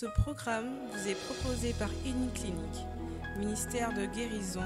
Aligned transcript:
Ce 0.00 0.06
programme 0.06 0.66
vous 0.92 1.10
est 1.10 1.16
proposé 1.26 1.74
par 1.76 1.88
Uniclinique, 2.06 2.86
ministère 3.36 3.88
de 3.94 4.06
guérison, 4.14 4.62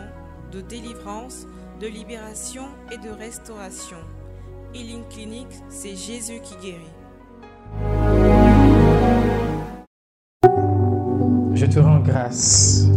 de 0.53 0.61
délivrance, 0.61 1.47
de 1.81 1.87
libération 1.87 2.64
et 2.93 2.98
de 2.98 3.08
restauration. 3.08 3.96
Healing 4.74 5.08
Clinic, 5.08 5.46
c'est 5.71 5.96
Jésus 5.96 6.42
qui 6.42 6.54
guérit. 6.56 6.92
Je 11.54 11.64
te 11.64 11.78
rends 11.78 12.01
grâce 12.01 12.88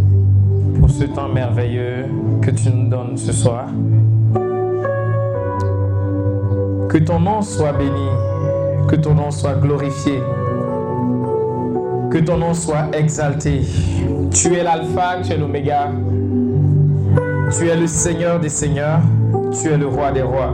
pour 0.78 0.90
ce 0.90 1.06
temps 1.06 1.30
merveilleux 1.30 2.08
que 2.42 2.52
tu 2.52 2.70
nous 2.70 2.90
donnes 2.90 3.16
ce 3.16 3.32
soir. 3.32 3.70
Que 6.90 6.98
ton 6.98 7.22
nom 7.22 7.42
soit 7.42 7.72
béni, 7.72 8.10
que 8.90 8.98
ton 8.98 9.14
nom 9.14 9.32
soit 9.32 9.56
glorifié, 9.56 10.20
que 12.16 12.22
ton 12.22 12.38
nom 12.38 12.54
soit 12.54 12.88
exalté. 12.94 13.60
Tu 14.32 14.54
es 14.56 14.64
l'alpha, 14.64 15.18
tu 15.22 15.34
es 15.34 15.38
l'oméga, 15.38 15.92
tu 17.58 17.68
es 17.68 17.76
le 17.76 17.88
Seigneur 17.88 18.40
des 18.40 18.48
seigneurs, 18.48 19.02
tu 19.52 19.68
es 19.68 19.78
le 19.78 19.88
roi 19.88 20.14
des 20.14 20.22
rois. 20.22 20.54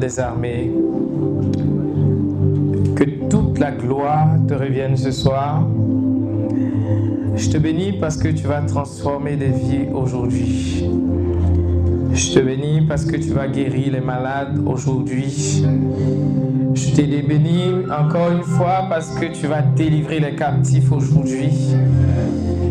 des 0.00 0.18
armées. 0.18 0.72
Que 2.96 3.04
toute 3.28 3.58
la 3.58 3.70
gloire 3.70 4.28
te 4.48 4.54
revienne 4.54 4.96
ce 4.96 5.10
soir. 5.10 5.66
Je 7.36 7.50
te 7.50 7.58
bénis 7.58 7.92
parce 7.92 8.16
que 8.16 8.28
tu 8.28 8.46
vas 8.46 8.62
transformer 8.62 9.36
des 9.36 9.50
vies 9.50 9.88
aujourd'hui. 9.92 10.88
Je 12.14 12.32
te 12.32 12.38
bénis 12.40 12.80
parce 12.88 13.04
que 13.04 13.16
tu 13.16 13.30
vas 13.30 13.46
guérir 13.46 13.92
les 13.92 14.00
malades 14.00 14.58
aujourd'hui. 14.66 15.64
Je 16.74 16.94
t'ai 16.94 17.22
béni 17.22 17.84
encore 17.90 18.30
une 18.30 18.42
fois 18.42 18.86
parce 18.88 19.10
que 19.10 19.26
tu 19.26 19.46
vas 19.46 19.60
délivrer 19.60 20.18
les 20.18 20.34
captifs 20.34 20.90
aujourd'hui. 20.90 21.50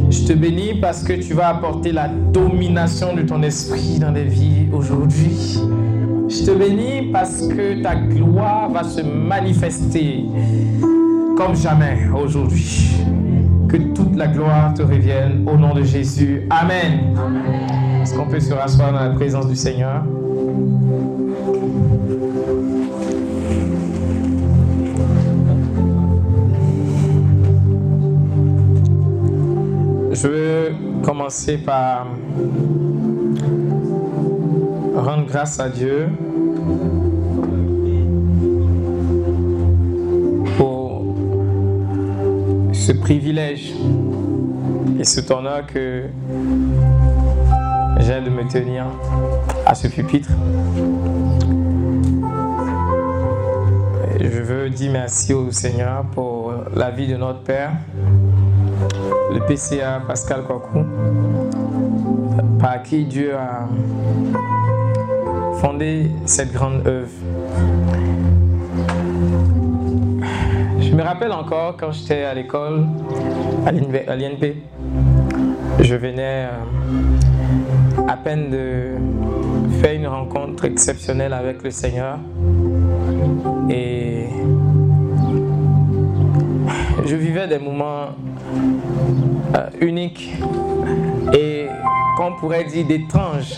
Je 0.10 0.26
te 0.26 0.34
bénis 0.34 0.76
parce 0.80 1.04
que 1.04 1.14
tu 1.14 1.34
vas 1.34 1.50
apporter 1.50 1.92
la 1.92 2.08
domination 2.08 3.14
de 3.14 3.24
ton 3.24 3.44
esprit 3.44 4.00
dans 4.00 4.12
les 4.12 4.24
vies 4.24 4.68
aujourd'hui. 4.72 5.60
Je 6.30 6.46
te 6.46 6.52
bénis 6.52 7.12
parce 7.12 7.48
que 7.48 7.82
ta 7.82 7.96
gloire 7.96 8.70
va 8.70 8.84
se 8.84 9.02
manifester 9.02 10.24
comme 11.36 11.56
jamais 11.56 12.08
aujourd'hui. 12.16 12.96
Que 13.68 13.78
toute 13.78 14.16
la 14.16 14.28
gloire 14.28 14.74
te 14.74 14.82
revienne 14.82 15.46
au 15.46 15.58
nom 15.58 15.74
de 15.74 15.84
Jésus. 15.84 16.44
Amen. 16.50 17.14
Est-ce 18.02 18.16
qu'on 18.16 18.28
peut 18.28 18.40
se 18.40 18.54
rasseoir 18.54 18.94
dans 18.94 19.00
la 19.00 19.10
présence 19.10 19.48
du 19.48 19.56
Seigneur? 19.58 20.04
Commencer 31.08 31.58
par 31.58 32.06
rendre 34.94 35.26
grâce 35.26 35.58
à 35.58 35.70
Dieu 35.70 36.10
pour 40.58 41.16
ce 42.74 42.92
privilège 42.92 43.74
et 45.00 45.22
ton 45.22 45.38
honneur 45.38 45.66
que 45.66 46.08
j'ai 48.00 48.20
de 48.20 48.30
me 48.30 48.46
tenir 48.52 48.88
à 49.66 49.76
ce 49.76 49.88
pupitre. 49.88 50.32
Je 54.20 54.42
veux 54.42 54.70
dire 54.70 54.92
merci 54.92 55.34
au 55.34 55.52
Seigneur 55.52 56.04
pour 56.12 56.54
la 56.76 56.92
vie 56.92 57.08
de 57.08 57.16
notre 57.16 57.44
Père, 57.44 57.72
le 59.32 59.40
PCA 59.42 60.02
Pascal 60.06 60.44
Kwaku, 60.44 60.80
par 62.60 62.84
qui 62.84 63.06
Dieu 63.06 63.36
a 63.36 63.68
fondé 65.60 66.12
cette 66.26 66.54
grande 66.54 66.86
œuvre. 66.88 67.10
Je 70.80 70.94
me 70.96 71.02
rappelle 71.02 71.32
encore 71.32 71.76
quand 71.78 71.92
j'étais 71.92 72.24
à 72.24 72.34
l'école, 72.34 72.86
à 73.66 73.72
l'INP, 73.72 74.56
je 75.80 75.96
venais 75.96 76.48
euh, 76.48 78.08
à 78.08 78.16
peine 78.18 78.50
de 78.50 78.92
faire 79.82 79.94
une 79.94 80.08
rencontre 80.08 80.66
exceptionnelle 80.66 81.34
avec 81.34 81.64
le 81.64 81.72
Seigneur. 81.72 82.18
Et 83.70 84.28
je 87.06 87.16
vivais 87.16 87.48
des 87.48 87.60
moments 87.60 88.08
euh, 89.56 89.70
uniques 89.82 90.36
et 91.34 91.68
qu'on 92.16 92.36
pourrait 92.36 92.66
dire 92.66 92.86
d'étranges 92.88 93.56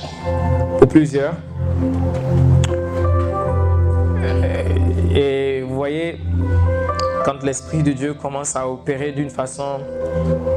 pour 0.78 0.88
plusieurs. 0.88 1.34
Et 5.16 5.62
vous 5.62 5.76
voyez, 5.76 6.18
quand 7.26 7.44
l'Esprit 7.44 7.84
de 7.84 7.92
Dieu 7.92 8.14
commence 8.14 8.56
à 8.56 8.70
opérer 8.70 9.12
d'une 9.12 9.30
façon 9.30 9.80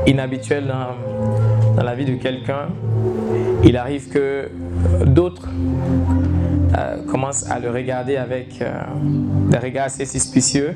inhabituelle 0.06 0.66
dans, 0.66 1.82
la 1.82 1.94
vie 1.94 2.04
de 2.04 2.14
quelqu'un, 2.14 2.68
il 3.64 3.76
arrive 3.76 4.08
que 4.08 4.50
d'autres 5.04 5.48
euh, 6.76 7.02
commencent 7.04 7.48
à 7.50 7.58
le 7.58 7.70
regarder 7.70 8.16
avec 8.16 8.62
euh, 8.62 8.72
des 9.50 9.58
regards 9.58 9.86
assez 9.86 10.06
suspicieux. 10.06 10.74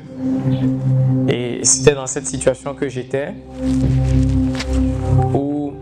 Et 1.27 1.59
c'était 1.63 1.95
dans 1.95 2.07
cette 2.07 2.27
situation 2.27 2.73
que 2.73 2.87
j'étais, 2.87 3.33
où 5.33 5.73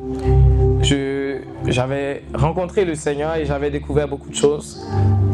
j'avais 1.68 2.24
rencontré 2.34 2.86
le 2.86 2.96
Seigneur 2.96 3.36
et 3.36 3.46
j'avais 3.46 3.72
découvert 3.72 4.08
beaucoup 4.08 4.30
de 4.30 4.36
choses. 4.36 4.86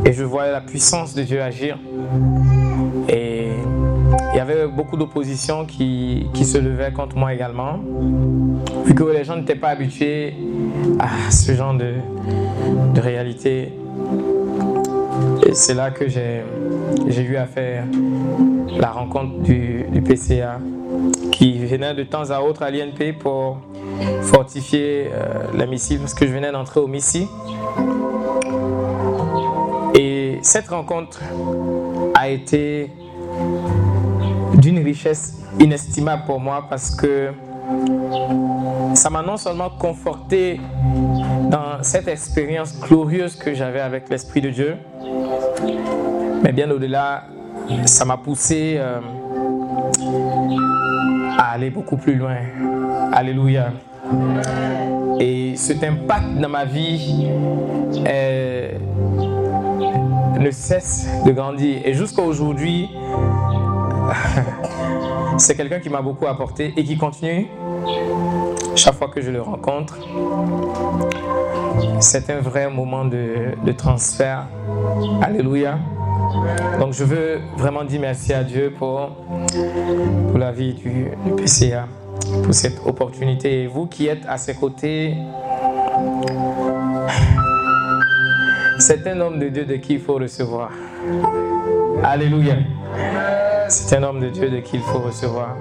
Et 0.05 0.13
je 0.13 0.23
voyais 0.23 0.51
la 0.51 0.61
puissance 0.61 1.13
de 1.13 1.23
Dieu 1.23 1.41
agir. 1.41 1.77
Et 3.09 3.49
il 4.33 4.37
y 4.37 4.39
avait 4.39 4.67
beaucoup 4.67 4.97
d'opposition 4.97 5.65
qui, 5.65 6.27
qui, 6.33 6.45
se 6.45 6.57
levait 6.57 6.91
contre 6.91 7.17
moi 7.17 7.33
également, 7.33 7.79
vu 8.85 8.95
que 8.95 9.03
les 9.03 9.23
gens 9.23 9.35
n'étaient 9.35 9.55
pas 9.55 9.69
habitués 9.69 10.33
à 10.99 11.29
ce 11.29 11.51
genre 11.53 11.73
de, 11.73 11.95
de 12.95 13.01
réalité. 13.01 13.73
C'est 15.53 15.73
là 15.73 15.91
que 15.91 16.07
j'ai 16.07 16.43
eu 17.21 17.35
à 17.35 17.45
faire 17.45 17.85
la 18.79 18.91
rencontre 18.91 19.39
du, 19.39 19.85
PCA, 20.05 20.59
qui 21.31 21.65
venait 21.65 21.93
de 21.93 22.03
temps 22.03 22.29
à 22.31 22.39
autre 22.41 22.63
à 22.63 22.71
l'INP 22.71 23.17
pour 23.19 23.57
fortifier 24.21 25.09
euh, 25.11 25.43
la 25.53 25.65
parce 25.65 26.13
que 26.13 26.25
je 26.25 26.31
venais 26.31 26.51
d'entrer 26.51 26.79
au 26.79 26.87
missile. 26.87 27.27
Et 29.93 30.39
cette 30.41 30.69
rencontre 30.69 31.19
a 32.15 32.29
été 32.29 32.89
d'une 34.55 34.79
richesse 34.79 35.37
inestimable 35.59 36.23
pour 36.25 36.39
moi 36.39 36.65
parce 36.69 36.95
que 36.95 37.31
ça 38.93 39.09
m'a 39.09 39.21
non 39.21 39.37
seulement 39.37 39.69
conforté 39.69 40.59
dans 41.49 41.81
cette 41.81 42.07
expérience 42.07 42.79
glorieuse 42.79 43.35
que 43.35 43.53
j'avais 43.53 43.79
avec 43.79 44.09
l'Esprit 44.09 44.41
de 44.41 44.49
Dieu, 44.49 44.77
mais 46.43 46.51
bien 46.51 46.69
au-delà, 46.69 47.23
ça 47.85 48.05
m'a 48.05 48.17
poussé 48.17 48.75
euh, 48.77 48.99
à 51.37 51.51
aller 51.51 51.69
beaucoup 51.69 51.97
plus 51.97 52.15
loin. 52.15 52.37
Alléluia. 53.11 53.71
Et 55.19 55.55
cet 55.55 55.83
impact 55.83 56.35
dans 56.39 56.49
ma 56.49 56.65
vie 56.65 57.27
ne 60.41 60.51
cesse 60.51 61.07
de 61.25 61.31
grandir. 61.31 61.81
Et 61.85 61.93
jusqu'à 61.93 62.23
aujourd'hui, 62.23 62.89
c'est 65.41 65.55
quelqu'un 65.55 65.79
qui 65.79 65.89
m'a 65.89 66.01
beaucoup 66.01 66.27
apporté 66.27 66.73
et 66.77 66.83
qui 66.83 66.97
continue 66.97 67.47
chaque 68.75 68.93
fois 68.93 69.09
que 69.09 69.21
je 69.21 69.31
le 69.31 69.41
rencontre. 69.41 69.97
C'est 71.99 72.29
un 72.29 72.39
vrai 72.39 72.69
moment 72.69 73.05
de, 73.05 73.71
transfert. 73.75 74.47
Alléluia. 75.21 75.79
Donc 76.79 76.93
je 76.93 77.03
veux 77.03 77.39
vraiment 77.57 77.83
dire 77.83 77.99
merci 77.99 78.33
à 78.33 78.43
Dieu 78.43 78.73
pour, 78.77 79.09
pour 80.29 80.37
la 80.37 80.51
vie 80.51 80.73
du 80.73 81.07
PCA, 81.35 81.87
pour 82.43 82.53
cette 82.53 82.79
opportunité. 82.85 83.63
Et 83.63 83.67
vous 83.67 83.87
qui 83.87 84.07
êtes 84.07 84.25
à 84.27 84.37
ses 84.37 84.53
côtés, 84.53 85.15
c'est 88.77 89.05
un 89.07 89.19
homme 89.19 89.39
de 89.39 89.49
Dieu 89.49 89.65
de 89.65 89.75
qui 89.75 89.93
il 89.93 89.99
faut 89.99 90.15
recevoir. 90.15 90.69
Alléluia. 92.03 92.55
C'est 93.71 93.95
un 93.95 94.03
homme 94.03 94.19
de 94.19 94.27
Dieu 94.27 94.49
de 94.49 94.59
qui 94.59 94.75
il 94.75 94.81
faut 94.81 94.99
recevoir. 94.99 95.55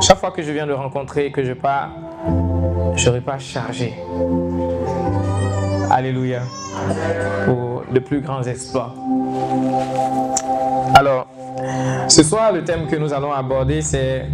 Chaque 0.00 0.18
fois 0.18 0.32
que 0.32 0.42
je 0.42 0.50
viens 0.50 0.66
de 0.66 0.72
rencontrer, 0.72 1.30
que 1.30 1.44
je 1.44 1.52
pars, 1.52 1.90
je 2.96 3.10
ne 3.10 3.20
pas 3.20 3.38
chargé. 3.38 3.94
Alléluia. 5.92 6.40
Pour 7.44 7.84
de 7.92 8.00
plus 8.00 8.20
grands 8.20 8.42
exploits. 8.42 8.92
Alors, 10.96 11.28
ce 12.08 12.24
soir, 12.24 12.50
le 12.50 12.64
thème 12.64 12.88
que 12.88 12.96
nous 12.96 13.12
allons 13.12 13.32
aborder, 13.32 13.80
c'est 13.80 14.26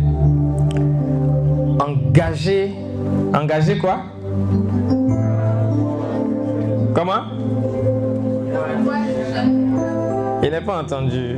engager. 1.78 2.74
Engager 3.34 3.76
quoi? 3.76 3.98
Comment? 6.94 7.24
Il 10.42 10.50
n'est 10.50 10.60
pas 10.60 10.80
entendu. 10.80 11.36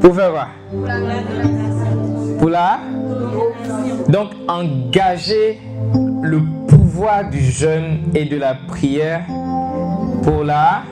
Pour 0.00 0.14
faire 0.14 0.32
quoi? 0.32 0.48
Pour 2.38 2.50
la? 2.50 2.80
Donc 4.08 4.30
engager 4.48 5.60
le 6.22 6.40
pouvoir 6.66 7.30
du 7.30 7.40
jeûne 7.40 8.10
et 8.14 8.24
de 8.24 8.36
la 8.36 8.54
prière 8.54 9.22
pour 10.22 10.44
la 10.44 10.82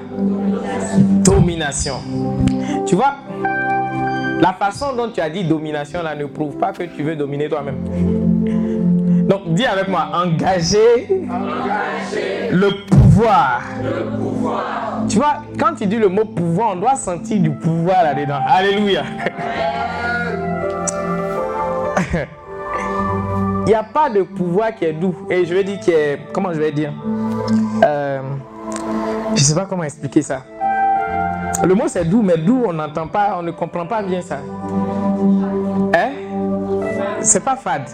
domination. 1.25 1.95
Tu 2.87 2.95
vois, 2.95 3.15
la 4.41 4.53
façon 4.53 4.95
dont 4.97 5.11
tu 5.12 5.21
as 5.21 5.31
dit 5.31 5.45
domination 5.45 6.03
là 6.03 6.15
ne 6.15 6.27
prouve 6.27 6.57
pas 6.57 6.73
que 6.73 6.85
tu 6.85 7.03
veux 7.03 7.17
dominer 7.17 7.49
toi-même. 7.49 7.79
Donc 9.29 9.55
dis 9.55 9.67
avec 9.67 9.89
moi, 9.89 10.09
engager, 10.15 11.27
le 12.50 12.71
pouvoir. 13.11 13.62
Tu 15.09 15.17
vois, 15.17 15.43
quand 15.59 15.75
tu 15.75 15.87
dis 15.87 15.97
le 15.99 16.09
mot 16.09 16.25
pouvoir, 16.25 16.71
on 16.73 16.76
doit 16.76 16.95
sentir 16.95 17.40
du 17.40 17.50
pouvoir 17.50 18.02
là-dedans. 18.05 18.40
Alléluia. 18.47 19.02
Il 23.67 23.67
n'y 23.67 23.75
a 23.75 23.83
pas 23.85 24.11
de 24.11 24.23
pouvoir 24.23 24.75
qui 24.75 24.85
est 24.85 24.93
doux. 24.93 25.14
Et 25.31 25.45
je 25.45 25.55
vais 25.55 25.62
dire 25.64 25.79
qui 25.81 25.90
est. 25.93 26.19
Comment 26.33 26.52
je 26.52 26.59
vais 26.59 26.73
dire? 26.73 26.93
Euh, 27.85 28.21
Je 29.29 29.33
ne 29.33 29.38
sais 29.38 29.55
pas 29.55 29.67
comment 29.67 29.85
expliquer 29.85 30.23
ça. 30.23 30.43
Le 31.64 31.75
mot 31.75 31.85
c'est 31.87 32.05
doux, 32.05 32.23
mais 32.23 32.38
doux, 32.38 32.62
on 32.67 32.73
n'entend 32.73 33.07
pas, 33.07 33.37
on 33.38 33.43
ne 33.43 33.50
comprend 33.50 33.87
pas 33.87 34.02
bien 34.02 34.23
ça. 34.23 34.38
Hein? 35.95 36.11
C'est 37.21 37.45
pas 37.45 37.57
fade. 37.57 37.88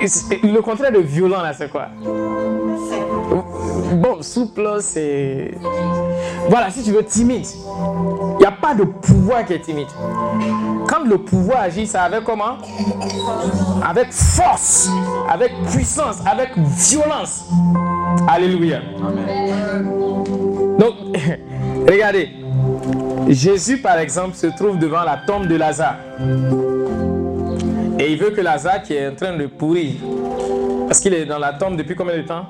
Le 0.00 0.60
contraire 0.60 0.90
de 0.92 0.98
violent 0.98 1.42
là, 1.42 1.52
c'est 1.52 1.70
quoi? 1.70 1.86
Bon, 3.92 4.22
souple, 4.22 4.68
c'est. 4.80 5.52
Voilà, 6.48 6.70
si 6.70 6.82
tu 6.82 6.92
veux, 6.92 7.04
timide. 7.04 7.46
Il 8.34 8.38
n'y 8.38 8.44
a 8.44 8.52
pas 8.52 8.74
de 8.74 8.84
pouvoir 8.84 9.44
qui 9.44 9.54
est 9.54 9.60
timide. 9.60 9.88
Quand 10.86 11.04
le 11.04 11.18
pouvoir 11.18 11.62
agit, 11.62 11.86
ça 11.86 12.02
avec 12.02 12.24
comment? 12.24 12.58
Avec 13.82 14.12
force, 14.12 14.88
avec 15.28 15.52
puissance, 15.72 16.18
avec 16.26 16.56
violence. 16.56 17.46
Alléluia. 18.26 18.80
Donc, 20.78 20.94
regardez. 21.88 22.30
Jésus, 23.28 23.78
par 23.78 23.98
exemple, 23.98 24.34
se 24.36 24.46
trouve 24.46 24.78
devant 24.78 25.02
la 25.04 25.18
tombe 25.26 25.46
de 25.46 25.56
Lazare. 25.56 25.96
Et 27.98 28.12
il 28.12 28.18
veut 28.18 28.30
que 28.30 28.40
Lazare, 28.40 28.82
qui 28.82 28.94
est 28.94 29.08
en 29.08 29.14
train 29.14 29.36
de 29.36 29.46
pourrir, 29.46 29.94
parce 30.88 31.00
qu'il 31.00 31.12
est 31.12 31.26
dans 31.26 31.38
la 31.38 31.52
tombe 31.52 31.76
depuis 31.76 31.94
combien 31.94 32.16
de 32.16 32.22
temps? 32.22 32.46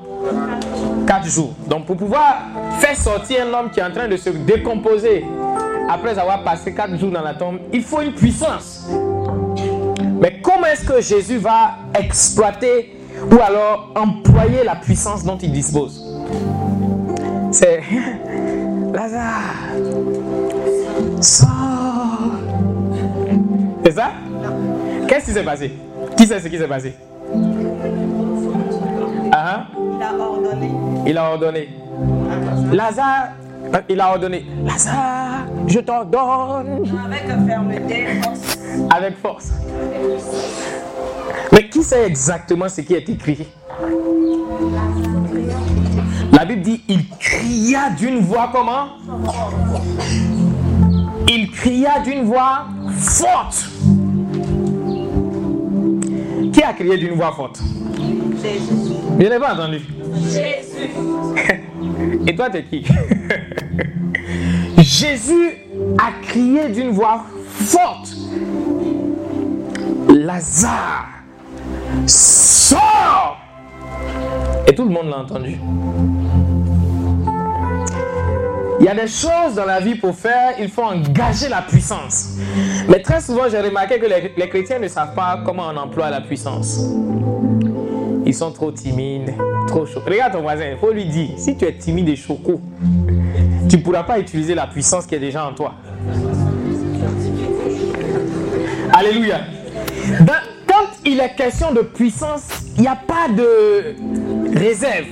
Quatre 1.07 1.26
jours. 1.26 1.52
Donc 1.66 1.87
pour 1.87 1.97
pouvoir 1.97 2.37
faire 2.78 2.97
sortir 2.97 3.45
un 3.45 3.52
homme 3.52 3.71
qui 3.71 3.80
est 3.80 3.83
en 3.83 3.90
train 3.90 4.07
de 4.07 4.16
se 4.16 4.30
décomposer 4.30 5.25
après 5.90 6.16
avoir 6.16 6.45
passé 6.45 6.73
quatre 6.73 6.97
jours 6.97 7.11
dans 7.11 7.23
la 7.23 7.35
tombe, 7.35 7.59
il 7.73 7.83
faut 7.83 8.00
une 8.00 8.12
puissance. 8.12 8.88
Mais 10.21 10.40
comment 10.40 10.66
est-ce 10.66 10.85
que 10.85 11.00
Jésus 11.00 11.38
va 11.38 11.78
exploiter 11.99 12.95
ou 13.28 13.40
alors 13.42 13.92
employer 13.97 14.62
la 14.64 14.76
puissance 14.76 15.25
dont 15.25 15.38
il 15.38 15.50
dispose? 15.50 16.04
C'est 17.50 17.83
Lazare, 18.92 19.54
sors. 21.21 21.49
C'est 23.85 23.92
ça? 23.92 24.12
Qu'est-ce 25.09 25.25
qui 25.26 25.33
s'est 25.33 25.42
passé? 25.42 25.73
Qui 26.16 26.26
sait 26.26 26.40
ce 26.40 26.49
qui 26.49 26.59
s'est 26.59 26.68
passé? 26.68 26.95
Ah, 29.40 29.54
hein? 29.54 29.66
Il 29.76 30.02
a 30.02 30.14
ordonné. 30.14 30.71
Il 31.07 31.18
a 31.18 31.30
ordonné. 31.30 31.68
Lazare, 32.73 33.28
euh, 33.73 33.78
il 33.88 34.00
a 34.00 34.11
ordonné. 34.11 34.45
Lazare, 34.64 35.47
je 35.66 35.78
t'ordonne. 35.78 36.83
Avec 37.04 37.47
fermeté, 37.47 38.07
force. 38.23 38.59
Avec 38.90 39.16
force. 39.18 39.52
Mais 41.52 41.68
qui 41.68 41.83
sait 41.85 42.07
exactement 42.07 42.68
ce 42.68 42.80
qui 42.80 42.95
est 42.95 43.09
écrit? 43.09 43.47
La 46.33 46.45
Bible 46.45 46.62
dit, 46.62 46.83
il 46.88 47.09
cria 47.09 47.90
d'une 47.90 48.18
voix 48.21 48.50
comment? 48.52 48.88
Il 51.28 51.50
cria 51.52 52.00
d'une 52.00 52.25
voix 52.25 52.64
forte. 52.90 53.68
Qui 56.52 56.62
a 56.62 56.73
crié 56.73 56.97
d'une 56.97 57.14
voix 57.14 57.33
forte? 57.33 57.61
Jésus. 58.42 58.88
Je 59.18 59.25
n'ai 59.26 59.38
pas 59.38 59.54
entendu. 59.54 59.80
Jésus. 60.22 60.90
Et 62.26 62.37
toi, 62.37 62.50
t'es 62.50 62.62
qui? 62.62 62.84
Jésus 64.78 65.56
a 65.98 66.12
crié 66.22 66.68
d'une 66.68 66.90
voix 66.90 67.25
forte. 67.42 68.10
Lazare, 70.08 71.08
sors 72.06 73.38
Et 74.66 74.75
tout 74.75 74.84
le 74.84 74.90
monde 74.90 75.08
l'a 75.10 75.18
entendu. 75.18 75.58
Il 78.80 78.87
y 78.87 78.88
a 78.88 78.94
des 78.94 79.08
choses 79.08 79.56
dans 79.56 79.64
la 79.64 79.80
vie 79.80 79.96
pour 79.96 80.14
faire, 80.14 80.54
il 80.60 80.68
faut 80.68 80.84
engager 80.84 81.48
la 81.48 81.62
puissance. 81.62 82.37
Mais 82.88 83.02
très 83.02 83.20
souvent, 83.20 83.48
j'ai 83.50 83.60
remarqué 83.60 83.98
que 83.98 84.06
les, 84.06 84.32
les 84.37 84.48
chrétiens 84.48 84.78
ne 84.78 84.87
savent 84.87 85.14
pas 85.14 85.42
comment 85.44 85.68
on 85.72 85.76
emploie 85.76 86.08
la 86.10 86.20
puissance. 86.20 86.78
Ils 88.28 88.35
sont 88.35 88.52
trop 88.52 88.70
timides, 88.70 89.32
trop 89.66 89.87
chauds. 89.87 90.02
Regarde 90.06 90.35
ton 90.35 90.42
voisin, 90.42 90.66
il 90.73 90.76
faut 90.76 90.92
lui 90.92 91.06
dire, 91.06 91.30
si 91.38 91.56
tu 91.56 91.64
es 91.64 91.73
timide 91.73 92.11
et 92.11 92.16
choco, 92.16 92.61
tu 93.70 93.78
ne 93.78 93.82
pourras 93.82 94.02
pas 94.02 94.18
utiliser 94.18 94.54
la 94.54 94.66
puissance 94.66 95.06
qui 95.06 95.14
est 95.14 95.18
déjà 95.18 95.47
en 95.47 95.54
toi. 95.54 95.73
Alléluia. 98.92 99.40
quand 100.66 100.88
il 101.06 101.18
est 101.20 101.35
question 101.37 101.73
de 101.73 101.80
puissance, 101.80 102.42
il 102.76 102.82
n'y 102.82 102.87
a 102.87 102.97
pas 102.97 103.28
de 103.35 103.97
réserve. 104.54 105.06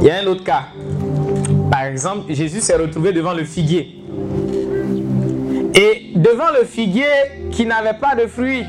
Il 0.00 0.06
y 0.06 0.10
a 0.10 0.22
un 0.22 0.26
autre 0.26 0.42
cas. 0.42 0.64
Par 1.70 1.84
exemple, 1.84 2.34
Jésus 2.34 2.60
s'est 2.60 2.76
retrouvé 2.76 3.12
devant 3.12 3.32
le 3.32 3.44
figuier. 3.44 3.96
Et 5.72 6.14
devant 6.16 6.50
le 6.58 6.66
figuier 6.66 7.04
qui 7.52 7.64
n'avait 7.64 7.96
pas 7.96 8.16
de 8.16 8.26
fruits. 8.26 8.64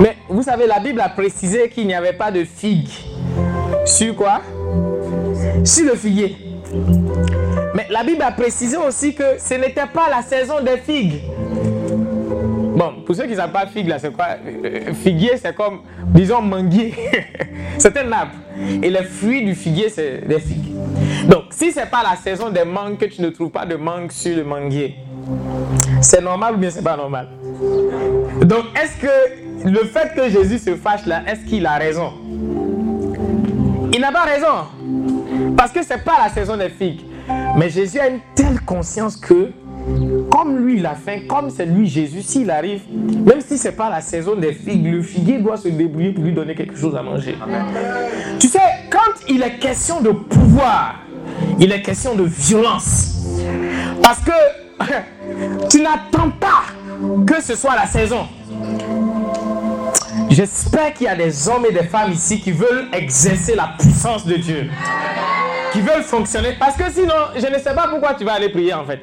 Mais 0.00 0.16
vous 0.28 0.42
savez, 0.42 0.66
la 0.66 0.80
Bible 0.80 1.00
a 1.00 1.08
précisé 1.08 1.68
qu'il 1.68 1.86
n'y 1.86 1.94
avait 1.94 2.12
pas 2.12 2.30
de 2.30 2.44
figues. 2.44 2.90
Sur 3.84 4.16
quoi? 4.16 4.40
Sur 5.64 5.84
le 5.86 5.94
figuier. 5.94 6.36
Mais 7.74 7.86
la 7.90 8.02
Bible 8.02 8.22
a 8.22 8.32
précisé 8.32 8.76
aussi 8.76 9.14
que 9.14 9.38
ce 9.38 9.54
n'était 9.54 9.86
pas 9.92 10.08
la 10.10 10.22
saison 10.22 10.62
des 10.62 10.78
figues. 10.78 11.20
Bon, 12.76 13.02
pour 13.06 13.14
ceux 13.14 13.24
qui 13.24 13.30
ne 13.30 13.36
savent 13.36 13.52
pas 13.52 13.66
figue, 13.66 13.86
là, 13.86 14.00
c'est 14.00 14.12
quoi? 14.12 14.26
Euh, 14.44 14.92
Figuier, 14.94 15.36
c'est 15.36 15.54
comme, 15.54 15.82
disons, 16.06 16.42
manguier. 16.42 16.92
c'est 17.78 17.96
un 17.96 18.10
arbre. 18.10 18.32
Et 18.82 18.90
les 18.90 19.04
fruits 19.04 19.44
du 19.44 19.54
figuier, 19.54 19.88
c'est 19.88 20.26
des 20.26 20.40
figues. 20.40 20.74
Donc, 21.28 21.44
si 21.50 21.70
ce 21.70 21.80
n'est 21.80 21.86
pas 21.86 22.02
la 22.02 22.16
saison 22.16 22.50
des 22.50 22.64
mangues, 22.64 22.96
que 22.98 23.04
tu 23.04 23.22
ne 23.22 23.30
trouves 23.30 23.50
pas 23.50 23.64
de 23.64 23.76
mangue 23.76 24.10
sur 24.10 24.36
le 24.36 24.42
manguier, 24.42 24.96
c'est 26.00 26.20
normal 26.20 26.54
ou 26.54 26.58
bien 26.58 26.70
c'est 26.70 26.82
pas 26.82 26.96
normal? 26.96 27.28
Donc, 28.42 28.64
est-ce 28.80 28.96
que 29.00 29.68
le 29.68 29.84
fait 29.84 30.14
que 30.14 30.28
Jésus 30.28 30.58
se 30.58 30.74
fâche 30.76 31.06
là, 31.06 31.22
est-ce 31.26 31.44
qu'il 31.44 31.66
a 31.66 31.74
raison? 31.74 32.12
Il 33.92 34.00
n'a 34.00 34.12
pas 34.12 34.24
raison. 34.24 35.54
Parce 35.56 35.72
que 35.72 35.82
ce 35.82 35.94
n'est 35.94 36.00
pas 36.00 36.16
la 36.22 36.28
saison 36.28 36.56
des 36.56 36.68
figues. 36.68 37.02
Mais 37.56 37.70
Jésus 37.70 37.98
a 37.98 38.08
une 38.08 38.20
telle 38.34 38.60
conscience 38.60 39.16
que 39.16 39.50
comme 40.30 40.56
lui 40.64 40.78
il 40.78 40.86
a 40.86 40.94
faim, 40.94 41.20
comme 41.28 41.50
c'est 41.50 41.66
lui 41.66 41.86
Jésus, 41.86 42.22
s'il 42.22 42.50
arrive, 42.50 42.82
même 42.90 43.40
si 43.40 43.58
ce 43.58 43.68
n'est 43.68 43.74
pas 43.74 43.90
la 43.90 44.00
saison 44.00 44.34
des 44.34 44.52
figues, 44.52 44.90
le 44.90 45.02
figuier 45.02 45.38
doit 45.38 45.56
se 45.56 45.68
débrouiller 45.68 46.12
pour 46.12 46.24
lui 46.24 46.32
donner 46.32 46.54
quelque 46.54 46.76
chose 46.76 46.96
à 46.96 47.02
manger. 47.02 47.36
Tu 48.38 48.48
sais, 48.48 48.58
quand 48.90 49.28
il 49.28 49.42
est 49.42 49.58
question 49.58 50.00
de 50.00 50.10
pouvoir, 50.10 50.96
il 51.60 51.70
est 51.70 51.82
question 51.82 52.14
de 52.14 52.24
violence. 52.24 53.26
Parce 54.02 54.20
que 54.20 54.32
tu 55.70 55.80
n'attends 55.80 56.30
pas 56.30 56.62
que 57.26 57.42
ce 57.42 57.54
soit 57.56 57.74
la 57.74 57.86
saison. 57.86 58.26
J'espère 60.30 60.94
qu'il 60.94 61.06
y 61.06 61.08
a 61.08 61.16
des 61.16 61.48
hommes 61.48 61.66
et 61.68 61.72
des 61.72 61.84
femmes 61.84 62.12
ici 62.12 62.40
qui 62.40 62.52
veulent 62.52 62.88
exercer 62.92 63.54
la 63.54 63.74
puissance 63.78 64.26
de 64.26 64.34
Dieu. 64.34 64.68
Qui 65.72 65.80
veulent 65.80 66.02
fonctionner. 66.02 66.56
Parce 66.58 66.76
que 66.76 66.90
sinon, 66.90 67.14
je 67.36 67.46
ne 67.46 67.58
sais 67.58 67.74
pas 67.74 67.88
pourquoi 67.88 68.14
tu 68.14 68.24
vas 68.24 68.34
aller 68.34 68.48
prier 68.48 68.74
en 68.74 68.84
fait. 68.84 69.00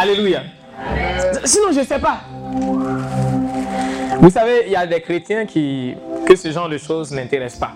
Alléluia. 0.00 0.42
Sinon, 1.44 1.72
je 1.72 1.80
ne 1.80 1.84
sais 1.84 1.98
pas. 1.98 2.20
Vous 4.20 4.30
savez, 4.30 4.62
il 4.66 4.72
y 4.72 4.76
a 4.76 4.86
des 4.86 5.00
chrétiens 5.00 5.46
qui, 5.46 5.94
que 6.26 6.36
ce 6.36 6.50
genre 6.50 6.68
de 6.68 6.78
choses 6.78 7.12
n'intéresse 7.12 7.56
pas. 7.56 7.72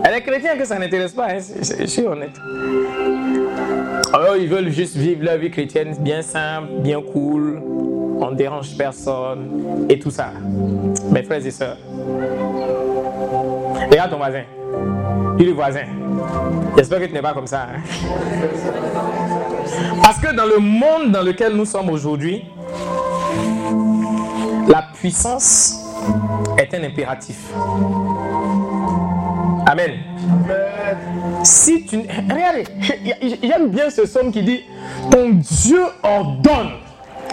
Il 0.00 0.04
y 0.04 0.08
a 0.08 0.14
des 0.14 0.22
chrétiens 0.22 0.56
que 0.56 0.64
ça 0.64 0.78
n'intéresse 0.78 1.12
pas, 1.12 1.28
hein, 1.30 1.38
je, 1.38 1.86
suis 1.86 2.06
honnête. 2.06 2.40
Alors, 4.12 4.36
ils 4.36 4.48
veulent 4.48 4.70
juste 4.70 4.96
vivre 4.96 5.24
leur 5.24 5.38
vie 5.38 5.50
chrétienne 5.50 5.94
bien 6.00 6.22
simple, 6.22 6.68
bien 6.80 7.00
cool, 7.02 7.60
on 8.20 8.30
ne 8.30 8.36
dérange 8.36 8.76
personne 8.76 9.86
et 9.88 9.98
tout 9.98 10.10
ça. 10.10 10.32
Mes 11.10 11.22
frères 11.22 11.44
et 11.44 11.50
sœurs, 11.50 11.76
regarde 13.90 14.10
ton 14.10 14.16
voisin. 14.16 14.42
Dis 15.36 15.44
le 15.44 15.52
voisin. 15.52 15.84
J'espère 16.76 17.00
que 17.00 17.04
tu 17.06 17.12
n'es 17.12 17.22
pas 17.22 17.32
comme 17.32 17.46
ça. 17.46 17.62
Hein. 17.62 17.80
Parce 20.02 20.18
que 20.18 20.34
dans 20.34 20.46
le 20.46 20.58
monde 20.58 21.12
dans 21.12 21.22
lequel 21.22 21.54
nous 21.54 21.64
sommes 21.64 21.90
aujourd'hui, 21.90 22.44
la 24.68 24.82
puissance 24.94 25.84
est 26.56 26.74
un 26.74 26.84
impératif. 26.84 27.52
Amen. 29.66 29.92
Si 31.42 31.84
tu 31.86 31.98
regardez, 31.98 32.64
j'aime 33.42 33.68
bien 33.70 33.90
ce 33.90 34.02
psaume 34.02 34.32
qui 34.32 34.42
dit 34.42 34.60
ton 35.10 35.30
Dieu 35.30 35.82
ordonne 36.02 36.70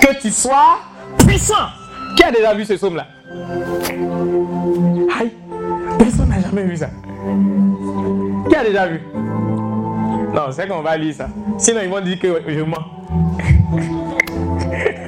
que 0.02 0.20
tu 0.22 0.32
sois 0.32 0.80
puissant. 1.26 1.54
Qui 2.16 2.24
a 2.24 2.32
déjà 2.32 2.54
vu 2.54 2.66
ce 2.66 2.74
psaume 2.74 2.96
là 2.96 3.08
Aïe, 5.20 5.32
personne 5.98 6.30
n'a 6.30 6.40
jamais 6.42 6.64
vu 6.64 6.78
ça. 6.78 6.90
Qui 8.50 8.56
a 8.56 8.64
déjà 8.64 8.88
vu? 8.88 9.02
Non, 10.34 10.44
c'est 10.52 10.68
qu'on 10.68 10.82
va 10.82 10.98
lire 10.98 11.14
ça. 11.14 11.28
Sinon, 11.58 11.80
ils 11.84 11.90
vont 11.90 12.02
dire 12.02 12.20
que 12.20 12.42
je 12.48 12.62
mens. 12.62 12.78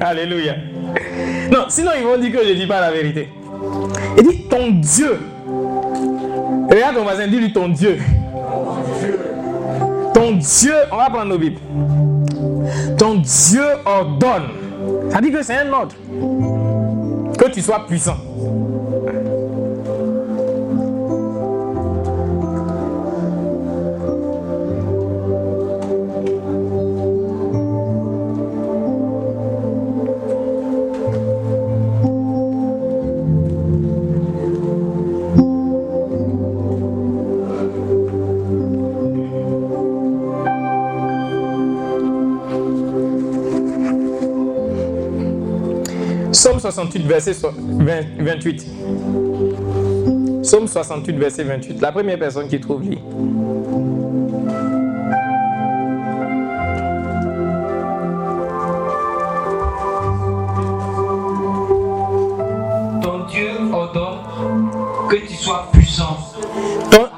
Alléluia. 0.00 0.54
Non, 1.52 1.66
sinon, 1.68 1.90
ils 1.98 2.04
vont 2.04 2.18
dire 2.18 2.32
que 2.32 2.44
je 2.44 2.50
ne 2.50 2.54
dis 2.54 2.66
pas 2.66 2.80
la 2.80 2.90
vérité. 2.90 3.28
Il 4.16 4.26
dit 4.26 4.48
ton 4.48 4.70
Dieu. 4.70 5.18
Regarde 6.70 6.96
ton 6.96 7.02
voisin, 7.02 7.26
dis-lui 7.26 7.52
ton 7.52 7.68
Dieu. 7.68 7.98
Ton 10.12 10.32
Dieu, 10.32 10.74
on 10.92 10.96
va 10.96 11.10
prendre 11.10 11.26
nos 11.26 11.38
Bibles. 11.38 11.60
Ton 12.98 13.14
Dieu 13.16 13.64
ordonne. 13.84 14.48
Ça 15.10 15.20
dit 15.20 15.30
que 15.30 15.42
c'est 15.42 15.56
un 15.56 15.72
ordre. 15.72 15.94
Que 17.38 17.50
tu 17.50 17.62
sois 17.62 17.86
puissant. 17.86 18.16
Psaume 46.48 46.60
68, 46.60 47.06
verset 47.06 47.34
28. 48.18 48.66
Psaume 50.42 50.66
68, 50.66 51.18
verset 51.18 51.44
28. 51.44 51.78
La 51.82 51.92
première 51.92 52.18
personne 52.18 52.48
qui 52.48 52.58
trouve 52.58 52.84
lit. 52.84 52.98
Ton 63.02 63.26
Dieu 63.28 63.50
oh 63.70 63.74
ordonne 63.74 64.70
que 65.10 65.16
tu 65.16 65.34
sois 65.34 65.68
puissant. 65.70 66.16
Ton... 66.90 67.08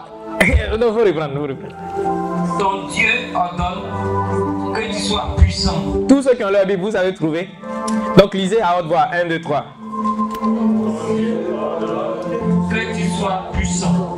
Non, 0.76 0.90
vous 0.90 1.04
reprendre, 1.04 1.38
vous. 1.38 2.58
Ton 2.58 2.88
Dieu 2.88 3.06
oh 3.32 3.36
ordonne 3.36 4.74
que 4.74 4.92
tu 4.92 5.02
sois 5.02 5.36
puissant. 5.38 5.84
Tous 6.08 6.20
ceux 6.20 6.34
qui 6.34 6.42
ont 6.42 6.50
leur 6.50 6.66
Bible, 6.66 6.82
vous 6.82 6.96
avez 6.96 7.14
trouvé. 7.14 7.48
Donc 8.16 8.34
lisez 8.34 8.60
à 8.60 8.78
haute 8.78 8.86
voix. 8.86 9.08
1, 9.12 9.26
2, 9.26 9.40
3. 9.40 9.64
Que 12.70 12.94
tu 12.94 13.08
sois 13.10 13.44
puissant. 13.52 14.16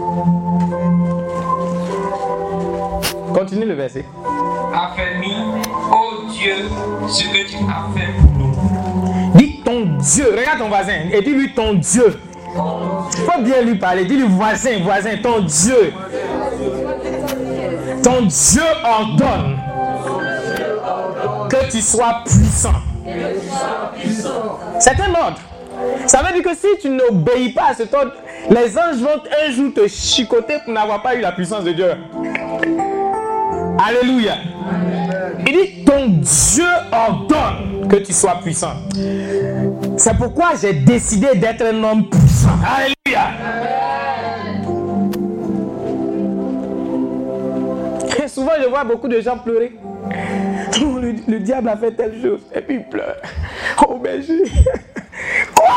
Continue 3.34 3.64
le 3.66 3.74
verset. 3.74 4.04
Affermis, 4.74 5.34
ô 5.90 6.28
Dieu, 6.30 6.54
ce 7.08 7.24
que 7.24 7.48
tu 7.48 7.56
as 7.56 7.98
fait 7.98 8.12
pour 8.18 8.30
nous. 8.38 8.54
Dis 9.34 9.60
ton 9.64 9.96
Dieu. 9.98 10.34
Regarde 10.36 10.58
ton 10.58 10.68
voisin 10.68 11.08
et 11.12 11.22
dis-lui 11.22 11.52
ton 11.54 11.74
Dieu. 11.74 12.18
Faut 12.54 13.42
bien 13.42 13.62
lui 13.62 13.76
parler. 13.76 14.04
Dis-lui 14.04 14.28
voisin, 14.28 14.82
voisin, 14.82 15.16
ton 15.22 15.40
Dieu. 15.40 15.92
Ton 18.02 18.22
Dieu 18.22 18.62
ordonne 18.84 19.58
que 21.48 21.70
tu 21.70 21.80
sois 21.80 22.22
puissant. 22.24 22.74
C'est 24.78 25.00
un 25.00 25.14
ordre. 25.14 25.38
Ça 26.06 26.22
veut 26.22 26.32
dire 26.34 26.42
que 26.42 26.56
si 26.56 26.66
tu 26.80 26.88
n'obéis 26.90 27.52
pas 27.52 27.70
à 27.70 27.74
cet 27.74 27.92
ordre, 27.94 28.12
les 28.50 28.76
anges 28.78 29.00
vont 29.00 29.22
un 29.46 29.50
jour 29.50 29.72
te 29.74 29.88
chicoter 29.88 30.58
pour 30.64 30.72
n'avoir 30.72 31.02
pas 31.02 31.14
eu 31.14 31.20
la 31.20 31.32
puissance 31.32 31.64
de 31.64 31.72
Dieu. 31.72 31.90
Alléluia. 33.84 34.34
Il 35.46 35.52
dit, 35.52 35.84
ton 35.84 36.06
Dieu 36.06 36.64
ordonne 36.92 37.88
que 37.88 37.96
tu 37.96 38.12
sois 38.12 38.38
puissant. 38.42 38.74
C'est 39.96 40.16
pourquoi 40.16 40.50
j'ai 40.60 40.72
décidé 40.72 41.34
d'être 41.34 41.64
un 41.64 41.82
homme 41.82 42.08
puissant. 42.08 42.50
Alléluia. 42.64 43.28
Et 48.22 48.28
souvent, 48.28 48.52
je 48.62 48.68
vois 48.68 48.84
beaucoup 48.84 49.08
de 49.08 49.20
gens 49.20 49.38
pleurer. 49.38 49.72
Le, 50.80 51.14
le 51.28 51.40
diable 51.40 51.68
a 51.68 51.76
fait 51.76 51.92
telle 51.92 52.20
chose. 52.20 52.40
Et 52.54 52.60
puis 52.60 52.76
il 52.76 52.84
pleure. 52.84 53.16
Oh, 53.86 54.00
j'ai... 54.04 54.42
Quoi? 55.54 55.74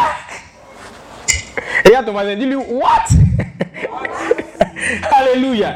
Et 1.85 1.89
là, 1.89 2.03
ton 2.03 2.11
voisin, 2.11 2.35
dis-lui, 2.35 2.55
what? 2.55 3.05
Alléluia. 5.11 5.75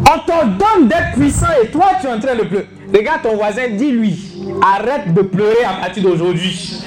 On 0.00 0.18
t'ordonne 0.26 0.88
d'être 0.88 1.12
puissant 1.14 1.46
et 1.62 1.68
toi, 1.68 1.86
tu 2.00 2.06
es 2.06 2.10
en 2.10 2.18
train 2.18 2.34
de 2.34 2.42
pleurer. 2.42 2.66
Regarde 2.92 3.22
ton 3.22 3.36
voisin, 3.36 3.68
dis-lui, 3.70 4.42
arrête 4.62 5.14
de 5.14 5.22
pleurer 5.22 5.64
à 5.64 5.80
partir 5.80 6.02
d'aujourd'hui. 6.02 6.82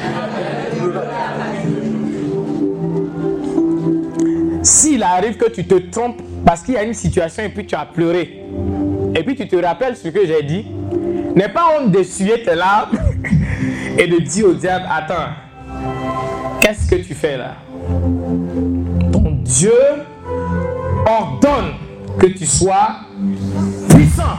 S'il 4.62 5.03
arrive 5.03 5.38
que 5.38 5.50
tu 5.50 5.65
te 5.65 5.75
trompes 5.75 6.21
parce 6.45 6.62
qu'il 6.62 6.74
y 6.74 6.77
a 6.77 6.83
une 6.83 6.93
situation 6.93 7.43
et 7.43 7.50
puis 7.50 7.65
tu 7.65 7.75
as 7.75 7.85
pleuré, 7.85 8.43
et 9.15 9.24
puis 9.24 9.35
tu 9.35 9.47
te 9.47 9.55
rappelles 9.55 9.95
ce 9.95 10.09
que 10.09 10.25
j'ai 10.25 10.43
dit, 10.43 10.65
n'aie 11.36 11.50
pas 11.50 11.65
honte 11.77 11.92
d'essuyer 11.92 12.44
tes 12.44 12.56
larmes 12.56 12.98
et 13.98 14.08
de 14.08 14.20
dire 14.20 14.48
au 14.48 14.54
diable, 14.54 14.86
attends, 14.89 15.32
qu'est-ce 16.62 16.89
que 16.89 16.96
tu 16.96 17.13
fais 17.13 17.38
là? 17.38 17.56
Ton 19.12 19.38
Dieu 19.44 19.74
ordonne 21.06 21.74
que 22.18 22.27
tu 22.27 22.46
sois 22.46 23.01
puissant. 23.89 24.38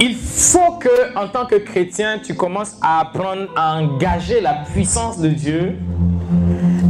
Il 0.00 0.16
faut 0.16 0.78
que, 0.80 1.16
en 1.16 1.28
tant 1.28 1.46
que 1.46 1.54
chrétien, 1.54 2.18
tu 2.18 2.34
commences 2.34 2.76
à 2.82 3.00
apprendre 3.00 3.48
à 3.54 3.76
engager 3.76 4.40
la 4.40 4.54
puissance 4.72 5.18
de 5.20 5.28
Dieu 5.28 5.78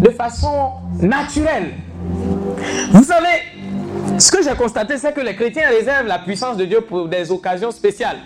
de 0.02 0.10
façon 0.10 0.72
naturelle. 1.00 1.74
Vous 2.92 3.04
savez, 3.04 3.51
ce 4.22 4.30
que 4.30 4.42
j'ai 4.42 4.54
constaté, 4.54 4.96
c'est 4.98 5.12
que 5.12 5.20
les 5.20 5.34
chrétiens 5.34 5.68
réservent 5.68 6.06
la 6.06 6.20
puissance 6.20 6.56
de 6.56 6.64
Dieu 6.64 6.80
pour 6.80 7.08
des 7.08 7.30
occasions 7.32 7.72
spéciales. 7.72 8.18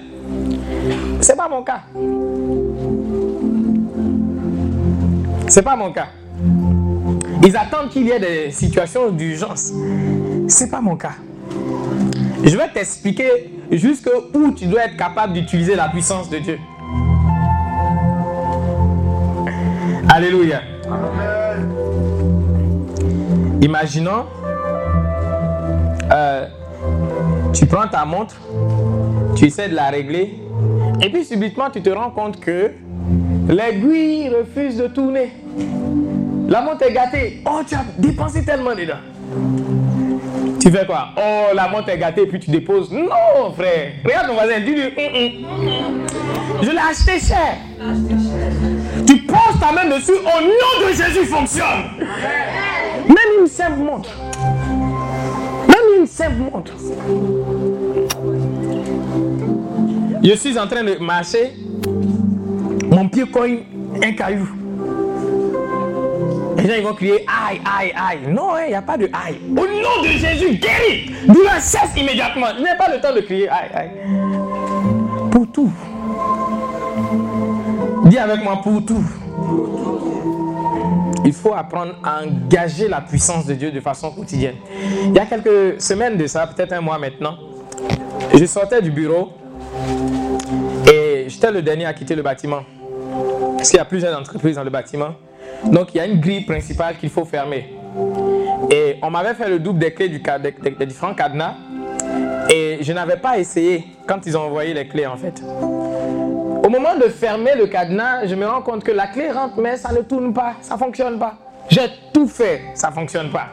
C'est 1.20 1.36
pas 1.36 1.48
mon 1.48 1.62
cas. 1.62 1.80
C'est 5.48 5.62
pas 5.62 5.74
mon 5.74 5.90
cas. 5.92 6.08
Ils 7.42 7.56
attendent 7.56 7.88
qu'il 7.88 8.06
y 8.06 8.10
ait 8.10 8.20
des 8.20 8.50
situations 8.50 9.10
d'urgence. 9.10 9.72
C'est 10.48 10.70
pas 10.70 10.82
mon 10.82 10.96
cas. 10.96 11.14
Je 12.44 12.56
vais 12.56 12.68
t'expliquer 12.68 13.50
jusque 13.70 14.10
où 14.34 14.52
tu 14.52 14.66
dois 14.66 14.84
être 14.84 14.96
capable 14.96 15.32
d'utiliser 15.32 15.74
la 15.76 15.88
puissance 15.88 16.28
de 16.28 16.38
Dieu. 16.38 16.58
Alléluia. 20.10 20.60
Imaginons, 23.62 24.26
euh, 26.12 26.46
tu 27.52 27.66
prends 27.66 27.88
ta 27.88 28.04
montre, 28.04 28.36
tu 29.36 29.46
essaies 29.46 29.68
de 29.68 29.74
la 29.74 29.88
régler, 29.88 30.40
et 31.02 31.10
puis 31.10 31.24
subitement 31.24 31.70
tu 31.70 31.82
te 31.82 31.90
rends 31.90 32.10
compte 32.10 32.40
que 32.40 32.72
l'aiguille 33.48 34.28
refuse 34.28 34.76
de 34.76 34.86
tourner. 34.88 35.32
La 36.48 36.60
montre 36.60 36.84
est 36.84 36.92
gâtée. 36.92 37.42
Oh, 37.44 37.60
tu 37.66 37.74
as 37.74 37.84
dépensé 37.98 38.44
tellement 38.44 38.74
dedans. 38.74 39.00
Tu 40.60 40.70
fais 40.70 40.86
quoi? 40.86 41.08
Oh, 41.16 41.54
la 41.54 41.68
montre 41.68 41.88
est 41.88 41.98
gâtée, 41.98 42.26
puis 42.26 42.38
tu 42.38 42.50
déposes. 42.50 42.92
Non, 42.92 43.52
frère. 43.56 43.92
Regarde 44.04 44.28
ton 44.28 44.34
voisin, 44.34 44.60
dis-lui. 44.60 44.86
Hum, 44.96 45.44
hum. 45.48 46.06
Je 46.62 46.70
l'ai 46.70 46.78
acheté 46.78 47.18
cher. 47.18 47.56
Tu 49.06 49.18
poses 49.22 49.60
ta 49.60 49.72
main 49.72 49.96
dessus, 49.96 50.12
au 50.12 50.40
nom 50.40 50.88
de 50.88 50.92
Jésus 50.92 51.26
fonctionne. 51.26 51.66
Même 53.08 53.40
une 53.40 53.46
simple 53.46 53.78
montre. 53.78 54.10
Simple 56.16 56.36
montre. 56.50 56.72
Je 60.24 60.34
suis 60.34 60.58
en 60.58 60.66
train 60.66 60.82
de 60.82 60.96
marcher. 60.96 61.52
Mon 62.90 63.06
pied 63.06 63.26
cogne 63.26 63.64
un 64.02 64.12
caillou. 64.12 64.48
Les 66.56 66.66
gens 66.66 66.74
ils 66.78 66.84
vont 66.84 66.94
crier 66.94 67.26
aïe, 67.28 67.60
aïe, 67.66 67.92
aïe. 67.94 68.32
Non, 68.32 68.52
il 68.64 68.68
n'y 68.68 68.74
a 68.74 68.80
pas 68.80 68.96
de 68.96 69.10
aïe. 69.12 69.36
Au 69.50 69.56
nom 69.56 70.02
de 70.04 70.08
Jésus, 70.08 70.56
guéris. 70.56 71.12
Douleur 71.26 71.60
cesse 71.60 71.94
immédiatement. 71.94 72.46
Je 72.56 72.62
n'ai 72.62 72.78
pas 72.78 72.90
le 72.94 72.98
temps 72.98 73.14
de 73.14 73.20
crier 73.20 73.50
aïe, 73.50 73.70
aïe. 73.74 73.90
Pour 75.30 75.46
tout. 75.52 75.70
Dis 78.06 78.16
avec 78.16 78.42
moi 78.42 78.62
pour 78.62 78.82
tout. 78.86 79.04
Il 81.26 81.32
faut 81.32 81.52
apprendre 81.52 81.94
à 82.04 82.22
engager 82.22 82.86
la 82.88 83.00
puissance 83.00 83.46
de 83.46 83.54
Dieu 83.54 83.72
de 83.72 83.80
façon 83.80 84.12
quotidienne. 84.12 84.54
Il 85.06 85.12
y 85.12 85.18
a 85.18 85.26
quelques 85.26 85.80
semaines 85.80 86.16
de 86.16 86.26
ça, 86.28 86.46
peut-être 86.46 86.72
un 86.72 86.80
mois 86.80 86.98
maintenant, 86.98 87.36
je 88.32 88.44
sortais 88.44 88.80
du 88.80 88.92
bureau 88.92 89.32
et 90.90 91.24
j'étais 91.26 91.50
le 91.50 91.62
dernier 91.62 91.86
à 91.86 91.92
quitter 91.94 92.14
le 92.14 92.22
bâtiment. 92.22 92.60
Parce 93.56 93.70
qu'il 93.70 93.78
y 93.78 93.80
a 93.80 93.84
plusieurs 93.84 94.16
entreprises 94.18 94.54
dans 94.54 94.62
le 94.64 94.70
bâtiment. 94.70 95.14
Donc 95.64 95.94
il 95.94 95.98
y 95.98 96.00
a 96.00 96.06
une 96.06 96.20
grille 96.20 96.44
principale 96.44 96.96
qu'il 96.96 97.10
faut 97.10 97.24
fermer. 97.24 97.74
Et 98.70 98.96
on 99.02 99.10
m'avait 99.10 99.34
fait 99.34 99.48
le 99.48 99.58
double 99.58 99.80
des 99.80 99.92
clés 99.92 100.08
du, 100.08 100.20
des, 100.20 100.52
des, 100.62 100.70
des 100.70 100.86
différents 100.86 101.14
cadenas. 101.14 101.54
Et 102.50 102.78
je 102.82 102.92
n'avais 102.92 103.16
pas 103.16 103.38
essayé 103.38 103.84
quand 104.06 104.24
ils 104.26 104.36
ont 104.36 104.42
envoyé 104.42 104.74
les 104.74 104.86
clés 104.86 105.06
en 105.06 105.16
fait. 105.16 105.42
Au 106.66 106.68
moment 106.68 106.96
de 106.96 107.04
fermer 107.04 107.54
le 107.54 107.68
cadenas, 107.68 108.26
je 108.26 108.34
me 108.34 108.44
rends 108.44 108.60
compte 108.60 108.82
que 108.82 108.90
la 108.90 109.06
clé 109.06 109.30
rentre, 109.30 109.60
mais 109.60 109.76
ça 109.76 109.92
ne 109.92 110.00
tourne 110.00 110.34
pas, 110.34 110.54
ça 110.60 110.74
ne 110.74 110.80
fonctionne 110.80 111.16
pas. 111.16 111.34
J'ai 111.68 111.88
tout 112.12 112.26
fait, 112.26 112.60
ça 112.74 112.90
ne 112.90 112.94
fonctionne 112.94 113.30
pas. 113.30 113.46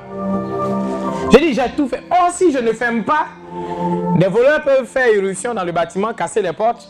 J'ai 1.31 1.39
dit, 1.39 1.53
j'ai 1.53 1.69
tout 1.77 1.87
fait. 1.87 2.01
Oh, 2.09 2.31
si 2.31 2.51
je 2.51 2.57
ne 2.57 2.73
ferme 2.73 3.03
pas, 3.03 3.27
des 4.17 4.25
voleurs 4.25 4.63
peuvent 4.63 4.87
faire 4.87 5.13
irruption 5.13 5.53
dans 5.53 5.63
le 5.63 5.71
bâtiment, 5.71 6.11
casser 6.15 6.41
les 6.41 6.53
portes. 6.53 6.89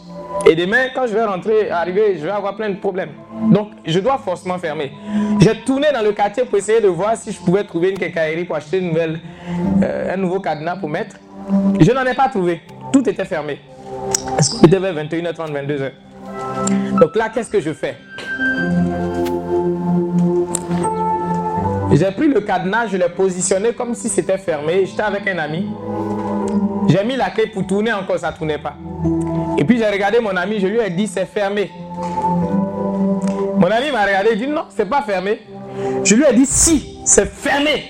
Et 0.49 0.55
demain, 0.55 0.85
quand 0.95 1.07
je 1.07 1.13
vais 1.13 1.25
rentrer, 1.25 1.69
arriver, 1.69 2.15
je 2.17 2.23
vais 2.23 2.31
avoir 2.31 2.55
plein 2.55 2.69
de 2.69 2.77
problèmes. 2.77 3.11
Donc, 3.51 3.71
je 3.85 3.99
dois 3.99 4.17
forcément 4.17 4.57
fermer. 4.57 4.93
J'ai 5.41 5.59
tourné 5.65 5.87
dans 5.93 6.03
le 6.03 6.13
quartier 6.13 6.45
pour 6.45 6.57
essayer 6.57 6.79
de 6.79 6.87
voir 6.87 7.17
si 7.17 7.33
je 7.33 7.39
pouvais 7.39 7.65
trouver 7.65 7.89
une 7.89 7.99
quincaillerie 7.99 8.45
pour 8.45 8.55
acheter 8.55 8.81
euh, 8.81 10.13
un 10.13 10.15
nouveau 10.15 10.39
cadenas 10.39 10.77
pour 10.77 10.87
mettre. 10.87 11.17
Je 11.81 11.91
n'en 11.91 12.05
ai 12.05 12.13
pas 12.13 12.29
trouvé. 12.29 12.61
Tout 12.93 13.09
était 13.09 13.25
fermé. 13.25 13.59
Est-ce 14.39 14.65
vers 14.79 14.93
21h30, 14.93 15.51
22h 15.51 15.91
Donc 17.03 17.17
là, 17.17 17.27
qu'est-ce 17.27 17.49
que 17.49 17.59
je 17.59 17.73
fais? 17.73 17.97
J'ai 21.91 22.11
pris 22.11 22.29
le 22.29 22.39
cadenas, 22.39 22.87
je 22.87 22.95
l'ai 22.95 23.09
positionné 23.09 23.73
comme 23.73 23.93
si 23.93 24.07
c'était 24.07 24.37
fermé. 24.37 24.85
J'étais 24.85 25.01
avec 25.01 25.27
un 25.27 25.37
ami. 25.37 25.67
J'ai 26.87 27.03
mis 27.03 27.17
la 27.17 27.29
clé 27.31 27.47
pour 27.47 27.67
tourner 27.67 27.91
encore, 27.91 28.17
ça 28.19 28.31
ne 28.31 28.37
tournait 28.37 28.57
pas. 28.57 28.75
Et 29.57 29.65
puis 29.65 29.79
j'ai 29.79 29.85
regardé 29.85 30.21
mon 30.21 30.33
ami, 30.37 30.61
je 30.61 30.67
lui 30.67 30.79
ai 30.79 30.89
dit 30.91 31.07
c'est 31.07 31.25
fermé. 31.25 31.69
Mon 33.57 33.67
ami 33.69 33.91
m'a 33.91 34.05
regardé 34.05 34.29
et 34.29 34.35
dit 34.37 34.47
non, 34.47 34.63
c'est 34.69 34.87
pas 34.87 35.01
fermé. 35.01 35.41
Je 36.05 36.15
lui 36.15 36.23
ai 36.23 36.33
dit 36.33 36.45
si, 36.45 36.99
c'est 37.03 37.27
fermé. 37.27 37.83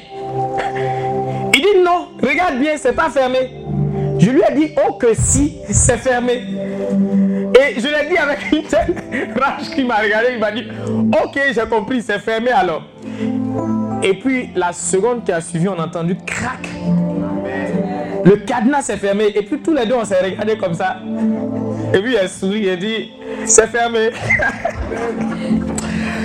Il 1.53 1.61
dit 1.61 1.83
non, 1.85 2.07
regarde 2.19 2.57
bien, 2.57 2.77
c'est 2.77 2.93
pas 2.93 3.11
fermé. 3.11 3.63
Je 4.17 4.31
lui 4.31 4.41
ai 4.41 4.55
dit 4.55 4.73
oh 4.87 4.93
que 4.93 5.13
si, 5.13 5.59
c'est 5.69 5.97
fermé. 5.97 6.41
Je 7.77 7.87
l'ai 7.87 8.09
dit 8.09 8.17
avec 8.17 8.51
une 8.51 8.63
telle 8.63 8.95
rage 9.39 9.69
qui 9.73 9.83
m'a 9.83 9.95
regardé, 9.97 10.29
il 10.33 10.39
m'a 10.39 10.51
dit, 10.51 10.63
ok, 11.23 11.39
j'ai 11.53 11.69
compris, 11.69 12.01
c'est 12.01 12.19
fermé 12.19 12.51
alors. 12.51 12.83
Et 14.01 14.13
puis 14.15 14.49
la 14.55 14.73
seconde 14.73 15.23
qui 15.23 15.31
a 15.31 15.39
suivi, 15.41 15.67
on 15.67 15.79
a 15.79 15.85
entendu 15.85 16.17
crac. 16.25 16.67
Le 18.25 18.37
cadenas 18.37 18.83
s'est 18.83 18.97
fermé. 18.97 19.31
Et 19.35 19.43
puis 19.43 19.59
tous 19.59 19.73
les 19.73 19.85
deux, 19.85 19.95
on 19.95 20.05
s'est 20.05 20.21
regardé 20.21 20.57
comme 20.57 20.73
ça. 20.73 20.97
Et 21.93 21.99
puis 21.99 22.15
elle 22.15 22.29
sourit 22.29 22.67
et 22.67 22.77
dit, 22.77 23.11
c'est 23.45 23.67
fermé. 23.67 24.09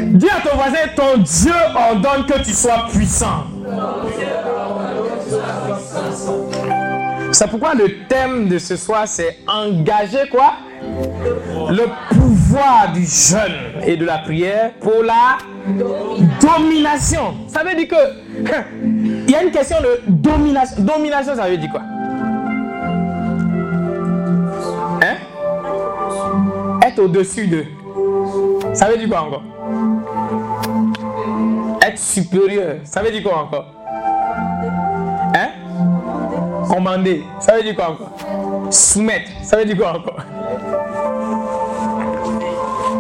Dis 0.03 0.29
à 0.29 0.41
ton 0.49 0.57
voisin, 0.57 0.79
ton 0.97 1.19
Dieu 1.19 1.53
ordonne 1.75 2.25
que 2.27 2.43
tu 2.43 2.53
sois 2.53 2.87
puissant. 2.93 3.45
C'est 7.39 7.47
pourquoi 7.47 7.73
le 7.73 8.05
thème 8.09 8.49
de 8.49 8.59
ce 8.59 8.75
soir, 8.75 9.07
c'est 9.07 9.39
engager 9.47 10.29
quoi? 10.29 10.55
Le 11.71 11.85
pouvoir 12.13 12.91
du 12.93 13.05
jeûne 13.05 13.81
et 13.87 13.97
de 13.97 14.05
la 14.05 14.19
prière 14.19 14.73
pour 14.81 15.05
la 15.05 15.39
domination. 16.41 17.37
Ça 17.47 17.63
veut 17.63 17.77
dire 17.77 17.87
que 17.87 17.95
il 18.83 19.31
y 19.31 19.37
a 19.37 19.45
une 19.45 19.53
question 19.53 19.77
de 19.81 20.01
domination. 20.09 20.83
Domination, 20.83 21.37
ça 21.37 21.49
veut 21.49 21.59
dire 21.59 21.71
quoi? 21.71 21.83
Hein? 25.05 25.15
Être 26.85 26.99
au-dessus 27.05 27.47
de. 27.47 27.65
Ça 28.75 28.89
veut 28.89 28.97
dire 28.97 29.09
quoi 29.09 29.23
encore? 29.23 29.45
Être 31.87 31.99
supérieur. 31.99 32.79
Ça 32.83 33.01
veut 33.01 33.13
dire 33.13 33.23
quoi 33.23 33.45
encore? 33.45 33.67
Hein 33.67 33.78
Commander. 36.69 37.25
Ça 37.41 37.57
veut 37.57 37.63
dire 37.63 37.75
quoi 37.75 37.91
encore? 37.91 38.13
Soumettre. 38.71 39.31
Ça 39.43 39.57
veut 39.57 39.65
dire 39.65 39.77
quoi 39.77 39.97
encore? 39.97 40.19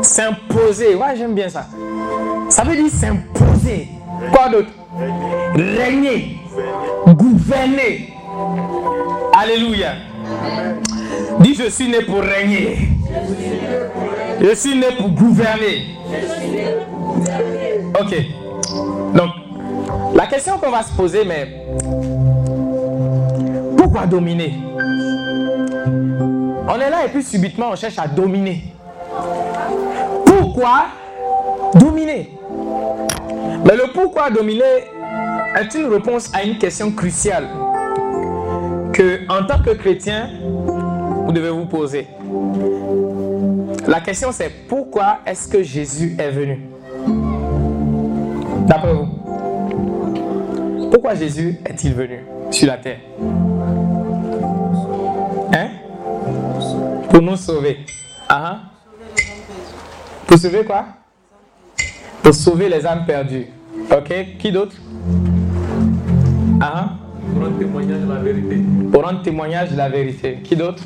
S'imposer. 0.03 0.95
Ouais, 0.95 1.17
j'aime 1.17 1.35
bien 1.35 1.49
ça. 1.49 1.67
Ça 2.49 2.65
veut 2.65 2.77
dire 2.77 2.91
s'imposer. 2.91 3.89
Quoi 4.33 4.49
d'autre? 4.49 4.71
Régner. 5.55 6.39
Gouverner. 7.07 8.15
Alléluia. 9.39 9.93
Dis, 11.41 11.55
je 11.55 11.69
suis 11.71 11.89
né 11.89 12.03
pour 12.03 12.21
régner. 12.21 12.89
Je 14.41 14.55
suis 14.55 14.75
né 14.75 14.87
pour 14.99 15.11
gouverner. 15.11 15.97
Ok. 18.01 18.15
Donc, 19.15 19.31
la 20.15 20.27
question 20.27 20.59
qu'on 20.59 20.71
va 20.71 20.83
se 20.83 20.93
poser, 20.95 21.25
mais 21.25 21.67
pourquoi 23.79 24.07
dominer? 24.07 24.55
On 26.69 26.75
est 26.75 26.91
là 26.91 27.07
et 27.07 27.09
puis 27.09 27.23
subitement 27.23 27.71
on 27.73 27.77
cherche 27.77 27.97
à 27.99 28.09
dominer. 28.09 28.65
Pourquoi 30.27 30.87
dominer? 31.75 32.37
Mais 33.65 33.77
le 33.77 33.93
pourquoi 33.93 34.31
dominer 34.31 34.85
est 35.57 35.75
une 35.75 35.87
réponse 35.87 36.31
à 36.35 36.43
une 36.43 36.59
question 36.59 36.91
cruciale 36.91 37.47
que, 38.93 39.21
en 39.29 39.47
tant 39.47 39.63
que 39.63 39.71
chrétien, 39.71 40.29
vous 41.25 41.33
devez 41.33 41.51
vous 41.51 41.67
poser. 41.67 42.09
La 43.87 44.01
question 44.01 44.33
c'est 44.33 44.51
pourquoi 44.69 45.21
est-ce 45.25 45.47
que 45.47 45.63
Jésus 45.63 46.17
est 46.19 46.31
venu? 46.31 46.61
D'après 48.67 48.93
vous. 48.93 49.09
Pourquoi 50.91 51.15
Jésus 51.15 51.61
est-il 51.65 51.95
venu 51.95 52.25
sur 52.51 52.67
la 52.67 52.77
terre? 52.77 52.99
Pour 57.19 57.27
nous 57.27 57.37
sauver. 57.37 57.79
Ah, 58.29 58.45
ah. 58.45 58.61
Pour 60.25 60.39
sauver 60.39 60.65
quoi? 60.65 60.85
Pour 62.23 62.33
sauver 62.33 62.69
les 62.69 62.87
âmes 62.87 63.05
perdues. 63.07 63.47
Ok 63.91 64.15
Qui 64.39 64.53
d'autre? 64.53 64.77
Ah, 66.61 66.73
ah. 66.77 66.91
Pour 67.35 67.43
rendre 67.43 67.59
témoignage 67.59 68.03
de 68.03 68.09
la 68.09 68.21
vérité. 68.21 68.63
Pour 68.93 69.03
rendre 69.03 69.23
témoignage 69.23 69.71
de 69.73 69.77
la 69.77 69.89
vérité. 69.89 70.39
Qui 70.45 70.55
d'autre? 70.55 70.85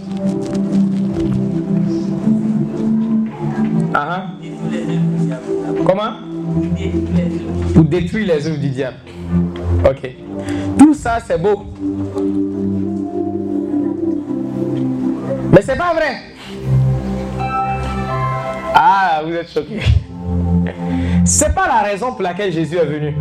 Ah. 3.93 4.29
Comment? 5.85 6.13
Pour 7.75 7.85
détruire 7.85 8.27
les 8.29 8.47
œuvres 8.47 8.59
du 8.59 8.71
diable. 8.71 8.97
Ok. 9.85 10.11
Tout 10.79 10.95
ça, 10.95 11.19
c'est 11.27 11.37
beau. 11.37 11.67
Mais 15.53 15.61
c'est 15.61 15.77
pas 15.77 15.93
vrai. 15.93 16.17
Ah, 18.75 19.21
vous 19.25 19.35
êtes 19.35 19.51
choqués. 19.51 19.81
C'est 21.27 21.55
pas 21.55 21.67
la 21.67 21.83
raison 21.83 22.13
pour 22.13 22.23
laquelle 22.23 22.51
Jésus 22.51 22.77
est 22.77 22.87
venu. 22.87 23.15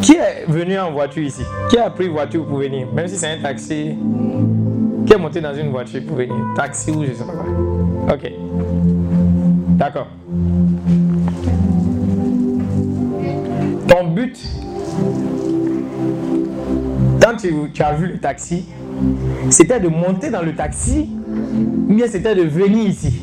Qui 0.00 0.12
est 0.12 0.44
venu 0.46 0.78
en 0.78 0.92
voiture 0.92 1.24
ici? 1.24 1.42
Qui 1.68 1.78
a 1.78 1.90
pris 1.90 2.08
voiture 2.08 2.46
pour 2.46 2.58
venir? 2.58 2.86
Même 2.92 3.08
si 3.08 3.16
c'est 3.16 3.32
un 3.32 3.42
taxi. 3.42 3.98
Qui 5.04 5.12
est 5.12 5.18
monté 5.18 5.40
dans 5.40 5.54
une 5.54 5.70
voiture 5.70 6.02
pour 6.06 6.16
venir 6.16 6.34
Taxi 6.54 6.90
ou 6.90 7.04
je 7.04 7.12
sais 7.12 7.24
pas 7.24 7.32
quoi. 7.32 8.14
Ok. 8.14 8.32
D'accord. 9.76 10.06
Ton 13.88 14.04
but, 14.08 14.38
tu, 17.38 17.82
as 17.82 17.92
vu 17.94 18.06
le 18.08 18.18
taxi, 18.18 18.66
c'était 19.50 19.80
de 19.80 19.88
monter 19.88 20.30
dans 20.30 20.42
le 20.42 20.54
taxi 20.54 21.08
bien 21.98 22.06
c'était 22.06 22.34
de 22.34 22.42
venir 22.42 22.88
ici? 22.88 23.22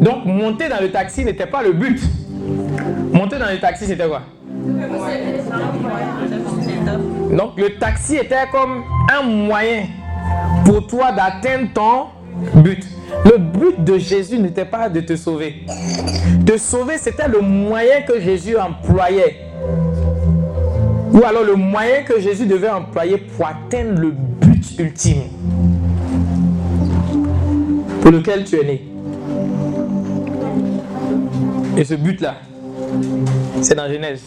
Donc 0.00 0.24
monter 0.24 0.68
dans 0.68 0.80
le 0.80 0.90
taxi 0.90 1.24
n'était 1.24 1.46
pas 1.46 1.62
le 1.62 1.72
but. 1.72 2.00
Monter 3.12 3.38
dans 3.38 3.50
le 3.50 3.58
taxi, 3.60 3.86
c'était 3.86 4.08
quoi? 4.08 4.22
Donc 7.30 7.56
le 7.56 7.78
taxi 7.78 8.16
était 8.16 8.46
comme 8.50 8.82
un 9.10 9.22
moyen 9.22 9.84
pour 10.64 10.86
toi 10.86 11.12
d'atteindre 11.12 11.68
ton 11.72 12.60
but. 12.60 12.84
Le 13.24 13.38
but 13.38 13.84
de 13.84 13.98
Jésus 13.98 14.38
n'était 14.38 14.64
pas 14.64 14.88
de 14.88 15.00
te 15.00 15.16
sauver. 15.16 15.64
Te 16.44 16.56
sauver, 16.56 16.98
c'était 16.98 17.28
le 17.28 17.40
moyen 17.40 18.02
que 18.02 18.20
Jésus 18.20 18.56
employait. 18.56 19.41
Ou 21.12 21.24
alors 21.24 21.44
le 21.44 21.54
moyen 21.54 22.02
que 22.02 22.20
Jésus 22.20 22.46
devait 22.46 22.70
employer 22.70 23.18
pour 23.18 23.46
atteindre 23.46 24.00
le 24.00 24.10
but 24.10 24.78
ultime 24.78 25.22
pour 28.00 28.10
lequel 28.10 28.44
tu 28.44 28.56
es 28.56 28.64
né. 28.64 28.82
Et 31.76 31.84
ce 31.84 31.94
but-là, 31.94 32.36
c'est 33.60 33.74
dans 33.74 33.88
Genèse. 33.88 34.22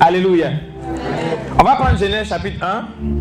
Alléluia. 0.00 0.50
On 1.58 1.64
va 1.64 1.76
prendre 1.76 1.98
Genèse 1.98 2.28
chapitre 2.28 2.64
1. 2.64 3.17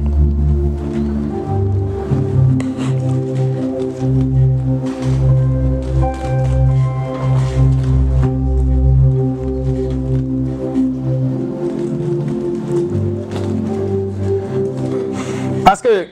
Parce 15.80 15.94
que 15.96 16.08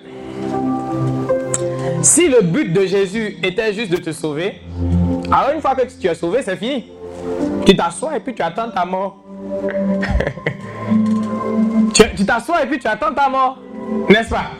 si 2.03 2.27
le 2.27 2.41
but 2.41 2.71
de 2.71 2.85
Jésus 2.85 3.37
était 3.41 3.73
juste 3.73 3.89
de 3.91 3.97
te 3.97 4.11
sauver, 4.11 4.61
alors 5.31 5.55
une 5.55 5.61
fois 5.61 5.73
que 5.73 5.81
tu 5.99 6.05
es 6.05 6.13
sauvé, 6.13 6.43
c'est 6.43 6.55
fini. 6.55 6.85
Tu 7.65 7.75
t'assois 7.75 8.15
et 8.15 8.19
puis 8.19 8.35
tu 8.35 8.43
attends 8.43 8.69
ta 8.69 8.85
mort. 8.85 9.17
tu 11.95 12.25
t'assois 12.25 12.61
et 12.61 12.67
puis 12.67 12.77
tu 12.77 12.85
attends 12.85 13.11
ta 13.11 13.27
mort. 13.27 13.57
N'est-ce 14.07 14.29
pas? 14.29 14.51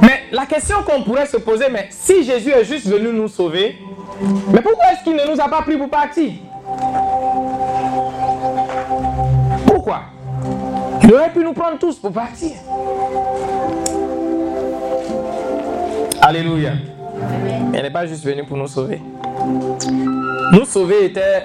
Mais 0.00 0.22
la 0.32 0.46
question 0.46 0.76
qu'on 0.86 1.02
pourrait 1.02 1.26
se 1.26 1.36
poser, 1.36 1.66
mais 1.70 1.88
si 1.90 2.24
Jésus 2.24 2.52
est 2.52 2.64
juste 2.64 2.86
venu 2.86 3.12
nous 3.12 3.28
sauver, 3.28 3.76
mais 4.48 4.62
pourquoi 4.62 4.92
est-ce 4.92 5.04
qu'il 5.04 5.14
ne 5.14 5.30
nous 5.30 5.38
a 5.38 5.48
pas 5.48 5.60
pris 5.60 5.76
pour 5.76 5.90
partir? 5.90 6.32
Pourquoi? 9.66 10.15
Il 11.06 11.14
aurait 11.14 11.30
pu 11.30 11.38
nous 11.44 11.52
prendre 11.52 11.78
tous 11.78 11.96
pour 12.00 12.10
partir. 12.10 12.50
Alléluia. 16.20 16.72
Il 17.72 17.80
n'est 17.80 17.90
pas 17.90 18.06
juste 18.06 18.24
venu 18.24 18.44
pour 18.44 18.56
nous 18.56 18.66
sauver. 18.66 19.00
Nous 20.52 20.64
sauver 20.64 21.04
était 21.04 21.44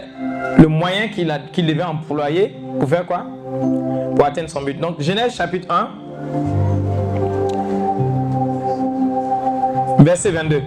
le 0.57 0.67
moyen 0.67 1.09
qu'il 1.09 1.27
devait 1.67 1.83
employer 1.83 2.55
pour 2.79 2.89
faire 2.89 3.05
quoi? 3.05 3.27
Pour 4.15 4.25
atteindre 4.25 4.49
son 4.49 4.63
but. 4.63 4.79
Donc 4.79 4.99
Genèse 4.99 5.35
chapitre 5.35 5.67
1, 5.69 5.89
verset 10.03 10.31
22. 10.31 10.61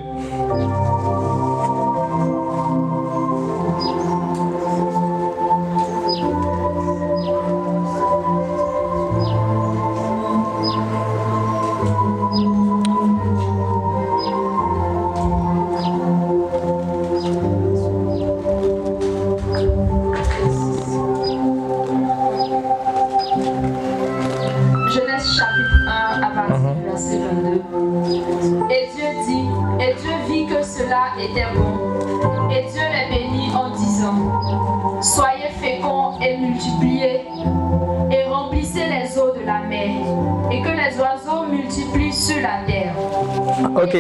Ok. 43.85 43.97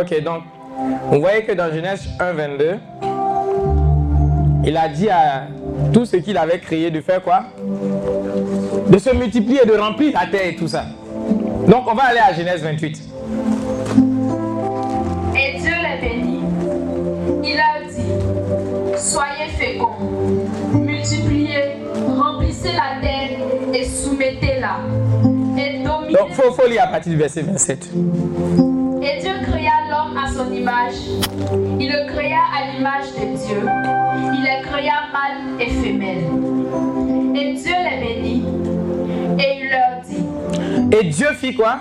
Ok, 0.00 0.22
donc, 0.22 0.44
vous 1.10 1.20
voyez 1.20 1.42
que 1.42 1.52
dans 1.52 1.70
Genèse 1.70 2.08
1, 2.18 2.32
22, 2.32 2.76
il 4.64 4.76
a 4.78 4.88
dit 4.88 5.10
à 5.10 5.42
tout 5.92 6.06
ce 6.06 6.16
qu'il 6.16 6.38
avait 6.38 6.58
créé 6.58 6.90
de 6.90 7.02
faire 7.02 7.22
quoi? 7.22 7.44
De 8.88 8.96
se 8.96 9.14
multiplier, 9.14 9.66
de 9.66 9.74
remplir 9.74 10.14
la 10.18 10.26
terre 10.26 10.46
et 10.46 10.56
tout 10.56 10.68
ça. 10.68 10.86
Donc, 11.66 11.84
on 11.86 11.94
va 11.94 12.04
aller 12.04 12.18
à 12.18 12.32
Genèse 12.32 12.62
28. 12.62 13.02
Et 15.36 15.58
Dieu 15.58 15.72
les 15.82 16.08
bénit. 16.08 16.40
Il 17.44 17.56
leur 17.56 17.90
dit, 17.90 18.96
Soyez 18.96 19.50
féconds, 19.58 19.98
multipliez, 20.72 21.76
remplissez 22.16 22.72
la 22.72 23.06
terre 23.06 23.38
et 23.74 23.84
soumettez-la. 23.84 25.27
Donc, 26.12 26.28
il 26.30 26.34
faut, 26.34 26.52
faut 26.52 26.66
lire 26.68 26.82
à 26.84 26.86
partir 26.88 27.12
du 27.12 27.18
verset 27.18 27.42
27. 27.42 27.88
Et 29.00 29.20
Dieu 29.20 29.30
créa 29.42 29.70
l'homme 29.90 30.16
à 30.16 30.28
son 30.30 30.52
image. 30.52 30.94
Il 31.78 31.88
le 31.88 32.12
créa 32.12 32.38
à 32.56 32.72
l'image 32.72 33.12
de 33.14 33.36
Dieu. 33.36 33.62
Il 34.34 34.42
les 34.42 34.62
créa 34.68 34.94
mâle 35.12 35.60
et 35.60 35.68
femelle. 35.68 36.24
Et 37.36 37.54
Dieu 37.54 37.74
les 37.90 38.06
bénit. 38.06 38.44
Et 39.38 39.60
il 39.60 39.70
leur 39.70 40.02
dit, 40.04 40.96
Et 40.96 41.04
Dieu 41.04 41.28
fit 41.34 41.54
quoi? 41.54 41.78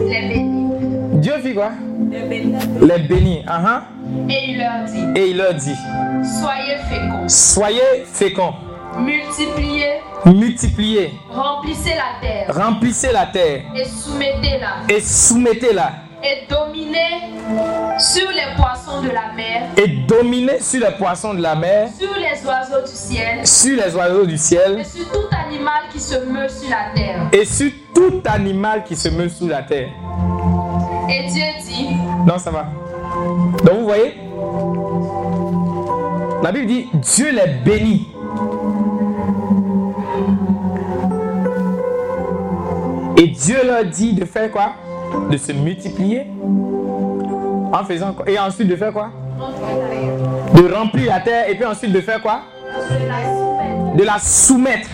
les 0.00 0.28
bénit. 0.28 0.66
Dieu 1.14 1.32
fit 1.42 1.54
quoi? 1.54 1.70
Les 2.10 2.98
bénit. 2.98 3.42
ah, 3.48 3.62
ah. 3.66 3.82
Et 4.28 4.50
il 4.50 4.58
leur 4.58 4.84
dit, 4.86 5.20
Et 5.20 5.30
il 5.30 5.36
leur 5.36 5.54
dit 5.54 5.74
soyez 6.22 6.76
féconds, 6.88 7.28
Soyez 7.28 8.04
féconds, 8.06 8.54
multipliez, 9.00 10.00
multipliez, 10.26 11.14
remplissez 11.30 11.94
la 11.94 12.20
terre 12.20 12.54
remplissez 12.54 13.12
la 13.12 13.26
terre 13.26 13.62
et 13.74 13.84
soumettez-la. 13.84 14.94
et 14.94 15.00
soumettez-la. 15.00 15.92
Et 16.24 16.46
dominez 16.48 16.98
sur 17.98 18.28
les 18.30 18.56
poissons 18.56 19.02
de 19.02 19.08
la 19.08 19.32
mer, 19.36 19.68
Et 19.76 19.86
dominez 20.08 20.58
sur 20.60 20.80
les 20.80 20.92
poissons 20.96 21.34
de 21.34 21.42
la 21.42 21.54
mer, 21.54 21.88
sur 21.96 22.08
les 22.16 22.44
oiseaux 22.48 22.80
du 22.84 22.92
ciel 22.92 23.46
sur 23.46 23.76
les 23.76 23.94
oiseaux 23.94 24.24
du 24.26 24.36
ciel 24.38 24.78
et 24.80 24.84
sur 24.84 25.06
tout 25.12 25.28
animal 25.30 25.82
qui 25.92 26.00
se 26.00 26.14
meut 26.24 26.48
sur 26.48 26.70
la 26.70 26.94
terre. 26.94 27.28
et 27.32 27.44
sur 27.44 27.70
tout 27.94 28.22
animal 28.24 28.82
qui 28.84 28.96
se 28.96 29.08
meut 29.10 29.28
sous 29.28 29.46
la 29.46 29.62
terre. 29.62 29.88
Et 31.08 31.28
Dieu 31.30 31.44
dit, 31.64 31.94
Non, 32.26 32.38
ça 32.38 32.50
va. 32.50 32.66
Donc 33.64 33.78
vous 33.80 33.84
voyez, 33.84 34.14
la 36.42 36.50
Bible 36.50 36.66
dit 36.66 36.88
Dieu 36.94 37.30
les 37.30 37.46
bénit. 37.64 38.08
Et 43.18 43.28
Dieu 43.28 43.56
leur 43.64 43.84
dit 43.84 44.12
de 44.12 44.24
faire 44.24 44.50
quoi? 44.50 44.72
De 45.30 45.36
se 45.36 45.52
multiplier. 45.52 46.26
En 47.72 47.84
faisant 47.84 48.12
quoi? 48.12 48.28
Et 48.28 48.38
ensuite 48.38 48.68
de 48.68 48.76
faire 48.76 48.92
quoi? 48.92 49.10
De 50.54 50.72
remplir 50.72 51.06
la 51.06 51.20
terre 51.20 51.48
et 51.48 51.54
puis 51.54 51.64
ensuite 51.64 51.92
de 51.92 52.00
faire 52.00 52.20
quoi? 52.20 52.40
De 53.96 54.04
la 54.04 54.18
soumettre. 54.18 54.88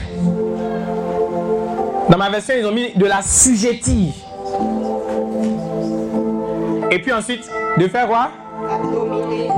Dans 2.08 2.18
ma 2.18 2.30
version, 2.30 2.54
ils 2.58 2.66
ont 2.66 2.72
mis 2.72 2.92
de 2.94 3.06
la 3.06 3.22
sujettir. 3.22 4.12
Et 6.90 6.98
puis 6.98 7.12
ensuite, 7.12 7.48
de 7.78 7.88
faire 7.88 8.06
quoi? 8.06 8.30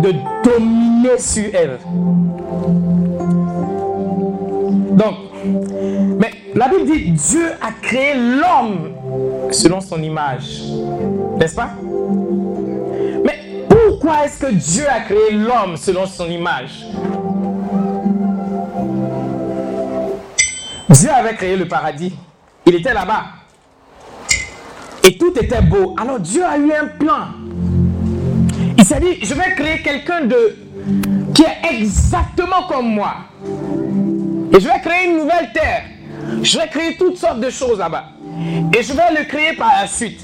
De 0.01 0.13
dominer 0.45 1.19
sur 1.19 1.45
elle. 1.53 1.79
Donc, 4.93 5.15
la 6.55 6.69
Bible 6.69 6.87
dit 6.87 7.11
Dieu 7.11 7.51
a 7.61 7.73
créé 7.83 8.15
l'homme 8.15 8.93
selon 9.51 9.81
son 9.81 10.03
image. 10.03 10.63
N'est-ce 11.39 11.55
pas? 11.55 11.71
Mais 13.25 13.67
pourquoi 13.69 14.25
est-ce 14.25 14.39
que 14.39 14.53
Dieu 14.53 14.85
a 14.89 15.01
créé 15.01 15.33
l'homme 15.33 15.77
selon 15.77 16.07
son 16.07 16.27
image? 16.27 16.87
Dieu 20.91 21.11
avait 21.11 21.35
créé 21.35 21.57
le 21.57 21.67
paradis. 21.67 22.15
Il 22.67 22.75
était 22.77 22.95
là-bas. 22.95 23.25
Et 25.03 25.19
tout 25.19 25.33
était 25.39 25.61
beau. 25.61 25.95
Alors 26.01 26.21
Dieu 26.21 26.45
a 26.45 26.57
eu 26.57 26.73
un 26.73 26.87
plan. 26.87 27.27
Il 28.79 28.85
s'est 28.85 29.01
dit, 29.01 29.25
je 29.25 29.35
vais 29.35 29.55
créer 29.55 29.83
quelqu'un 29.83 30.23
de 30.23 30.57
qui 31.35 31.43
est 31.43 31.75
exactement 31.75 32.69
comme 32.69 32.89
moi. 32.95 33.15
Et 34.53 34.61
je 34.61 34.69
vais 34.69 34.81
créer 34.81 35.11
une 35.11 35.19
nouvelle 35.19 35.51
terre. 35.53 35.83
Je 36.43 36.59
vais 36.59 36.69
créer 36.69 36.97
toutes 36.97 37.17
sortes 37.17 37.41
de 37.41 37.51
choses 37.51 37.79
là-bas. 37.79 38.05
Et 38.77 38.83
je 38.83 38.93
vais 38.93 39.19
le 39.19 39.25
créer 39.25 39.55
par 39.57 39.71
la 39.81 39.87
suite. 39.87 40.21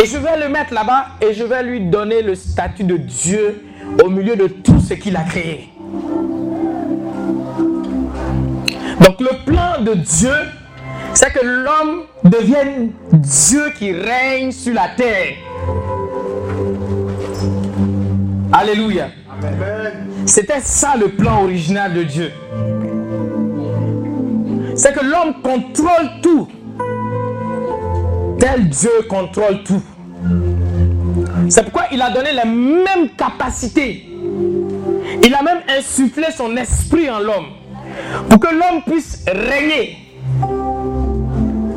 Et 0.00 0.06
je 0.06 0.16
vais 0.16 0.38
le 0.38 0.48
mettre 0.48 0.72
là-bas 0.72 1.06
et 1.20 1.34
je 1.34 1.44
vais 1.44 1.62
lui 1.62 1.80
donner 1.80 2.22
le 2.22 2.34
statut 2.34 2.84
de 2.84 2.96
Dieu 2.96 3.64
au 4.02 4.08
milieu 4.08 4.36
de 4.36 4.46
tout 4.46 4.80
ce 4.80 4.94
qu'il 4.94 5.16
a 5.16 5.22
créé. 5.22 5.68
Donc 9.00 9.20
le 9.20 9.44
plan 9.44 9.82
de 9.82 9.94
Dieu, 9.94 10.34
c'est 11.14 11.32
que 11.32 11.44
l'homme 11.44 12.04
devienne 12.24 12.92
Dieu 13.12 13.70
qui 13.76 13.92
règne 13.92 14.52
sur 14.52 14.74
la 14.74 14.88
terre. 14.96 15.34
Alléluia. 18.52 19.08
C'était 20.26 20.60
ça 20.60 20.94
le 20.98 21.08
plan 21.08 21.42
original 21.42 21.92
de 21.92 22.02
Dieu. 22.04 22.30
C'est 24.82 24.92
que 24.92 25.04
l'homme 25.04 25.34
contrôle 25.44 26.10
tout. 26.20 26.48
Tel 28.40 28.68
Dieu 28.68 28.90
contrôle 29.08 29.62
tout. 29.62 29.80
C'est 31.48 31.62
pourquoi 31.62 31.84
il 31.92 32.02
a 32.02 32.10
donné 32.10 32.30
les 32.32 32.50
mêmes 32.50 33.10
capacités. 33.16 34.08
Il 35.22 35.32
a 35.32 35.42
même 35.44 35.60
insufflé 35.68 36.24
son 36.36 36.56
esprit 36.56 37.08
en 37.08 37.20
l'homme. 37.20 37.46
Pour 38.28 38.40
que 38.40 38.48
l'homme 38.48 38.82
puisse 38.84 39.24
régner. 39.28 39.98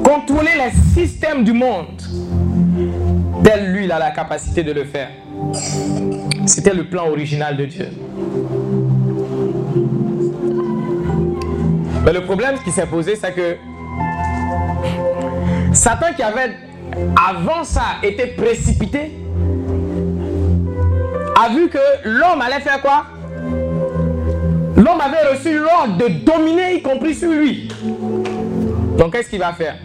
Contrôler 0.03 0.53
les 0.57 1.05
systèmes 1.05 1.43
du 1.43 1.53
monde. 1.53 2.01
Tel 3.43 3.71
lui, 3.71 3.85
il 3.85 3.91
a 3.91 3.99
la 3.99 4.09
capacité 4.09 4.63
de 4.63 4.71
le 4.71 4.83
faire. 4.83 5.09
C'était 6.47 6.73
le 6.73 6.85
plan 6.85 7.07
original 7.09 7.55
de 7.55 7.65
Dieu. 7.65 7.87
Mais 12.05 12.13
le 12.13 12.21
problème 12.21 12.55
qui 12.63 12.69
s'est 12.69 12.85
posé, 12.85 13.15
c'est 13.15 13.33
que 13.33 13.57
Satan 15.73 16.13
qui 16.15 16.21
avait 16.21 16.51
avant 17.29 17.63
ça 17.63 17.97
été 18.03 18.27
précipité, 18.27 19.11
a 21.35 21.49
vu 21.49 21.67
que 21.67 21.79
l'homme 22.03 22.41
allait 22.41 22.61
faire 22.61 22.79
quoi? 22.81 23.05
L'homme 24.77 25.01
avait 25.01 25.33
reçu 25.33 25.57
l'ordre 25.57 25.97
de 25.97 26.07
dominer, 26.23 26.75
y 26.75 26.81
compris 26.81 27.15
sur 27.15 27.31
lui. 27.31 27.69
Donc 28.97 29.13
qu'est-ce 29.13 29.29
qu'il 29.29 29.39
va 29.39 29.53
faire? 29.53 29.75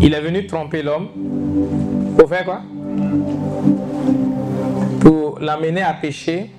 Il 0.00 0.12
est 0.12 0.20
venu 0.20 0.46
tromper 0.46 0.82
l'homme 0.82 1.08
pour 2.18 2.28
faire 2.28 2.44
quoi? 2.44 2.60
Pour 5.00 5.38
l'amener 5.40 5.82
à 5.82 5.94
pécher 5.94 6.50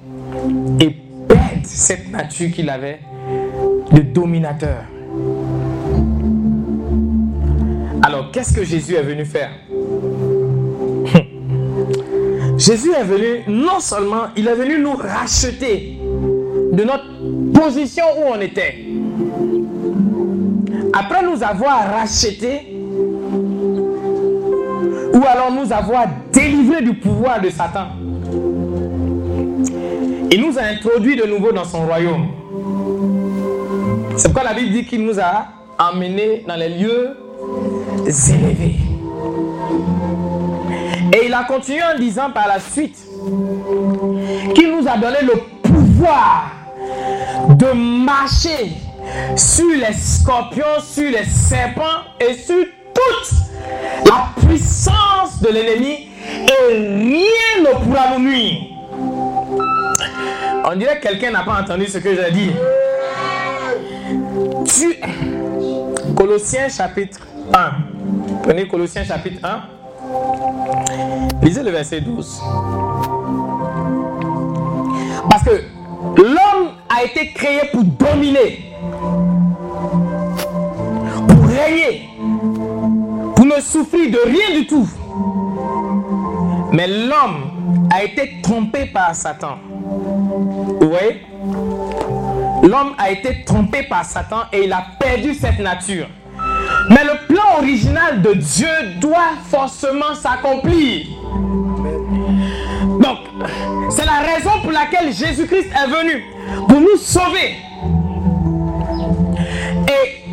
et 0.80 0.90
perdre 1.28 1.62
cette 1.64 2.12
nature 2.12 2.52
qu'il 2.52 2.70
avait 2.70 3.00
de 3.92 4.02
dominateur. 4.02 4.84
Alors, 8.02 8.32
qu'est-ce 8.32 8.54
que 8.54 8.64
Jésus 8.64 8.96
est 8.96 9.04
venu 9.04 9.26
faire? 9.26 9.52
Jésus 12.58 12.92
est 12.92 13.04
venu, 13.04 13.44
non 13.48 13.80
seulement, 13.80 14.28
il 14.38 14.48
est 14.48 14.56
venu 14.56 14.80
nous 14.80 14.94
racheter 14.94 16.00
de 16.72 16.84
notre 16.84 17.06
position 17.54 18.04
où 18.18 18.34
on 18.36 18.42
était. 18.42 18.86
Après 20.94 21.24
nous 21.24 21.42
avoir 21.44 21.90
rachetés, 21.92 22.78
ou 25.14 25.22
alors 25.28 25.52
nous 25.52 25.72
avoir 25.72 26.06
délivrés 26.32 26.82
du 26.84 26.94
pouvoir 26.94 27.42
de 27.42 27.50
Satan, 27.50 27.88
il 30.32 30.42
nous 30.42 30.58
a 30.58 30.64
introduits 30.64 31.16
de 31.16 31.26
nouveau 31.26 31.52
dans 31.52 31.64
son 31.64 31.86
royaume. 31.86 32.28
C'est 34.18 34.32
pourquoi 34.32 34.44
la 34.44 34.54
Bible 34.54 34.72
dit 34.72 34.86
qu'il 34.86 35.04
nous 35.06 35.20
a 35.20 35.48
emmenés 35.80 36.44
dans 36.48 36.56
les 36.56 36.70
lieux 36.70 37.18
élevés. 38.06 38.76
Et 41.14 41.26
il 41.26 41.34
a 41.34 41.44
continué 41.44 41.82
en 41.84 41.98
disant 41.98 42.32
par 42.32 42.48
la 42.48 42.60
suite 42.60 42.98
qu'il 44.56 44.72
nous 44.72 44.88
a 44.88 44.98
donné 44.98 45.18
le 45.22 45.34
pouvoir 45.62 46.52
de 47.50 47.72
marcher 47.74 48.74
sur 49.36 49.70
les 49.70 49.94
scorpions, 49.94 50.80
sur 50.82 51.10
les 51.10 51.26
serpents 51.26 52.04
et 52.20 52.34
sur 52.34 52.64
toute 52.94 53.34
la 54.06 54.30
puissance 54.48 55.42
de 55.42 55.50
l'ennemi 55.50 56.10
et 56.28 56.74
rien 56.74 57.64
ne 57.64 57.84
pourra 57.84 58.18
nous 58.18 58.30
nuire. 58.30 58.58
On 60.66 60.76
dirait 60.76 61.00
que 61.00 61.08
quelqu'un 61.08 61.32
n'a 61.32 61.44
pas 61.44 61.62
entendu 61.62 61.88
ce 61.88 61.98
que 61.98 62.16
j'ai 62.16 62.32
dit. 62.32 62.52
Tu... 64.66 64.96
Colossiens 66.16 66.70
chapitre 66.70 67.20
1. 67.54 67.72
Prenez 68.44 68.68
Colossiens 68.68 69.04
chapitre 69.04 69.40
1. 69.44 69.62
Lisez 71.42 71.64
le 71.64 71.72
verset 71.72 72.02
12. 72.02 72.42
Parce 75.30 75.44
que 75.44 75.64
l'homme 76.22 76.72
a 76.90 77.04
été 77.04 77.32
créé 77.34 77.62
pour 77.72 77.84
dominer, 77.84 78.74
pour 81.28 81.46
régner, 81.48 82.10
pour 83.36 83.46
ne 83.46 83.62
souffrir 83.62 84.12
de 84.12 84.20
rien 84.26 84.60
du 84.60 84.68
tout. 84.68 84.88
Mais 86.72 86.88
l'homme 86.88 87.88
a 87.92 88.04
été 88.04 88.42
trompé 88.42 88.86
par 88.88 89.16
Satan. 89.16 89.58
Vous 90.80 90.90
voyez? 90.90 91.22
L'homme 92.64 92.94
a 92.98 93.12
été 93.12 93.44
trompé 93.44 93.84
par 93.84 94.06
Satan 94.06 94.44
et 94.54 94.64
il 94.64 94.72
a 94.72 94.86
perdu 94.98 95.34
cette 95.34 95.60
nature. 95.60 96.08
Mais 96.90 97.04
le 97.04 97.28
plan 97.28 97.58
original 97.58 98.22
de 98.22 98.34
Dieu 98.34 98.70
doit 99.02 99.34
forcément 99.50 100.16
s'accomplir. 100.16 101.06
Donc, 103.02 103.18
c'est 103.90 104.06
la 104.06 104.20
raison 104.34 104.62
pour 104.62 104.72
laquelle 104.72 105.14
Jésus-Christ 105.14 105.68
est 105.72 105.90
venu, 105.90 106.24
pour 106.70 106.80
nous 106.80 106.96
sauver. 106.98 107.58
Et 109.90 110.24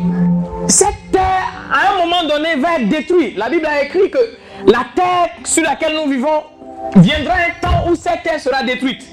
cette 0.67 1.11
terre, 1.11 1.51
à 1.69 1.93
un 1.93 2.05
moment 2.05 2.23
donné, 2.23 2.55
va 2.55 2.79
être 2.79 2.87
détruite. 2.87 3.37
La 3.37 3.49
Bible 3.49 3.65
a 3.65 3.83
écrit 3.83 4.09
que 4.09 4.37
la 4.67 4.85
terre 4.95 5.31
sur 5.43 5.63
laquelle 5.63 5.95
nous 5.95 6.09
vivons 6.09 6.43
viendra 6.95 7.33
un 7.33 7.67
temps 7.67 7.89
où 7.89 7.95
cette 7.95 8.23
terre 8.23 8.39
sera 8.39 8.63
détruite. 8.63 9.03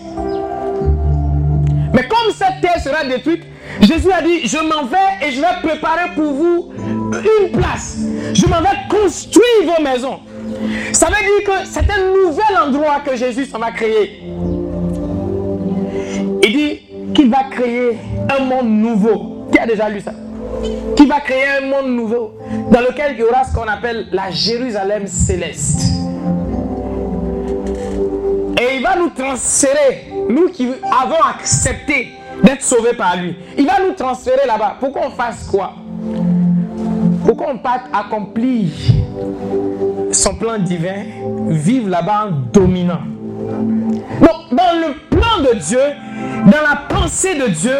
Mais 1.99 2.07
comme 2.07 2.33
cette 2.33 2.61
terre 2.63 2.81
sera 2.81 3.05
détruite, 3.05 3.43
Jésus 3.81 4.13
a 4.13 4.23
dit, 4.23 4.47
je 4.47 4.59
m'en 4.59 4.85
vais 4.85 5.27
et 5.27 5.33
je 5.33 5.41
vais 5.41 5.69
préparer 5.69 6.11
pour 6.15 6.33
vous 6.33 6.73
une 7.43 7.51
place. 7.51 7.99
Je 8.33 8.47
m'en 8.47 8.61
vais 8.61 8.69
construire 8.89 9.65
vos 9.67 9.83
maisons. 9.83 10.21
Ça 10.93 11.07
veut 11.07 11.15
dire 11.15 11.45
que 11.45 11.67
c'est 11.67 11.91
un 11.91 12.13
nouvel 12.13 12.69
endroit 12.69 13.01
que 13.05 13.17
Jésus 13.17 13.47
s'en 13.47 13.59
va 13.59 13.73
créer. 13.73 14.23
Il 16.45 16.53
dit 16.57 16.81
qu'il 17.13 17.31
va 17.31 17.45
créer 17.51 17.99
un 18.39 18.45
monde 18.45 18.69
nouveau. 18.69 19.49
Qui 19.51 19.59
a 19.59 19.67
déjà 19.67 19.89
lu 19.89 20.01
ça? 20.01 20.13
Qui 20.95 21.05
va 21.05 21.19
créer 21.19 21.47
un 21.61 21.67
monde 21.67 21.97
nouveau 21.97 22.35
dans 22.71 22.81
lequel 22.81 23.15
il 23.15 23.19
y 23.19 23.23
aura 23.25 23.43
ce 23.43 23.53
qu'on 23.53 23.67
appelle 23.67 24.07
la 24.13 24.31
Jérusalem 24.31 25.09
céleste. 25.09 25.81
Et 28.61 28.77
il 28.77 28.83
va 28.83 28.97
nous 28.97 29.11
transférer, 29.11 30.08
nous 30.29 30.49
qui 30.49 30.67
avons 30.67 31.23
accepté 31.39 32.13
d'être 32.43 32.63
sauvés 32.63 32.95
par 32.95 33.17
lui. 33.17 33.37
Il 33.57 33.67
va 33.67 33.81
nous 33.87 33.95
transférer 33.95 34.47
là-bas. 34.47 34.77
Pour 34.79 34.93
qu'on 34.93 35.11
fasse 35.11 35.47
quoi? 35.47 35.75
Pour 37.27 37.37
qu'on 37.37 37.59
parte 37.59 37.83
accomplir 37.93 38.69
son 40.13 40.35
plan 40.37 40.59
divin, 40.59 41.05
vivre 41.49 41.89
là-bas 41.89 42.29
en 42.29 42.31
dominant? 42.53 43.01
Donc, 44.21 44.51
dans 44.51 44.79
le 44.81 44.95
plan 45.11 45.41
de 45.51 45.59
Dieu, 45.59 45.81
dans 46.45 46.63
la 46.63 46.77
pensée 46.89 47.35
de 47.35 47.49
Dieu, 47.49 47.77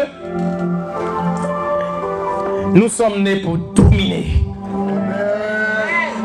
nous 2.73 2.89
sommes 2.89 3.23
nés 3.23 3.37
pour 3.37 3.57
dominer. 3.57 4.43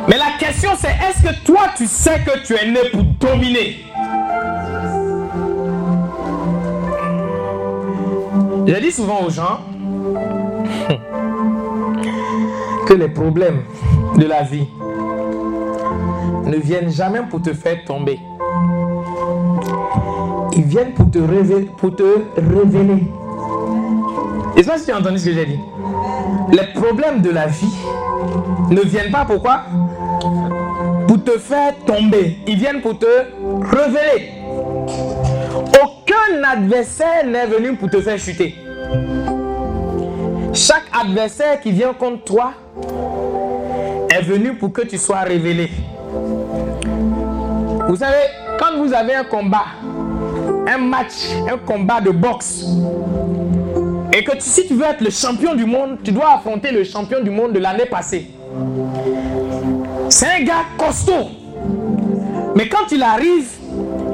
Mais 0.06 0.18
la 0.18 0.38
question 0.38 0.70
c'est, 0.78 0.88
est-ce 0.88 1.22
que 1.22 1.44
toi 1.44 1.62
tu 1.76 1.86
sais 1.86 2.20
que 2.24 2.46
tu 2.46 2.54
es 2.54 2.70
né 2.70 2.80
pour 2.92 3.02
dominer? 3.02 3.84
Je 8.66 8.80
dis 8.80 8.92
souvent 8.92 9.22
aux 9.26 9.30
gens 9.30 9.60
que 12.86 12.94
les 12.94 13.08
problèmes 13.08 13.62
de 14.16 14.24
la 14.26 14.42
vie 14.42 14.66
ne 16.46 16.56
viennent 16.56 16.90
jamais 16.90 17.20
pour 17.28 17.42
te 17.42 17.52
faire 17.52 17.84
tomber. 17.84 18.18
Ils 20.56 20.62
viennent 20.62 20.94
pour 20.94 21.10
te 21.10 21.18
révéler. 21.18 21.68
Pour 21.76 21.94
te 21.94 22.04
révéler. 22.36 23.04
Et 24.56 24.62
pas 24.62 24.78
si 24.78 24.86
tu 24.86 24.92
as 24.92 24.98
entendu 24.98 25.18
ce 25.18 25.26
que 25.26 25.32
j'ai 25.32 25.46
dit. 25.46 25.60
Les 26.52 26.66
problèmes 26.80 27.20
de 27.20 27.30
la 27.30 27.46
vie 27.46 27.74
ne 28.70 28.80
viennent 28.80 29.10
pas 29.12 29.26
pourquoi 29.26 29.62
Pour 31.06 31.22
te 31.22 31.38
faire 31.38 31.74
tomber. 31.84 32.38
Ils 32.46 32.56
viennent 32.56 32.80
pour 32.80 32.98
te 32.98 33.06
révéler. 33.60 34.33
Aucun 35.84 36.42
adversaire 36.42 37.26
n'est 37.26 37.46
venu 37.46 37.76
pour 37.76 37.90
te 37.90 38.00
faire 38.00 38.18
chuter. 38.18 38.54
Chaque 40.54 40.84
adversaire 40.98 41.60
qui 41.60 41.72
vient 41.72 41.92
contre 41.92 42.24
toi 42.24 42.54
est 44.08 44.22
venu 44.22 44.54
pour 44.54 44.72
que 44.72 44.80
tu 44.82 44.96
sois 44.96 45.20
révélé. 45.20 45.68
Vous 47.86 47.96
savez, 47.96 48.24
quand 48.58 48.78
vous 48.78 48.94
avez 48.94 49.14
un 49.14 49.24
combat, 49.24 49.66
un 50.66 50.78
match, 50.78 51.28
un 51.52 51.58
combat 51.58 52.00
de 52.00 52.12
boxe, 52.12 52.64
et 54.10 54.24
que 54.24 54.32
si 54.38 54.66
tu 54.66 54.74
veux 54.74 54.86
être 54.86 55.02
le 55.02 55.10
champion 55.10 55.54
du 55.54 55.66
monde, 55.66 55.98
tu 56.02 56.12
dois 56.12 56.34
affronter 56.36 56.70
le 56.70 56.84
champion 56.84 57.20
du 57.20 57.28
monde 57.28 57.52
de 57.52 57.58
l'année 57.58 57.86
passée. 57.86 58.30
C'est 60.08 60.28
un 60.28 60.44
gars 60.44 60.64
costaud. 60.78 61.28
Mais 62.56 62.68
quand 62.68 62.90
il 62.90 63.02
arrive, 63.02 63.50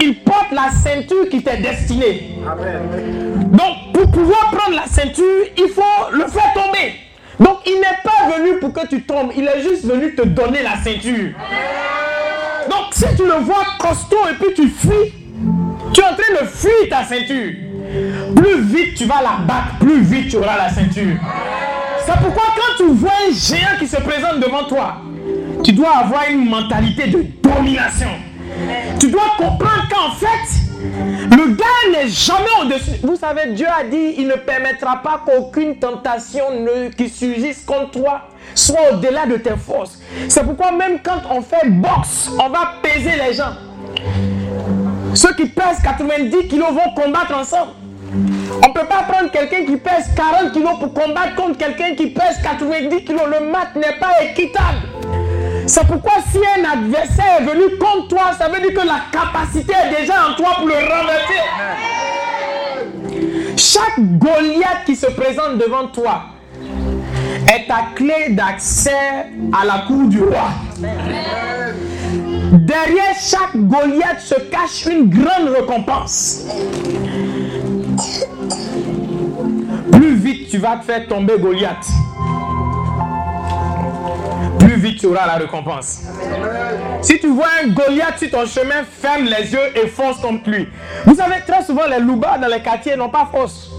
il 0.01 0.14
porte 0.20 0.53
la 0.53 0.70
ceinture 0.70 1.29
qui 1.31 1.42
t'est 1.42 1.59
destinée. 1.59 2.38
Donc, 3.51 3.92
pour 3.92 4.11
pouvoir 4.11 4.51
prendre 4.51 4.77
la 4.77 4.87
ceinture, 4.87 5.25
il 5.57 5.68
faut 5.68 6.12
le 6.12 6.27
faire 6.27 6.53
tomber. 6.55 6.94
Donc, 7.38 7.59
il 7.66 7.75
n'est 7.75 8.03
pas 8.05 8.37
venu 8.37 8.59
pour 8.59 8.73
que 8.73 8.87
tu 8.87 9.03
tombes, 9.03 9.33
il 9.37 9.46
est 9.46 9.62
juste 9.62 9.85
venu 9.87 10.14
te 10.14 10.23
donner 10.23 10.62
la 10.62 10.77
ceinture. 10.83 11.31
Donc, 12.68 12.92
si 12.92 13.05
tu 13.16 13.25
le 13.25 13.40
vois 13.42 13.64
costaud 13.79 14.29
et 14.31 14.35
puis 14.35 14.55
tu 14.55 14.68
fuis, 14.68 15.14
tu 15.92 16.01
es 16.01 16.05
en 16.05 16.14
train 16.14 16.42
de 16.42 16.46
fuir 16.46 16.88
ta 16.90 17.05
ceinture. 17.05 17.53
Plus 18.37 18.61
vite 18.61 18.94
tu 18.94 19.05
vas 19.05 19.23
la 19.23 19.44
battre, 19.46 19.79
plus 19.81 20.01
vite 20.03 20.31
tu 20.31 20.37
auras 20.37 20.57
la 20.57 20.68
ceinture. 20.68 21.16
C'est 22.07 22.12
pourquoi 22.12 22.42
quand 22.57 22.85
tu 22.85 22.90
vois 22.92 23.11
un 23.29 23.33
géant 23.33 23.79
qui 23.79 23.87
se 23.87 23.96
présente 23.96 24.40
devant 24.40 24.64
toi, 24.64 24.96
tu 25.64 25.73
dois 25.73 25.96
avoir 25.96 26.23
une 26.31 26.49
mentalité 26.49 27.09
de 27.09 27.25
domination. 27.42 28.09
Tu 28.99 29.11
dois 29.11 29.33
comprendre 29.37 29.88
qu'en 29.90 30.11
fait, 30.12 30.61
le 31.31 31.55
gars 31.55 31.64
n'est 31.92 32.09
jamais 32.09 32.49
au-dessus. 32.62 33.01
Vous 33.03 33.16
savez, 33.16 33.53
Dieu 33.53 33.66
a 33.66 33.85
dit, 33.85 34.14
il 34.18 34.27
ne 34.27 34.35
permettra 34.35 35.03
pas 35.03 35.23
qu'aucune 35.25 35.77
tentation 35.77 36.44
ne, 36.61 36.88
qui 36.88 37.09
surgisse 37.09 37.64
contre 37.64 37.90
toi 37.92 38.23
soit 38.55 38.92
au-delà 38.92 39.27
de 39.27 39.37
tes 39.37 39.57
forces. 39.57 39.99
C'est 40.29 40.44
pourquoi 40.44 40.73
même 40.73 40.99
quand 41.03 41.20
on 41.31 41.40
fait 41.42 41.68
boxe, 41.68 42.31
on 42.33 42.49
va 42.49 42.75
peser 42.83 43.12
les 43.27 43.35
gens. 43.35 43.53
Ceux 45.15 45.35
qui 45.35 45.46
pèsent 45.46 45.81
90 45.83 46.48
kilos 46.48 46.71
vont 46.73 46.94
combattre 46.94 47.37
ensemble. 47.37 47.73
On 48.13 48.69
ne 48.69 48.73
peut 48.73 48.87
pas 48.87 49.04
prendre 49.08 49.31
quelqu'un 49.31 49.65
qui 49.65 49.77
pèse 49.77 50.11
40 50.17 50.52
kilos 50.52 50.79
pour 50.81 50.92
combattre 50.94 51.35
contre 51.37 51.58
quelqu'un 51.58 51.94
qui 51.94 52.08
pèse 52.08 52.38
90 52.42 53.04
kilos. 53.04 53.23
Le 53.27 53.50
match 53.50 53.69
n'est 53.77 53.98
pas 53.98 54.23
équitable. 54.23 55.19
C'est 55.71 55.87
pourquoi 55.87 56.14
si 56.33 56.38
un 56.38 56.68
adversaire 56.68 57.42
est 57.42 57.44
venu 57.44 57.79
contre 57.79 58.08
toi, 58.08 58.33
ça 58.37 58.48
veut 58.48 58.60
dire 58.60 58.75
que 58.75 58.85
la 58.85 59.02
capacité 59.12 59.73
est 59.73 60.00
déjà 60.00 60.14
en 60.29 60.35
toi 60.35 60.56
pour 60.56 60.66
le 60.66 60.75
renverser. 60.75 61.44
Chaque 63.56 64.00
Goliath 64.18 64.85
qui 64.85 64.96
se 64.96 65.06
présente 65.06 65.58
devant 65.58 65.87
toi 65.87 66.23
est 67.46 67.68
ta 67.68 67.94
clé 67.94 68.31
d'accès 68.31 69.29
à 69.52 69.64
la 69.64 69.85
cour 69.87 70.08
du 70.08 70.21
roi. 70.25 70.48
Derrière 72.50 73.14
chaque 73.21 73.54
Goliath 73.54 74.18
se 74.18 74.35
cache 74.35 74.87
une 74.87 75.08
grande 75.08 75.50
récompense. 75.54 76.46
Plus 79.92 80.14
vite 80.16 80.50
tu 80.50 80.58
vas 80.58 80.79
te 80.79 80.87
faire 80.87 81.06
tomber 81.06 81.38
Goliath, 81.38 81.87
plus 84.61 84.77
vite 84.77 85.00
tu 85.00 85.06
auras 85.06 85.27
la 85.27 85.35
récompense. 85.35 86.02
Si 87.02 87.19
tu 87.19 87.29
vois 87.29 87.48
un 87.65 87.69
Goliath 87.69 88.19
sur 88.19 88.31
ton 88.31 88.46
chemin, 88.46 88.85
ferme 88.85 89.25
les 89.25 89.52
yeux 89.52 89.77
et 89.83 89.88
fonce 89.88 90.19
contre 90.19 90.50
lui. 90.50 90.69
Vous 91.06 91.15
savez, 91.15 91.37
très 91.46 91.65
souvent, 91.65 91.87
les 91.88 91.98
loupas 91.98 92.38
dans 92.38 92.48
les 92.48 92.61
quartiers 92.63 92.96
n'ont 92.96 93.08
pas 93.08 93.29
force. 93.33 93.71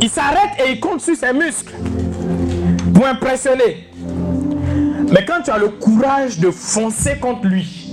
Il 0.00 0.08
s'arrête 0.08 0.50
et 0.64 0.72
il 0.72 0.80
compte 0.80 1.00
sur 1.00 1.16
ses 1.16 1.32
muscles 1.32 1.74
pour 2.94 3.06
impressionner. 3.06 3.88
Mais 5.10 5.24
quand 5.24 5.42
tu 5.44 5.50
as 5.50 5.58
le 5.58 5.68
courage 5.68 6.38
de 6.38 6.50
foncer 6.50 7.18
contre 7.18 7.46
lui, 7.46 7.92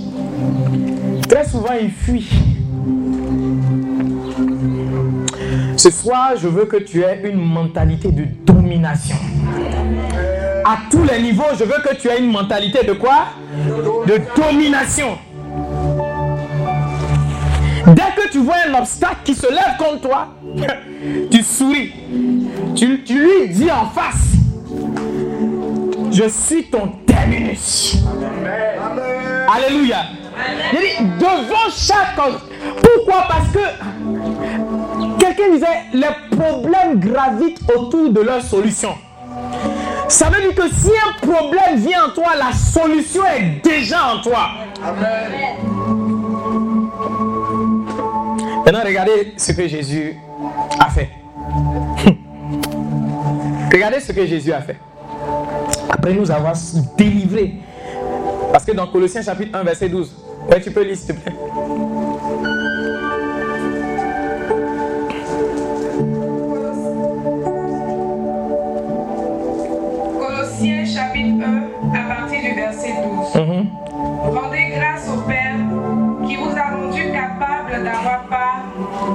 très 1.28 1.46
souvent 1.46 1.74
il 1.80 1.90
fuit. 1.90 2.28
Ce 5.76 5.90
soir, 5.90 6.32
je 6.36 6.48
veux 6.48 6.66
que 6.66 6.76
tu 6.76 7.02
aies 7.02 7.22
une 7.24 7.40
mentalité 7.40 8.10
de 8.12 8.26
domination. 8.44 9.16
À 10.64 10.78
tous 10.90 11.02
les 11.04 11.20
niveaux, 11.20 11.44
je 11.58 11.64
veux 11.64 11.82
que 11.82 11.94
tu 11.96 12.08
aies 12.08 12.20
une 12.20 12.30
mentalité 12.30 12.84
de 12.84 12.92
quoi? 12.92 13.26
De 14.06 14.20
domination. 14.40 15.18
Dès 17.86 18.22
que 18.22 18.30
tu 18.30 18.38
vois 18.38 18.56
un 18.68 18.74
obstacle 18.78 19.16
qui 19.24 19.34
se 19.34 19.48
lève 19.50 19.76
contre 19.78 20.00
toi, 20.02 20.28
tu 21.30 21.42
souris. 21.42 21.92
Tu, 22.76 23.02
tu 23.04 23.18
lui 23.18 23.48
dis 23.48 23.70
en 23.70 23.86
face, 23.86 24.32
je 26.12 26.28
suis 26.28 26.64
ton 26.64 26.88
terminus. 27.06 27.96
Alléluia. 29.52 30.04
Il 30.72 30.78
dit, 30.78 31.18
devant 31.18 31.70
chaque... 31.74 32.16
Pourquoi? 32.16 33.26
Parce 33.28 33.48
que 33.48 33.58
disait, 35.52 35.66
les 35.92 36.36
problèmes 36.36 37.00
gravitent 37.00 37.60
autour 37.76 38.10
de 38.10 38.20
leur 38.20 38.42
solution. 38.42 38.94
Ça 40.08 40.28
veut 40.28 40.42
dire 40.42 40.54
que 40.54 40.68
si 40.68 40.90
un 40.90 41.26
problème 41.26 41.76
vient 41.76 42.06
en 42.06 42.10
toi, 42.10 42.32
la 42.36 42.52
solution 42.52 43.22
est 43.24 43.64
déjà 43.64 44.14
en 44.14 44.20
toi. 44.20 44.50
Maintenant, 48.64 48.84
regardez 48.84 49.34
ce 49.36 49.52
que 49.52 49.66
Jésus 49.66 50.16
a 50.78 50.90
fait. 50.90 51.08
regardez 53.72 54.00
ce 54.00 54.12
que 54.12 54.26
Jésus 54.26 54.52
a 54.52 54.60
fait. 54.60 54.76
Après 55.88 56.12
nous 56.14 56.30
avoir 56.30 56.54
délivrés. 56.96 57.54
Parce 58.52 58.64
que 58.64 58.72
dans 58.72 58.86
Colossiens 58.86 59.22
chapitre 59.22 59.58
1, 59.58 59.62
verset 59.64 59.88
12, 59.88 60.14
tu 60.62 60.70
peux 60.70 60.82
lire 60.82 60.96
s'il 60.96 61.14
te 61.14 61.20
plaît. 61.20 61.32
Part 78.28 78.62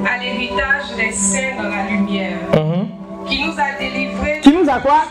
à 0.06 0.18
l'héritage 0.22 0.96
des 0.96 1.12
saints 1.12 1.56
dans 1.58 1.70
la 1.70 1.90
lumière, 1.90 2.38
Mhm. 2.54 2.88
qui 3.28 3.44
nous 3.44 3.54
a 3.54 3.78
délivrés, 3.80 4.40
Qui 4.42 4.52
nous 4.54 4.70
a 4.70 4.80
quoi? 4.80 5.04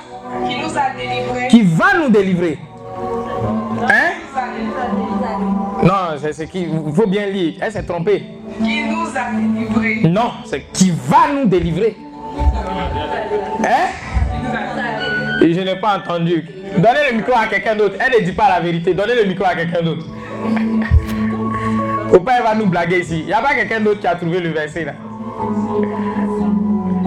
Qui 0.49 0.57
nous 0.61 0.76
a 0.76 0.90
délivrés, 0.97 1.49
Qui 1.49 1.62
va 1.62 1.86
nous 1.99 2.09
délivrer. 2.11 2.59
Hein? 3.88 4.12
qui 5.80 5.86
Non, 5.86 5.92
c'est 6.18 6.32
ce 6.32 6.42
qui. 6.44 6.62
Il 6.62 6.94
faut 6.94 7.07
bien 7.07 7.26
lire. 7.26 7.55
Elle 7.61 7.72
s'est 7.72 7.82
trompée. 7.84 8.24
nous 8.59 8.66
a 8.66 9.30
délivrés, 9.32 10.09
Non, 10.09 10.32
c'est 10.47 10.62
qui 10.72 10.90
va 10.90 11.32
nous 11.34 11.47
délivrer. 11.47 11.97
Hein? 13.64 13.88
Et 15.42 15.53
je 15.53 15.61
n'ai 15.61 15.76
pas 15.76 15.99
entendu. 15.99 16.44
Donnez 16.78 17.11
le 17.11 17.16
micro 17.18 17.32
à 17.36 17.47
quelqu'un 17.47 17.76
d'autre. 17.76 17.97
Elle 18.01 18.20
ne 18.20 18.24
dit 18.26 18.32
pas 18.32 18.49
la 18.49 18.61
vérité. 18.61 18.94
Donnez 18.94 19.14
le 19.14 19.24
micro 19.24 19.44
à 19.44 19.55
quelqu'un 19.55 19.82
d'autre. 19.82 20.07
Pas, 22.20 22.38
elle 22.38 22.44
va 22.44 22.54
nous 22.54 22.66
blaguer 22.66 23.00
ici. 23.00 23.20
Il 23.20 23.26
n'y 23.26 23.32
a 23.32 23.40
pas 23.40 23.54
quelqu'un 23.54 23.80
d'autre 23.80 24.00
qui 24.00 24.06
a 24.06 24.14
trouvé 24.14 24.40
le 24.40 24.50
verset 24.50 24.84
là? 24.84 24.92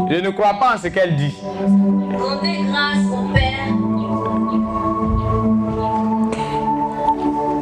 Je 0.10 0.20
ne 0.20 0.30
crois 0.30 0.54
pas 0.54 0.76
en 0.76 0.78
ce 0.78 0.88
qu'elle 0.88 1.16
dit. 1.16 1.36
Rendez 1.44 2.60
grâce 2.68 3.06
au 3.12 3.34
Père. 3.34 3.68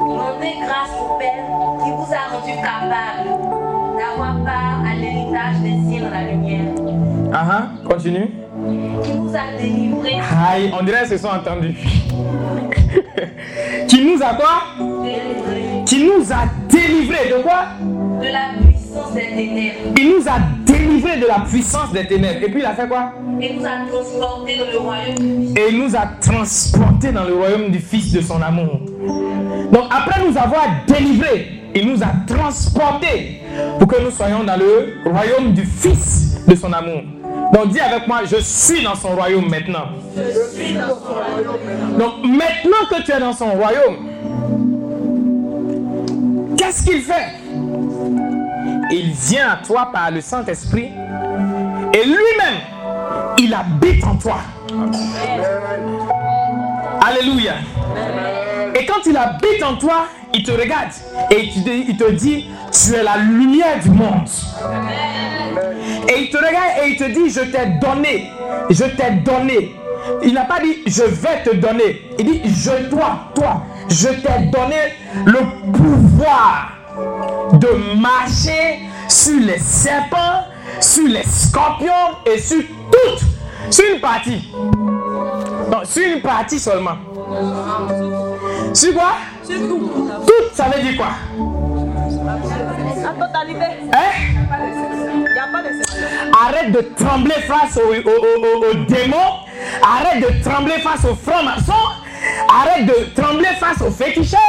Rendez 0.08 0.56
grâce 0.62 0.94
au 1.00 1.18
Père 1.18 1.46
qui 1.84 1.90
vous 1.92 2.14
a 2.14 2.24
rendu 2.36 2.54
capable 2.62 3.30
d'avoir 3.98 4.44
part 4.44 4.84
à 4.86 4.96
l'héritage 4.96 5.60
des 5.62 5.78
cieux 5.90 6.04
dans 6.04 6.12
la 6.12 6.24
lumière. 6.32 6.74
Ah 7.34 7.48
ah, 7.50 7.64
continue. 7.90 8.30
Qui 9.04 9.12
vous 9.14 9.34
a 9.36 9.62
délivré, 9.62 10.14
Aïe, 10.52 10.72
on 10.78 10.84
dirait 10.84 11.00
qu'ils 11.02 11.10
se 11.10 11.18
sont 11.18 11.28
entendus. 11.30 11.78
qui 13.88 14.06
nous 14.06 14.22
a 14.22 14.34
quoi? 14.36 14.64
Délivré 15.04 15.84
Qui 15.86 16.04
nous 16.04 16.32
a 16.32 16.46
délivrés 16.70 17.30
de 17.30 17.42
quoi? 17.42 17.66
De 18.22 18.28
la 18.28 18.50
puissance 18.60 19.14
des 19.14 19.28
ténèbres 19.28 19.94
Il 19.98 20.10
nous 20.10 20.28
a 20.28 20.40
délivrés 20.66 21.18
de 21.20 21.28
la 21.28 21.40
puissance 21.42 21.92
des 21.92 22.08
ténèbres. 22.08 22.44
Et 22.44 22.50
puis 22.50 22.60
il 22.60 22.66
a 22.66 22.74
fait 22.74 22.88
quoi? 22.88 23.14
Et 23.42 23.54
vous 23.54 23.66
a 23.66 23.86
transporté 23.92 24.58
dans 24.58 24.72
le 24.72 24.78
royaume 24.80 25.16
du 25.16 25.48
Fils. 25.48 25.58
Et 25.58 25.72
il 25.72 25.80
nous 25.80 25.96
a 25.96 26.08
transportés 26.20 27.12
dans 27.12 27.24
le 27.24 27.36
royaume 27.36 27.70
du 27.72 27.80
Fils 27.80 28.12
de 28.12 28.22
son 28.22 28.42
amour. 28.42 28.80
Donc 29.72 29.84
après 29.92 30.22
nous 30.26 30.38
avoir 30.38 30.66
délivrés, 30.88 31.48
il 31.76 31.88
nous 31.88 32.02
a 32.02 32.08
transportés 32.28 33.42
pour 33.80 33.88
que 33.88 34.02
nous 34.02 34.12
soyons 34.12 34.44
dans 34.44 34.58
le 34.58 35.10
royaume 35.10 35.54
du 35.54 35.66
Fils 35.66 36.38
de 36.48 36.56
son 36.56 36.72
amour. 36.74 37.02
Donc 37.54 37.70
dis 37.70 37.80
avec 37.80 38.08
moi, 38.08 38.22
je 38.26 38.38
suis 38.38 38.84
dans 38.84 38.96
son 38.96 39.16
royaume 39.16 39.50
maintenant. 39.50 39.88
Donc 41.98 42.24
maintenant 42.24 42.86
que 42.90 43.02
tu 43.04 43.12
es 43.12 43.20
dans 43.20 43.34
son 43.34 43.52
royaume, 43.52 44.10
qu'est-ce 46.58 46.84
qu'il 46.84 47.02
fait? 47.02 47.36
Il 48.92 49.12
vient 49.12 49.52
à 49.52 49.56
toi 49.66 49.90
par 49.92 50.12
le 50.12 50.22
Saint-Esprit 50.22 50.92
et 51.94 52.04
lui-même, 52.04 52.60
il 53.38 53.54
habite 53.54 54.04
en 54.04 54.16
toi. 54.16 54.38
Alléluia. 57.06 57.54
Et 58.76 58.86
quand 58.86 59.06
il 59.06 59.16
habite 59.18 59.64
en 59.64 59.76
toi, 59.78 60.08
il 60.34 60.44
te 60.44 60.52
regarde 60.52 60.92
et 61.32 61.44
il 61.56 61.64
te, 61.64 61.70
il 61.70 61.98
te 61.98 62.12
dit, 62.12 62.46
tu 62.72 62.94
es 62.94 63.04
la 63.04 63.18
lumière 63.18 63.80
du 63.82 63.90
monde. 63.90 64.30
Et 66.10 66.22
il 66.22 66.30
te 66.30 66.38
regarde 66.38 66.84
et 66.84 66.90
il 66.90 66.98
te 66.98 67.04
dit, 67.06 67.30
je 67.30 67.42
t'ai 67.42 67.66
donné, 67.82 68.30
je 68.70 68.84
t'ai 68.84 69.12
donné. 69.24 69.76
Il 70.24 70.34
n'a 70.34 70.46
pas 70.46 70.60
dit, 70.60 70.84
je 70.86 71.04
vais 71.04 71.44
te 71.44 71.56
donner. 71.56 72.10
Il 72.20 72.26
dit, 72.26 72.42
je 72.46 72.90
toi, 72.90 73.32
toi, 73.36 73.64
je 73.90 74.08
t'ai 74.08 74.46
donné 74.52 74.94
le 75.26 75.72
pouvoir 75.72 76.72
de 77.54 78.00
marcher 78.00 78.80
sur 79.08 79.40
les 79.40 79.60
serpents, 79.60 80.46
sur 80.80 81.08
les 81.08 81.24
scorpions 81.24 82.16
et 82.26 82.40
sur 82.40 82.62
toutes, 82.92 83.74
sur 83.74 83.86
une 83.94 84.00
partie. 84.00 84.52
Non, 84.54 85.84
sur 85.84 86.16
une 86.16 86.22
partie 86.22 86.60
seulement. 86.60 86.98
Sur 88.78 88.94
quoi? 88.94 89.14
Sur 89.44 89.58
tout. 89.58 89.90
Tout, 90.28 90.44
ça 90.54 90.66
veut 90.66 90.82
dire 90.84 90.96
quoi? 90.98 91.08
La 93.02 93.26
totalité. 93.26 93.66
Hein? 93.92 94.12
Arrête 96.46 96.72
de 96.72 96.82
trembler 96.96 97.34
face 97.48 97.78
aux, 97.78 97.90
aux- 97.90 98.12
aux- 98.12 98.72
aux 98.72 98.74
démons. 98.86 99.34
Arrête 99.82 100.22
de 100.22 100.44
trembler 100.48 100.74
face 100.84 101.04
aux 101.06 101.16
francs-maçons. 101.16 101.74
Arrête 102.50 102.86
de 102.86 103.20
trembler 103.20 103.48
face 103.60 103.82
aux 103.82 103.90
féticheurs. 103.90 104.40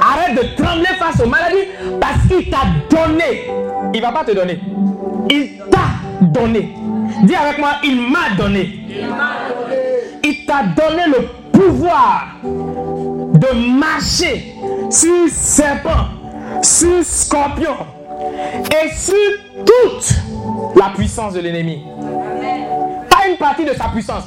Arrête 0.00 0.36
de 0.36 0.62
trembler 0.62 0.86
face 0.98 1.20
aux 1.24 1.28
maladies. 1.28 1.66
Parce 2.00 2.18
qu'il 2.28 2.48
t'a 2.48 2.66
donné. 2.88 3.50
Il 3.94 4.00
va 4.00 4.12
pas 4.12 4.22
te 4.24 4.30
donner. 4.32 4.60
Il 5.28 5.58
t'a 5.70 6.22
donné. 6.22 6.72
Dis 7.24 7.34
avec 7.34 7.58
moi, 7.58 7.70
il 7.82 8.00
m'a 8.00 8.30
donné. 8.38 8.78
Il 10.22 10.46
t'a 10.46 10.62
donné 10.62 11.02
le 11.08 11.28
pouvoir 11.52 12.26
de 13.36 13.78
marcher 13.78 14.54
sur 14.90 15.28
serpent, 15.28 16.08
sur 16.62 17.04
scorpion 17.04 17.76
et 18.70 18.94
sur 18.94 19.14
toute 19.64 20.14
la 20.76 20.90
puissance 20.96 21.34
de 21.34 21.40
l'ennemi. 21.40 21.84
Pas 23.10 23.28
une 23.28 23.36
partie 23.36 23.64
de 23.64 23.74
sa 23.74 23.88
puissance, 23.88 24.24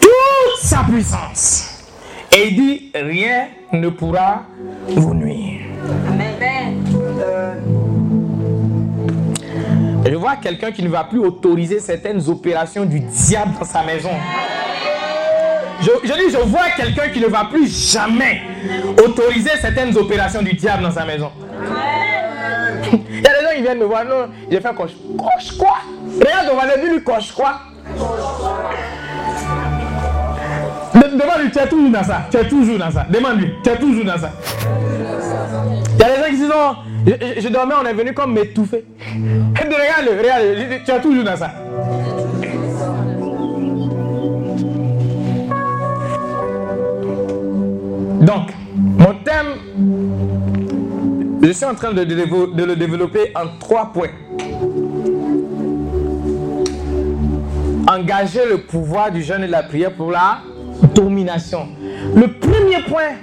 toute 0.00 0.62
sa 0.62 0.78
puissance. 0.84 1.68
Et 2.32 2.48
il 2.48 2.56
dit, 2.56 2.90
rien 2.94 3.48
ne 3.72 3.88
pourra 3.90 4.42
vous 4.88 5.14
nuire. 5.14 5.60
Je 10.04 10.16
vois 10.16 10.36
quelqu'un 10.36 10.72
qui 10.72 10.82
ne 10.82 10.88
va 10.88 11.04
plus 11.04 11.20
autoriser 11.20 11.78
certaines 11.78 12.28
opérations 12.28 12.84
du 12.84 13.00
diable 13.00 13.52
dans 13.58 13.64
sa 13.64 13.82
maison. 13.84 14.10
Je, 15.82 16.12
dis, 16.12 16.30
je 16.32 16.38
vois 16.38 16.70
quelqu'un 16.76 17.08
qui 17.08 17.20
ne 17.20 17.26
va 17.26 17.44
plus 17.50 17.92
jamais 17.92 18.42
autoriser 19.04 19.50
certaines 19.60 19.96
opérations 19.96 20.42
du 20.42 20.52
diable 20.54 20.82
dans 20.84 20.90
sa 20.90 21.04
maison. 21.04 21.30
Il 22.92 23.20
y 23.20 23.26
a 23.26 23.30
des 23.38 23.44
gens 23.44 23.54
qui 23.56 23.62
viennent 23.62 23.78
me 23.78 23.84
voir, 23.84 24.04
non, 24.04 24.28
j'ai 24.50 24.60
fait 24.60 24.74
coche. 24.74 24.92
Coche 25.18 25.56
quoi? 25.58 25.74
Regarde, 26.20 26.48
on 26.52 26.56
va 26.56 26.76
lui 26.76 27.02
coche 27.02 27.32
quoi? 27.32 27.60
De- 30.94 31.16
Demande-lui, 31.16 31.50
tu 31.50 31.58
es 31.58 31.66
toujours 31.68 31.90
dans 31.90 32.04
ça. 32.04 32.22
Tu 32.30 32.36
es 32.36 32.48
toujours 32.48 32.78
dans 32.78 32.90
ça. 32.90 33.06
Demande-lui, 33.08 33.52
tu 33.64 33.70
es 33.70 33.76
toujours 33.76 34.04
dans 34.04 34.18
ça. 34.18 34.30
Il 35.94 36.00
y 36.00 36.04
a 36.04 36.08
des 36.08 36.16
gens 36.22 36.26
qui 36.28 36.36
disent, 36.36 36.48
non, 36.48 36.76
je, 37.40 37.48
dormais, 37.48 37.74
on 37.82 37.86
est 37.86 37.94
venu 37.94 38.12
comme 38.12 38.32
m'étouffer. 38.34 38.84
Je 39.06 39.62
dis, 40.78 40.84
tu 40.84 40.90
es 40.90 41.00
toujours 41.00 41.24
dans 41.24 41.36
ça. 41.36 41.50
Donc, 48.22 48.50
mon 48.76 49.14
thème, 49.24 49.58
je 51.42 51.50
suis 51.52 51.64
en 51.64 51.74
train 51.74 51.92
de, 51.92 52.02
le 52.64 52.76
développer 52.76 53.32
en 53.34 53.58
trois 53.58 53.92
points. 53.92 54.08
Engager 57.88 58.46
le 58.48 58.58
pouvoir 58.58 59.10
du 59.10 59.22
jeûne 59.22 59.42
et 59.42 59.46
de 59.46 59.52
la 59.52 59.64
prière 59.64 59.92
pour 59.92 60.12
la 60.12 60.38
domination. 60.94 61.66
Le 62.14 62.28
premier 62.28 62.80
point 62.88 63.16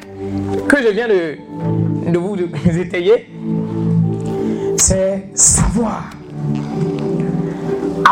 que 0.68 0.78
je 0.84 0.90
viens 0.90 1.08
de, 1.08 2.12
de- 2.12 2.18
vous 2.20 2.78
étayer, 2.78 3.30
c'est 4.78 5.30
savoir. 5.34 6.10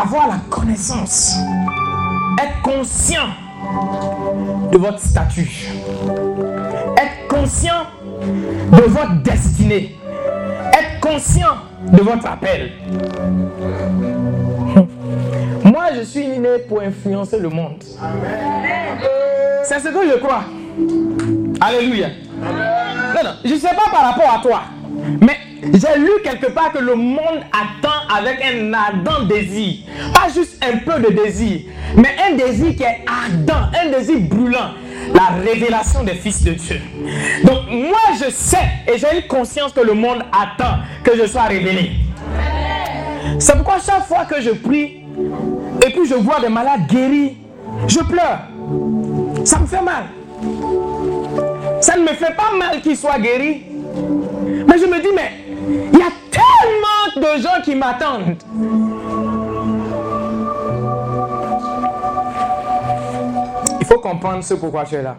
Avoir 0.01 0.27
la 0.29 0.37
connaissance. 0.49 1.35
Être 2.41 2.61
conscient 2.61 3.27
de 4.71 4.77
votre 4.77 4.99
statut. 4.99 5.67
Conscient 7.39 7.85
de 8.71 8.81
votre 8.81 9.21
destinée. 9.21 9.95
Être 10.73 10.99
conscient 10.99 11.57
de 11.91 12.01
votre 12.01 12.25
appel. 12.25 12.71
Moi, 15.63 15.83
je 15.95 16.01
suis 16.01 16.27
né 16.27 16.59
pour 16.67 16.81
influencer 16.81 17.39
le 17.39 17.49
monde. 17.49 17.83
C'est 19.63 19.79
ce 19.79 19.89
que 19.89 20.09
je 20.09 20.17
crois. 20.17 20.45
Alléluia. 21.61 22.07
Non, 22.41 23.23
non, 23.23 23.31
je 23.45 23.53
ne 23.53 23.59
sais 23.59 23.67
pas 23.69 23.91
par 23.91 24.11
rapport 24.11 24.33
à 24.33 24.41
toi, 24.41 24.61
mais 25.21 25.37
j'ai 25.73 25.99
lu 25.99 26.09
quelque 26.23 26.47
part 26.47 26.71
que 26.71 26.79
le 26.79 26.95
monde 26.95 27.43
attend 27.51 28.15
avec 28.15 28.43
un 28.43 28.73
ardent 28.73 29.25
désir. 29.27 29.83
Pas 30.13 30.29
juste 30.33 30.63
un 30.63 30.77
peu 30.77 30.99
de 31.01 31.13
désir, 31.13 31.61
mais 31.95 32.15
un 32.29 32.35
désir 32.35 32.75
qui 32.75 32.83
est 32.83 33.05
ardent, 33.07 33.69
un 33.79 33.89
désir 33.91 34.19
brûlant. 34.21 34.71
La 35.13 35.41
révélation 35.43 36.03
des 36.03 36.13
fils 36.13 36.43
de 36.43 36.51
Dieu. 36.51 36.81
Donc 37.43 37.69
moi 37.69 37.97
je 38.19 38.29
sais 38.29 38.57
et 38.87 38.97
j'ai 38.97 39.21
une 39.21 39.27
conscience 39.27 39.73
que 39.73 39.81
le 39.81 39.93
monde 39.93 40.23
attend 40.31 40.79
que 41.03 41.17
je 41.17 41.25
sois 41.27 41.43
révélé. 41.43 41.91
C'est 43.39 43.53
pourquoi 43.53 43.77
chaque 43.79 44.05
fois 44.07 44.25
que 44.25 44.41
je 44.41 44.51
prie 44.51 45.03
et 45.85 45.89
puis 45.89 46.05
je 46.07 46.15
vois 46.15 46.39
des 46.39 46.49
malades 46.49 46.87
guéris, 46.87 47.37
je 47.87 47.99
pleure. 47.99 48.39
Ça 49.45 49.59
me 49.59 49.67
fait 49.67 49.81
mal. 49.81 50.05
Ça 51.81 51.95
ne 51.95 52.01
me 52.01 52.09
fait 52.09 52.35
pas 52.35 52.55
mal 52.57 52.81
qu'ils 52.81 52.97
soient 52.97 53.19
guéris. 53.19 53.63
Mais 54.67 54.77
je 54.77 54.85
me 54.85 55.01
dis, 55.01 55.09
mais 55.15 55.31
il 55.93 55.99
y 55.99 56.01
a 56.01 56.11
tellement 56.31 57.35
de 57.35 57.41
gens 57.41 57.61
qui 57.63 57.75
m'attendent. 57.75 58.35
Faut 63.87 63.99
comprendre 63.99 64.43
ce 64.43 64.53
pourquoi 64.53 64.83
tu 64.83 64.95
es 64.95 65.01
là. 65.01 65.17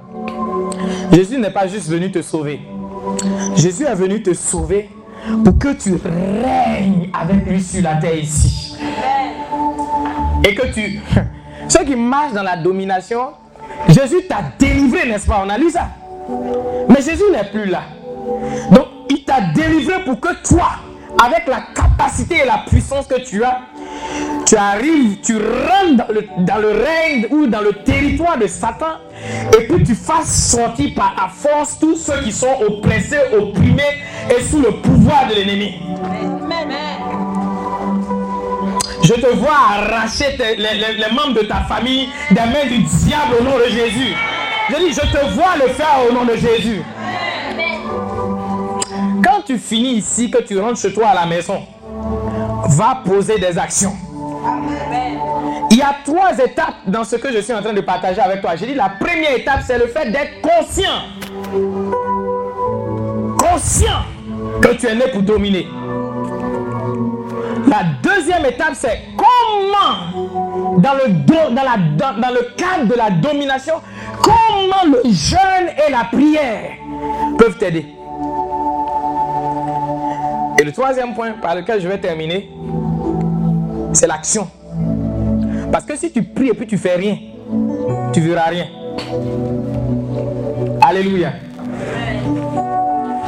Jésus 1.13 1.39
n'est 1.39 1.51
pas 1.51 1.67
juste 1.67 1.89
venu 1.89 2.11
te 2.11 2.21
sauver. 2.23 2.61
Jésus 3.57 3.85
est 3.85 3.95
venu 3.95 4.23
te 4.23 4.35
sauver 4.35 4.91
pour 5.45 5.59
que 5.59 5.73
tu 5.73 5.95
règnes 5.95 7.11
avec 7.13 7.47
lui 7.47 7.63
sur 7.63 7.83
la 7.83 7.97
terre 7.97 8.19
ici. 8.19 8.77
Et 10.45 10.55
que 10.55 10.67
tu... 10.73 11.01
Ceux 11.69 11.85
qui 11.85 11.97
marchent 11.97 12.33
dans 12.33 12.43
la 12.43 12.57
domination, 12.57 13.33
Jésus 13.89 14.27
t'a 14.29 14.43
délivré, 14.59 15.09
n'est-ce 15.09 15.27
pas? 15.27 15.43
On 15.45 15.49
a 15.49 15.59
lu 15.59 15.71
ça. 15.71 15.89
Mais 16.89 17.03
Jésus 17.03 17.25
n'est 17.33 17.51
plus 17.51 17.67
là. 17.67 17.83
Donc, 18.71 18.87
il 19.11 19.25
t'a 19.25 19.41
délivré 19.55 20.05
pour 20.05 20.21
que 20.21 20.29
toi, 20.47 20.71
avec 21.23 21.47
la 21.47 21.63
capacité 21.75 22.37
et 22.43 22.47
la 22.47 22.65
puissance 22.69 23.07
que 23.07 23.21
tu 23.21 23.43
as, 23.45 23.61
tu 24.49 24.57
arrives, 24.57 25.19
tu 25.23 25.37
rentres 25.37 26.11
dans 26.39 26.57
le, 26.59 26.69
règne 26.69 27.27
ou 27.31 27.47
dans 27.47 27.61
le 27.61 27.73
territoire 27.85 28.39
de 28.39 28.47
Satan 28.47 28.97
et 29.53 29.67
puis 29.67 29.85
tu 29.85 29.95
fasses 29.95 30.53
sortir 30.53 30.95
par 30.97 31.15
la 31.21 31.29
force 31.29 31.79
tous 31.79 31.97
ceux 31.97 32.23
qui 32.23 32.33
sont 32.33 32.57
oppressés, 32.67 33.19
opprimés 33.39 33.83
et 34.31 34.41
sous 34.43 34.61
le 34.61 34.71
pouvoir 34.81 35.29
de 35.29 35.35
l'ennemi. 35.35 35.75
Je 39.03 39.15
te 39.15 39.27
vois 39.37 39.57
arracher 39.71 40.37
les- 40.39 40.57
les 40.57 41.15
membres 41.15 41.41
de 41.41 41.47
ta 41.47 41.63
famille 41.69 42.09
des 42.31 42.41
mains 42.41 42.67
du 42.69 42.79
diable 42.79 43.35
au 43.41 43.45
nom 43.45 43.59
de 43.59 43.65
Jésus. 43.71 44.15
Je 44.71 44.77
dis, 44.77 44.93
je 44.93 45.01
te 45.01 45.27
vois 45.35 45.57
le 45.57 45.69
faire 45.73 45.99
au 46.09 46.13
nom 46.13 46.25
de 46.25 46.37
Jésus. 46.37 46.83
Quand 49.23 49.43
tu 49.47 49.59
finis 49.59 49.95
ici, 49.97 50.31
que 50.31 50.43
tu 50.43 50.59
rentres 50.59 50.81
chez 50.81 50.93
toi 50.93 51.09
à 51.09 51.15
la 51.15 51.27
maison, 51.27 51.63
va 52.69 53.03
poser 53.05 53.39
des 53.39 53.57
actions. 53.59 53.95
Il 55.71 55.77
y 55.77 55.83
a 55.83 55.95
trois 56.05 56.37
étapes 56.39 56.77
dans 56.87 57.05
ce 57.05 57.17
que 57.17 57.33
je 57.33 57.39
suis 57.39 57.53
en 57.53 57.63
train 57.63 57.73
de 57.73 57.81
partager 57.81 58.21
avec 58.21 58.41
toi. 58.41 58.57
J'ai 58.57 58.67
dit 58.67 58.75
la 58.75 58.89
première 58.89 59.37
étape, 59.37 59.61
c'est 59.67 59.79
le 59.79 59.87
fait 59.87 60.11
d'être 60.11 60.41
conscient. 60.41 61.03
Conscient 63.39 64.03
que 64.61 64.75
tu 64.75 64.87
es 64.87 64.95
né 64.95 65.05
pour 65.13 65.23
dominer. 65.23 65.67
La 67.67 67.85
deuxième 68.03 68.47
étape, 68.47 68.73
c'est 68.75 69.01
comment, 69.17 70.79
dans 70.79 70.95
le, 70.95 71.13
dans, 71.13 71.63
la, 71.63 71.77
dans 72.13 72.35
le 72.35 72.55
cadre 72.57 72.87
de 72.87 72.95
la 72.95 73.11
domination, 73.11 73.75
comment 74.23 74.85
le 74.87 75.03
jeûne 75.11 75.69
et 75.87 75.91
la 75.91 76.05
prière 76.11 76.73
peuvent 77.37 77.59
t'aider. 77.59 77.87
Et 80.59 80.65
le 80.65 80.73
troisième 80.73 81.15
point 81.15 81.33
par 81.33 81.55
lequel 81.55 81.81
je 81.81 81.89
vais 81.89 81.99
terminer, 81.99 82.51
c'est 83.99 84.07
l'action. 84.07 84.49
Parce 85.73 85.85
que 85.85 85.97
si 85.97 86.13
tu 86.13 86.23
pries 86.23 86.51
et 86.51 86.55
puis 86.55 86.69
tu 86.69 86.79
fais 86.79 86.95
rien, 86.95 87.19
tu 88.13 88.21
verras 88.21 88.49
rien. 88.49 88.67
Alléluia. 90.81 91.33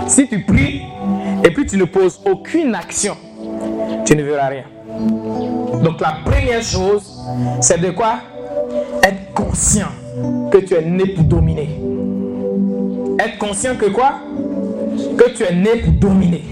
Si 0.07 0.29
tu 0.29 0.45
pries 0.45 0.83
et 1.45 1.51
puis 1.51 1.67
tu 1.67 1.77
ne 1.77 1.85
poses 1.85 2.21
aucune 2.25 2.75
action, 2.77 3.17
tu 4.05 4.15
ne 4.15 4.23
verras 4.23 4.47
rien. 4.47 4.65
Donc 5.83 6.01
la 6.01 6.19
première 6.25 6.63
chose, 6.63 7.21
c'est 7.61 7.81
de 7.81 7.91
quoi? 7.91 8.21
Être 9.03 9.35
conscient 9.35 9.89
que 10.53 10.59
tu 10.59 10.75
es 10.75 10.83
né 10.83 11.07
pour 11.07 11.25
dominer. 11.25 11.81
Être 13.19 13.39
conscient 13.39 13.75
que 13.75 13.87
quoi? 13.87 14.21
Que 15.19 15.31
tu 15.31 15.43
es 15.43 15.53
né 15.53 15.83
pour 15.83 15.93
dominer. 15.95 16.45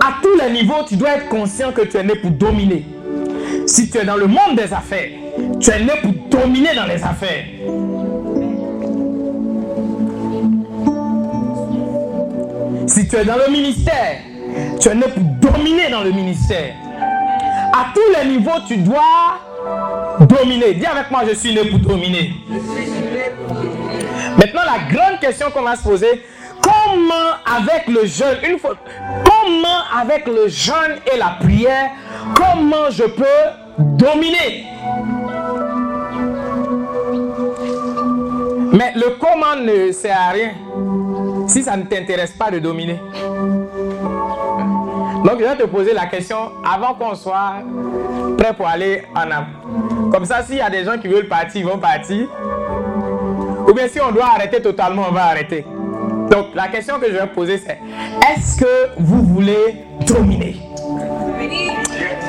À 0.00 0.14
tous 0.20 0.36
les 0.36 0.52
niveaux, 0.52 0.82
tu 0.88 0.96
dois 0.96 1.10
être 1.10 1.28
conscient 1.28 1.70
que 1.70 1.82
tu 1.82 1.96
es 1.96 2.02
né 2.02 2.14
pour 2.16 2.32
dominer. 2.32 2.84
Si 3.70 3.88
tu 3.88 3.98
es 3.98 4.04
dans 4.04 4.16
le 4.16 4.26
monde 4.26 4.56
des 4.56 4.72
affaires, 4.72 5.10
tu 5.60 5.70
es 5.70 5.78
né 5.78 5.92
pour 6.02 6.12
dominer 6.28 6.74
dans 6.74 6.86
les 6.86 7.00
affaires. 7.04 7.44
Si 12.88 13.06
tu 13.06 13.14
es 13.16 13.24
dans 13.24 13.36
le 13.36 13.52
ministère, 13.52 14.16
tu 14.80 14.88
es 14.88 14.94
né 14.96 15.04
pour 15.14 15.22
dominer 15.52 15.88
dans 15.88 16.02
le 16.02 16.10
ministère. 16.10 16.74
À 17.72 17.94
tous 17.94 18.00
les 18.20 18.28
niveaux, 18.28 18.58
tu 18.66 18.76
dois 18.78 19.38
dominer. 20.18 20.74
Dis 20.74 20.86
avec 20.86 21.08
moi, 21.12 21.20
je 21.28 21.36
suis 21.36 21.54
né 21.54 21.64
pour 21.66 21.78
dominer. 21.78 22.32
Maintenant, 24.36 24.62
la 24.66 24.92
grande 24.92 25.20
question 25.20 25.48
qu'on 25.52 25.62
va 25.62 25.76
se 25.76 25.84
poser, 25.84 26.24
comment 26.90 27.32
avec 27.44 27.86
le 27.88 28.06
jeûne, 28.06 28.38
une 28.48 28.58
fois, 28.58 28.74
comment 29.24 30.00
avec 30.00 30.26
le 30.26 30.48
jeûne 30.48 30.98
et 31.12 31.16
la 31.18 31.36
prière, 31.40 31.90
comment 32.34 32.90
je 32.90 33.04
peux 33.04 33.24
dominer? 33.78 34.66
Mais 38.72 38.92
le 38.94 39.16
comment 39.18 39.56
ne 39.56 39.92
sert 39.92 40.16
à 40.16 40.30
rien 40.30 40.52
si 41.48 41.62
ça 41.62 41.76
ne 41.76 41.82
t'intéresse 41.82 42.32
pas 42.32 42.50
de 42.50 42.60
dominer. 42.60 43.00
Donc 45.24 45.38
je 45.38 45.44
vais 45.44 45.56
te 45.56 45.64
poser 45.64 45.92
la 45.92 46.06
question 46.06 46.52
avant 46.64 46.94
qu'on 46.94 47.14
soit 47.14 47.54
prêt 48.38 48.54
pour 48.54 48.66
aller 48.66 49.02
en 49.14 49.30
âme. 49.30 49.46
Comme 50.12 50.24
ça, 50.24 50.42
s'il 50.42 50.56
y 50.56 50.60
a 50.60 50.70
des 50.70 50.84
gens 50.84 50.98
qui 50.98 51.08
veulent 51.08 51.28
partir, 51.28 51.60
ils 51.60 51.66
vont 51.66 51.78
partir. 51.78 52.28
Ou 53.68 53.72
bien 53.72 53.88
si 53.88 54.00
on 54.00 54.12
doit 54.12 54.26
arrêter 54.34 54.62
totalement, 54.62 55.06
on 55.08 55.12
va 55.12 55.24
arrêter. 55.24 55.64
Donc 56.30 56.54
la 56.54 56.68
question 56.68 56.98
que 56.98 57.06
je 57.06 57.12
vais 57.16 57.26
poser 57.26 57.58
c'est 57.58 57.78
est-ce 58.32 58.56
que 58.60 58.90
vous 58.98 59.22
voulez 59.22 59.84
dominer? 60.06 60.56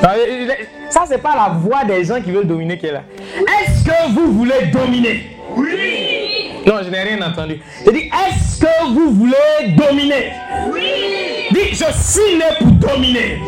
Je- 0.02 0.46
je- 0.46 0.66
Ça 0.90 1.04
c'est 1.06 1.18
pas 1.22 1.34
la 1.34 1.48
voix 1.54 1.84
des 1.84 2.04
gens 2.04 2.20
qui 2.20 2.30
veulent 2.32 2.46
dominer 2.46 2.76
qui 2.78 2.86
est 2.86 2.92
là. 2.92 3.02
Est-ce 3.38 3.84
que 3.84 4.12
vous 4.14 4.32
voulez 4.32 4.66
dominer? 4.72 5.36
Oui. 5.56 6.50
Non, 6.66 6.74
je 6.84 6.90
n'ai 6.90 7.00
rien 7.02 7.20
entendu. 7.26 7.60
Je 7.86 7.90
dis 7.90 8.10
est-ce 8.28 8.60
que 8.60 8.92
vous 8.92 9.10
voulez 9.12 9.74
dominer? 9.76 10.32
Oui. 10.72 11.48
Dis 11.50 11.68
je 11.74 11.84
suis 11.92 12.36
né 12.38 12.44
pour 12.58 12.72
dominer. 12.88 13.38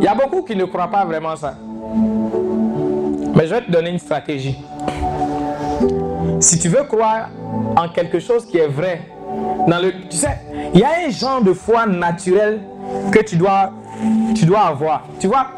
Il 0.00 0.04
y 0.04 0.06
a 0.06 0.14
beaucoup 0.14 0.42
qui 0.42 0.54
ne 0.56 0.64
croient 0.66 0.90
pas 0.90 1.04
vraiment 1.04 1.34
ça. 1.36 1.54
Mais 3.34 3.46
je 3.46 3.54
vais 3.54 3.60
te 3.62 3.70
donner 3.70 3.90
une 3.90 3.98
stratégie. 3.98 4.56
Si 6.40 6.58
tu 6.58 6.68
veux 6.68 6.84
croire 6.84 7.30
en 7.76 7.88
quelque 7.88 8.20
chose 8.20 8.46
qui 8.46 8.58
est 8.58 8.68
vrai, 8.68 9.02
tu 10.08 10.16
sais, 10.16 10.38
il 10.72 10.80
y 10.80 10.84
a 10.84 11.06
un 11.06 11.10
genre 11.10 11.42
de 11.42 11.52
foi 11.52 11.86
naturelle 11.86 12.60
que 13.10 13.18
tu 13.20 13.36
dois, 13.36 13.72
tu 14.34 14.46
dois 14.46 14.60
avoir. 14.60 15.04
Tu 15.18 15.26
vois, 15.26 15.48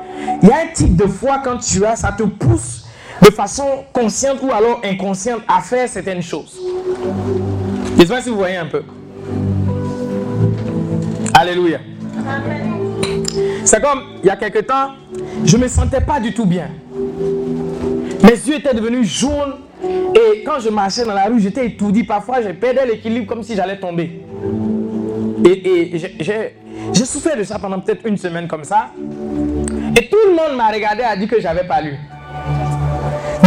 il 0.43 0.49
y 0.49 0.53
a 0.53 0.57
un 0.57 0.73
type 0.75 0.97
de 0.97 1.07
foi 1.07 1.41
quand 1.45 1.59
tu 1.59 1.85
as, 1.85 1.97
ça 1.97 2.13
te 2.13 2.23
pousse 2.23 2.87
de 3.23 3.31
façon 3.31 3.85
consciente 3.93 4.39
ou 4.43 4.51
alors 4.51 4.81
inconsciente 4.83 5.43
à 5.47 5.61
faire 5.61 5.89
certaines 5.89 6.23
choses. 6.23 6.59
Je 7.97 8.03
ne 8.03 8.07
sais 8.07 8.15
pas 8.15 8.23
si 8.23 8.31
vous 8.31 8.37
voyez 8.37 8.57
un 8.57 8.67
peu. 8.67 8.83
Alléluia. 11.35 11.79
C'est 13.65 13.83
comme, 13.83 14.03
il 14.23 14.27
y 14.27 14.31
a 14.31 14.37
quelque 14.37 14.61
temps, 14.61 14.93
je 15.45 15.57
ne 15.57 15.63
me 15.63 15.69
sentais 15.69 16.01
pas 16.01 16.19
du 16.19 16.33
tout 16.33 16.47
bien. 16.47 16.69
Mes 18.23 18.31
yeux 18.31 18.57
étaient 18.57 18.75
devenus 18.75 19.07
jaunes. 19.07 19.57
Et 19.83 20.43
quand 20.45 20.61
je 20.61 20.69
marchais 20.69 21.05
dans 21.05 21.15
la 21.15 21.25
rue, 21.25 21.41
j'étais 21.41 21.67
étourdi. 21.67 22.05
Parfois, 22.05 22.43
je 22.43 22.49
perdais 22.51 22.87
l'équilibre 22.87 23.27
comme 23.27 23.43
si 23.43 23.55
j'allais 23.55 23.79
tomber. 23.79 24.21
Et, 25.45 25.99
j'ai 26.93 27.05
souffert 27.05 27.37
de 27.37 27.45
ça 27.45 27.59
pendant 27.59 27.81
peut-être 27.81 28.07
une 28.07 28.17
semaine 28.17 28.47
comme 28.47 28.65
ça. 28.65 28.91
Et 29.97 30.09
tout 30.09 30.19
le 30.27 30.33
monde 30.35 30.57
m'a 30.57 30.69
regardé 30.69 31.03
et 31.03 31.07
a 31.07 31.17
dit 31.17 31.27
que 31.27 31.41
j'avais 31.41 31.65
pas 31.65 31.81
lu. 31.81 31.95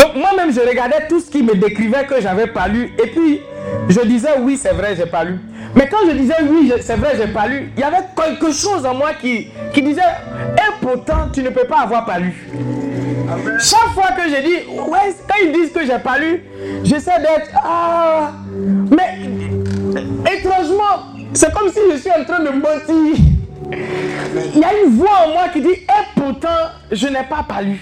Donc 0.01 0.15
moi-même, 0.15 0.51
je 0.51 0.59
regardais 0.59 1.07
tout 1.07 1.19
ce 1.19 1.29
qui 1.29 1.43
me 1.43 1.55
décrivait 1.55 2.05
que 2.05 2.19
j'avais 2.21 2.47
pas 2.47 2.67
lu. 2.67 2.93
Et 3.03 3.07
puis, 3.07 3.41
je 3.89 4.01
disais 4.01 4.39
oui, 4.39 4.57
c'est 4.57 4.73
vrai, 4.73 4.95
j'ai 4.95 5.05
pas 5.05 5.23
lu. 5.23 5.39
Mais 5.75 5.87
quand 5.89 5.97
je 6.07 6.11
disais 6.15 6.35
oui, 6.49 6.71
je- 6.75 6.81
c'est 6.81 6.95
vrai, 6.95 7.13
j'ai 7.17 7.27
pas 7.27 7.47
lu, 7.47 7.71
il 7.75 7.79
y 7.81 7.83
avait 7.83 8.05
quelque 8.15 8.51
chose 8.51 8.85
en 8.85 8.93
moi 8.93 9.11
qui, 9.19 9.47
qui 9.73 9.81
disait 9.81 10.01
et 10.01 10.71
pourtant, 10.85 11.29
tu 11.33 11.41
ne 11.41 11.49
peux 11.49 11.65
pas 11.65 11.79
avoir 11.81 12.05
pas 12.05 12.19
lu. 12.19 12.33
Chaque 13.59 13.89
fois 13.93 14.09
que 14.15 14.29
j'ai 14.29 14.41
dit 14.43 14.55
ouais, 14.69 15.15
quand 15.27 15.35
ils 15.43 15.51
disent 15.51 15.71
que 15.71 15.85
j'ai 15.85 15.97
pas 15.99 16.19
lu, 16.19 16.43
j'essaie 16.83 17.19
d'être 17.19 17.49
ah, 17.55 18.31
mais 18.91 20.31
étrangement, 20.37 21.13
c'est 21.33 21.51
comme 21.53 21.69
si 21.69 21.79
je 21.91 21.97
suis 21.97 22.11
en 22.11 22.23
train 22.23 22.39
de 22.43 22.49
mentir. 22.49 23.15
Il 24.53 24.59
y 24.59 24.63
a 24.63 24.69
une 24.85 24.95
voix 24.97 25.25
en 25.25 25.31
moi 25.31 25.47
qui 25.51 25.61
dit 25.61 25.69
et 25.69 26.19
pourtant, 26.19 26.69
je 26.91 27.07
n'ai 27.07 27.23
pas 27.27 27.43
pas 27.47 27.61
lu. 27.63 27.79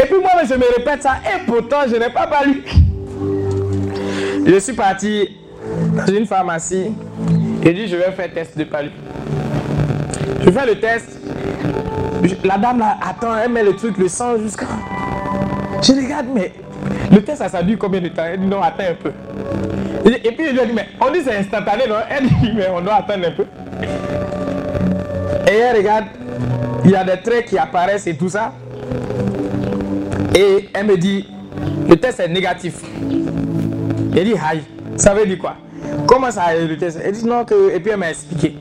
Et 0.00 0.06
puis 0.06 0.18
moi, 0.20 0.30
je 0.48 0.54
me 0.54 0.76
répète 0.76 1.02
ça, 1.02 1.16
et 1.26 1.44
pourtant, 1.46 1.78
je 1.88 1.96
n'ai 1.96 2.10
pas 2.10 2.26
pas 2.28 2.44
lu. 2.44 2.62
Je 4.46 4.58
suis 4.58 4.72
parti 4.74 5.28
dans 5.96 6.12
une 6.12 6.26
pharmacie 6.26 6.92
et 7.64 7.72
dit, 7.72 7.86
je 7.86 7.96
vais 7.96 8.10
faire 8.12 8.32
test 8.32 8.56
de 8.56 8.64
palu. 8.64 8.90
Je 10.40 10.50
fais 10.50 10.66
le 10.66 10.80
test. 10.80 11.18
La 12.44 12.58
dame 12.58 12.78
là, 12.78 12.98
attend, 13.02 13.36
elle 13.36 13.50
met 13.50 13.64
le 13.64 13.74
truc, 13.74 13.98
le 13.98 14.08
sang 14.08 14.38
jusqu'à... 14.38 14.66
Je 15.82 15.92
regarde, 15.92 16.26
mais 16.32 16.52
le 17.10 17.22
test, 17.22 17.38
ça, 17.38 17.48
ça 17.48 17.62
dure 17.62 17.78
combien 17.78 18.00
de 18.00 18.08
temps? 18.08 18.22
Elle 18.24 18.40
dit, 18.40 18.46
non, 18.46 18.62
attends 18.62 18.84
un 18.90 18.94
peu. 18.94 19.12
Et, 20.04 20.32
puis 20.32 20.46
je 20.46 20.52
lui 20.52 20.66
dit, 20.66 20.72
mais 20.74 20.88
on 21.00 21.10
dit 21.12 21.20
c'est 21.24 21.36
instantané, 21.36 21.84
non? 21.88 21.96
Elle 22.08 22.26
dit, 22.26 22.52
mais 22.54 22.68
on 22.74 22.80
doit 22.80 22.94
attendre 22.94 23.26
un 23.28 23.30
peu. 23.30 23.44
Et 25.50 25.56
elle 25.56 25.76
regarde, 25.76 26.06
il 26.84 26.90
y 26.90 26.96
a 26.96 27.04
des 27.04 27.20
traits 27.20 27.46
qui 27.46 27.58
apparaissent 27.58 28.06
et 28.06 28.16
tout 28.16 28.28
ça. 28.28 28.52
Et 30.34 30.68
elle 30.72 30.86
me 30.86 30.96
dit, 30.96 31.28
le 31.88 31.96
test 31.96 32.20
est 32.20 32.28
négatif. 32.28 32.80
Elle 34.16 34.24
dit, 34.24 34.34
aïe, 34.34 34.62
ça 34.96 35.14
veut 35.14 35.26
dire 35.26 35.38
quoi? 35.38 35.56
Comment 36.06 36.30
ça, 36.30 36.54
le 36.54 36.76
test 36.76 36.98
Elle 37.04 37.12
dit, 37.12 37.24
non, 37.26 37.44
que... 37.44 37.74
Et 37.74 37.80
puis 37.80 37.90
elle 37.92 37.98
m'a 37.98 38.10
expliqué. 38.10 38.56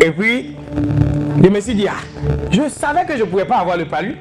Et 0.00 0.10
puis, 0.10 0.56
je 1.42 1.48
me 1.48 1.60
suis 1.60 1.74
dit, 1.74 1.86
ah, 1.88 2.00
je 2.50 2.68
savais 2.68 3.04
que 3.04 3.14
je 3.16 3.22
ne 3.22 3.28
pouvais 3.28 3.44
pas 3.44 3.56
avoir 3.56 3.76
le 3.76 3.86
palu. 3.86 4.16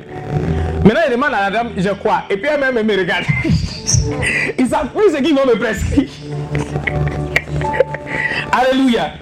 Maintenant, 0.84 1.02
je 1.08 1.12
demande 1.12 1.34
à 1.34 1.50
la 1.50 1.52
dame, 1.52 1.70
je 1.78 1.90
crois. 1.90 2.24
Et 2.30 2.38
puis 2.38 2.50
elle-même, 2.52 2.90
elle 2.90 3.00
regarde. 3.00 3.26
Ils 4.60 4.68
savent 4.68 4.90
plus 4.90 5.16
ce 5.16 5.22
qu'ils 5.22 5.36
vont 5.36 5.46
me 5.46 5.58
prescrire. 5.58 6.10
Alléluia. 8.52 9.14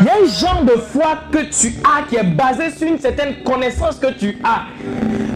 Il 0.00 0.06
y 0.06 0.08
a 0.08 0.14
un 0.14 0.26
genre 0.26 0.62
de 0.64 0.80
foi 0.80 1.22
que 1.30 1.38
tu 1.38 1.74
as 1.84 2.02
qui 2.08 2.16
est 2.16 2.24
basé 2.24 2.70
sur 2.70 2.86
une 2.86 2.98
certaine 2.98 3.42
connaissance 3.44 3.96
que 3.96 4.12
tu 4.12 4.38
as, 4.44 4.66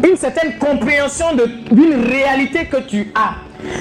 une 0.09 0.17
certaine 0.17 0.59
compréhension 0.59 1.27
d'une 1.71 2.05
réalité 2.07 2.67
que 2.67 2.79
tu 2.79 3.11
as, 3.15 3.35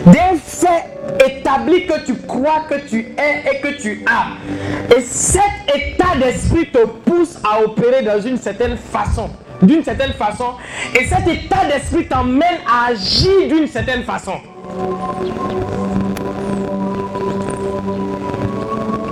d'un 0.06 0.38
fait 0.38 1.00
établi 1.26 1.86
que 1.86 2.06
tu 2.06 2.16
crois 2.16 2.66
que 2.70 2.76
tu 2.88 3.00
es 3.18 3.52
et 3.52 3.60
que 3.62 3.82
tu 3.82 4.04
as. 4.06 4.96
Et 4.96 5.02
cet 5.02 5.42
état 5.74 6.16
d'esprit 6.20 6.68
te 6.72 6.86
pousse 6.86 7.40
à 7.44 7.64
opérer 7.64 8.04
dans 8.04 8.22
une 8.22 8.38
certaine 8.38 8.78
façon. 8.78 9.30
D'une 9.62 9.84
certaine 9.84 10.14
façon. 10.14 10.54
Et 11.00 11.06
cet 11.06 11.28
état 11.28 11.66
d'esprit 11.72 12.08
t'emmène 12.08 12.60
à 12.68 12.92
agir 12.92 13.48
d'une 13.48 13.68
certaine 13.68 14.04
façon. 14.04 14.34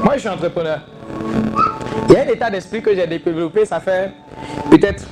Moi, 0.03 0.13
je 0.15 0.19
suis 0.19 0.29
entrepreneur. 0.29 0.79
Il 2.07 2.15
y 2.15 2.17
a 2.17 2.21
un 2.21 2.27
état 2.27 2.49
d'esprit 2.49 2.81
que 2.81 2.95
j'ai 2.95 3.05
développé, 3.05 3.65
ça 3.65 3.79
fait 3.79 4.11
peut-être 4.71 5.05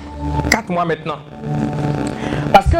4 0.49 0.70
mois 0.70 0.86
maintenant. 0.86 1.20
Parce 2.51 2.68
que, 2.68 2.78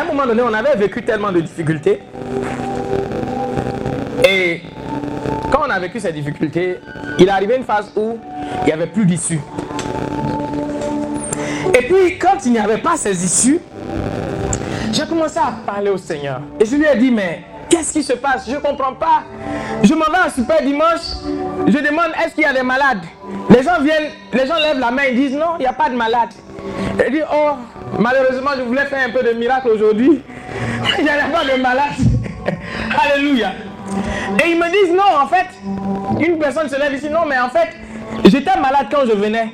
un 0.00 0.04
moment 0.04 0.26
donné, 0.26 0.42
on 0.42 0.52
avait 0.52 0.76
vécu 0.76 1.02
tellement 1.02 1.32
de 1.32 1.40
difficultés. 1.40 2.00
Et 4.28 4.62
quand 5.50 5.60
on 5.66 5.70
a 5.70 5.78
vécu 5.78 6.00
ces 6.00 6.12
difficultés, 6.12 6.78
il 7.18 7.26
est 7.26 7.30
arrivé 7.30 7.56
une 7.56 7.64
phase 7.64 7.90
où 7.96 8.18
il 8.62 8.66
n'y 8.66 8.72
avait 8.72 8.86
plus 8.86 9.04
d'issue. 9.04 9.40
Et 11.74 11.82
puis, 11.82 12.18
quand 12.18 12.44
il 12.44 12.52
n'y 12.52 12.58
avait 12.58 12.78
pas 12.78 12.96
ces 12.96 13.24
issues, 13.24 13.60
j'ai 14.92 15.06
commencé 15.06 15.38
à 15.38 15.52
parler 15.64 15.90
au 15.90 15.96
Seigneur. 15.96 16.40
Et 16.58 16.64
je 16.64 16.76
lui 16.76 16.84
ai 16.84 16.96
dit, 16.96 17.10
mais 17.10 17.44
qu'est-ce 17.68 17.92
qui 17.92 18.02
se 18.02 18.14
passe? 18.14 18.48
Je 18.48 18.54
ne 18.54 18.60
comprends 18.60 18.94
pas. 18.94 19.22
Je 19.82 19.94
m'en 19.94 20.06
vais 20.06 20.26
à 20.26 20.30
super 20.30 20.62
dimanche. 20.62 21.00
Je 21.66 21.78
demande, 21.78 22.10
est-ce 22.24 22.34
qu'il 22.34 22.42
y 22.42 22.46
a 22.46 22.52
des 22.52 22.62
malades? 22.62 23.02
Les 23.48 23.62
gens 23.62 23.80
viennent, 23.80 24.10
les 24.32 24.46
gens 24.46 24.56
lèvent 24.56 24.80
la 24.80 24.90
main, 24.90 25.04
ils 25.10 25.16
disent, 25.16 25.36
non, 25.36 25.56
il 25.58 25.62
n'y 25.62 25.66
a 25.66 25.72
pas 25.72 25.88
de 25.88 25.96
malade. 25.96 26.30
Et 27.04 27.10
dit, 27.10 27.22
oh, 27.32 27.52
malheureusement, 27.98 28.50
je 28.56 28.62
voulais 28.62 28.84
faire 28.86 29.08
un 29.08 29.10
peu 29.10 29.22
de 29.22 29.32
miracle 29.32 29.68
aujourd'hui. 29.68 30.22
Il 30.98 31.04
n'y 31.04 31.10
a 31.10 31.24
pas 31.32 31.44
de 31.44 31.60
malade. 31.60 31.92
Alléluia. 33.12 33.52
Et 34.42 34.50
ils 34.50 34.58
me 34.58 34.70
disent, 34.70 34.94
non, 34.94 35.22
en 35.22 35.26
fait, 35.26 35.46
une 36.24 36.38
personne 36.38 36.68
se 36.68 36.78
lève 36.78 36.94
ici, 36.94 37.08
non, 37.10 37.20
mais 37.26 37.38
en 37.38 37.48
fait, 37.48 37.68
j'étais 38.24 38.58
malade 38.58 38.86
quand 38.90 39.06
je 39.06 39.12
venais. 39.12 39.52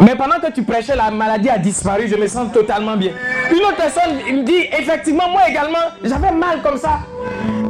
Mais 0.00 0.14
pendant 0.14 0.38
que 0.38 0.52
tu 0.52 0.62
prêchais, 0.62 0.94
la 0.94 1.10
maladie 1.10 1.48
a 1.50 1.58
disparu, 1.58 2.06
je 2.08 2.16
me 2.16 2.26
sens 2.26 2.52
totalement 2.52 2.96
bien. 2.96 3.12
Une 3.50 3.58
autre 3.58 3.76
personne 3.76 4.16
me 4.16 4.42
dit, 4.44 4.66
effectivement, 4.72 5.28
moi 5.28 5.42
également, 5.48 5.78
j'avais 6.04 6.30
mal 6.30 6.62
comme 6.62 6.76
ça. 6.78 7.00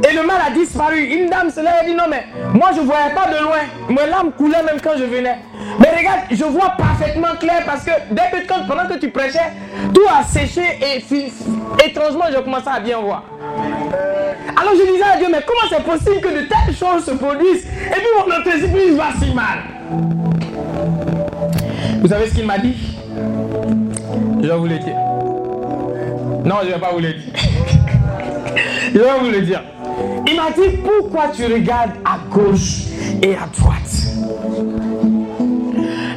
Et 0.07 0.13
le 0.13 0.23
mal 0.23 0.37
a 0.47 0.51
disparu. 0.51 0.99
Une 1.01 1.29
dame 1.29 1.49
se 1.49 1.59
lève 1.59 1.73
et 1.83 1.87
dit, 1.87 1.95
non 1.95 2.05
mais, 2.09 2.25
moi 2.53 2.69
je 2.73 2.81
ne 2.81 2.85
voyais 2.85 3.13
pas 3.13 3.29
de 3.29 3.43
loin. 3.43 3.57
Mes 3.89 4.09
larmes 4.09 4.31
coulaient 4.31 4.63
même 4.63 4.79
quand 4.81 4.97
je 4.97 5.03
venais. 5.03 5.39
Mais 5.79 5.89
regarde, 5.97 6.19
je 6.31 6.43
vois 6.45 6.73
parfaitement 6.77 7.35
clair 7.39 7.63
parce 7.65 7.83
que 7.83 7.91
dès 8.11 8.29
que 8.31 8.67
pendant 8.67 8.87
que 8.87 8.99
tu 8.99 9.09
prêchais, 9.09 9.51
tout 9.93 10.05
a 10.09 10.23
séché 10.23 10.61
et 10.81 11.85
étrangement, 11.85 12.25
je 12.31 12.39
commençais 12.39 12.69
à 12.69 12.79
bien 12.79 12.99
voir. 12.99 13.23
Alors 14.55 14.73
je 14.75 14.91
disais 14.91 15.03
à 15.03 15.17
Dieu, 15.17 15.27
mais 15.31 15.41
comment 15.45 15.67
c'est 15.69 15.83
possible 15.83 16.21
que 16.21 16.29
de 16.29 16.47
telles 16.47 16.75
choses 16.75 17.05
se 17.05 17.11
produisent? 17.11 17.65
Et 17.65 17.95
puis 17.95 18.07
mon 18.17 18.33
entreprise 18.33 18.95
va 18.95 19.07
si 19.19 19.33
mal 19.33 20.28
Vous 22.01 22.07
savez 22.07 22.29
ce 22.29 22.35
qu'il 22.35 22.45
m'a 22.45 22.57
dit? 22.57 22.75
Je 24.41 24.47
vais 24.47 24.55
vous 24.55 24.67
le 24.67 24.79
dire. 24.79 24.95
Non, 26.45 26.55
je 26.61 26.67
ne 26.67 26.73
vais 26.73 26.79
pas 26.79 26.93
vous 26.93 26.99
le 26.99 27.13
dire. 27.13 27.33
je 28.93 28.99
vais 28.99 29.19
vous 29.21 29.29
le 29.29 29.41
dire. 29.41 29.61
Il 30.27 30.35
m'a 30.37 30.49
dit, 30.51 30.77
pourquoi 30.77 31.27
tu 31.35 31.43
regardes 31.45 31.91
à 32.05 32.19
gauche 32.29 32.85
et 33.21 33.35
à 33.35 33.47
droite? 33.57 33.81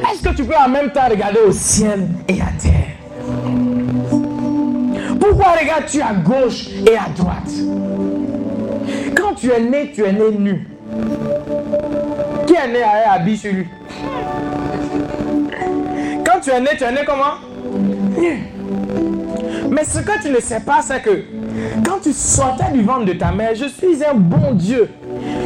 Est-ce 0.09 0.23
que 0.23 0.35
tu 0.35 0.45
peux 0.45 0.55
en 0.55 0.69
même 0.69 0.91
temps 0.91 1.09
regarder 1.09 1.39
au 1.45 1.51
ciel 1.51 2.07
et 2.29 2.41
à 2.41 2.51
terre? 2.57 2.93
Pourquoi 5.19 5.51
regardes-tu 5.59 6.01
à 6.01 6.13
gauche 6.13 6.69
et 6.87 6.95
à 6.95 7.09
droite? 7.15 7.51
Quand 9.15 9.33
tu 9.35 9.51
es 9.51 9.59
né, 9.59 9.91
tu 9.93 10.05
es 10.05 10.13
né 10.13 10.31
nu. 10.37 10.67
Qui 12.47 12.53
est 12.53 12.71
né 12.71 12.83
un 12.83 13.11
habit 13.11 13.37
sur 13.37 13.51
lui 13.51 13.67
tu 16.43 16.49
es 16.51 16.59
né, 16.59 16.71
tu 16.77 16.83
es 16.83 16.91
né 16.91 17.01
comment? 17.05 17.35
Mais 19.69 19.83
ce 19.85 19.99
que 19.99 20.21
tu 20.21 20.29
ne 20.29 20.39
sais 20.39 20.59
pas, 20.59 20.81
c'est 20.81 21.01
que 21.01 21.23
quand 21.85 21.99
tu 22.03 22.11
sortais 22.11 22.71
du 22.73 22.81
ventre 22.81 23.05
de 23.05 23.13
ta 23.13 23.31
mère, 23.31 23.55
je 23.55 23.65
suis 23.65 24.03
un 24.03 24.13
bon 24.13 24.51
Dieu. 24.51 24.89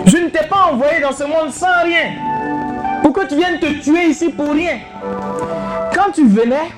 Je 0.05 0.17
ne 0.17 0.27
t'ai 0.27 0.45
pas 0.47 0.71
envoyé 0.71 0.99
dans 1.01 1.11
ce 1.11 1.23
monde 1.23 1.51
sans 1.51 1.83
rien. 1.83 2.13
Pour 3.03 3.13
que 3.13 3.25
tu 3.27 3.35
viennes 3.35 3.59
te 3.59 3.81
tuer 3.81 4.07
ici 4.09 4.29
pour 4.29 4.51
rien. 4.51 4.79
Quand 5.93 6.11
tu 6.13 6.27
venais, 6.27 6.71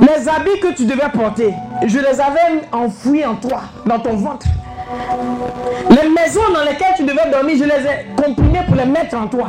les 0.00 0.28
habits 0.28 0.60
que 0.60 0.72
tu 0.72 0.84
devais 0.84 1.08
porter, 1.12 1.52
je 1.86 1.98
les 1.98 2.20
avais 2.20 2.62
enfouis 2.72 3.26
en 3.26 3.34
toi, 3.34 3.62
dans 3.84 3.98
ton 3.98 4.16
ventre. 4.16 4.46
Les 5.90 6.08
maisons 6.08 6.52
dans 6.54 6.62
lesquelles 6.62 6.94
tu 6.96 7.02
devais 7.02 7.30
dormir, 7.30 7.56
je 7.58 7.64
les 7.64 7.86
ai 7.86 8.06
comprimées 8.16 8.64
pour 8.66 8.76
les 8.76 8.86
mettre 8.86 9.16
en 9.16 9.26
toi. 9.26 9.48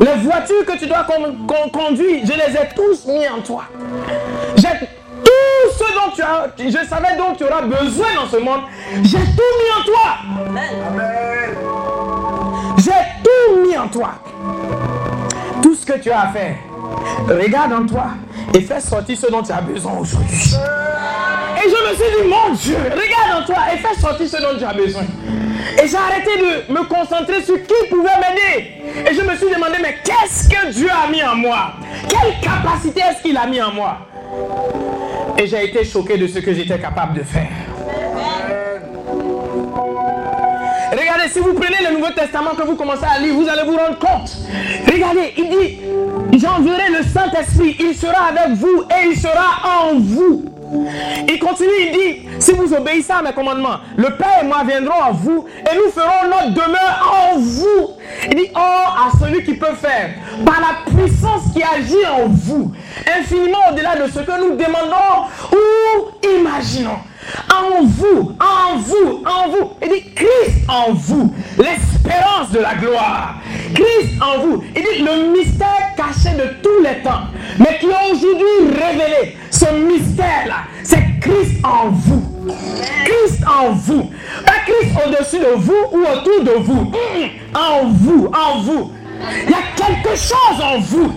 Les 0.00 0.14
voitures 0.22 0.64
que 0.66 0.78
tu 0.78 0.86
dois 0.86 1.04
con- 1.04 1.36
con- 1.46 1.70
conduire, 1.70 2.24
je 2.24 2.32
les 2.32 2.56
ai 2.56 2.68
tous 2.74 3.06
mis 3.06 3.28
en 3.28 3.40
toi. 3.40 3.64
J'ai 4.56 4.68
tout 5.24 5.70
ce 5.78 5.84
dont 5.94 6.10
tu 6.14 6.22
as, 6.22 6.48
je 6.58 6.86
savais 6.88 7.16
dont 7.16 7.34
tu 7.36 7.44
auras 7.44 7.62
besoin 7.62 8.06
dans 8.16 8.26
ce 8.30 8.36
monde, 8.36 8.60
j'ai 9.02 9.18
tout 9.18 9.52
mis 9.60 9.72
en 9.80 9.84
toi. 9.84 10.60
J'ai 12.78 12.90
tout 13.22 13.66
mis 13.66 13.76
en 13.78 13.88
toi. 13.88 14.10
Tout 15.62 15.74
ce 15.74 15.86
que 15.86 15.98
tu 15.98 16.10
as 16.10 16.20
à 16.22 16.28
faire, 16.28 16.56
regarde 17.28 17.72
en 17.72 17.86
toi 17.86 18.06
et 18.52 18.60
fais 18.60 18.80
sortir 18.80 19.18
ce 19.18 19.30
dont 19.30 19.42
tu 19.42 19.52
as 19.52 19.60
besoin 19.60 19.92
aujourd'hui. 19.98 20.54
Et 21.56 21.68
je 21.68 21.90
me 21.90 21.94
suis 21.94 22.22
dit, 22.22 22.28
mon 22.28 22.54
Dieu, 22.54 22.76
regarde 22.76 23.42
en 23.42 23.46
toi 23.46 23.56
et 23.72 23.78
fais 23.78 24.00
sortir 24.00 24.28
ce 24.28 24.36
dont 24.36 24.58
tu 24.58 24.64
as 24.64 24.72
besoin. 24.72 25.02
Et 25.82 25.88
j'ai 25.88 25.96
arrêté 25.96 26.30
de 26.38 26.72
me 26.72 26.84
concentrer 26.84 27.42
sur 27.42 27.56
qui 27.56 27.88
pouvait 27.90 28.10
m'aider. 28.20 29.10
Et 29.10 29.14
je 29.14 29.22
me 29.22 29.34
suis 29.36 29.52
demandé, 29.52 29.76
mais 29.80 29.96
qu'est-ce 30.04 30.48
que 30.48 30.72
Dieu 30.72 30.88
a 30.90 31.10
mis 31.10 31.22
en 31.22 31.36
moi? 31.36 31.72
Quelle 32.08 32.34
capacité 32.40 33.00
est-ce 33.00 33.22
qu'il 33.22 33.36
a 33.36 33.46
mis 33.46 33.62
en 33.62 33.72
moi? 33.72 33.98
Et 35.38 35.46
j'ai 35.46 35.64
été 35.64 35.84
choqué 35.84 36.16
de 36.16 36.26
ce 36.26 36.38
que 36.38 36.52
j'étais 36.52 36.78
capable 36.78 37.14
de 37.18 37.22
faire. 37.22 37.48
Regardez, 40.96 41.28
si 41.32 41.40
vous 41.40 41.54
prenez 41.54 41.88
le 41.88 41.96
Nouveau 41.96 42.12
Testament 42.12 42.50
que 42.56 42.62
vous 42.62 42.76
commencez 42.76 43.04
à 43.04 43.18
lire, 43.18 43.34
vous 43.34 43.48
allez 43.48 43.62
vous 43.64 43.76
rendre 43.76 43.98
compte. 43.98 44.30
Regardez, 44.86 45.34
il 45.36 45.48
dit, 45.48 46.38
j'enverrai 46.38 46.90
le 46.90 47.02
Saint-Esprit, 47.02 47.76
il 47.80 47.94
sera 47.96 48.28
avec 48.28 48.56
vous 48.56 48.84
et 48.90 49.08
il 49.08 49.18
sera 49.18 49.88
en 49.88 49.98
vous. 49.98 50.44
Il 51.28 51.38
continue, 51.40 51.70
il 51.80 51.92
dit, 51.92 52.28
si 52.38 52.52
vous 52.52 52.72
obéissez 52.72 53.12
à 53.12 53.22
mes 53.22 53.32
commandements, 53.32 53.78
le 53.96 54.10
Père 54.16 54.40
et 54.42 54.46
moi 54.46 54.62
viendrons 54.64 55.02
à 55.02 55.10
vous 55.10 55.46
et 55.58 55.76
nous 55.76 55.90
ferons 55.90 56.28
notre 56.28 56.54
demeure 56.54 57.32
en 57.34 57.38
vous. 57.38 57.90
Il 58.30 58.36
dit, 58.36 58.50
oh, 58.54 58.58
à 58.58 59.10
celui 59.18 59.42
qui 59.44 59.54
peut 59.54 59.74
faire, 59.74 60.10
par 60.44 60.60
la 60.60 60.92
puissance 60.92 61.52
qui 61.52 61.62
agit 61.62 62.06
en 62.06 62.28
vous, 62.28 62.72
infiniment 63.18 63.58
au-delà 63.72 63.96
de 63.96 64.10
ce 64.10 64.20
que 64.20 64.40
nous 64.40 64.56
demandons 64.56 65.26
ou 65.52 66.26
imaginons. 66.38 66.98
En 67.50 67.84
vous, 67.84 68.36
en 68.40 68.76
vous, 68.78 69.22
en 69.24 69.48
vous. 69.48 69.70
Il 69.82 69.88
dit 69.88 70.14
Christ 70.14 70.68
en 70.68 70.92
vous, 70.92 71.32
l'espérance 71.58 72.50
de 72.52 72.58
la 72.60 72.74
gloire. 72.74 73.36
Christ 73.74 74.20
en 74.20 74.40
vous. 74.40 74.64
Il 74.76 74.82
dit 74.82 75.02
le 75.02 75.32
mystère 75.32 75.94
caché 75.96 76.36
de 76.36 76.48
tous 76.62 76.82
les 76.82 77.02
temps, 77.02 77.28
mais 77.58 77.78
qui 77.78 77.86
a 77.86 78.12
aujourd'hui 78.12 78.70
révélé. 78.70 79.36
Ce 79.50 79.66
mystère-là, 79.72 80.64
c'est 80.82 81.20
Christ 81.20 81.64
en 81.64 81.90
vous. 81.90 82.22
Christ 83.04 83.44
en 83.46 83.72
vous. 83.72 84.10
Pas 84.44 84.52
Christ 84.66 84.94
au-dessus 85.06 85.38
de 85.38 85.54
vous 85.56 85.72
ou 85.92 86.00
autour 86.00 86.44
de 86.44 86.62
vous. 86.62 86.92
En 87.54 87.88
vous, 87.88 88.30
en 88.34 88.58
vous. 88.60 88.92
Il 89.44 89.50
y 89.50 89.54
a 89.54 89.62
quelque 89.76 90.16
chose 90.16 90.60
en 90.62 90.78
vous. 90.80 91.12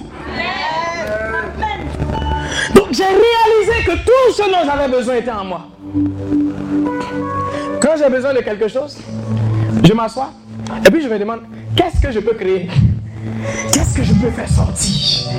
Donc 2.76 2.88
j'ai 2.91 3.03
réalisé 3.03 3.84
que 3.86 3.91
tout 4.05 4.34
ce 4.34 4.43
dont 4.43 4.66
j'avais 4.66 4.88
besoin 4.88 5.16
était 5.16 5.32
en 5.32 5.43
moi. 5.45 5.68
Quand 7.82 7.95
j'ai 7.98 8.10
besoin 8.10 8.34
de 8.34 8.39
quelque 8.39 8.68
chose, 8.68 8.98
je 9.84 9.93
m'assois 9.93 10.32
et 10.86 10.91
puis 10.91 11.02
je 11.02 11.08
me 11.08 11.18
demande 11.18 11.41
qu'est-ce 11.76 12.02
que 12.02 12.12
je 12.12 12.20
peux 12.20 12.36
créer? 12.36 12.70
Qu'est-ce 13.72 13.95
que 13.98 14.04
je 14.04 14.14
peux 14.14 14.30
faire 14.30 14.50
sortir? 14.50 15.30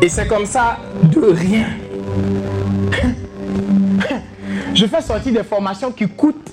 Et 0.00 0.08
c'est 0.08 0.26
comme 0.26 0.46
ça 0.46 0.78
de 1.04 1.20
rien. 1.20 1.66
Je 4.74 4.86
fais 4.86 5.00
sortir 5.00 5.32
des 5.32 5.44
formations 5.44 5.92
qui 5.92 6.08
coûtent 6.08 6.50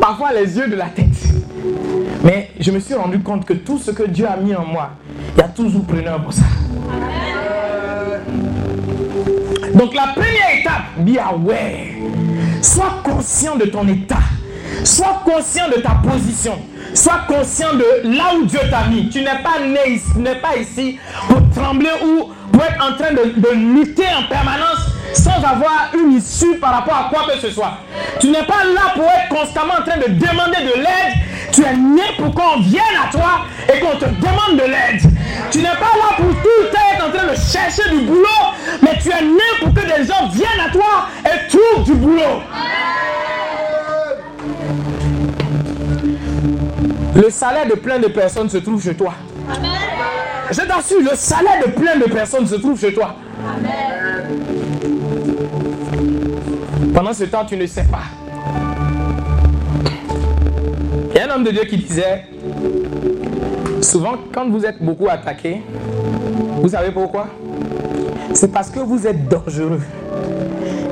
parfois 0.00 0.32
les 0.32 0.56
yeux 0.56 0.68
de 0.68 0.76
la 0.76 0.86
tête. 0.86 1.06
Mais 2.22 2.50
je 2.58 2.70
me 2.70 2.78
suis 2.80 2.94
rendu 2.94 3.20
compte 3.20 3.44
que 3.44 3.52
tout 3.52 3.78
ce 3.78 3.90
que 3.90 4.04
Dieu 4.04 4.26
a 4.26 4.36
mis 4.36 4.54
en 4.54 4.64
moi, 4.64 4.90
il 5.36 5.40
y 5.40 5.42
a 5.42 5.48
toujours 5.48 5.84
preneur 5.84 6.22
pour 6.22 6.32
ça. 6.32 6.44
Donc 9.74 9.94
la 9.94 10.08
première 10.08 10.58
étape, 10.58 10.82
be 10.98 11.18
aware. 11.18 11.94
Sois 12.62 13.00
conscient 13.02 13.56
de 13.56 13.66
ton 13.66 13.86
état. 13.88 14.22
Sois 14.84 15.22
conscient 15.24 15.68
de 15.68 15.80
ta 15.80 15.96
position. 16.08 16.58
Sois 16.94 17.20
conscient 17.26 17.74
de 17.74 18.16
là 18.16 18.34
où 18.36 18.44
Dieu 18.44 18.60
t'a 18.70 18.86
mis. 18.88 19.08
Tu 19.10 19.18
n'es 19.20 19.42
pas 19.42 19.64
né 19.66 19.94
ici, 19.94 20.12
n'es 20.16 20.36
pas 20.36 20.56
ici 20.56 20.98
pour 21.28 21.40
trembler 21.54 21.90
ou 22.04 22.30
pour 22.52 22.62
être 22.62 22.84
en 22.84 22.96
train 22.96 23.12
de, 23.12 23.40
de 23.40 23.74
lutter 23.74 24.06
en 24.16 24.28
permanence 24.28 24.94
sans 25.12 25.36
avoir 25.38 25.90
une 25.94 26.12
issue 26.16 26.56
par 26.56 26.72
rapport 26.72 26.94
à 26.94 27.08
quoi 27.10 27.32
que 27.32 27.38
ce 27.40 27.50
soit. 27.50 27.78
Tu 28.20 28.28
n'es 28.28 28.42
pas 28.42 28.64
là 28.64 28.92
pour 28.94 29.04
être 29.04 29.28
constamment 29.28 29.74
en 29.74 29.82
train 29.82 29.96
de 29.98 30.12
demander 30.12 30.62
de 30.62 30.80
l'aide. 30.80 31.14
Tu 31.52 31.62
es 31.62 31.76
né 31.76 32.02
pour 32.18 32.34
qu'on 32.34 32.60
vienne 32.60 32.82
à 33.02 33.10
toi 33.10 33.46
et 33.72 33.78
qu'on 33.78 33.96
te 33.96 34.06
demande 34.06 34.58
de 34.58 34.64
l'aide. 34.64 35.00
Tu 35.50 35.58
n'es 35.58 35.64
pas 35.64 35.94
là 35.96 36.16
pour 36.16 36.30
tout 36.42 36.66
être 36.68 37.06
en 37.06 37.10
train 37.10 37.26
de 37.26 37.36
chercher 37.36 37.88
du 37.90 38.02
boulot, 38.06 38.26
mais 38.84 38.98
tu 39.00 39.08
es 39.08 39.22
né 39.22 39.38
pour 39.60 39.72
que 39.72 39.80
des 39.80 40.04
gens 40.04 40.28
viennent 40.30 40.66
à 40.66 40.70
toi 40.70 41.08
et 41.24 41.48
trouvent 41.48 41.84
du 41.84 41.94
boulot. 41.94 42.42
Le 47.14 47.30
salaire 47.30 47.66
de 47.66 47.74
plein 47.74 47.98
de 47.98 48.08
personnes 48.08 48.50
se 48.50 48.58
trouve 48.58 48.82
chez 48.82 48.94
toi. 48.94 49.14
Je 50.50 50.60
t'assure, 50.60 51.00
le 51.00 51.16
salaire 51.16 51.64
de 51.66 51.70
plein 51.70 51.96
de 51.96 52.04
personnes 52.04 52.46
se 52.46 52.56
trouve 52.56 52.78
chez 52.78 52.92
toi. 52.92 53.14
Pendant 56.92 57.12
ce 57.12 57.24
temps, 57.24 57.44
tu 57.44 57.56
ne 57.56 57.66
sais 57.66 57.84
pas. 57.84 58.04
Il 61.10 61.16
y 61.16 61.20
a 61.20 61.26
un 61.26 61.36
homme 61.36 61.44
de 61.44 61.50
Dieu 61.50 61.64
qui 61.64 61.78
disait, 61.78 62.24
souvent 63.80 64.14
quand 64.32 64.48
vous 64.48 64.64
êtes 64.66 64.82
beaucoup 64.82 65.08
attaqué, 65.08 65.62
vous 66.60 66.68
savez 66.68 66.90
pourquoi? 66.90 67.28
C'est 68.34 68.52
parce 68.52 68.68
que 68.68 68.80
vous 68.80 69.06
êtes 69.06 69.28
dangereux. 69.28 69.80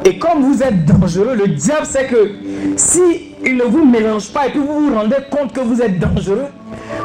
Et 0.05 0.18
comme 0.18 0.43
vous 0.43 0.62
êtes 0.62 0.84
dangereux, 0.84 1.34
le 1.34 1.49
diable 1.49 1.86
sait 1.86 2.07
que 2.07 2.36
si 2.76 3.34
il 3.45 3.57
ne 3.57 3.64
vous 3.64 3.84
mélange 3.84 4.32
pas 4.32 4.47
et 4.47 4.53
que 4.53 4.59
vous 4.59 4.88
vous 4.88 4.95
rendez 4.95 5.16
compte 5.30 5.53
que 5.53 5.61
vous 5.61 5.82
êtes 5.82 5.99
dangereux, 5.99 6.47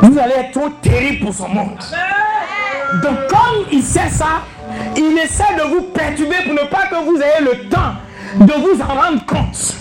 vous 0.01 0.19
allez 0.19 0.33
être 0.33 0.51
trop 0.51 0.69
terrible 0.81 1.25
pour 1.25 1.33
son 1.33 1.47
monde. 1.47 1.79
Donc 3.03 3.27
comme 3.27 3.65
il 3.71 3.81
sait 3.81 4.09
ça, 4.09 4.43
il 4.95 5.17
essaie 5.17 5.55
de 5.57 5.75
vous 5.75 5.81
perturber 5.93 6.35
pour 6.45 6.53
ne 6.53 6.69
pas 6.69 6.85
que 6.87 7.03
vous 7.03 7.17
ayez 7.17 7.43
le 7.43 7.67
temps 7.69 7.93
de 8.39 8.53
vous 8.53 8.81
en 8.81 8.93
rendre 8.93 9.25
compte. 9.25 9.75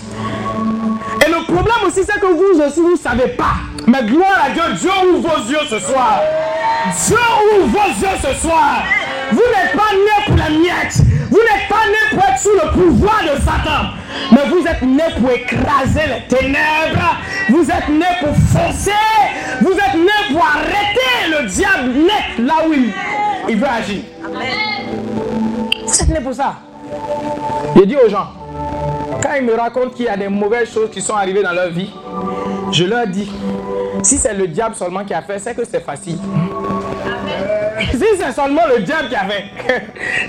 Et 1.25 1.29
le 1.29 1.43
problème 1.43 1.85
aussi, 1.85 2.01
c'est 2.03 2.19
que 2.19 2.25
vous 2.25 2.61
aussi, 2.61 2.79
vous 2.79 2.93
ne 2.93 2.97
savez 2.97 3.29
pas. 3.29 3.57
Mais 3.85 4.03
gloire 4.03 4.45
à 4.45 4.49
Dieu, 4.49 4.63
Dieu 4.79 4.89
ouvre 5.13 5.29
vos 5.29 5.51
yeux 5.51 5.65
ce 5.69 5.79
soir. 5.79 6.19
Dieu 7.05 7.17
ouvre 7.59 7.67
vos 7.67 8.05
yeux 8.05 8.17
ce 8.21 8.33
soir. 8.47 8.83
Vous 9.31 9.37
n'êtes 9.37 9.75
pas 9.75 9.93
né 9.93 10.25
pour 10.25 10.35
la 10.37 10.49
miette. 10.49 11.01
Vous 11.29 11.37
n'êtes 11.37 11.67
pas 11.69 11.85
né 11.87 11.97
pour 12.11 12.23
être 12.23 12.39
sous 12.39 12.53
le 12.53 12.71
pouvoir 12.71 13.21
de 13.23 13.39
Satan. 13.39 13.91
Mais 14.31 14.49
vous 14.49 14.65
êtes 14.65 14.81
né 14.81 15.03
pour 15.19 15.31
écraser 15.31 16.07
les 16.07 16.35
ténèbres. 16.35 17.17
Vous 17.49 17.69
êtes 17.69 17.89
né 17.89 18.05
pour 18.19 18.35
foncer. 18.35 18.91
Vous 19.61 19.73
êtes 19.73 19.95
né 19.95 20.33
pour 20.33 20.45
arrêter 20.45 21.41
le 21.41 21.47
diable 21.47 21.89
net 21.93 22.45
là 22.45 22.67
où 22.67 22.73
il, 22.73 22.91
il 23.49 23.57
veut 23.57 23.67
agir. 23.67 24.01
Vous 25.85 26.01
êtes 26.01 26.09
né 26.09 26.19
pour 26.21 26.33
ça. 26.33 26.55
Je 27.75 27.83
dis 27.83 27.95
aux 27.95 28.09
gens, 28.09 28.27
quand 29.21 29.33
ils 29.37 29.43
me 29.43 29.53
racontent 29.53 29.89
qu'il 29.89 30.05
y 30.05 30.09
a 30.09 30.17
des 30.17 30.29
mauvaises 30.29 30.71
choses 30.71 30.89
qui 30.89 31.01
sont 31.01 31.15
arrivées 31.15 31.43
dans 31.43 31.51
leur 31.51 31.69
vie, 31.69 31.91
je 32.71 32.85
leur 32.85 33.07
dis, 33.07 33.29
si 34.03 34.17
c'est 34.17 34.33
le 34.33 34.47
diable 34.47 34.75
seulement 34.75 35.03
qui 35.03 35.13
a 35.13 35.21
fait, 35.21 35.39
c'est 35.39 35.55
que 35.55 35.63
c'est 35.69 35.83
facile. 35.83 36.17
Si 37.79 38.05
c'est 38.19 38.31
seulement 38.31 38.61
le 38.75 38.81
diable 38.81 39.09
qui 39.09 39.15
a 39.15 39.25
fait, 39.25 39.45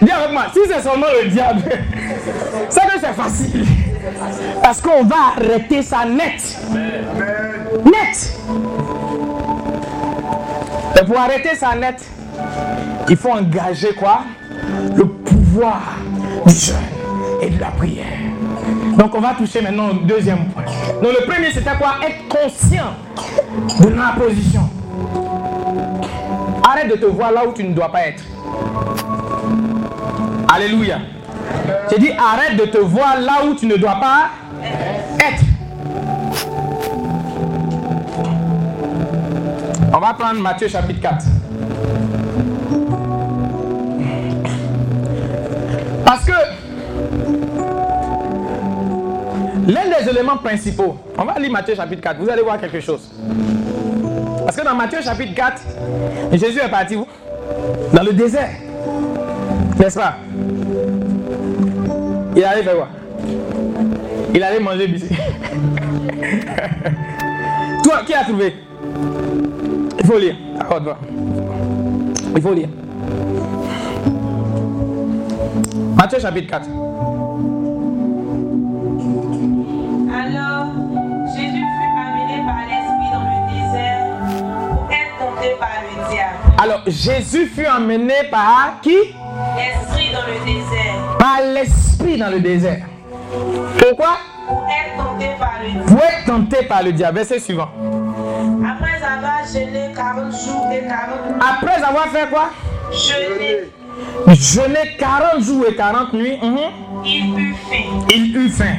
dis 0.02 0.10
avec 0.10 0.32
moi, 0.32 0.46
si 0.52 0.60
c'est 0.66 0.82
seulement 0.82 1.06
le 1.22 1.28
diable, 1.28 1.62
c'est 2.68 2.80
que 2.80 3.00
c'est 3.00 3.14
facile. 3.14 3.66
Parce 4.62 4.80
qu'on 4.80 5.04
va 5.04 5.16
arrêter 5.36 5.82
ça 5.82 6.04
net. 6.04 6.58
Net. 7.84 8.38
Et 11.00 11.04
pour 11.04 11.18
arrêter 11.18 11.54
ça 11.54 11.74
net, 11.74 12.04
il 13.08 13.16
faut 13.16 13.30
engager 13.30 13.94
quoi? 13.94 14.22
Le 14.94 15.06
pouvoir 15.06 15.80
du 16.46 16.54
jeûne 16.54 16.76
et 17.42 17.50
de 17.50 17.60
la 17.60 17.68
prière. 17.68 18.04
Donc 18.98 19.14
on 19.14 19.20
va 19.20 19.34
toucher 19.34 19.62
maintenant 19.62 19.90
au 19.90 19.94
deuxième 19.94 20.46
point. 20.48 20.64
Donc 21.02 21.12
le 21.18 21.26
premier 21.26 21.50
c'était 21.52 21.76
quoi? 21.78 21.96
Être 22.06 22.28
conscient 22.28 22.94
de 23.80 23.88
ma 23.88 24.12
position. 24.12 24.68
Arrête 26.62 26.88
de 26.88 26.96
te 26.96 27.06
voir 27.06 27.32
là 27.32 27.46
où 27.46 27.52
tu 27.52 27.64
ne 27.64 27.74
dois 27.74 27.90
pas 27.90 28.06
être. 28.06 28.22
Alléluia. 30.52 30.98
J'ai 31.90 31.98
dit 31.98 32.10
arrête 32.12 32.56
de 32.56 32.64
te 32.66 32.78
voir 32.78 33.20
là 33.20 33.44
où 33.46 33.54
tu 33.54 33.66
ne 33.66 33.76
dois 33.76 33.96
pas 33.96 34.30
être. 35.20 35.42
On 39.92 39.98
va 39.98 40.14
prendre 40.14 40.40
Matthieu 40.40 40.68
chapitre 40.68 41.00
4. 41.00 41.24
Parce 46.04 46.24
que 46.24 46.32
l'un 49.66 49.84
des 49.88 50.08
éléments 50.08 50.36
principaux, 50.36 50.96
on 51.18 51.24
va 51.24 51.38
lire 51.38 51.50
Matthieu 51.50 51.74
chapitre 51.74 52.02
4, 52.02 52.18
vous 52.20 52.30
allez 52.30 52.42
voir 52.42 52.60
quelque 52.60 52.80
chose. 52.80 53.10
Parce 54.48 54.56
que 54.56 54.64
dans 54.64 54.74
Matthieu 54.74 55.02
chapitre 55.02 55.34
4, 55.34 55.62
Jésus 56.32 56.58
est 56.58 56.70
parti 56.70 56.96
où? 56.96 57.06
Dans 57.92 58.02
le 58.02 58.14
désert. 58.14 58.48
N'est-ce 59.78 59.98
pas? 59.98 60.16
Il 62.34 62.42
allait 62.42 62.62
faire 62.62 62.76
quoi? 62.76 62.88
Il 64.34 64.42
allait 64.42 64.60
manger 64.60 64.88
biscuit. 64.88 65.14
Toi, 67.84 68.00
qui 68.06 68.14
a 68.14 68.24
trouvé? 68.24 68.54
Il 69.98 70.06
faut 70.06 70.18
lire. 70.18 70.36
Il 72.34 72.40
faut 72.40 72.54
lire. 72.54 72.68
Matthieu 75.94 76.20
chapitre 76.20 76.48
4. 76.48 76.66
Alors, 86.60 86.80
Jésus 86.86 87.46
fut 87.46 87.66
emmené 87.66 88.14
par 88.30 88.80
qui? 88.82 88.96
L'esprit 88.96 90.10
dans 90.12 90.26
le 90.26 90.44
désert. 90.44 91.16
Par 91.18 91.40
l'esprit 91.54 92.18
dans 92.18 92.30
le 92.30 92.40
désert. 92.40 92.84
Pourquoi 93.78 94.18
Pour 94.48 94.66
être 94.66 94.96
tenté 94.96 95.26
par 95.38 95.52
le 95.62 95.70
diable. 95.70 95.86
Pour 95.86 95.98
être 96.02 96.24
tenté 96.26 96.66
par 96.66 96.82
le 96.82 96.92
diable. 96.92 97.18
Verset 97.18 97.38
suivant. 97.40 97.68
Après 98.68 98.96
avoir 99.04 99.46
jeûné 99.46 99.92
40 99.94 100.32
jours 100.32 100.68
et 100.72 100.86
40 100.86 101.30
nuits. 101.30 101.40
Après 101.48 101.82
avoir 101.82 102.06
fait 102.06 102.28
quoi? 102.28 102.50
Jeûné. 102.92 103.70
Jeûné 104.34 104.96
40 104.98 105.42
jours 105.44 105.64
et 105.68 105.74
40 105.76 106.12
nuits. 106.14 106.38
mhm, 106.42 106.58
Il 107.04 107.38
eut 107.38 107.54
faim. 107.70 108.06
Il 108.10 108.36
eut 108.36 108.50
faim. 108.50 108.76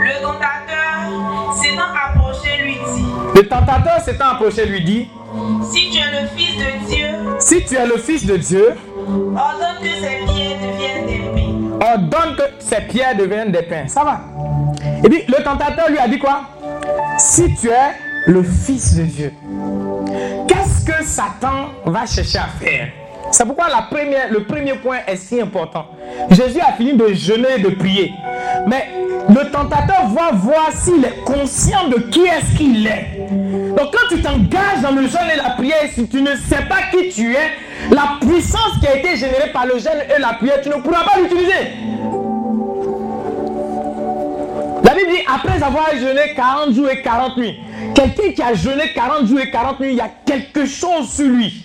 Le 0.00 0.22
tentateur 0.22 1.54
s'étant 1.54 1.82
approché 1.94 2.62
lui 2.62 2.74
dit 2.94 3.06
Le 3.36 3.42
tentateur 3.48 4.00
s'étant 4.00 4.28
approché 4.30 4.66
lui 4.66 4.82
dit 4.84 5.08
Si 5.70 5.90
tu 5.90 5.98
es 5.98 6.20
le 6.22 6.26
Fils 6.36 6.56
de 6.56 6.86
Dieu, 6.88 7.06
Si 7.38 7.64
tu 7.64 7.74
es 7.76 7.86
le 7.86 7.96
Fils 7.98 8.26
de 8.26 8.36
Dieu, 8.36 8.74
ordonne 9.06 9.78
que 9.82 9.88
ces 9.88 10.32
pierres 10.32 10.58
deviennent 10.60 11.06
des 11.06 11.40
pains. 11.40 11.94
ordonne 11.94 12.36
que 12.36 12.42
ces 12.58 12.80
pierres 12.82 13.16
deviennent 13.16 13.52
des 13.52 13.62
pains. 13.62 13.86
Ça 13.88 14.02
va. 14.04 14.20
Et 15.04 15.08
puis 15.08 15.22
le 15.28 15.42
tentateur 15.42 15.88
lui 15.90 15.98
a 15.98 16.08
dit 16.08 16.18
quoi? 16.18 16.42
Si 17.18 17.54
tu 17.60 17.68
es 17.68 17.94
le 18.26 18.42
Fils 18.42 18.94
de 18.96 19.02
Dieu, 19.04 19.32
qu'est-ce 20.46 20.84
que 20.84 21.04
Satan 21.04 21.70
va 21.84 22.06
chercher 22.06 22.38
à 22.38 22.48
faire? 22.60 22.88
C'est 23.30 23.44
pourquoi 23.44 23.68
la 23.68 23.82
première, 23.82 24.30
le 24.30 24.44
premier 24.44 24.72
point 24.74 24.98
est 25.06 25.16
si 25.16 25.40
important. 25.40 25.86
Jésus 26.30 26.60
a 26.60 26.72
fini 26.72 26.94
de 26.94 27.12
jeûner 27.12 27.48
et 27.58 27.60
de 27.60 27.68
prier. 27.70 28.12
Mais 28.66 28.88
le 29.28 29.50
tentateur 29.50 30.08
va 30.08 30.30
voir 30.34 30.70
s'il 30.72 31.04
est 31.04 31.22
conscient 31.26 31.88
de 31.88 31.96
qui 32.10 32.20
est-ce 32.20 32.56
qu'il 32.56 32.86
est. 32.86 33.26
Donc 33.78 33.92
quand 33.92 34.08
tu 34.08 34.20
t'engages 34.20 34.82
dans 34.82 34.90
le 34.90 35.02
jeûne 35.02 35.30
et 35.32 35.36
la 35.36 35.50
prière, 35.50 35.84
si 35.94 36.08
tu 36.08 36.20
ne 36.20 36.34
sais 36.34 36.64
pas 36.68 36.90
qui 36.90 37.10
tu 37.10 37.32
es, 37.32 37.52
la 37.92 38.18
puissance 38.20 38.72
qui 38.80 38.88
a 38.88 38.96
été 38.96 39.16
générée 39.16 39.52
par 39.52 39.66
le 39.66 39.78
jeûne 39.78 40.02
et 40.16 40.20
la 40.20 40.32
prière, 40.34 40.60
tu 40.60 40.68
ne 40.68 40.74
pourras 40.74 41.04
pas 41.04 41.20
l'utiliser. 41.20 41.52
La 44.82 44.94
Bible 44.94 45.10
dit, 45.12 45.22
après 45.32 45.62
avoir 45.62 45.90
jeûné 45.92 46.34
40 46.34 46.74
jours 46.74 46.90
et 46.90 47.02
40 47.02 47.36
nuits, 47.36 47.60
quelqu'un 47.94 48.32
qui 48.32 48.42
a 48.42 48.52
jeûné 48.54 48.92
40 48.92 49.28
jours 49.28 49.38
et 49.38 49.50
40 49.50 49.78
nuits, 49.78 49.90
il 49.92 49.96
y 49.96 50.00
a 50.00 50.10
quelque 50.26 50.66
chose 50.66 51.08
sur 51.14 51.28
lui. 51.28 51.64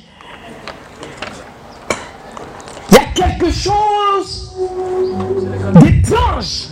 Il 2.91 2.95
y 2.95 2.99
a 2.99 3.05
quelque 3.15 3.49
chose 3.49 4.55
d'étrange 5.81 6.67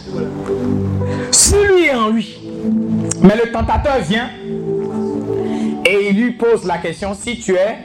sur 1.31 1.63
lui 1.63 1.85
et 1.85 1.95
en 1.95 2.09
lui. 2.09 2.37
Mais 3.23 3.35
le 3.35 3.51
tentateur 3.51 3.99
vient 4.01 4.29
et 5.91 6.09
il 6.09 6.15
lui 6.15 6.31
pose 6.31 6.63
la 6.65 6.77
question 6.77 7.13
si 7.13 7.37
tu 7.37 7.53
es 7.53 7.77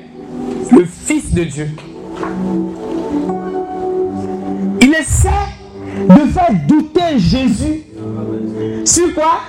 le 0.70 0.84
Fils 0.84 1.34
de 1.34 1.42
Dieu. 1.42 1.70
Il 4.80 4.94
essaie 4.94 5.28
de 6.09 6.30
faire 6.30 6.50
douter 6.68 7.18
Jésus 7.18 7.82
sur 8.84 9.12
quoi? 9.14 9.40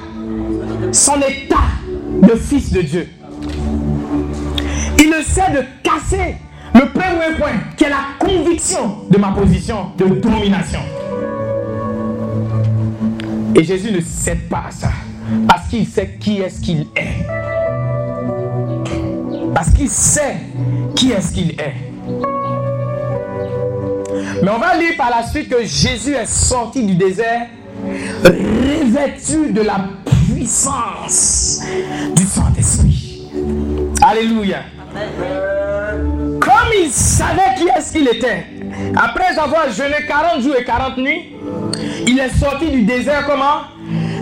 Son 0.92 1.18
état 1.18 1.68
de 2.22 2.36
Fils 2.36 2.72
de 2.72 2.82
Dieu. 2.82 3.08
Il 5.00 5.14
essaie 5.14 5.52
de 5.52 5.64
casser 5.84 6.36
le 6.74 6.88
premier 6.90 7.38
point 7.38 7.60
qui 7.78 7.84
est 7.84 7.90
la 7.90 8.16
conviction 8.20 9.04
de 9.10 9.18
ma 9.20 9.32
position 9.34 9.92
de 9.98 10.06
domination. 10.06 10.80
Et 13.54 13.64
Jésus 13.64 13.92
ne 13.92 14.02
cède 14.02 14.50
pas 14.50 14.66
à 14.68 14.72
ça. 14.72 14.90
Parce 15.48 15.68
qu'il 15.68 15.86
sait 15.86 16.18
qui 16.20 16.40
est-ce 16.40 16.62
qu'il 16.62 16.88
est. 16.96 17.47
Parce 19.54 19.70
qu'il 19.70 19.90
sait 19.90 20.38
qui 20.96 21.12
est-ce 21.12 21.34
qu'il 21.34 21.52
est. 21.52 21.76
Mais 24.42 24.50
on 24.50 24.60
va 24.60 24.78
lire 24.78 24.94
par 24.98 25.10
la 25.10 25.28
suite 25.28 25.50
que 25.50 25.64
Jésus 25.66 26.14
est 26.14 26.28
sorti 26.28 26.86
du 26.86 26.96
désert 26.96 27.48
revêtu 28.24 29.52
de 29.52 29.62
la 29.62 29.90
puissance 30.06 31.62
du 32.16 32.24
Saint-Esprit. 32.24 33.30
Alléluia. 34.02 34.60
Comme 36.40 36.72
il 36.82 36.90
savait 36.90 37.56
qui 37.58 37.68
est-ce 37.68 37.92
qu'il 37.92 38.08
était, 38.08 38.46
après 38.96 39.38
avoir 39.38 39.70
jeûné 39.72 40.06
40 40.08 40.42
jours 40.42 40.56
et 40.60 40.64
40 40.64 40.98
nuits, 40.98 41.36
il 42.08 42.20
est 42.20 42.30
sorti 42.38 42.70
du 42.70 42.84
désert 42.84 43.26
comment? 43.26 43.64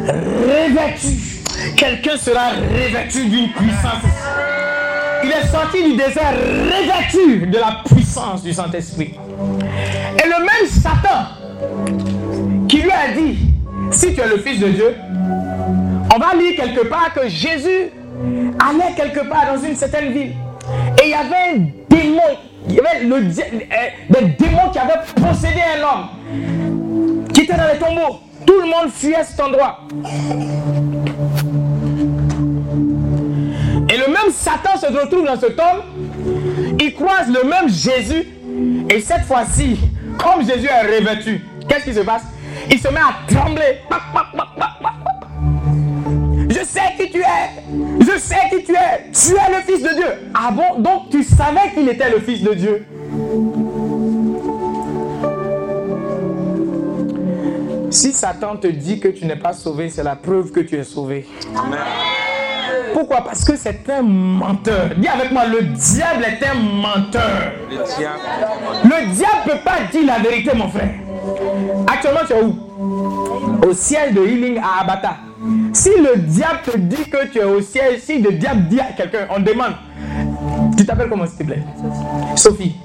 Revêtu. 0.07 1.41
Quelqu'un 1.75 2.17
sera 2.17 2.49
revêtu 2.51 3.27
d'une 3.27 3.49
puissance. 3.51 4.03
Il 5.25 5.31
est 5.31 5.47
sorti 5.47 5.83
du 5.83 5.97
désert 5.97 6.33
revêtu 6.33 7.47
de 7.47 7.57
la 7.57 7.81
puissance 7.83 8.43
du 8.43 8.53
Saint-Esprit. 8.53 9.15
Et 10.23 10.27
le 10.27 10.39
même 10.39 10.69
Satan 10.69 12.67
qui 12.69 12.77
lui 12.77 12.91
a 12.91 13.11
dit, 13.11 13.37
si 13.89 14.13
tu 14.13 14.21
es 14.21 14.27
le 14.27 14.37
Fils 14.37 14.59
de 14.59 14.67
Dieu, 14.67 14.95
on 16.13 16.19
va 16.19 16.35
lire 16.35 16.55
quelque 16.55 16.87
part 16.87 17.11
que 17.15 17.27
Jésus 17.27 17.89
allait 18.59 18.93
quelque 18.95 19.27
part 19.27 19.55
dans 19.55 19.63
une 19.67 19.75
certaine 19.75 20.13
ville. 20.13 20.33
Et 21.01 21.05
il 21.05 21.09
y 21.09 21.13
avait 21.15 21.55
un 21.55 21.67
démon, 21.89 22.21
il 22.69 22.75
y 22.75 22.79
avait 22.79 23.03
le, 23.03 23.15
euh, 23.15 23.21
des 24.09 24.27
démons 24.37 24.69
qui 24.71 24.77
avaient 24.77 25.01
possédé 25.15 25.61
un 25.75 25.83
homme 25.83 27.23
qui 27.33 27.41
était 27.41 27.57
dans 27.57 27.67
les 27.73 27.79
tombeaux. 27.79 28.19
Tout 28.45 28.59
le 28.61 28.67
monde 28.67 28.91
fuyait 28.93 29.23
cet 29.23 29.39
endroit. 29.39 29.79
Le 34.05 34.13
même 34.13 34.31
Satan 34.31 34.77
se 34.79 34.85
retrouve 34.87 35.25
dans 35.25 35.39
cet 35.39 35.59
homme. 35.59 36.75
Il 36.79 36.93
croise 36.93 37.27
le 37.27 37.47
même 37.47 37.69
Jésus. 37.69 38.27
Et 38.89 38.99
cette 38.99 39.23
fois-ci, 39.23 39.79
comme 40.17 40.45
Jésus 40.45 40.67
est 40.67 40.99
revêtu, 40.99 41.43
qu'est-ce 41.67 41.85
qui 41.85 41.93
se 41.93 42.01
passe? 42.01 42.23
Il 42.69 42.79
se 42.79 42.87
met 42.89 42.99
à 42.99 43.33
trembler. 43.33 43.79
Je 46.49 46.63
sais 46.65 46.93
qui 46.97 47.11
tu 47.11 47.19
es. 47.19 48.01
Je 48.01 48.17
sais 48.17 48.49
qui 48.49 48.63
tu 48.63 48.73
es. 48.73 49.11
Tu 49.11 49.33
es 49.33 49.55
le 49.55 49.61
Fils 49.65 49.83
de 49.83 49.93
Dieu. 49.95 50.29
Ah 50.33 50.51
bon? 50.51 50.79
Donc 50.79 51.09
tu 51.09 51.23
savais 51.23 51.71
qu'il 51.73 51.89
était 51.89 52.09
le 52.09 52.19
Fils 52.19 52.41
de 52.41 52.53
Dieu. 52.53 52.85
Si 57.91 58.11
Satan 58.11 58.57
te 58.57 58.67
dit 58.67 58.99
que 58.99 59.07
tu 59.07 59.25
n'es 59.25 59.37
pas 59.37 59.53
sauvé, 59.53 59.89
c'est 59.89 60.03
la 60.03 60.15
preuve 60.15 60.51
que 60.51 60.59
tu 60.59 60.75
es 60.75 60.83
sauvé. 60.83 61.25
Pourquoi? 62.95 63.25
Parce 63.25 63.43
que 63.43 63.57
c'est 63.57 63.89
un 63.89 64.03
menteur. 64.03 64.91
Dis 64.95 65.09
avec 65.09 65.29
moi, 65.29 65.45
le 65.47 65.63
diable 65.63 66.23
est 66.23 66.41
un 66.47 66.53
menteur. 66.53 67.51
Le 67.69 67.75
diable. 67.75 68.19
Le 68.85 69.13
diable 69.13 69.35
ne 69.47 69.51
peut 69.51 69.57
pas 69.65 69.79
dire 69.91 70.05
la 70.05 70.19
vérité, 70.19 70.51
mon 70.55 70.69
frère. 70.69 70.91
Actuellement, 71.87 72.21
tu 72.25 72.31
es 72.31 72.41
où? 72.41 73.67
Au 73.67 73.73
siège 73.73 74.13
de 74.13 74.21
Healing 74.25 74.59
à 74.59 74.83
Abata. 74.83 75.17
Si 75.73 75.89
le 75.89 76.19
diable 76.19 76.59
te 76.63 76.77
dit 76.77 77.09
que 77.09 77.27
tu 77.27 77.39
es 77.39 77.43
au 77.43 77.59
siège, 77.59 77.99
si 77.99 78.19
le 78.19 78.31
diable 78.31 78.69
dit 78.69 78.79
à 78.79 78.93
quelqu'un, 78.95 79.27
on 79.29 79.41
demande, 79.41 79.73
tu 80.77 80.85
t'appelles 80.85 81.09
comment 81.09 81.25
s'il 81.25 81.39
te 81.39 81.43
plaît? 81.43 81.63
Sophie. 82.37 82.77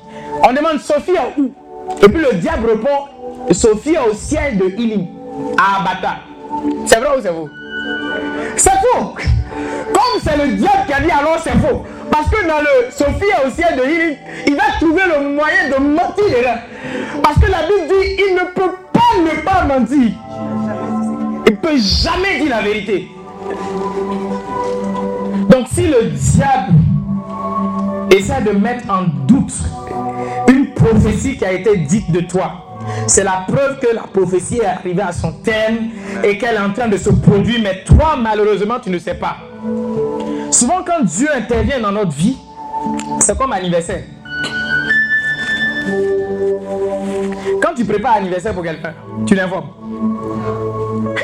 On 0.42 0.52
demande 0.52 0.80
Sophie 0.80 1.16
à 1.16 1.38
où? 1.38 1.52
Et 2.02 2.08
puis 2.08 2.20
le 2.20 2.34
diable 2.34 2.68
répond, 2.68 3.52
Sophie 3.52 3.94
est 3.94 4.11
au 4.11 4.12
siège 4.12 4.56
de 4.56 4.64
Healing 4.76 5.06
à 5.56 5.82
Abata. 5.82 6.16
C'est 6.86 6.98
vrai 6.98 7.16
ou 7.16 7.22
c'est 7.22 7.28
faux? 7.28 7.48
C'est 8.57 8.70
faux. 8.70 9.14
Comme 9.14 10.20
c'est 10.22 10.37
le 10.37 10.53
diable 10.55 10.87
qui 10.87 10.93
a 10.93 11.01
dit 11.01 11.11
alors 11.11 11.39
c'est 11.43 11.57
faux. 11.59 11.85
Parce 12.11 12.28
que 12.28 12.47
dans 12.47 12.61
le 12.61 12.91
Sophie 12.91 13.24
au 13.45 13.51
ciel 13.51 13.76
de 13.76 13.83
Healing, 13.83 14.16
il 14.47 14.57
va 14.57 14.64
trouver 14.81 15.03
le 15.07 15.28
moyen 15.35 15.68
de 15.68 15.83
mentir. 15.83 16.59
Parce 17.22 17.39
que 17.39 17.51
la 17.51 17.62
Bible 17.62 17.89
dit 17.89 18.22
il 18.28 18.35
ne 18.35 18.45
peut 18.53 18.76
pas 18.93 19.01
ne 19.18 19.43
pas 19.43 19.64
mentir. 19.64 20.12
Il 21.47 21.53
ne 21.53 21.57
peut 21.57 21.76
jamais 21.76 22.41
dire 22.41 22.51
la 22.51 22.62
vérité. 22.62 23.09
Donc 25.49 25.66
si 25.72 25.87
le 25.87 26.11
diable 26.11 26.74
essaie 28.11 28.43
de 28.43 28.53
mettre 28.53 28.91
en 28.91 29.05
doute 29.26 29.53
une 30.49 30.72
prophétie 30.74 31.37
qui 31.37 31.45
a 31.45 31.53
été 31.53 31.76
dite 31.76 32.11
de 32.12 32.20
toi, 32.20 32.70
c'est 33.07 33.24
la 33.24 33.45
preuve 33.47 33.78
que 33.80 33.95
la 33.95 34.03
prophétie 34.03 34.59
est 34.59 34.66
arrivée 34.66 35.03
à 35.03 35.12
son 35.12 35.32
terme 35.32 35.76
et 36.22 36.38
qu'elle 36.38 36.55
est 36.57 36.61
en 36.61 36.72
train 36.72 36.88
de 36.88 36.97
se 36.97 37.11
produire, 37.11 37.61
mais 37.62 37.84
toi, 37.84 38.16
malheureusement, 38.20 38.78
tu 38.82 38.91
ne 38.91 38.99
sais 38.99 39.14
pas. 39.14 39.36
Souvent, 40.51 40.82
quand 40.86 41.05
Dieu 41.05 41.28
intervient 41.34 41.80
dans 41.80 41.93
notre 41.93 42.12
vie, 42.12 42.36
c'est 43.20 43.36
comme 43.36 43.53
anniversaire. 43.53 44.03
Quand 47.62 47.74
tu 47.76 47.84
prépares 47.84 48.16
anniversaire 48.16 48.55
pour 48.55 48.62
quelqu'un, 48.62 48.95
tu 49.26 49.34
l'informes. 49.34 49.68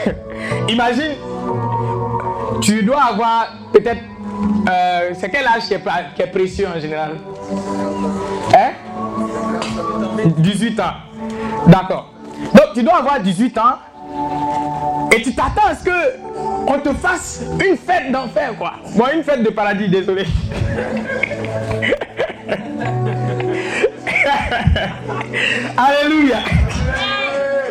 Imagine, 0.69 1.15
tu 2.61 2.83
dois 2.83 3.03
avoir 3.05 3.47
peut-être. 3.73 4.03
euh, 4.69 5.11
c'est 5.19 5.31
quel 5.31 5.47
âge 5.47 5.63
qui 5.67 5.75
est, 5.75 5.83
qui 6.15 6.23
est 6.23 6.27
précieux 6.31 6.67
en 6.75 6.79
général? 6.81 7.17
Hein? 8.55 8.73
18 10.39 10.81
ans. 10.81 10.85
D'accord. 11.67 12.13
Donc 12.55 12.73
tu 12.75 12.83
dois 12.83 12.97
avoir 12.99 13.21
18 13.21 13.59
ans 13.59 13.79
et 15.15 15.23
tu 15.23 15.35
t'attends 15.35 15.67
à 15.69 15.75
ce 15.75 15.85
que 15.85 15.91
on 16.67 16.79
te 16.81 16.93
fasse 16.95 17.43
une 17.65 17.77
fête 17.77 18.11
d'enfer, 18.11 18.55
quoi. 18.59 18.73
Bon, 18.95 19.05
une 19.15 19.23
fête 19.23 19.43
de 19.43 19.51
paradis, 19.51 19.89
désolé. 19.89 20.25
Alléluia. 25.77 26.39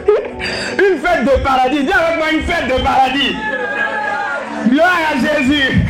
Une 0.78 1.00
fête 1.00 1.24
de 1.24 1.44
paradis. 1.44 1.84
Dis 1.84 1.92
avec 1.92 2.18
moi 2.18 2.32
une 2.32 2.42
fête 2.42 2.68
de 2.68 2.82
paradis. 2.84 3.36
Gloire 4.70 5.00
à 5.12 5.16
Jésus. 5.18 5.82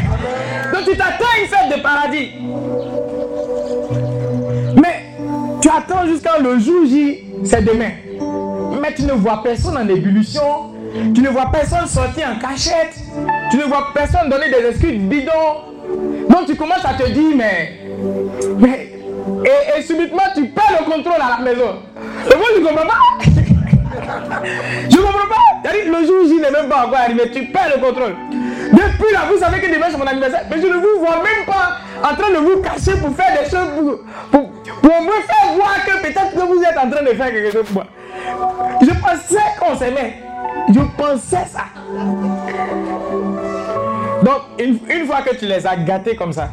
Donc 0.73 0.83
tu 0.85 0.95
t'attends 0.97 1.25
à 1.25 1.39
une 1.41 1.47
fête 1.47 1.69
de 1.77 1.81
paradis 1.81 2.31
tu 5.65 5.71
attends 5.71 6.05
jusqu'à 6.05 6.37
le 6.37 6.59
jour 6.59 6.85
J, 6.85 7.23
c'est 7.43 7.63
demain. 7.65 7.89
Mais 8.79 8.93
tu 8.93 9.01
ne 9.01 9.13
vois 9.13 9.41
personne 9.41 9.75
en 9.75 9.87
ébullition. 9.89 10.75
Tu 11.15 11.23
ne 11.23 11.29
vois 11.29 11.49
personne 11.51 11.87
sortir 11.87 12.27
en 12.35 12.39
cachette. 12.39 12.93
Tu 13.49 13.57
ne 13.57 13.63
vois 13.63 13.87
personne 13.91 14.29
donner 14.29 14.51
des 14.51 14.69
excuses 14.69 14.99
bidons. 14.99 15.31
Donc 16.29 16.45
tu 16.45 16.55
commences 16.55 16.85
à 16.85 16.93
te 16.93 17.09
dire, 17.09 17.35
mais. 17.35 17.79
mais 18.59 18.91
et, 19.43 19.79
et 19.79 19.81
subitement, 19.81 20.21
tu 20.35 20.45
perds 20.49 20.81
le 20.81 20.85
contrôle 20.85 21.19
à 21.19 21.39
la 21.39 21.43
maison. 21.43 21.77
Et 22.31 22.35
moi, 22.35 22.45
je 22.55 22.61
ne 22.61 22.67
comprends 22.67 22.85
pas. 22.85 23.25
je 24.87 24.97
ne 24.97 25.01
comprends 25.01 25.27
pas. 25.27 25.71
Le 25.73 26.05
jour 26.05 26.27
J 26.27 26.41
n'est 26.41 26.51
même 26.51 26.69
pas 26.69 26.85
encore 26.85 26.99
arrivé. 26.99 27.31
Tu 27.33 27.45
perds 27.45 27.71
le 27.75 27.81
contrôle. 27.81 28.13
Depuis 28.75 29.13
là, 29.13 29.21
vous 29.31 29.37
savez 29.39 29.61
que 29.61 29.73
demain 29.73 29.87
c'est 29.89 29.97
mon 29.97 30.05
anniversaire. 30.05 30.43
Mais 30.49 30.61
je 30.61 30.67
ne 30.67 30.73
vous 30.73 30.99
vois 30.99 31.17
même 31.17 31.45
pas 31.45 31.77
en 32.03 32.15
train 32.15 32.31
de 32.31 32.37
vous 32.37 32.61
cacher 32.61 32.97
pour 32.99 33.15
faire 33.15 33.41
des 33.41 33.49
choses 33.49 33.99
pour, 34.31 34.49
pour, 34.81 35.01
me 35.01 35.11
faire 35.11 35.53
voir 35.55 35.75
que 35.85 36.01
peut-être 36.01 36.33
que 36.33 36.41
vous 36.41 36.61
êtes 36.61 36.77
en 36.77 36.89
train 36.89 37.03
de 37.03 37.09
faire 37.09 37.31
quelque 37.31 37.51
chose 37.51 37.65
pour 37.65 37.75
moi. 37.75 37.85
Je 38.81 38.91
pensais 38.99 39.43
qu'on 39.59 39.77
s'aimait. 39.77 40.21
Je 40.73 40.79
pensais 40.97 41.45
ça. 41.47 41.65
Donc, 44.23 44.41
une, 44.59 44.79
une 44.89 45.05
fois 45.05 45.21
que 45.21 45.35
tu 45.35 45.45
les 45.45 45.65
as 45.65 45.75
gâtés 45.77 46.15
comme 46.15 46.33
ça, 46.33 46.49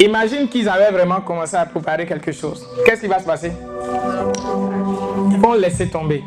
imagine 0.00 0.48
qu'ils 0.48 0.68
avaient 0.68 0.90
vraiment 0.90 1.20
commencé 1.20 1.56
à 1.56 1.64
préparer 1.66 2.06
quelque 2.06 2.32
chose. 2.32 2.66
Qu'est-ce 2.84 3.00
qui 3.00 3.06
va 3.06 3.18
se 3.18 3.24
passer? 3.24 3.52
Ils 5.30 5.38
vont 5.38 5.54
laisser 5.54 5.88
tomber. 5.88 6.22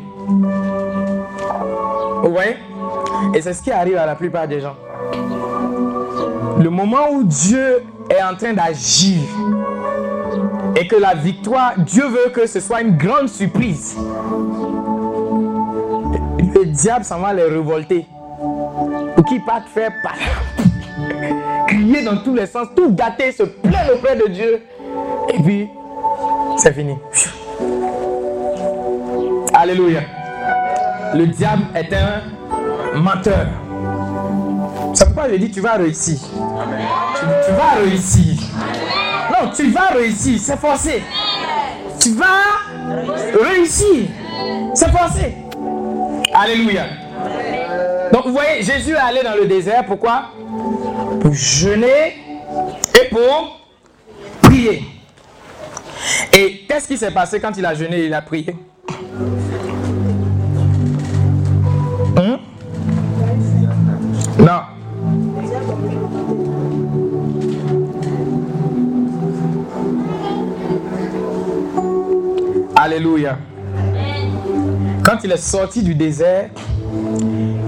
Vous 2.22 2.32
voyez? 2.32 2.56
Et 3.34 3.40
c'est 3.40 3.52
ce 3.52 3.62
qui 3.62 3.70
arrive 3.70 3.96
à 3.96 4.06
la 4.06 4.14
plupart 4.14 4.46
des 4.48 4.60
gens. 4.60 4.76
Le 6.58 6.70
moment 6.70 7.10
où 7.12 7.24
Dieu 7.24 7.82
est 8.10 8.22
en 8.22 8.34
train 8.36 8.52
d'agir 8.52 9.20
et 10.76 10.86
que 10.86 10.96
la 10.96 11.14
victoire, 11.14 11.74
Dieu 11.78 12.06
veut 12.06 12.30
que 12.32 12.46
ce 12.46 12.60
soit 12.60 12.82
une 12.82 12.96
grande 12.96 13.28
surprise. 13.28 13.96
Le 16.54 16.64
diable 16.66 17.04
s'en 17.04 17.20
va 17.20 17.32
les 17.32 17.44
révolter. 17.44 18.06
Pour 19.14 19.24
qu'ils 19.24 19.44
partent 19.44 19.68
faire 19.68 19.92
par 20.02 20.14
crier 21.66 22.02
dans 22.02 22.16
tous 22.18 22.34
les 22.34 22.46
sens, 22.46 22.68
tout 22.74 22.92
gâter, 22.92 23.32
se 23.32 23.42
plaindre 23.44 23.94
auprès 23.94 24.16
de 24.16 24.28
Dieu. 24.28 24.62
Et 25.32 25.42
puis, 25.42 25.68
c'est 26.56 26.72
fini. 26.72 26.94
Alléluia. 29.54 30.00
Le 31.14 31.26
diable 31.26 31.62
est 31.74 31.92
un 31.94 32.37
menteur. 32.98 33.46
C'est 34.94 35.04
pourquoi 35.06 35.28
je 35.30 35.36
dis 35.36 35.50
tu 35.50 35.60
vas 35.60 35.74
réussir. 35.74 36.18
Tu, 36.20 37.52
vas 37.52 37.80
réussir. 37.82 38.34
Non, 39.30 39.50
tu 39.54 39.70
vas 39.70 39.88
réussir. 39.88 40.38
C'est 40.40 40.58
forcé. 40.58 41.02
Tu 42.00 42.14
vas 42.14 42.24
réussir. 43.42 44.08
C'est 44.74 44.90
forcé. 44.90 45.34
Alléluia. 46.34 46.86
Donc 48.12 48.26
vous 48.26 48.32
voyez, 48.32 48.62
Jésus 48.62 48.92
est 48.92 48.96
allé 48.96 49.22
dans 49.22 49.34
le 49.34 49.46
désert. 49.46 49.84
Pourquoi? 49.86 50.30
Pour 51.20 51.34
jeûner 51.34 52.16
et 53.00 53.08
pour 53.08 53.60
prier. 54.42 54.84
Et 56.32 56.64
qu'est-ce 56.68 56.88
qui 56.88 56.96
s'est 56.96 57.10
passé 57.10 57.40
quand 57.40 57.56
il 57.56 57.66
a 57.66 57.74
jeûné? 57.74 57.98
Et 57.98 58.06
il 58.06 58.14
a 58.14 58.22
prié 58.22 58.54
Non. 64.38 64.60
Alléluia. 72.76 73.38
Quand 75.02 75.18
il 75.24 75.32
est 75.32 75.36
sorti 75.36 75.82
du 75.82 75.94
désert, 75.94 76.50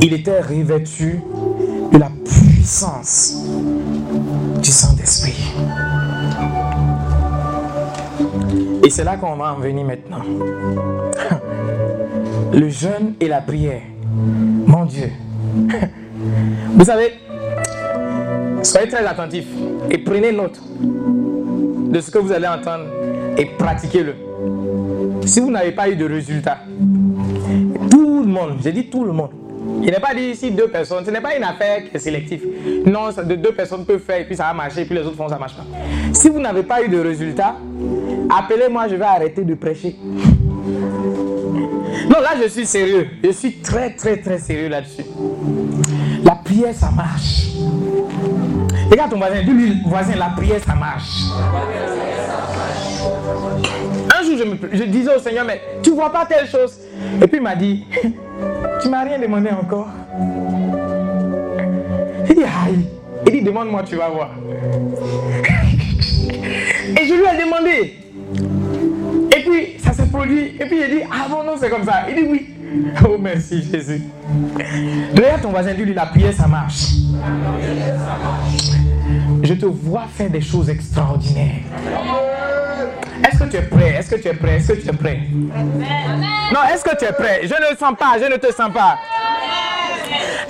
il 0.01 0.13
était 0.13 0.41
revêtu 0.41 1.21
de 1.93 1.99
la 1.99 2.11
puissance 2.25 3.35
du 4.63 4.71
Saint-Esprit. 4.71 5.53
Et 8.85 8.91
c'est 8.91 9.05
là 9.05 9.17
qu'on 9.17 9.37
va 9.37 9.55
en 9.55 9.59
venir 9.59 9.85
maintenant. 9.85 10.23
Le 12.53 12.69
jeûne 12.69 13.15
et 13.21 13.27
la 13.27 13.41
prière. 13.41 13.83
Mon 14.67 14.85
Dieu. 14.85 15.11
Vous 16.75 16.85
savez, 16.85 17.15
soyez 18.63 18.89
très 18.89 19.07
attentifs 19.07 19.49
et 19.91 19.99
prenez 19.99 20.33
note 20.33 20.61
de 20.81 22.01
ce 22.01 22.11
que 22.11 22.19
vous 22.19 22.33
allez 22.33 22.47
entendre 22.47 22.85
et 23.37 23.47
pratiquez-le. 23.47 24.15
Si 25.27 25.41
vous 25.41 25.51
n'avez 25.51 25.73
pas 25.73 25.89
eu 25.89 25.97
de 25.97 26.05
résultat, 26.05 26.59
tout 27.91 28.21
le 28.21 28.27
monde, 28.27 28.59
j'ai 28.63 28.73
dit 28.73 28.91
tout 28.91 29.05
le 29.05 29.13
monde, 29.13 29.31
il 29.83 29.91
n'est 29.91 30.01
pas 30.01 30.15
dit 30.15 30.25
ici 30.25 30.51
deux 30.51 30.69
personnes, 30.69 31.05
ce 31.05 31.11
n'est 31.11 31.21
pas 31.21 31.37
une 31.37 31.45
affaire 31.45 31.85
qui 31.85 31.97
est 31.97 31.99
sélective. 31.99 32.47
Non, 32.87 33.09
de 33.11 33.35
deux 33.35 33.53
personnes 33.53 33.85
peuvent 33.87 34.01
faire 34.01 34.21
et 34.21 34.25
puis 34.25 34.37
ça 34.37 34.45
va 34.45 34.53
marcher 34.53 34.83
et 34.83 34.85
puis 34.85 34.95
les 34.95 35.03
autres 35.03 35.17
font 35.17 35.29
ça 35.29 35.39
marche 35.39 35.57
pas. 35.57 35.65
Si 36.13 36.29
vous 36.29 36.41
n'avez 36.41 36.63
pas 36.63 36.83
eu 36.83 36.89
de 36.89 36.99
résultat, 36.99 37.57
appelez-moi, 38.29 38.89
je 38.89 38.97
vais 38.97 39.05
arrêter 39.05 39.43
de 39.43 39.55
prêcher. 39.55 39.97
Non, 42.09 42.21
là 42.21 42.31
je 42.43 42.49
suis 42.49 42.67
sérieux. 42.67 43.09
Je 43.23 43.31
suis 43.31 43.53
très 43.55 43.91
très 43.91 44.17
très 44.19 44.39
sérieux 44.39 44.69
là-dessus. 44.69 45.05
Prière, 46.61 46.75
ça 46.75 46.91
marche. 46.91 47.47
Regarde 48.91 49.11
ton 49.13 49.17
voisin, 49.17 49.43
dis-lui, 49.43 49.79
voisin, 49.87 50.15
la 50.17 50.27
prière, 50.27 50.61
ça 50.63 50.75
marche. 50.75 51.23
Un 54.15 54.23
jour, 54.23 54.37
je, 54.37 54.45
me, 54.45 54.87
disais 54.87 55.15
au 55.17 55.19
Seigneur, 55.19 55.47
mais 55.47 55.63
tu 55.83 55.93
vois 55.93 56.13
pas 56.13 56.27
telle 56.27 56.47
chose. 56.47 56.79
Et 57.23 57.27
puis 57.27 57.39
il 57.39 57.43
m'a 57.43 57.57
dit, 57.57 57.87
tu 58.83 58.91
m'as 58.91 59.05
rien 59.05 59.19
demandé 59.19 59.49
encore. 59.49 59.89
Il 62.29 62.35
dit, 62.35 62.43
aïe. 62.43 62.85
Il 63.27 63.33
dit, 63.33 63.43
demande-moi, 63.43 63.83
tu 63.85 63.97
vas 63.97 64.11
voir. 64.11 64.33
Et 66.29 67.07
je 67.07 67.15
lui 67.15 67.23
ai 67.25 67.43
demandé. 67.43 67.95
Et 69.35 69.41
puis, 69.41 69.79
ça 69.79 69.95
s'est 69.95 70.11
produit. 70.13 70.57
Et 70.61 70.67
puis, 70.67 70.79
il 70.79 70.91
dit, 70.95 71.03
ah 71.11 71.27
bon, 71.31 71.43
non, 71.43 71.55
c'est 71.59 71.71
comme 71.71 71.85
ça. 71.85 72.05
Il 72.11 72.17
dit, 72.17 72.29
oui. 72.31 72.51
Oh, 73.05 73.17
merci, 73.19 73.63
Jésus. 73.71 74.03
Regarde 75.15 75.43
ton 75.43 75.51
voisin, 75.51 75.75
dis-lui, 75.75 75.95
la 75.95 76.07
prière, 76.07 76.33
ça 76.33 76.47
marche. 76.47 76.87
Je 79.43 79.55
te 79.55 79.67
vois 79.67 80.05
faire 80.15 80.31
des 80.31 80.41
choses 80.41 80.69
extraordinaires. 80.69 81.63
Est-ce 83.27 83.39
que 83.39 83.51
tu 83.51 83.57
es 83.57 83.63
prêt? 83.63 83.95
Est-ce 83.99 84.11
que 84.11 84.21
tu 84.21 84.29
es 84.29 84.35
prêt? 84.35 84.57
Est-ce 84.57 84.73
que 84.73 84.81
tu 84.81 84.89
es 84.89 84.93
prêt? 84.93 85.21
Non, 86.53 86.61
est-ce 86.73 86.85
que 86.85 86.97
tu 86.97 87.05
es 87.05 87.13
prêt? 87.13 87.41
Je 87.43 87.55
ne 87.55 87.71
le 87.71 87.77
sens 87.77 87.95
pas, 87.99 88.19
je 88.21 88.31
ne 88.31 88.37
te 88.37 88.53
sens 88.53 88.73
pas. 88.73 88.99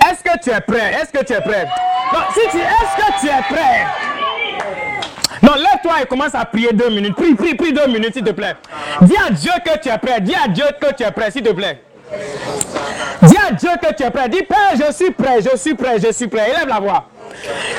Est-ce 0.09 0.23
que 0.23 0.39
tu 0.43 0.49
es 0.49 0.61
prêt? 0.61 0.93
Est-ce 1.01 1.11
que 1.11 1.25
tu 1.25 1.33
es 1.33 1.41
prêt? 1.41 1.65
Non, 2.13 2.19
si 2.33 2.41
tu 2.51 2.57
est-ce 2.57 2.95
que 2.97 3.21
tu 3.21 3.27
es 3.27 3.53
prêt? 3.53 3.85
Non, 5.43 5.53
lève-toi 5.55 6.03
et 6.03 6.05
commence 6.05 6.35
à 6.35 6.45
prier 6.45 6.71
deux 6.73 6.89
minutes. 6.89 7.15
Prie, 7.15 7.33
prie, 7.33 7.55
prie 7.55 7.73
deux 7.73 7.87
minutes, 7.87 8.13
s'il 8.13 8.23
te 8.23 8.31
plaît. 8.31 8.55
Dis 9.01 9.15
à 9.17 9.31
Dieu 9.31 9.51
que 9.65 9.79
tu 9.79 9.89
es 9.89 9.97
prêt. 9.97 10.21
Dis 10.21 10.35
à 10.35 10.47
Dieu 10.47 10.65
que 10.79 10.93
tu 10.93 11.03
es 11.03 11.11
prêt, 11.11 11.31
s'il 11.31 11.43
te 11.43 11.51
plaît. 11.51 11.81
Dis 13.21 13.37
à 13.37 13.51
Dieu 13.51 13.69
que 13.81 13.93
tu 13.93 14.03
es 14.03 14.09
prêt. 14.09 14.29
Dis, 14.29 14.43
Père, 14.43 14.73
je 14.75 14.91
suis 14.91 15.11
prêt, 15.11 15.41
je 15.41 15.57
suis 15.57 15.75
prêt, 15.75 15.99
je 15.99 16.11
suis 16.11 16.27
prêt. 16.27 16.49
Élève 16.49 16.67
la 16.67 16.79
voix. 16.79 17.05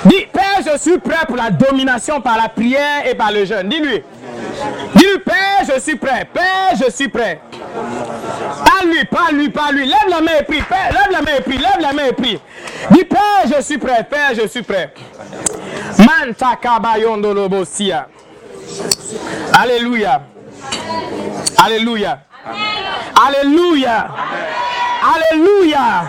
Dis, 0.05 0.27
Père, 0.33 0.61
je 0.65 0.79
suis 0.79 0.99
prêt 0.99 1.27
pour 1.27 1.37
la 1.37 1.51
domination 1.51 2.21
par 2.21 2.37
la 2.37 2.49
prière 2.49 3.07
et 3.07 3.15
par 3.15 3.33
le 3.33 3.45
jeûne. 3.45 3.69
Dis-lui. 3.69 4.03
Dis-lui, 4.95 5.19
Père, 5.25 5.75
je 5.75 5.81
suis 5.81 5.97
prêt. 5.97 6.27
Père, 6.33 6.77
je 6.85 6.91
suis 6.91 7.09
prêt. 7.09 7.41
Pas 8.65 8.85
lui, 8.87 9.05
pas 9.05 9.33
lui, 9.33 9.49
pas 9.49 9.73
lui. 9.73 9.87
Lève 9.87 10.09
la 10.09 10.21
main 10.21 10.39
et 10.41 10.45
prie. 10.45 10.63
Père, 10.63 10.93
lève 10.93 11.13
la 11.13 11.23
main 11.23 11.39
et 11.39 11.43
prie. 11.43 11.59
Lève 11.59 11.81
la 11.81 11.93
main 11.93 12.07
et 12.09 12.13
prie. 12.13 12.39
Dis, 12.91 13.05
Père, 13.05 13.57
je 13.57 13.63
suis 13.63 13.79
prêt. 13.79 14.05
Père, 14.09 14.33
je 14.41 14.47
suis 14.47 14.63
prêt. 14.63 14.93
Manta. 15.99 16.59
Alléluia. 19.53 20.23
Alléluia. 21.59 22.19
Alléluia. 23.27 24.09
Alléluia. 25.15 26.05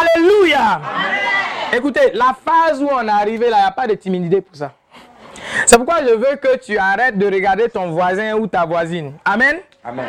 Alléluia. 0.00 0.80
Écoutez, 1.72 2.12
la 2.14 2.34
phase 2.44 2.82
où 2.82 2.88
on 2.90 3.06
est 3.06 3.10
arrivé 3.10 3.50
là, 3.50 3.56
il 3.58 3.62
n'y 3.62 3.66
a 3.66 3.70
pas 3.70 3.86
de 3.86 3.94
timidité 3.94 4.40
pour 4.40 4.56
ça. 4.56 4.72
C'est 5.66 5.76
pourquoi 5.76 6.02
je 6.02 6.14
veux 6.14 6.36
que 6.36 6.56
tu 6.58 6.78
arrêtes 6.78 7.18
de 7.18 7.26
regarder 7.26 7.68
ton 7.68 7.90
voisin 7.90 8.34
ou 8.34 8.46
ta 8.46 8.64
voisine. 8.64 9.14
Amen? 9.24 9.58
Amen. 9.84 10.06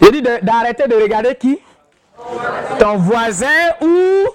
Je 0.00 0.10
dis 0.10 0.22
d'arrêter 0.22 0.86
de, 0.88 0.94
regarder 0.94 1.34
qui? 1.34 1.58
Ton 2.78 2.96
voisin 2.96 3.46
ou 3.80 4.26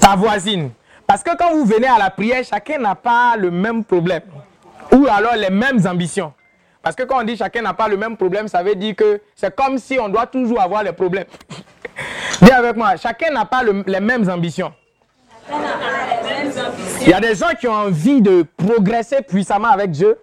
ta 0.00 0.16
voisine. 0.16 0.70
Parce 1.06 1.22
que 1.22 1.36
quand 1.36 1.52
vous 1.52 1.64
venez 1.64 1.88
à 1.88 1.98
la 1.98 2.10
prière, 2.10 2.44
chacun 2.44 2.78
n'a 2.78 2.94
pas 2.94 3.34
le 3.36 3.50
même 3.50 3.84
problème. 3.84 4.22
Ou 4.92 5.06
alors 5.10 5.34
les 5.36 5.50
mêmes 5.50 5.80
ambitions. 5.86 6.32
Parce 6.88 6.96
que 6.96 7.02
quand 7.02 7.20
on 7.20 7.22
dit 7.22 7.36
chacun 7.36 7.60
n'a 7.60 7.74
pas 7.74 7.86
le 7.86 7.98
même 7.98 8.16
problème, 8.16 8.48
ça 8.48 8.62
veut 8.62 8.74
dire 8.74 8.96
que 8.96 9.20
c'est 9.36 9.54
comme 9.54 9.76
si 9.76 9.98
on 10.00 10.08
doit 10.08 10.26
toujours 10.26 10.58
avoir 10.58 10.82
les 10.82 10.92
problèmes. 10.92 11.26
Dis 12.40 12.50
avec 12.50 12.76
moi, 12.76 12.96
chacun 12.96 13.30
n'a 13.30 13.44
pas 13.44 13.62
le- 13.62 13.84
les 13.86 14.00
mêmes 14.00 14.26
ambitions. 14.30 14.72
Il 17.02 17.08
y 17.08 17.12
a 17.12 17.20
des 17.20 17.34
gens 17.34 17.50
qui 17.60 17.68
ont 17.68 17.74
envie 17.74 18.22
de 18.22 18.42
progresser 18.56 19.20
puissamment 19.20 19.68
avec 19.68 19.90
Dieu 19.90 20.18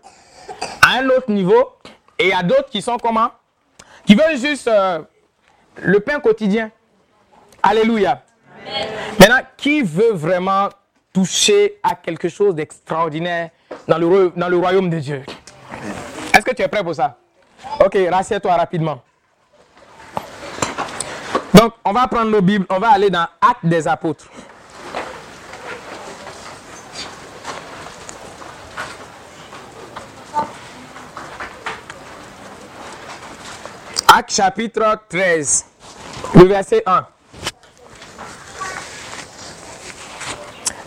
à 0.81 0.97
un 1.01 1.07
autre 1.09 1.29
niveau. 1.29 1.69
Et 2.17 2.23
il 2.23 2.29
y 2.29 2.33
a 2.33 2.41
d'autres 2.41 2.71
qui 2.71 2.81
sont 2.81 2.97
comment? 2.97 3.29
Qui 4.03 4.15
veulent 4.15 4.35
juste 4.35 4.67
euh, 4.67 5.03
le 5.83 5.99
pain 5.99 6.19
quotidien. 6.19 6.71
Alléluia. 7.61 8.23
Maintenant, 9.19 9.41
qui 9.55 9.83
veut 9.83 10.13
vraiment 10.13 10.69
toucher 11.13 11.77
à 11.83 11.93
quelque 11.93 12.27
chose 12.27 12.55
d'extraordinaire 12.55 13.51
dans 13.87 13.99
le, 13.99 14.33
dans 14.35 14.49
le 14.49 14.57
royaume 14.57 14.89
de 14.89 14.97
Dieu? 14.97 15.21
Est-ce 16.45 16.51
que 16.51 16.57
tu 16.57 16.61
es 16.61 16.67
prêt 16.67 16.83
pour 16.83 16.93
ça? 16.93 17.17
Ok, 17.83 17.97
rassieds-toi 18.11 18.55
rapidement. 18.55 19.01
Donc, 21.55 21.73
on 21.83 21.91
va 21.91 22.07
prendre 22.07 22.29
nos 22.29 22.41
Bibles, 22.41 22.67
on 22.69 22.77
va 22.77 22.89
aller 22.89 23.09
dans 23.09 23.25
Actes 23.41 23.63
des 23.63 23.87
Apôtres. 23.87 24.27
Actes 34.07 34.31
chapitre 34.31 34.99
13, 35.09 35.65
le 36.35 36.43
verset 36.43 36.83
1. 36.85 37.07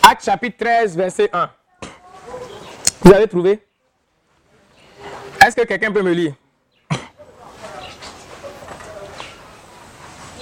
Actes 0.09 0.25
chapitre 0.25 0.57
13, 0.65 0.97
verset 0.97 1.29
1. 1.33 1.51
Vous 3.03 3.13
avez 3.13 3.27
trouvé? 3.27 3.68
Est-ce 5.49 5.57
que 5.57 5.62
quelqu'un 5.64 5.90
peut 5.90 6.03
me 6.03 6.12
lire? 6.12 6.34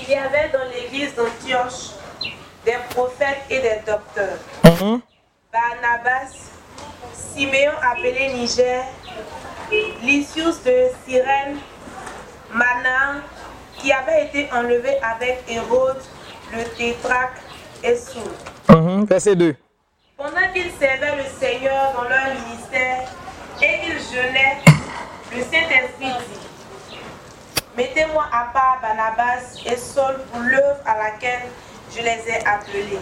Il 0.01 0.09
y 0.11 0.15
avait 0.17 0.49
dans 0.53 0.65
l'église 0.75 1.15
d'Antioche 1.15 1.91
des 2.65 2.75
prophètes 2.91 3.45
et 3.49 3.61
des 3.61 3.77
docteurs. 3.87 4.39
Mhm. 4.65 5.01
Barnabas, 5.53 6.51
Siméon 7.15 7.71
appelé 7.89 8.33
Niger, 8.35 8.83
Lysius 10.03 10.61
de 10.65 10.89
Cyrène, 11.07 11.59
Manan, 12.53 13.21
qui 13.79 13.93
avait 13.93 14.25
été 14.25 14.49
enlevé 14.53 14.97
avec 15.03 15.45
Hérode, 15.49 16.03
le 16.53 16.65
tétrarque 16.77 17.39
et 17.85 17.95
Saul. 17.95 18.33
Mhm, 18.69 19.05
Verset 19.05 19.37
2. 19.37 19.55
Pendant 20.17 20.53
qu'ils 20.53 20.73
servaient 20.73 21.15
le 21.17 21.29
Seigneur 21.39 21.93
dans 21.95 22.09
leur 22.09 22.27
ministère 22.45 23.07
et 23.63 23.81
qu'ils 23.81 23.99
jeûnaient, 23.99 24.59
le 25.33 25.43
Saint-Esprit 25.43 26.13
dit 26.29 26.99
Mettez-moi 27.77 28.25
à 28.33 28.47
part 28.53 28.79
Barnabas 28.81 29.57
et 29.67 29.77
Saul 29.77 30.17
pour 30.33 30.41
l'œuvre 30.41 30.79
à 30.87 30.97
laquelle 30.97 31.43
je 31.95 31.99
les 31.99 32.23
ai 32.29 32.47
appelés. 32.47 32.99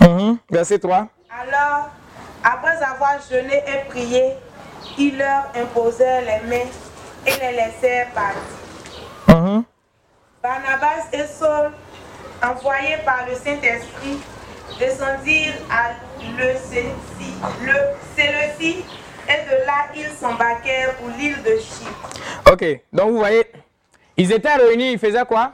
Mhm, 0.00 0.38
Verset 0.50 0.78
3. 0.78 1.08
Alors, 1.40 1.88
après 2.44 2.76
avoir 2.82 3.18
jeûné 3.28 3.62
et 3.66 3.88
prié, 3.88 4.34
ils 4.98 5.16
leur 5.18 5.46
imposèrent 5.56 6.22
les 6.22 6.48
mains 6.48 6.70
et 7.26 7.32
les 7.40 7.52
laissèrent 7.56 8.10
partir. 8.10 8.42
Mhm. 9.28 9.64
Barnabas 10.42 11.06
et 11.12 11.26
Saul, 11.26 11.72
envoyés 12.42 12.98
par 13.04 13.26
le 13.28 13.34
Saint-Esprit, 13.34 14.20
descendirent 14.78 15.54
à 15.70 15.90
le 16.36 16.54
Séleucie, 18.16 18.84
et 19.28 19.44
de 19.44 19.66
là 19.66 19.88
ils 19.94 20.10
s'embarquèrent 20.10 20.94
pour 20.96 21.08
l'île 21.18 21.42
de 21.42 21.58
Chypre. 21.58 22.10
Ok, 22.50 22.64
donc 22.92 23.10
vous 23.10 23.18
voyez, 23.18 23.44
ils 24.16 24.32
étaient 24.32 24.54
réunis, 24.54 24.92
ils 24.92 24.98
faisaient 24.98 25.24
quoi? 25.24 25.52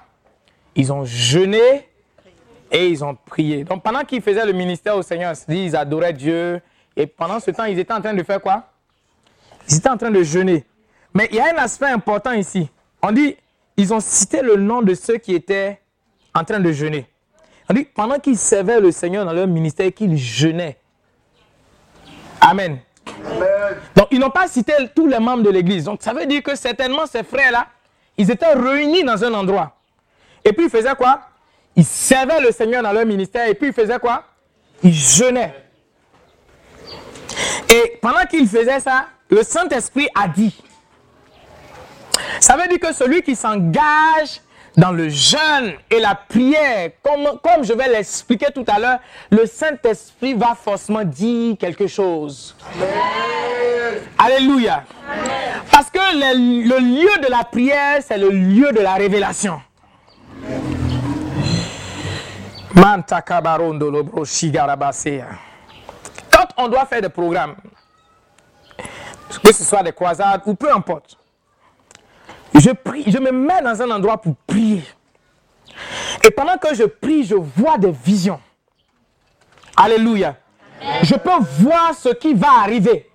Ils 0.75 0.93
ont 0.93 1.05
jeûné 1.05 1.89
et 2.71 2.89
ils 2.89 3.05
ont 3.05 3.15
prié. 3.15 3.65
Donc 3.65 3.83
pendant 3.83 4.01
qu'ils 4.05 4.23
faisaient 4.23 4.47
le 4.47 4.53
ministère 4.53 4.97
au 4.97 5.03
Seigneur, 5.03 5.35
ils 5.49 5.77
adoraient 5.77 6.13
Dieu. 6.13 6.61
Et 6.97 7.07
pendant 7.07 7.39
ce 7.39 7.53
temps, 7.53 7.65
ils 7.65 7.79
étaient 7.79 7.93
en 7.93 8.01
train 8.01 8.15
de 8.15 8.23
faire 8.25 8.41
quoi? 8.41 8.65
Ils 9.69 9.77
étaient 9.77 9.89
en 9.89 9.97
train 9.97 10.11
de 10.11 10.23
jeûner. 10.23 10.65
Mais 11.15 11.29
il 11.31 11.37
y 11.37 11.41
a 11.41 11.55
un 11.55 11.59
aspect 11.59 11.87
important 11.87 12.33
ici. 12.33 12.69
On 13.03 13.13
dit, 13.13 13.37
ils 13.77 13.95
ont 13.95 14.01
cité 14.01 14.43
le 14.43 14.57
nom 14.57 14.83
de 14.83 14.95
ceux 14.95 15.19
qui 15.19 15.35
étaient 15.35 15.81
en 16.35 16.43
train 16.43 16.59
de 16.59 16.73
jeûner. 16.73 17.07
On 17.71 17.75
dit, 17.75 17.85
pendant 17.85 18.19
qu'ils 18.19 18.37
servaient 18.39 18.81
le 18.81 18.91
Seigneur 18.91 19.25
dans 19.25 19.33
leur 19.33 19.47
ministère, 19.47 19.93
qu'ils 19.93 20.17
jeûnaient. 20.17 20.77
Amen. 22.41 22.79
Donc, 23.95 24.09
ils 24.11 24.19
n'ont 24.19 24.31
pas 24.31 24.49
cité 24.49 24.73
tous 24.95 25.07
les 25.07 25.19
membres 25.19 25.43
de 25.43 25.51
l'église. 25.51 25.85
Donc, 25.85 26.03
ça 26.03 26.13
veut 26.13 26.27
dire 26.27 26.43
que 26.43 26.55
certainement 26.55 27.07
ces 27.07 27.23
frères-là, 27.23 27.67
ils 28.17 28.31
étaient 28.31 28.53
réunis 28.55 29.05
dans 29.05 29.23
un 29.25 29.35
endroit. 29.35 29.77
Et 30.45 30.53
puis, 30.53 30.67
ils 30.67 30.71
faisaient 30.71 30.95
quoi? 30.95 31.21
Ils 31.77 31.85
servaient 31.85 32.41
le 32.41 32.51
Seigneur 32.51 32.83
dans 32.83 32.93
leur 32.93 33.07
ministère. 33.07 33.49
Et 33.49 33.55
puis, 33.55 33.69
ils 33.69 33.73
faisaient 33.73 33.99
quoi? 33.99 34.25
Ils 34.83 34.95
jeûnaient. 34.95 35.55
Et 37.69 37.99
pendant 38.01 38.25
qu'ils 38.25 38.49
faisaient 38.49 38.81
ça, 38.81 39.07
le 39.31 39.43
Saint-Esprit 39.43 40.09
a 40.15 40.29
dit. 40.29 40.59
Ça 42.41 42.57
veut 42.57 42.67
dire 42.69 42.81
que 42.81 42.93
celui 42.93 43.23
qui 43.23 43.37
s'engage 43.37 44.41
dans 44.79 44.93
le 44.93 45.09
jeûne 45.09 45.73
et 45.91 45.99
la 45.99 46.15
prière, 46.15 46.91
comme, 47.03 47.39
comme 47.43 47.65
je 47.65 47.73
vais 47.73 47.89
l'expliquer 47.89 48.47
tout 48.55 48.65
à 48.69 48.79
l'heure, 48.79 48.99
le 49.29 49.45
Saint-Esprit 49.45 50.35
va 50.35 50.55
forcément 50.55 51.03
dire 51.03 51.57
quelque 51.59 51.89
chose. 51.89 52.55
Alléluia. 54.17 54.85
Parce 55.73 55.91
que 55.91 55.99
le, 55.99 56.69
le 56.69 56.79
lieu 56.79 57.21
de 57.27 57.29
la 57.29 57.43
prière, 57.43 58.01
c'est 58.07 58.19
le 58.19 58.31
lieu 58.31 58.71
de 58.71 58.79
la 58.79 58.95
révélation. 58.95 59.61
Quand 66.31 66.47
on 66.57 66.69
doit 66.69 66.87
faire 66.87 67.03
des 67.03 67.09
programmes, 67.09 67.57
que 69.43 69.53
ce 69.53 69.65
soit 69.65 69.83
des 69.83 69.93
croisades 69.93 70.43
ou 70.47 70.55
peu 70.55 70.73
importe, 70.73 71.18
je 72.55 72.71
prie, 72.71 73.05
je 73.07 73.19
me 73.19 73.31
mets 73.31 73.63
dans 73.63 73.81
un 73.83 73.91
endroit 73.91 74.19
pour 74.19 74.35
prier. 74.47 74.83
Et 76.25 76.31
pendant 76.31 76.57
que 76.57 76.75
je 76.75 76.85
prie, 76.85 77.25
je 77.25 77.35
vois 77.35 77.79
des 77.79 77.91
visions. 77.91 78.41
Alléluia. 79.77 80.37
Je 81.03 81.15
peux 81.15 81.39
voir 81.41 81.95
ce 81.95 82.09
qui 82.11 82.35
va 82.35 82.61
arriver. 82.63 83.11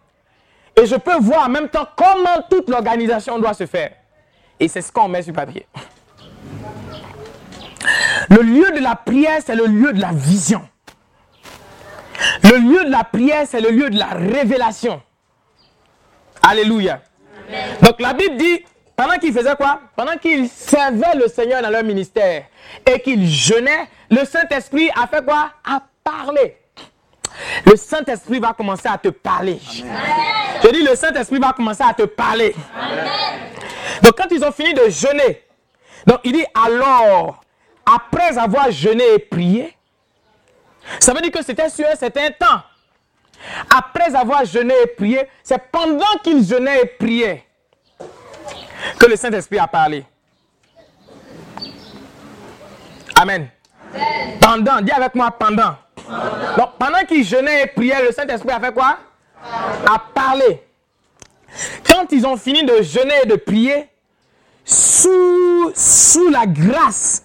Et 0.76 0.86
je 0.86 0.96
peux 0.96 1.18
voir 1.20 1.48
en 1.48 1.50
même 1.50 1.70
temps 1.70 1.88
comment 1.96 2.42
toute 2.50 2.70
l'organisation 2.70 3.38
doit 3.40 3.54
se 3.54 3.66
faire. 3.66 3.92
Et 4.60 4.68
c'est 4.68 4.82
ce 4.82 4.92
qu'on 4.92 5.08
met 5.08 5.22
sur 5.22 5.34
papier. 5.34 5.68
Le 8.30 8.42
lieu 8.42 8.72
de 8.72 8.80
la 8.80 8.96
prière, 8.96 9.40
c'est 9.46 9.56
le 9.56 9.66
lieu 9.66 9.94
de 9.94 10.00
la 10.00 10.12
vision. 10.14 10.68
Le 12.44 12.58
lieu 12.58 12.86
de 12.86 12.92
la 12.92 13.04
prière, 13.04 13.46
c'est 13.48 13.62
le 13.62 13.70
lieu 13.70 13.90
de 13.90 13.98
la 13.98 14.08
révélation. 14.08 15.02
Alléluia. 16.42 17.02
Donc 17.82 18.00
la 18.00 18.14
Bible 18.14 18.38
dit, 18.38 18.64
pendant 18.96 19.18
qu'ils 19.18 19.34
faisaient 19.34 19.56
quoi? 19.56 19.82
Pendant 19.96 20.18
qu'ils 20.18 20.50
servaient 20.50 21.16
le 21.16 21.28
Seigneur 21.28 21.62
dans 21.62 21.70
leur 21.70 21.84
ministère 21.84 22.46
et 22.86 23.00
qu'ils 23.00 23.28
jeûnaient, 23.28 23.88
le 24.10 24.26
Saint-Esprit 24.26 24.90
a 24.96 25.08
fait 25.08 25.24
quoi? 25.24 25.52
A 25.66 25.82
parlé. 26.04 26.58
Le 27.66 27.76
Saint-Esprit 27.76 28.40
va 28.40 28.54
commencer 28.54 28.88
à 28.88 28.98
te 28.98 29.10
parler. 29.10 29.60
Je 30.64 30.70
dis, 30.70 30.84
le 30.84 30.96
Saint-Esprit 30.96 31.40
va 31.40 31.54
commencer 31.54 31.84
à 31.84 31.94
te 31.94 32.04
parler. 32.04 32.56
Donc 34.02 34.14
quand 34.16 34.28
ils 34.32 34.44
ont 34.44 34.52
fini 34.52 34.74
de 34.74 34.90
jeûner, 34.90 35.44
donc 36.06 36.20
il 36.24 36.34
dit 36.34 36.46
alors, 36.54 37.42
après 37.86 38.38
avoir 38.38 38.70
jeûné 38.72 39.04
et 39.16 39.20
prié, 39.20 39.76
ça 41.00 41.14
veut 41.14 41.22
dire 41.22 41.32
que 41.32 41.44
c'était 41.44 41.70
sur 41.70 41.88
un 41.88 41.96
certain 41.96 42.30
temps. 42.32 42.62
Après 43.76 44.16
avoir 44.16 44.46
jeûné 44.46 44.74
et 44.84 44.88
prié, 44.88 45.28
c'est 45.44 45.62
pendant 45.72 46.18
qu'ils 46.24 46.46
jeûnaient 46.46 46.82
et 46.82 46.86
priaient 46.86 47.44
que 49.00 49.06
le 49.06 49.16
Saint-Esprit 49.16 49.60
a 49.60 49.68
parlé. 49.68 50.06
Amen. 53.16 53.48
Pendant, 54.40 54.82
dis 54.82 54.92
avec 54.92 55.14
moi 55.16 55.32
pendant. 55.32 55.76
Donc 56.58 56.78
pendant 56.78 57.06
qu'ils 57.08 57.24
jeûnaient 57.24 57.64
et 57.64 57.68
priaient, 57.68 58.04
le 58.04 58.12
Saint-Esprit 58.12 58.52
a 58.52 58.60
fait 58.60 58.74
quoi? 58.74 58.98
A 59.42 60.00
parlé. 60.14 60.64
Quand 61.86 62.12
ils 62.12 62.26
ont 62.26 62.38
fini 62.38 62.64
de 62.66 62.82
jeûner 62.82 63.14
et 63.24 63.28
de 63.28 63.36
prier, 63.36 63.88
sous, 64.66 65.72
sous 65.76 66.30
la 66.30 66.46
grâce 66.46 67.24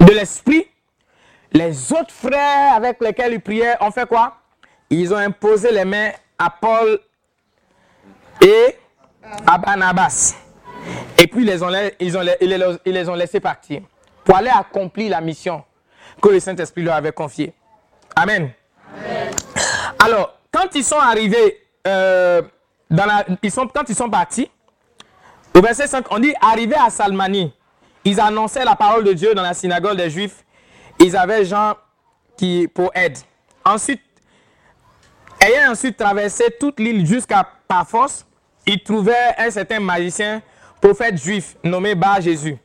de 0.00 0.12
l'Esprit, 0.12 0.66
les 1.52 1.92
autres 1.92 2.12
frères 2.12 2.74
avec 2.74 3.00
lesquels 3.00 3.34
ils 3.34 3.40
priaient 3.40 3.76
ont 3.80 3.90
fait 3.90 4.06
quoi? 4.06 4.36
Ils 4.88 5.12
ont 5.14 5.18
imposé 5.18 5.70
les 5.70 5.84
mains 5.84 6.10
à 6.38 6.50
Paul 6.50 6.98
et 8.40 8.76
à 9.46 9.58
Barnabas. 9.58 10.34
Et 11.18 11.26
puis 11.26 11.42
ils 11.42 11.46
les, 11.46 13.08
ont, 13.08 13.14
laissés 13.14 13.40
partir 13.40 13.82
pour 14.24 14.36
aller 14.36 14.50
accomplir 14.50 15.10
la 15.10 15.20
mission 15.20 15.62
que 16.20 16.28
le 16.28 16.40
Saint-Esprit 16.40 16.82
leur 16.82 16.94
avait 16.94 17.12
confiée. 17.12 17.52
Amen. 18.16 18.50
Alors, 19.98 20.34
quand 20.50 20.74
ils 20.74 20.84
sont 20.84 20.98
arrivés, 20.98 21.62
euh, 21.86 22.42
dans 22.90 23.06
la, 23.06 23.24
quand 23.24 23.88
ils 23.88 23.94
sont 23.94 24.10
partis, 24.10 24.50
Au 25.54 25.60
verset 25.60 25.86
5, 25.86 26.06
on 26.10 26.18
dit 26.18 26.34
Arrivé 26.40 26.74
à 26.74 26.90
Salmanie, 26.90 27.52
ils 28.04 28.20
annonçaient 28.20 28.64
la 28.64 28.76
parole 28.76 29.04
de 29.04 29.12
Dieu 29.12 29.34
dans 29.34 29.42
la 29.42 29.54
synagogue 29.54 29.96
des 29.96 30.10
Juifs. 30.10 30.44
Ils 30.98 31.16
avaient 31.16 31.44
Jean 31.44 31.74
qui, 32.36 32.68
pour 32.72 32.90
aide. 32.94 33.18
Ensuite, 33.64 34.00
ayant 35.40 35.72
ensuite 35.72 35.96
traversé 35.96 36.44
toute 36.58 36.80
l'île 36.80 37.06
jusqu'à 37.06 37.46
Paphos, 37.68 38.24
ils 38.66 38.82
trouvaient 38.82 39.34
un 39.38 39.50
certain 39.50 39.80
magicien, 39.80 40.42
prophète 40.80 41.22
juif, 41.22 41.56
nommé 41.62 41.94
Bar 41.94 42.20
Jésus, 42.20 42.56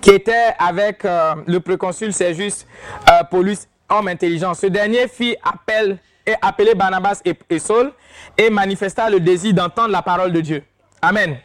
qui 0.00 0.10
était 0.10 0.54
avec 0.58 1.04
euh, 1.04 1.34
le 1.46 1.60
préconsul 1.60 2.12
Sergius 2.12 2.66
euh, 3.10 3.22
Paulus, 3.30 3.58
homme 3.88 4.08
intelligent. 4.08 4.54
Ce 4.54 4.66
dernier 4.66 5.08
fit 5.08 5.36
appel 5.42 5.98
et 6.26 6.34
appelé 6.42 6.74
Barnabas 6.74 7.20
et, 7.24 7.58
Saul 7.58 7.92
et 8.36 8.50
manifesta 8.50 9.08
le 9.08 9.20
désir 9.20 9.54
d'entendre 9.54 9.90
la 9.90 10.02
parole 10.02 10.32
de 10.32 10.40
Dieu. 10.40 10.62
Amen. 11.00 11.36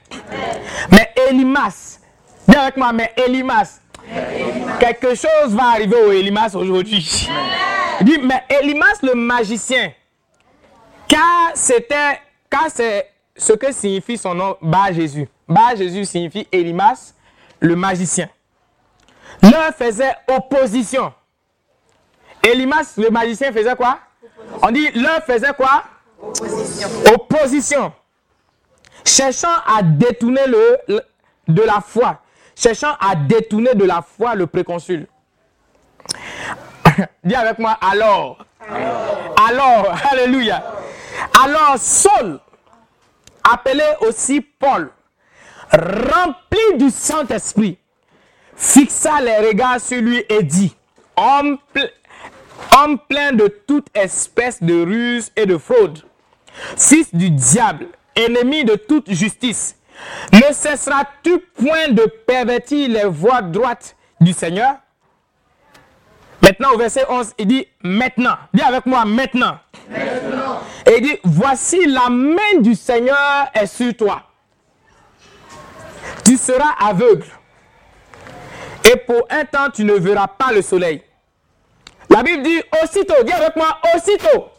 Mais 0.91 1.14
Elimas, 1.30 1.99
dis 2.48 2.56
avec 2.56 2.78
moi, 2.78 2.91
mais 2.91 3.11
Elimas, 3.15 3.80
quelque 4.80 5.10
chose 5.10 5.49
va 5.49 5.73
arriver 5.73 5.95
au 5.95 6.11
Elimas 6.11 6.56
aujourd'hui. 6.56 7.30
Dit, 8.02 8.18
mais 8.23 8.44
Elimas 8.49 8.98
le 9.03 9.14
magicien, 9.14 9.91
car 11.07 11.52
c'était, 11.53 12.19
car 12.49 12.65
c'est 12.73 13.07
ce 13.36 13.53
que 13.53 13.72
signifie 13.72 14.18
son 14.18 14.34
nom, 14.34 14.57
Bar 14.61 14.94
Jésus. 14.94 15.28
Bar 15.47 15.76
Jésus 15.76 16.05
signifie 16.05 16.47
Elimas, 16.51 17.13
le 17.59 17.76
magicien. 17.76 18.30
Leur 19.41 19.73
faisait 19.73 20.15
opposition. 20.27 21.13
Elimas, 22.43 22.93
le 22.97 23.09
magicien, 23.09 23.51
faisait 23.51 23.76
quoi? 23.76 23.99
On 24.61 24.72
dit, 24.72 24.89
leur 24.91 25.23
faisait 25.23 25.53
quoi? 25.53 25.84
Opposition. 26.22 26.88
Opposition. 27.13 27.93
Cherchant 29.05 29.55
à 29.65 29.81
détourner 29.84 30.45
le, 30.47 30.77
le- 30.88 31.01
de 31.47 31.61
la 31.63 31.81
foi. 31.81 32.22
Cherchant 32.55 32.95
à 32.99 33.15
détourner 33.15 33.73
de 33.73 33.84
la 33.85 34.01
foi 34.01 34.35
le 34.35 34.47
préconsul. 34.47 35.07
Dis 37.23 37.35
avec 37.35 37.57
moi, 37.59 37.77
alors. 37.81 38.45
Alors, 38.69 39.95
alléluia. 40.11 40.63
Alors, 41.43 41.76
Saul, 41.77 42.39
appelé 43.51 43.84
aussi 44.01 44.41
Paul, 44.41 44.91
rempli 45.72 46.77
du 46.77 46.89
Saint-Esprit, 46.89 47.77
fixa 48.56 49.22
les 49.22 49.48
regards 49.48 49.80
sur 49.81 50.02
lui 50.02 50.23
et 50.30 50.43
dit, 50.43 50.76
homme, 51.18 51.57
ple- 51.73 51.91
homme 52.77 52.99
plein 53.10 53.31
de 53.34 53.48
toute 53.68 53.88
espèce 53.93 54.61
de 54.61 54.84
ruse 54.84 55.31
et 55.35 55.45
de 55.45 55.57
fraude, 55.57 55.99
fils 56.77 57.14
du 57.14 57.30
diable, 57.30 57.88
ennemi 58.15 58.65
de 58.65 58.76
toute 58.76 59.10
justice, 59.11 59.76
ne 60.34 60.53
cesseras-tu 60.53 61.39
point 61.39 61.89
de 61.89 62.03
pervertir 62.26 62.89
les 62.89 63.06
voies 63.06 63.41
droites 63.41 63.95
du 64.19 64.34
Seigneur? 64.34 64.76
Maintenant, 66.41 66.72
au 66.73 66.77
verset 66.77 67.06
11, 67.07 67.34
il 67.38 67.45
dit 67.48 67.68
maintenant. 67.84 68.35
Dis 68.52 68.64
avec 68.64 68.88
moi 68.88 69.06
maintenant. 69.06 69.60
Et 70.88 70.98
il 70.98 71.02
dit, 71.03 71.18
voici 71.23 71.85
la 71.85 72.10
main 72.10 72.60
du 72.61 72.73
Seigneur 72.73 73.48
est 73.53 73.68
sur 73.68 73.95
toi. 73.95 74.23
Tu 76.23 76.38
seras 76.38 76.73
aveugle. 76.80 77.26
Et 78.91 78.98
pour 78.98 79.27
un 79.30 79.45
temps, 79.45 79.69
tu 79.73 79.84
ne 79.84 79.93
verras 79.93 80.27
pas 80.27 80.52
le 80.52 80.61
soleil. 80.61 81.03
La 82.10 82.23
Bible 82.23 82.43
dit 82.43 82.61
aussitôt, 82.84 83.23
dis 83.23 83.31
avec 83.31 83.56
moi, 83.56 83.77
aussitôt. 83.95 84.49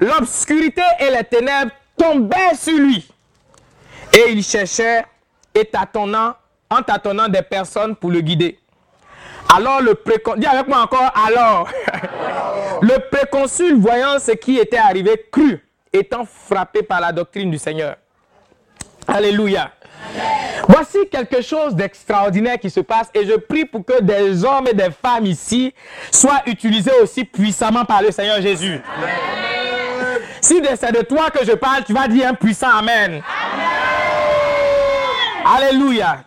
L'obscurité 0.00 0.82
et 1.00 1.10
les 1.10 1.24
ténèbres 1.24 1.72
tombaient 1.96 2.54
sur 2.54 2.76
lui. 2.76 3.08
Et 4.12 4.30
il 4.30 4.42
cherchait, 4.42 5.04
et 5.54 5.64
tâtonnant, 5.64 6.34
en 6.70 6.82
tâtonnant 6.82 7.28
des 7.28 7.42
personnes 7.42 7.96
pour 7.96 8.10
le 8.10 8.20
guider. 8.20 8.58
Alors 9.54 9.80
le 9.80 9.94
préconsul, 9.94 10.40
dis 10.40 10.46
avec 10.46 10.66
moi 10.66 10.78
encore, 10.78 11.12
alors. 11.26 11.68
le 12.82 13.10
préconsul, 13.10 13.76
voyant 13.76 14.18
ce 14.18 14.32
qui 14.32 14.58
était 14.58 14.78
arrivé, 14.78 15.26
crut, 15.30 15.62
étant 15.92 16.24
frappé 16.24 16.82
par 16.82 17.00
la 17.00 17.12
doctrine 17.12 17.50
du 17.50 17.58
Seigneur. 17.58 17.96
Alléluia. 19.06 19.70
Voici 20.68 20.98
quelque 21.10 21.42
chose 21.42 21.74
d'extraordinaire 21.74 22.58
qui 22.58 22.70
se 22.70 22.80
passe 22.80 23.08
et 23.14 23.26
je 23.26 23.34
prie 23.34 23.64
pour 23.64 23.84
que 23.84 24.00
des 24.00 24.44
hommes 24.44 24.66
et 24.68 24.74
des 24.74 24.90
femmes 24.90 25.26
ici 25.26 25.74
soient 26.10 26.42
utilisés 26.46 26.94
aussi 27.02 27.24
puissamment 27.24 27.84
par 27.84 28.02
le 28.02 28.10
Seigneur 28.10 28.40
Jésus. 28.40 28.80
Si 30.40 30.60
c'est 30.76 30.92
de 30.92 31.02
toi 31.02 31.30
que 31.30 31.44
je 31.44 31.52
parle, 31.52 31.84
tu 31.84 31.92
vas 31.92 32.08
dire 32.08 32.28
un 32.28 32.34
puissant 32.34 32.70
Amen. 32.70 33.22
Alléluia. 35.44 36.24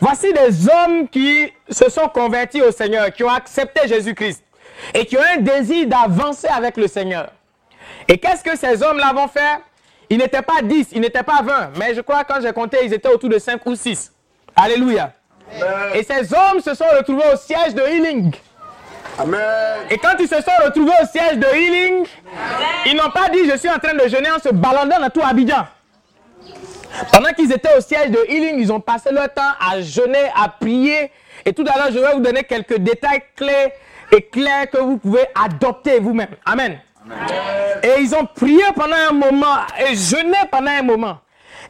Voici 0.00 0.32
des 0.32 0.68
hommes 0.68 1.08
qui 1.08 1.52
se 1.68 1.88
sont 1.90 2.08
convertis 2.08 2.62
au 2.62 2.70
Seigneur, 2.70 3.12
qui 3.12 3.24
ont 3.24 3.30
accepté 3.30 3.88
Jésus-Christ 3.88 4.42
et 4.94 5.04
qui 5.04 5.16
ont 5.16 5.22
un 5.36 5.38
désir 5.38 5.88
d'avancer 5.88 6.46
avec 6.48 6.76
le 6.76 6.86
Seigneur. 6.86 7.30
Et 8.06 8.18
qu'est-ce 8.18 8.44
que 8.44 8.56
ces 8.56 8.82
hommes-là 8.82 9.12
vont 9.12 9.28
faire? 9.28 9.60
Ils 10.10 10.18
n'étaient 10.18 10.42
pas 10.42 10.62
10, 10.62 10.88
ils 10.92 11.00
n'étaient 11.00 11.22
pas 11.22 11.42
20, 11.42 11.70
mais 11.78 11.94
je 11.94 12.00
crois 12.00 12.24
que 12.24 12.32
quand 12.32 12.40
j'ai 12.40 12.52
compté, 12.52 12.78
ils 12.84 12.92
étaient 12.92 13.08
autour 13.08 13.28
de 13.28 13.38
5 13.38 13.64
ou 13.66 13.74
6. 13.74 14.12
Alléluia. 14.56 15.12
Et 15.94 16.02
ces 16.02 16.32
hommes 16.34 16.60
se 16.60 16.74
sont 16.74 16.84
retrouvés 16.96 17.24
au 17.32 17.36
siège 17.36 17.74
de 17.74 17.82
Healing. 17.82 18.34
Et 19.90 19.98
quand 19.98 20.14
ils 20.18 20.28
se 20.28 20.36
sont 20.36 20.64
retrouvés 20.64 20.92
au 21.02 21.06
siège 21.06 21.38
de 21.38 21.46
Healing, 21.46 22.06
ils 22.86 22.96
n'ont 22.96 23.10
pas 23.10 23.28
dit 23.30 23.48
je 23.50 23.56
suis 23.56 23.68
en 23.68 23.78
train 23.78 23.94
de 23.94 24.08
jeûner 24.08 24.30
en 24.30 24.38
se 24.38 24.50
baladant 24.50 25.00
dans 25.00 25.10
tout 25.10 25.22
Abidjan. 25.22 25.66
Pendant 27.12 27.30
qu'ils 27.32 27.52
étaient 27.52 27.76
au 27.76 27.80
siège 27.80 28.10
de 28.10 28.18
Healing, 28.28 28.58
ils 28.58 28.72
ont 28.72 28.80
passé 28.80 29.10
leur 29.12 29.32
temps 29.32 29.52
à 29.60 29.80
jeûner, 29.80 30.30
à 30.34 30.48
prier. 30.48 31.10
Et 31.44 31.52
tout 31.52 31.64
à 31.72 31.76
l'heure, 31.76 31.92
je 31.92 31.98
vais 31.98 32.12
vous 32.12 32.20
donner 32.20 32.44
quelques 32.44 32.78
détails 32.78 33.22
clés 33.36 33.72
et 34.12 34.22
clairs 34.22 34.70
que 34.70 34.78
vous 34.78 34.98
pouvez 34.98 35.24
adopter 35.34 35.98
vous-même. 35.98 36.34
Amen. 36.44 36.78
Et 37.82 38.00
ils 38.00 38.14
ont 38.14 38.26
prié 38.26 38.62
pendant 38.74 38.96
un 38.96 39.12
moment 39.12 39.56
et 39.78 39.94
jeûné 39.94 40.36
pendant 40.50 40.70
un 40.70 40.82
moment. 40.82 41.18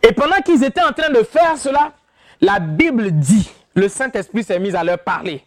Et 0.03 0.13
pendant 0.13 0.37
qu'ils 0.37 0.65
étaient 0.65 0.83
en 0.83 0.93
train 0.93 1.11
de 1.11 1.23
faire 1.23 1.57
cela, 1.57 1.93
la 2.41 2.59
Bible 2.61 3.11
dit, 3.13 3.51
le 3.75 3.89
Saint-Esprit 3.89 4.45
s'est 4.45 4.59
mis 4.59 4.75
à 4.75 4.85
leur 4.85 4.99
parler. 4.99 5.45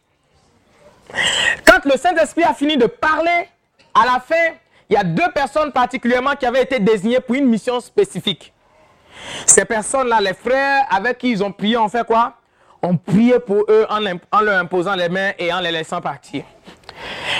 Quand 1.65 1.83
le 1.85 1.97
Saint-Esprit 1.97 2.43
a 2.43 2.53
fini 2.53 2.77
de 2.77 2.85
parler, 2.85 3.49
à 3.93 4.05
la 4.05 4.19
fin, 4.19 4.55
il 4.89 4.93
y 4.93 4.97
a 4.97 5.03
deux 5.03 5.29
personnes 5.33 5.71
particulièrement 5.71 6.35
qui 6.35 6.45
avaient 6.45 6.63
été 6.63 6.79
désignées 6.79 7.19
pour 7.19 7.35
une 7.35 7.47
mission 7.47 7.79
spécifique. 7.79 8.53
Ces 9.45 9.65
personnes-là, 9.65 10.21
les 10.21 10.33
frères 10.33 10.85
avec 10.89 11.17
qui 11.17 11.31
ils 11.31 11.43
ont 11.43 11.51
prié, 11.51 11.77
ont 11.77 11.89
fait 11.89 12.05
quoi? 12.05 12.33
On 12.83 12.97
prié 12.97 13.39
pour 13.39 13.65
eux 13.69 13.85
en, 13.89 13.99
leur 14.41 14.59
imposant 14.59 14.95
les 14.95 15.09
mains 15.09 15.31
et 15.37 15.53
en 15.53 15.59
les 15.59 15.71
laissant 15.71 16.01
partir. 16.01 16.43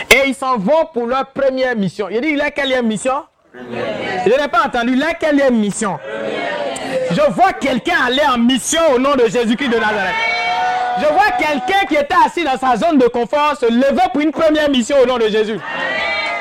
Et 0.10 0.28
ils 0.28 0.36
s'en 0.36 0.58
vont 0.58 0.86
pour 0.94 1.08
leur 1.08 1.28
première 1.28 1.76
mission. 1.76 2.08
Il 2.10 2.22
dit, 2.22 2.36
laquelle 2.36 2.84
mission? 2.84 3.24
Je 3.54 4.30
n'ai 4.30 4.48
pas 4.48 4.66
entendu, 4.66 4.96
laquelle 4.96 5.52
mission 5.52 6.00
Je 7.12 7.32
vois 7.32 7.54
quelqu'un 7.54 7.96
aller 8.08 8.22
en 8.34 8.38
mission 8.38 8.82
au 8.96 9.00
nom 9.00 9.16
de 9.16 9.28
Jésus-Christ 9.28 9.70
de 9.70 9.78
Nazareth. 9.78 10.16
Je 11.00 11.06
vois 11.08 11.32
quelqu'un 11.38 11.86
qui 11.88 11.96
était 11.96 12.16
assis 12.26 12.44
dans 12.44 12.58
sa 12.58 12.78
zone 12.78 12.98
de 12.98 13.08
confort 13.08 13.56
se 13.60 13.66
lever 13.66 14.04
pour 14.12 14.22
une 14.22 14.32
première 14.32 14.70
mission 14.70 14.98
au 15.02 15.06
nom 15.06 15.18
de 15.18 15.28
Jésus. 15.28 15.58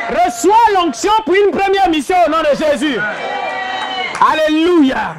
Reçois 0.09 0.57
l'onction 0.75 1.13
pour 1.25 1.35
une 1.35 1.51
première 1.51 1.89
mission 1.89 2.17
au 2.27 2.31
nom 2.31 2.39
de 2.39 2.57
Jésus. 2.57 2.99
Alléluia. 4.33 5.15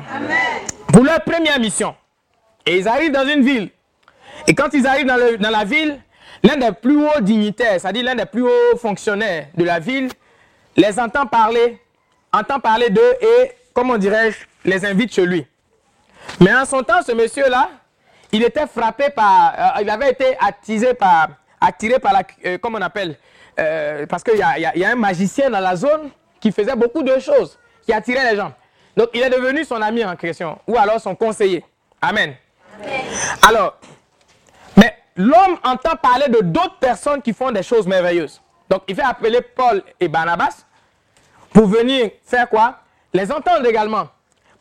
Pour 0.93 1.03
leur 1.03 1.21
première 1.21 1.59
mission. 1.59 1.95
Et 2.65 2.77
ils 2.77 2.87
arrivent 2.87 3.11
dans 3.11 3.27
une 3.27 3.41
ville. 3.43 3.69
Et 4.47 4.53
quand 4.55 4.73
ils 4.73 4.85
arrivent 4.87 5.05
dans, 5.07 5.49
la 5.49 5.63
ville, 5.63 5.99
l'un 6.43 6.57
des 6.57 6.71
plus 6.71 6.97
hauts 7.05 7.21
dignitaires, 7.21 7.79
c'est-à-dire 7.79 8.03
l'un 8.05 8.15
des 8.15 8.25
plus 8.25 8.43
hauts 8.43 8.77
fonctionnaires 8.77 9.47
de 9.55 9.63
la 9.63 9.79
ville, 9.79 10.09
les 10.75 10.99
entend 10.99 11.25
parler, 11.25 11.79
entend 12.33 12.59
parler 12.59 12.89
d'eux 12.89 13.13
et, 13.21 13.51
comment 13.73 13.97
dirais-je, 13.97 14.37
les 14.69 14.85
invite 14.85 15.13
chez 15.13 15.25
lui. 15.25 15.45
Mais 16.39 16.53
en 16.53 16.65
son 16.65 16.81
temps, 16.83 17.01
ce 17.05 17.11
monsieur-là, 17.11 17.69
il 18.31 18.43
était 18.43 18.67
frappé 18.67 19.09
par, 19.09 19.53
euh, 19.77 19.81
il 19.81 19.89
avait 19.89 20.11
été 20.11 20.37
attisé 20.39 20.93
par, 20.93 21.27
attiré 21.59 21.99
par 21.99 22.13
la, 22.13 22.23
euh, 22.45 22.57
comment 22.59 22.77
on 22.77 22.81
appelle, 22.81 23.17
euh, 23.59 24.05
parce 24.05 24.23
qu'il 24.23 24.35
y 24.35 24.39
y 24.39 24.43
a- 24.43 24.71
il 24.75 24.79
y 24.81 24.85
a 24.85 24.91
un 24.91 24.95
magicien 24.95 25.49
dans 25.49 25.59
la 25.59 25.75
zone 25.75 26.09
qui 26.39 26.51
faisait 26.51 26.75
beaucoup 26.75 27.03
de 27.03 27.19
choses, 27.19 27.59
qui 27.85 27.91
attirait 27.91 28.31
les 28.31 28.37
gens. 28.37 28.53
Donc 28.95 29.09
il 29.13 29.21
est 29.21 29.29
devenu 29.29 29.65
son 29.65 29.81
ami 29.81 30.05
en 30.05 30.15
question, 30.15 30.57
ou 30.67 30.77
alors 30.77 30.99
son 31.01 31.15
conseiller. 31.15 31.63
Amen. 32.01 32.33
Alors, 33.47 33.77
mais 34.77 34.95
l'homme 35.15 35.57
entend 35.63 35.95
parler 36.01 36.27
de 36.29 36.39
d'autres 36.41 36.77
personnes 36.79 37.21
qui 37.21 37.33
font 37.33 37.51
des 37.51 37.63
choses 37.63 37.87
merveilleuses. 37.87 38.41
Donc 38.69 38.83
il 38.87 38.95
fait 38.95 39.01
appeler 39.03 39.41
Paul 39.41 39.83
et 39.99 40.07
Barnabas 40.07 40.65
pour 41.51 41.67
venir 41.67 42.11
faire 42.23 42.47
quoi? 42.49 42.79
Les 43.13 43.31
entendre 43.31 43.65
également. 43.65 44.07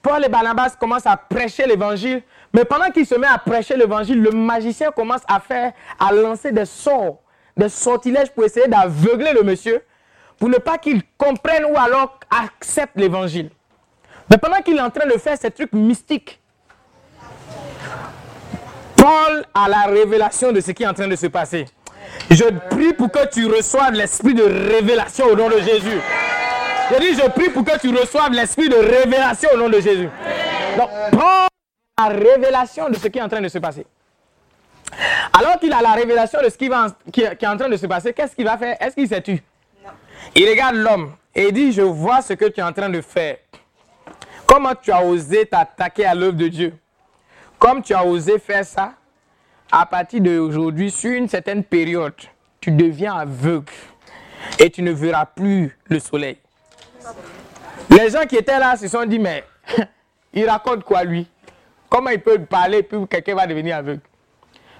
Paul 0.02 0.24
et 0.24 0.28
Barnabas 0.28 0.70
commencent 0.80 1.06
à 1.06 1.16
prêcher 1.16 1.66
l'évangile, 1.66 2.22
mais 2.52 2.64
pendant 2.64 2.90
qu'il 2.90 3.06
se 3.06 3.14
met 3.14 3.26
à 3.26 3.38
prêcher 3.38 3.76
l'évangile, 3.76 4.20
le 4.20 4.30
magicien 4.30 4.90
commence 4.90 5.20
à 5.28 5.38
faire, 5.40 5.72
à 5.98 6.10
lancer 6.10 6.50
des 6.52 6.64
sorts, 6.64 7.18
des 7.56 7.68
sortilèges 7.68 8.30
pour 8.30 8.44
essayer 8.44 8.66
d'aveugler 8.66 9.32
le 9.32 9.42
monsieur, 9.42 9.84
pour 10.38 10.48
ne 10.48 10.56
pas 10.56 10.78
qu'il 10.78 11.02
comprenne 11.18 11.66
ou 11.66 11.76
alors 11.76 12.18
accepte 12.30 12.96
l'évangile. 12.96 13.50
Mais 14.30 14.38
pendant 14.38 14.62
qu'il 14.62 14.76
est 14.76 14.80
en 14.80 14.90
train 14.90 15.06
de 15.06 15.18
faire 15.18 15.36
ces 15.38 15.50
trucs 15.50 15.72
mystiques, 15.72 16.39
Paul 19.00 19.44
a 19.54 19.68
la 19.68 19.82
révélation 19.86 20.52
de 20.52 20.60
ce 20.60 20.72
qui 20.72 20.82
est 20.82 20.86
en 20.86 20.94
train 20.94 21.08
de 21.08 21.16
se 21.16 21.26
passer. 21.26 21.66
Je 22.30 22.44
prie 22.70 22.92
pour 22.92 23.10
que 23.10 23.26
tu 23.28 23.46
reçoives 23.46 23.92
l'esprit 23.94 24.34
de 24.34 24.42
révélation 24.42 25.26
au 25.26 25.36
nom 25.36 25.48
de 25.48 25.58
Jésus. 25.60 25.98
Je 26.92 26.98
dis, 26.98 27.14
je 27.14 27.28
prie 27.30 27.50
pour 27.50 27.64
que 27.64 27.78
tu 27.78 27.88
reçoives 27.96 28.32
l'esprit 28.32 28.68
de 28.68 28.76
révélation 28.76 29.48
au 29.54 29.56
nom 29.56 29.68
de 29.68 29.80
Jésus. 29.80 30.08
Donc, 30.76 30.90
Paul 31.12 31.48
a 31.96 32.08
la 32.12 32.18
révélation 32.18 32.88
de 32.88 32.96
ce 32.96 33.08
qui 33.08 33.18
est 33.18 33.22
en 33.22 33.28
train 33.28 33.40
de 33.40 33.48
se 33.48 33.58
passer. 33.58 33.86
Alors 35.32 35.58
qu'il 35.60 35.72
a 35.72 35.80
la 35.80 35.92
révélation 35.92 36.40
de 36.42 36.48
ce 36.48 36.56
qui, 36.58 36.68
va 36.68 36.86
en- 36.86 37.10
qui 37.12 37.22
est 37.22 37.36
qui 37.36 37.44
est 37.44 37.48
en 37.48 37.56
train 37.56 37.68
de 37.68 37.76
se 37.76 37.86
passer, 37.86 38.12
qu'est-ce 38.12 38.34
qu'il 38.34 38.44
va 38.44 38.58
faire? 38.58 38.76
Est-ce 38.80 38.94
qu'il 38.96 39.08
s'est 39.08 39.22
tu 39.22 39.40
Il 40.34 40.48
regarde 40.48 40.74
l'homme 40.74 41.12
et 41.34 41.44
il 41.48 41.52
dit, 41.52 41.72
je 41.72 41.82
vois 41.82 42.22
ce 42.22 42.32
que 42.34 42.46
tu 42.46 42.60
es 42.60 42.62
en 42.62 42.72
train 42.72 42.88
de 42.88 43.00
faire. 43.00 43.36
Comment 44.46 44.72
tu 44.74 44.90
as 44.90 45.02
osé 45.04 45.46
t'attaquer 45.46 46.06
à 46.06 46.14
l'œuvre 46.14 46.36
de 46.36 46.48
Dieu? 46.48 46.74
Comme 47.60 47.82
tu 47.82 47.92
as 47.92 48.04
osé 48.06 48.38
faire 48.38 48.64
ça, 48.64 48.94
à 49.70 49.84
partir 49.84 50.22
d'aujourd'hui, 50.22 50.90
sur 50.90 51.12
une 51.12 51.28
certaine 51.28 51.62
période, 51.62 52.14
tu 52.58 52.70
deviens 52.70 53.14
aveugle 53.14 53.72
et 54.58 54.70
tu 54.70 54.80
ne 54.82 54.90
verras 54.92 55.26
plus 55.26 55.76
le 55.84 56.00
soleil. 56.00 56.38
Les 57.90 58.08
gens 58.08 58.24
qui 58.26 58.36
étaient 58.36 58.58
là 58.58 58.78
se 58.78 58.88
sont 58.88 59.04
dit, 59.04 59.18
mais 59.18 59.44
il 60.32 60.48
raconte 60.48 60.84
quoi 60.84 61.04
lui? 61.04 61.28
Comment 61.90 62.08
il 62.08 62.20
peut 62.20 62.38
parler 62.38 62.82
puis 62.82 62.98
quelqu'un 63.06 63.34
va 63.34 63.46
devenir 63.46 63.76
aveugle? 63.76 64.00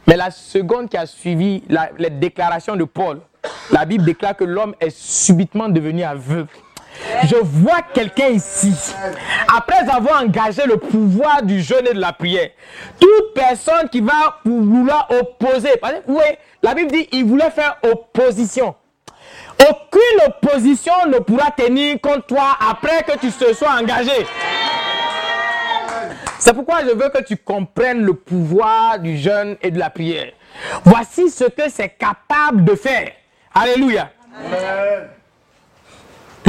Mais 0.07 0.17
la 0.17 0.31
seconde 0.31 0.89
qui 0.89 0.97
a 0.97 1.05
suivi 1.05 1.63
les 1.99 2.11
déclarations 2.11 2.77
de 2.77 2.85
Paul, 2.85 3.21
la 3.71 3.85
Bible 3.85 4.05
déclare 4.05 4.35
que 4.35 4.45
l'homme 4.45 4.75
est 4.81 4.91
subitement 4.91 5.69
devenu 5.69 6.03
aveugle. 6.03 6.49
Je 7.25 7.37
vois 7.37 7.83
quelqu'un 7.95 8.29
ici, 8.29 8.75
après 9.57 9.89
avoir 9.91 10.23
engagé 10.23 10.63
le 10.67 10.77
pouvoir 10.77 11.43
du 11.43 11.61
jeûne 11.61 11.87
et 11.89 11.95
de 11.95 12.01
la 12.01 12.13
prière, 12.13 12.51
toute 12.99 13.35
personne 13.35 13.89
qui 13.91 14.01
va 14.01 14.39
vouloir 14.45 15.09
opposer, 15.11 15.73
oui, 16.07 16.25
la 16.63 16.75
Bible 16.75 16.91
dit 16.91 17.09
il 17.13 17.25
voulait 17.25 17.51
faire 17.51 17.79
opposition. 17.83 18.75
Aucune 19.61 20.27
opposition 20.27 20.93
ne 21.09 21.19
pourra 21.19 21.51
tenir 21.51 22.01
contre 22.01 22.27
toi 22.27 22.57
après 22.71 23.03
que 23.03 23.19
tu 23.19 23.31
te 23.31 23.53
sois 23.53 23.73
engagé. 23.79 24.27
C'est 26.39 26.55
pourquoi 26.55 26.81
je 26.81 26.91
veux 26.91 27.11
que 27.11 27.23
tu 27.23 27.37
comprennes 27.37 28.03
le 28.03 28.15
pouvoir 28.15 28.99
du 28.99 29.19
jeûne 29.19 29.57
et 29.61 29.71
de 29.71 29.79
la 29.79 29.91
prière. 29.91 30.33
Voici 30.85 31.29
ce 31.29 31.45
que 31.45 31.69
c'est 31.69 31.91
capable 31.91 32.65
de 32.65 32.75
faire. 32.75 33.11
Alléluia. 33.55 34.11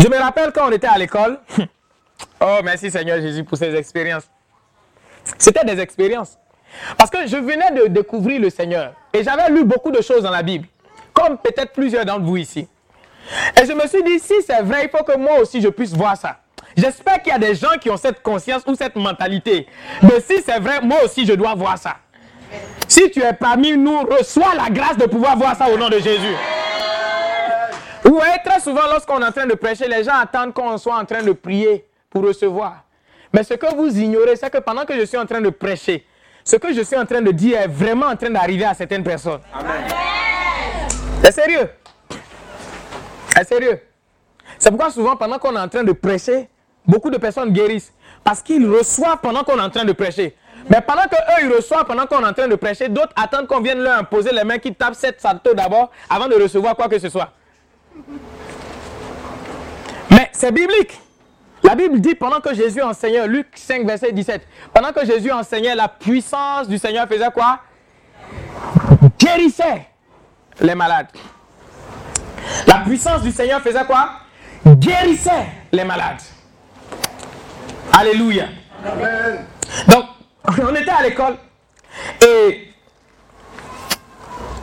Je 0.02 0.08
me 0.08 0.18
rappelle 0.18 0.52
quand 0.52 0.68
on 0.68 0.72
était 0.72 0.88
à 0.88 0.98
l'école. 0.98 1.40
Oh, 2.40 2.60
merci 2.64 2.90
Seigneur 2.90 3.20
Jésus 3.20 3.44
pour 3.44 3.58
ces 3.58 3.76
expériences. 3.76 4.24
C'était 5.38 5.64
des 5.64 5.80
expériences. 5.80 6.38
Parce 6.98 7.10
que 7.10 7.28
je 7.28 7.38
venais 7.38 7.72
de 7.72 7.88
découvrir 7.88 8.42
le 8.42 8.50
Seigneur. 8.50 8.94
Et 9.14 9.24
j'avais 9.24 9.50
lu 9.50 9.64
beaucoup 9.64 9.92
de 9.92 10.02
choses 10.02 10.24
dans 10.24 10.32
la 10.32 10.42
Bible. 10.42 10.68
Comme 11.14 11.38
peut-être 11.38 11.72
plusieurs 11.74 12.06
d'entre 12.06 12.26
vous 12.26 12.38
ici. 12.38 12.68
Et 13.60 13.66
je 13.66 13.74
me 13.74 13.88
suis 13.88 14.04
dit, 14.04 14.20
si 14.20 14.42
c'est 14.46 14.62
vrai, 14.62 14.86
il 14.86 14.90
faut 14.96 15.04
que 15.04 15.18
moi 15.18 15.40
aussi 15.40 15.62
je 15.62 15.68
puisse 15.68 15.94
voir 15.94 16.18
ça. 16.18 16.38
J'espère 16.76 17.22
qu'il 17.22 17.32
y 17.32 17.36
a 17.36 17.40
des 17.40 17.54
gens 17.56 17.78
qui 17.80 17.90
ont 17.90 17.98
cette 17.98 18.22
conscience 18.24 18.64
ou 18.66 18.76
cette 18.76 18.96
mentalité. 18.96 19.68
De 20.02 20.14
si 20.26 20.42
c'est 20.44 20.60
vrai, 20.60 20.82
moi 20.82 20.98
aussi 21.04 21.26
je 21.26 21.34
dois 21.34 21.54
voir 21.54 21.78
ça. 21.78 21.98
Si 22.88 23.10
tu 23.12 23.22
es 23.22 23.34
parmi 23.34 23.78
nous, 23.78 24.00
reçois 24.02 24.56
la 24.56 24.70
grâce 24.70 24.98
de 24.98 25.06
pouvoir 25.06 25.38
voir 25.38 25.56
ça 25.56 25.70
au 25.70 25.78
nom 25.78 25.90
de 25.90 26.00
Jésus. 26.00 26.36
Vous 28.04 28.16
voyez, 28.16 28.38
très 28.44 28.60
souvent, 28.60 28.88
lorsqu'on 28.88 29.22
est 29.22 29.26
en 29.26 29.32
train 29.32 29.46
de 29.46 29.54
prêcher, 29.54 29.88
les 29.88 30.04
gens 30.04 30.16
attendent 30.16 30.54
qu'on 30.54 30.78
soit 30.78 30.96
en 30.96 31.06
train 31.06 31.22
de 31.22 31.32
prier 31.34 31.86
pour 32.10 32.24
recevoir? 32.24 32.84
Mais 33.34 33.44
ce 33.44 33.54
que 33.54 33.76
vous 33.76 33.98
ignorez, 33.98 34.36
c'est 34.36 34.50
que 34.50 34.58
pendant 34.58 34.86
que 34.86 34.94
je 35.00 35.06
suis 35.06 35.18
en 35.18 35.26
train 35.26 35.40
de 35.40 35.50
prêcher, 35.50 36.06
ce 36.44 36.56
que 36.56 36.74
je 36.74 36.82
suis 36.82 36.98
en 36.98 37.06
train 37.06 37.22
de 37.22 37.32
dire 37.32 37.60
est 37.60 37.68
vraiment 37.68 38.08
en 38.08 38.16
train 38.16 38.30
d'arriver 38.30 38.66
à 38.66 38.74
certaines 38.74 39.04
personnes. 39.04 39.42
C'est 41.24 41.32
sérieux? 41.32 41.70
C'est 43.36 43.48
sérieux? 43.48 43.80
C'est 44.58 44.70
pourquoi 44.70 44.90
souvent, 44.90 45.16
pendant 45.16 45.38
qu'on 45.38 45.56
est 45.56 45.60
en 45.60 45.68
train 45.70 45.84
de 45.84 45.92
prêcher, 45.92 46.50
beaucoup 46.86 47.10
de 47.10 47.18
personnes 47.18 47.52
guérissent. 47.52 47.94
Parce 48.24 48.42
qu'ils 48.42 48.68
reçoivent 48.70 49.20
pendant 49.22 49.44
qu'on 49.44 49.58
est 49.58 49.62
en 49.62 49.70
train 49.70 49.86
de 49.86 49.94
prêcher. 49.94 50.36
Mais 50.70 50.82
pendant 50.82 51.04
que 51.04 51.16
eux 51.16 51.46
ils 51.46 51.56
reçoivent 51.56 51.86
pendant 51.86 52.06
qu'on 52.06 52.24
est 52.24 52.28
en 52.28 52.34
train 52.34 52.48
de 52.48 52.56
prêcher, 52.56 52.90
d'autres 52.90 53.14
attendent 53.16 53.48
qu'on 53.48 53.62
vienne 53.62 53.80
leur 53.80 54.00
imposer 54.00 54.32
les 54.32 54.44
mains, 54.44 54.60
qu'ils 54.60 54.76
tapent 54.76 54.96
cette 54.96 55.20
salto 55.22 55.54
d'abord 55.54 55.92
avant 56.10 56.28
de 56.28 56.36
recevoir 56.36 56.76
quoi 56.76 56.88
que 56.88 57.00
ce 57.00 57.10
soit. 57.10 57.32
Mais 60.10 60.30
c'est 60.34 60.52
biblique. 60.52 61.00
La 61.64 61.76
Bible 61.76 62.00
dit 62.00 62.16
pendant 62.16 62.42
que 62.42 62.54
Jésus 62.54 62.82
enseignait, 62.82 63.28
Luc 63.28 63.48
5, 63.56 63.86
verset 63.86 64.12
17, 64.12 64.48
pendant 64.74 64.92
que 64.92 65.06
Jésus 65.06 65.32
enseignait, 65.32 65.76
la 65.76 65.88
puissance 65.88 66.68
du 66.68 66.78
Seigneur 66.78 67.08
faisait 67.08 67.32
quoi? 67.32 67.60
Guérissait 69.20 69.88
les 70.60 70.76
malades. 70.76 71.08
La 72.68 72.80
puissance 72.80 73.22
du 73.22 73.32
Seigneur 73.32 73.62
faisait 73.62 73.86
quoi? 73.86 74.10
Guérissait 74.66 75.48
les 75.72 75.84
malades. 75.84 76.22
Alléluia. 77.94 78.46
Donc, 79.88 80.06
on 80.48 80.76
était 80.76 80.90
à 80.90 81.04
l'école 81.04 81.38
et 82.26 82.68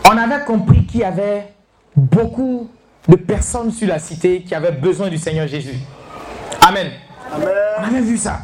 on 0.04 0.16
avait 0.16 0.44
compris 0.44 0.84
qu'il 0.86 1.00
y 1.00 1.04
avait 1.04 1.52
beaucoup 1.94 2.68
de 3.08 3.16
personnes 3.16 3.72
sur 3.72 3.88
la 3.88 3.98
cité 3.98 4.42
qui 4.42 4.54
avaient 4.54 4.72
besoin 4.72 5.08
du 5.08 5.18
Seigneur 5.18 5.48
Jésus. 5.48 5.78
Amen. 6.66 6.90
On 7.32 7.84
avait 7.84 8.00
vu 8.00 8.16
ça. 8.16 8.40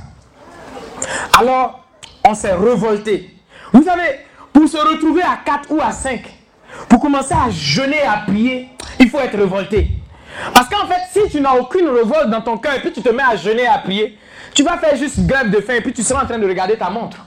Alors, 1.39 1.85
on 2.27 2.35
s'est 2.35 2.53
révolté. 2.53 3.35
Vous 3.73 3.83
savez, 3.83 4.21
pour 4.53 4.69
se 4.69 4.77
retrouver 4.77 5.23
à 5.23 5.39
4 5.45 5.71
ou 5.71 5.81
à 5.81 5.93
5, 5.93 6.23
pour 6.89 7.01
commencer 7.01 7.35
à 7.35 7.51
jeûner 7.51 7.99
et 7.99 8.07
à 8.07 8.23
prier, 8.27 8.69
il 8.99 9.11
faut 9.11 9.19
être 9.19 9.37
révolté. 9.37 9.89
Parce 10.53 10.69
qu'en 10.69 10.87
fait, 10.87 11.01
si 11.13 11.31
tu 11.31 11.41
n'as 11.41 11.55
aucune 11.55 11.89
révolte 11.89 12.31
dans 12.31 12.41
ton 12.41 12.57
cœur 12.57 12.75
et 12.75 12.81
puis 12.81 12.93
tu 12.93 13.03
te 13.03 13.09
mets 13.09 13.23
à 13.23 13.37
jeûner 13.37 13.63
et 13.63 13.69
à 13.69 13.79
prier, 13.79 14.19
tu 14.55 14.63
vas 14.63 14.79
faire 14.79 14.97
juste 14.97 15.27
grève 15.27 15.51
de 15.51 15.61
faim 15.61 15.75
et 15.75 15.81
puis 15.81 15.93
tu 15.93 16.03
seras 16.03 16.23
en 16.23 16.27
train 16.27 16.39
de 16.39 16.47
regarder 16.47 16.77
ta 16.77 16.91
montre. 16.91 17.19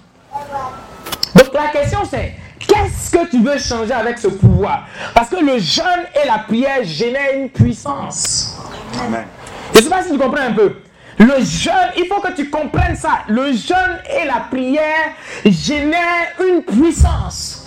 Donc 1.36 1.54
la 1.54 1.68
question 1.68 2.00
c'est, 2.10 2.34
qu'est-ce 2.78 3.12
que 3.12 3.30
tu 3.30 3.42
veux 3.42 3.58
changer 3.58 3.94
avec 3.94 4.18
ce 4.18 4.28
pouvoir? 4.28 4.88
Parce 5.14 5.30
que 5.30 5.38
le 5.38 5.60
jeûne 5.60 6.06
et 6.22 6.28
la 6.28 6.40
prière 6.40 6.84
génèrent 6.84 7.36
une 7.36 7.50
puissance. 7.50 8.58
Je 9.74 9.80
ne 9.80 9.84
sais 9.84 9.90
pas 9.90 10.04
si 10.04 10.12
tu 10.12 10.18
comprends 10.18 10.44
un 10.44 10.54
peu. 10.54 10.76
Le 11.20 11.44
jeûne, 11.44 11.92
il 11.98 12.06
faut 12.08 12.22
que 12.22 12.32
tu 12.34 12.50
comprennes 12.50 12.96
ça. 12.96 13.24
Le 13.28 13.52
jeûne 13.52 14.00
et 14.22 14.26
la 14.26 14.46
prière 14.52 15.14
génèrent 15.46 16.34
une 16.48 16.62
puissance. 16.62 17.66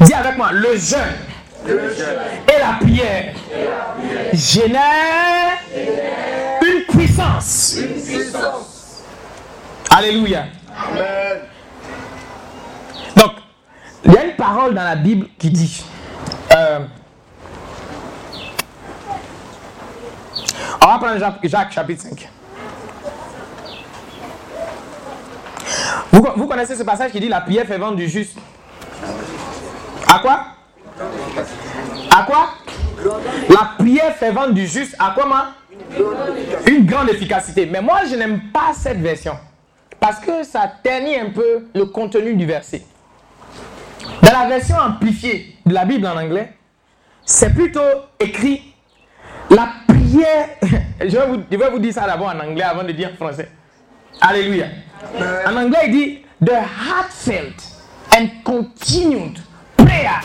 Dis 0.00 0.14
avec 0.14 0.36
moi, 0.36 0.50
le 0.52 0.76
jeûne, 0.76 0.98
et 1.68 2.58
la 2.58 2.78
prière, 2.80 3.34
génèrent 4.32 5.58
une 6.62 6.84
puissance. 6.88 7.76
Alléluia. 9.90 10.44
Donc, 10.94 11.02
il 14.04 14.12
y 14.12 14.16
a 14.16 14.24
une 14.24 14.36
parole 14.36 14.74
dans 14.74 14.84
la 14.84 14.96
Bible 14.96 15.26
qui 15.38 15.50
dit, 15.50 15.84
euh, 16.54 16.80
on 20.82 20.86
va 20.86 20.98
prendre 20.98 21.38
Jacques, 21.42 21.72
chapitre 21.72 22.02
5. 22.02 22.28
Vous, 26.12 26.26
vous 26.36 26.46
connaissez 26.46 26.74
ce 26.76 26.82
passage 26.82 27.12
qui 27.12 27.20
dit 27.20 27.28
la 27.28 27.40
prière 27.40 27.66
fait 27.66 27.78
vendre 27.78 27.96
du 27.96 28.08
juste. 28.08 28.36
À 30.10 30.18
quoi? 30.20 30.40
À 32.10 32.22
quoi? 32.22 32.48
La 33.48 33.70
prière 33.78 34.14
fait 34.16 34.32
vendre 34.32 34.54
du 34.54 34.66
juste. 34.66 34.96
À 34.98 35.12
quoi, 35.14 35.26
moi? 35.26 35.46
Une 36.66 36.86
grande 36.86 37.10
efficacité. 37.10 37.66
Mais 37.66 37.80
moi, 37.80 38.00
je 38.10 38.16
n'aime 38.16 38.40
pas 38.52 38.72
cette 38.74 39.00
version. 39.00 39.36
Parce 40.00 40.18
que 40.20 40.44
ça 40.44 40.70
ternit 40.82 41.16
un 41.16 41.30
peu 41.30 41.66
le 41.74 41.84
contenu 41.86 42.34
du 42.34 42.46
verset. 42.46 42.82
Dans 44.22 44.32
la 44.32 44.48
version 44.48 44.76
amplifiée 44.76 45.56
de 45.64 45.74
la 45.74 45.84
Bible 45.84 46.06
en 46.06 46.16
anglais, 46.16 46.52
c'est 47.24 47.52
plutôt 47.54 47.80
écrit 48.18 48.74
la 49.50 49.68
prière. 49.86 50.48
Je 51.00 51.16
vais, 51.16 51.26
vous, 51.26 51.42
je 51.50 51.56
vais 51.56 51.70
vous 51.70 51.78
dire 51.78 51.92
ça 51.92 52.06
d'abord 52.06 52.28
en 52.28 52.40
anglais 52.40 52.64
avant 52.64 52.82
de 52.82 52.90
dire 52.90 53.10
en 53.12 53.16
français. 53.16 53.48
Alléluia. 54.20 54.66
En 55.46 55.56
anglais, 55.56 55.78
il 55.86 55.92
dit 55.92 56.18
The 56.44 56.54
heartfelt 56.54 57.62
and 58.16 58.28
continued 58.44 59.38
prayer 59.76 60.20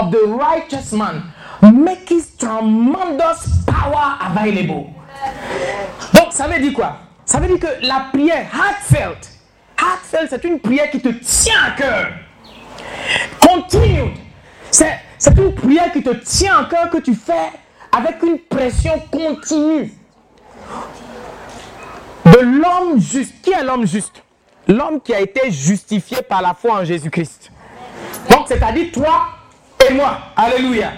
of 0.00 0.12
the 0.12 0.24
righteous 0.38 0.92
man 0.92 1.22
makes 1.62 2.36
tremendous 2.36 3.64
power 3.66 4.18
available. 4.20 4.86
Donc, 6.12 6.32
ça 6.32 6.46
veut 6.46 6.60
dire 6.60 6.74
quoi? 6.74 6.96
Ça 7.24 7.40
veut 7.40 7.48
dire 7.48 7.58
que 7.58 7.86
la 7.86 8.06
prière 8.12 8.46
heartfelt, 8.54 9.30
heartfelt, 9.80 10.28
c'est 10.30 10.44
une 10.44 10.60
prière 10.60 10.90
qui 10.90 11.00
te 11.00 11.08
tient 11.08 11.62
à 11.66 11.70
cœur. 11.72 12.08
Continued, 13.40 14.12
c'est 14.70 14.98
c'est 15.24 15.38
une 15.38 15.54
prière 15.54 15.90
qui 15.90 16.02
te 16.02 16.10
tient 16.10 16.58
à 16.58 16.64
cœur 16.64 16.90
que 16.90 16.98
tu 16.98 17.14
fais 17.14 17.50
avec 17.90 18.22
une 18.22 18.38
pression 18.38 18.92
continue. 19.10 19.90
De 22.26 22.38
l'homme 22.40 23.00
juste. 23.00 23.34
Qui 23.42 23.52
est 23.52 23.64
l'homme 23.64 23.86
juste? 23.86 24.22
L'homme 24.68 25.00
qui 25.00 25.14
a 25.14 25.20
été 25.20 25.50
justifié 25.50 26.18
par 26.22 26.42
la 26.42 26.52
foi 26.52 26.80
en 26.80 26.84
Jésus-Christ. 26.84 27.50
Donc, 28.28 28.46
c'est-à-dire 28.48 28.92
toi 28.92 29.28
et 29.88 29.94
moi. 29.94 30.18
Alléluia. 30.36 30.92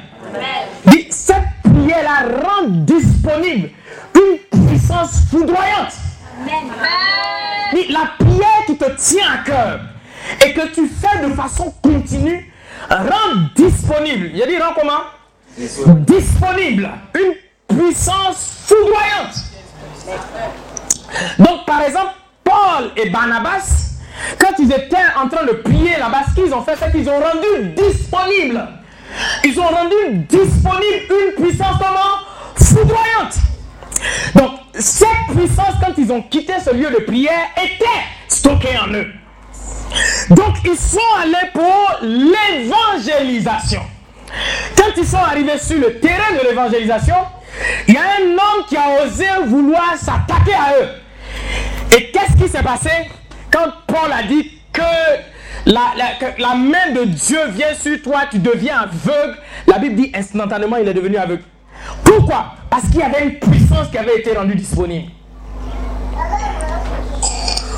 Cette 1.11 1.45
prière-là 1.63 2.29
rend 2.43 2.69
disponible 2.69 3.71
une 4.15 4.67
puissance 4.67 5.21
foudroyante. 5.31 5.93
La 7.91 8.11
prière 8.19 8.65
qui 8.67 8.77
te 8.77 8.91
tient 8.97 9.31
à 9.33 9.39
cœur 9.39 9.81
et 10.45 10.53
que 10.53 10.69
tu 10.75 10.89
fais 10.89 11.27
de 11.27 11.33
façon 11.35 11.75
continue 11.83 12.53
rend 12.89 13.49
disponible. 13.55 14.31
Il 14.35 14.43
a 14.43 14.47
dit 14.47 14.59
rend 14.59 14.75
comment? 14.75 15.03
Disponible. 15.59 16.89
Une 17.15 17.77
puissance 17.77 18.65
foudroyante. 18.67 19.35
Donc, 21.39 21.65
par 21.67 21.83
exemple, 21.83 22.13
Paul 22.45 22.91
et 22.97 23.11
Barnabas, 23.11 23.97
quand 24.39 24.53
ils 24.59 24.71
étaient 24.73 24.97
en 25.21 25.29
train 25.29 25.45
de 25.45 25.53
prier 25.53 25.97
là-bas, 25.99 26.25
ce 26.31 26.41
qu'ils 26.41 26.55
ont 26.55 26.63
fait, 26.63 26.77
c'est 26.79 26.91
qu'ils 26.91 27.09
ont 27.09 27.21
rendu 27.21 27.71
disponible. 27.75 28.67
Ils 29.45 29.59
ont 29.59 29.69
rendu 29.69 30.25
disponible 30.29 31.07
une 31.11 31.45
puissance 31.45 31.77
comment? 31.79 32.25
Foudroyante. 32.57 33.37
Donc, 34.35 34.51
cette 34.75 35.37
puissance, 35.37 35.75
quand 35.81 35.93
ils 35.97 36.13
ont 36.13 36.23
quitté 36.23 36.55
ce 36.65 36.71
lieu 36.75 36.91
de 36.91 37.05
prière, 37.05 37.49
était 37.57 37.85
stockée 38.29 38.77
en 38.79 38.93
eux. 38.93 39.07
Donc, 40.31 40.57
ils 40.65 40.77
sont 40.77 40.99
allés 41.23 41.51
pour 41.53 41.99
l'évangélisation. 42.03 43.83
Quand 44.77 44.91
ils 44.97 45.07
sont 45.07 45.17
arrivés 45.19 45.59
sur 45.59 45.79
le 45.79 45.99
terrain 46.01 46.33
de 46.33 46.49
l'évangélisation, 46.49 47.17
il 47.89 47.95
y 47.95 47.97
a 47.97 48.03
un 48.03 48.33
homme 48.33 48.65
qui 48.69 48.77
a 48.77 49.05
osé 49.05 49.27
vouloir 49.47 49.95
s'attaquer 49.97 50.55
à 50.55 50.75
eux. 50.81 50.89
Et 51.97 52.11
qu'est-ce 52.11 52.37
qui 52.37 52.49
s'est 52.49 52.63
passé? 52.63 52.91
Quand 53.51 53.71
Paul 53.87 54.13
a 54.13 54.23
dit 54.25 54.61
que 54.73 54.83
la, 55.67 55.95
la, 56.39 56.55
main 56.55 56.93
de 56.95 57.05
Dieu 57.05 57.39
vient 57.49 57.75
sur 57.75 58.01
toi, 58.03 58.23
tu 58.31 58.39
deviens 58.39 58.81
aveugle, 58.81 59.39
la 59.67 59.79
Bible 59.79 59.97
dit 59.97 60.13
instantanément 60.15 60.77
il 60.77 60.89
est 60.89 60.95
devenu 60.95 61.17
aveugle. 61.17 61.43
Pourquoi? 62.05 62.55
Parce 62.69 62.85
qu'il 62.85 63.01
y 63.01 63.03
avait 63.03 63.25
une 63.25 63.39
puissance 63.39 63.89
qui 63.91 63.99
avait 63.99 64.19
été 64.19 64.37
rendue 64.37 64.55
disponible. 64.55 65.11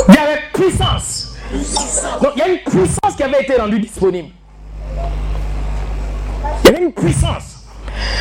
Il 0.09 0.15
y 0.15 0.19
avait 0.19 0.41
puissance. 0.53 1.28
Donc 2.23 2.33
il 2.37 2.39
y 2.39 2.43
a 2.43 2.49
une 2.49 2.59
puissance 2.59 3.17
qui 3.17 3.23
avait 3.23 3.43
été 3.43 3.57
rendue 3.57 3.79
disponible. 3.81 4.29
Il 6.65 6.71
y 6.71 6.75
avait 6.75 6.85
une 6.85 6.93
puissance. 6.93 7.65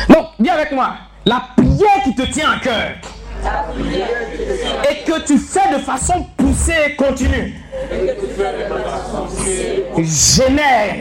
Donc, 0.08 0.28
dis 0.38 0.48
avec 0.48 0.72
moi, 0.72 0.94
la 1.24 1.42
prière 1.56 2.02
qui 2.04 2.14
te 2.14 2.22
tient 2.22 2.52
à 2.52 2.58
cœur 2.58 2.92
et 4.90 5.04
que 5.04 5.20
tu 5.26 5.38
fais 5.38 5.74
de 5.74 5.78
façon 5.78 6.26
poussée 6.36 6.72
et 6.86 6.96
continue 6.96 7.54
génère. 10.04 10.96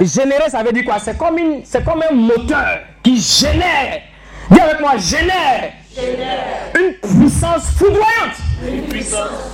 Générer, 0.00 0.50
ça 0.50 0.62
veut 0.62 0.72
dire 0.72 0.84
quoi? 0.84 0.98
C'est 0.98 1.16
comme, 1.16 1.36
comme 1.36 2.02
un 2.10 2.14
moteur 2.14 2.80
qui 3.02 3.18
génère. 3.20 4.02
Dis 4.50 4.60
avec 4.60 4.80
moi, 4.80 4.96
génère. 4.98 5.72
Une 5.98 6.92
puissance 6.94 7.70
foudroyante. 7.76 8.36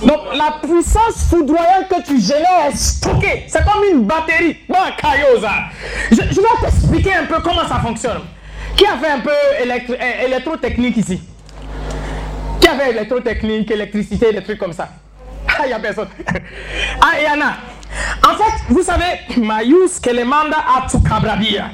Donc 0.01 0.19
la 0.35 0.59
puissance 0.61 1.29
foudroyante 1.29 1.87
que 1.89 2.05
tu 2.05 2.19
génères 2.19 2.67
est 2.69 2.75
stockée. 2.75 3.45
C'est 3.47 3.63
comme 3.63 3.83
une 3.91 4.03
batterie. 4.05 4.57
Bon, 4.67 4.75
je, 6.11 6.15
je 6.15 6.41
vais 6.41 6.47
t'expliquer 6.61 7.13
un 7.15 7.25
peu 7.25 7.39
comment 7.41 7.67
ça 7.67 7.79
fonctionne. 7.79 8.21
Qui 8.75 8.85
a 8.85 8.97
fait 8.97 9.11
un 9.11 9.19
peu 9.19 9.29
euh, 9.29 10.25
électrotechnique 10.25 10.97
ici? 10.97 11.21
Qui 12.59 12.67
a 12.67 12.75
fait 12.77 12.89
électrotechnique, 12.89 13.71
électricité, 13.71 14.33
des 14.33 14.43
trucs 14.43 14.59
comme 14.59 14.73
ça? 14.73 14.89
Ah, 15.55 15.61
il 15.65 15.67
n'y 15.67 15.73
a 15.73 15.79
personne. 15.79 16.07
Ah, 17.01 17.11
il 17.19 17.23
y 17.25 17.29
en 17.29 17.45
a. 17.45 17.53
En 18.27 18.35
fait, 18.35 18.63
vous 18.69 18.81
savez, 18.81 19.19
Mayus 19.37 19.99
Kelemanda 20.01 20.57
Atsukabrabia. 20.77 21.65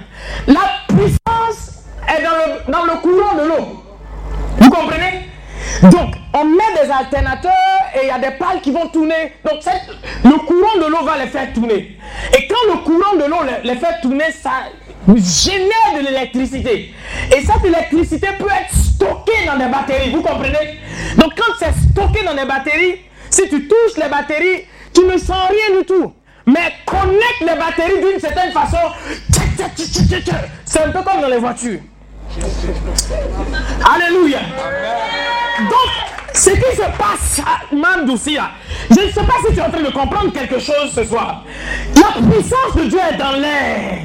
La 0.48 0.84
puissance 0.88 1.86
est 2.08 2.22
dans 2.24 2.30
le, 2.32 2.72
dans 2.72 2.84
le 2.84 3.00
courant 3.00 3.36
de 3.36 3.48
l'eau. 3.48 3.89
Vous 4.70 4.76
comprenez? 4.76 5.26
Donc, 5.82 6.14
on 6.32 6.46
met 6.46 6.84
des 6.84 6.92
alternateurs 6.92 7.52
et 7.96 8.04
il 8.04 8.08
y 8.08 8.12
a 8.12 8.20
des 8.20 8.38
pales 8.38 8.62
qui 8.62 8.70
vont 8.70 8.88
tourner. 8.88 9.34
Donc, 9.44 9.62
le 10.24 10.38
courant 10.46 10.78
de 10.78 10.92
l'eau 10.92 11.04
va 11.04 11.18
les 11.18 11.28
faire 11.28 11.52
tourner. 11.54 11.98
Et 12.38 12.48
quand 12.48 12.72
le 12.72 12.80
courant 12.84 13.16
de 13.16 13.24
l'eau 13.24 13.40
les, 13.64 13.76
fait 13.76 14.00
tourner, 14.04 14.26
ça 14.32 14.52
génère 15.08 16.00
de 16.00 16.06
l'électricité. 16.06 16.94
Et 17.36 17.42
cette 17.42 17.66
électricité 17.66 18.28
peut 18.38 18.46
être 18.46 18.76
stockée 18.76 19.46
dans 19.48 19.58
des 19.58 19.72
batteries. 19.72 20.12
Vous 20.12 20.22
comprenez? 20.22 20.78
Donc, 21.18 21.32
quand 21.36 21.54
c'est 21.58 21.74
stocké 21.92 22.24
dans 22.24 22.36
des 22.36 22.46
batteries, 22.46 23.00
si 23.32 23.50
tu 23.50 23.68
touches 23.68 23.98
les 23.98 24.10
batteries, 24.10 24.66
tu 24.94 25.02
ne 25.02 25.18
sens 25.18 25.50
rien 25.50 25.80
du 25.80 25.86
tout. 25.86 26.14
Mais 26.46 26.74
connecte 26.86 27.42
les 27.42 27.58
batteries 27.58 28.02
d'une 28.08 28.20
certaine 28.20 28.52
façon. 28.52 28.78
C'est 30.66 30.82
un 30.82 30.92
peu 30.92 31.02
comme 31.02 31.22
dans 31.22 31.28
les 31.28 31.38
voitures. 31.38 31.80
Alléluia. 33.94 34.40
Donc, 35.60 36.10
ce 36.34 36.52
qui 36.52 36.76
se 36.76 36.98
passe 36.98 37.40
à 37.40 37.76
Mandoussia, 37.76 38.52
je 38.90 39.02
ne 39.02 39.12
sais 39.12 39.24
pas 39.24 39.34
si 39.46 39.54
tu 39.54 39.60
es 39.60 39.62
en 39.62 39.70
train 39.70 39.82
de 39.82 39.92
comprendre 39.92 40.32
quelque 40.32 40.60
chose 40.60 40.92
ce 40.94 41.04
soir. 41.04 41.44
La 41.96 42.22
puissance 42.22 42.76
de 42.76 42.84
Dieu 42.84 43.00
est 43.12 43.18
dans 43.18 43.32
l'air. 43.32 44.00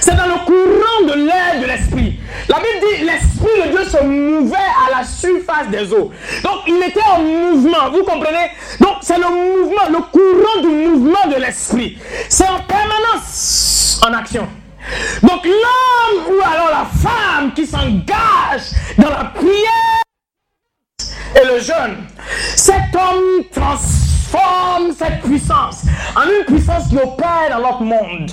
C'est 0.00 0.14
dans 0.14 0.26
le 0.26 0.44
courant 0.44 1.06
de 1.08 1.26
l'air 1.26 1.60
de 1.60 1.66
l'esprit. 1.66 2.20
La 2.48 2.56
Bible 2.56 2.80
dit 2.80 3.04
l'esprit 3.04 3.62
de 3.64 3.70
Dieu 3.70 3.84
se 3.84 4.04
mouvait 4.04 4.56
à 4.56 4.98
la 4.98 5.04
surface 5.04 5.68
des 5.70 5.92
eaux. 5.92 6.12
Donc 6.42 6.60
il 6.66 6.82
était 6.82 7.02
en 7.02 7.22
mouvement, 7.22 7.90
vous 7.90 8.04
comprenez? 8.04 8.50
Donc 8.78 8.96
c'est 9.00 9.18
le 9.18 9.28
mouvement, 9.28 9.88
le 9.88 10.00
courant 10.10 10.60
du 10.62 10.68
mouvement 10.68 11.28
de 11.34 11.40
l'esprit. 11.40 11.98
C'est 12.28 12.48
en 12.48 12.60
permanence 12.60 14.00
en 14.06 14.12
action. 14.12 14.46
Donc 15.22 15.44
l'homme 15.44 16.24
ou 16.28 16.40
alors 16.44 16.70
la 16.70 16.86
femme 16.86 17.52
qui 17.54 17.66
s'engage 17.66 18.70
dans 18.98 19.10
la 19.10 19.24
prière 19.24 20.02
et 21.34 21.46
le 21.46 21.60
jeune, 21.60 21.96
cet 22.56 22.94
homme 22.94 23.44
transforme 23.52 24.19
cette 24.98 25.22
puissance 25.22 25.84
en 26.16 26.22
une 26.22 26.44
puissance 26.44 26.88
qui 26.88 26.96
opère 26.96 27.48
dans 27.50 27.60
notre 27.60 27.82
monde. 27.82 28.30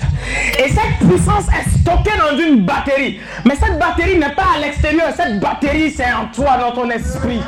Et 0.58 0.68
cette 0.68 1.08
puissance 1.08 1.44
est 1.48 1.80
stockée 1.80 2.16
dans 2.18 2.38
une 2.38 2.64
batterie. 2.64 3.20
Mais 3.44 3.54
cette 3.56 3.78
batterie 3.78 4.18
n'est 4.18 4.34
pas 4.34 4.56
à 4.56 4.58
l'extérieur, 4.58 5.08
cette 5.16 5.40
batterie 5.40 5.90
c'est 5.90 6.12
en 6.12 6.26
toi, 6.34 6.56
dans 6.58 6.72
ton 6.72 6.90
esprit. 6.90 7.40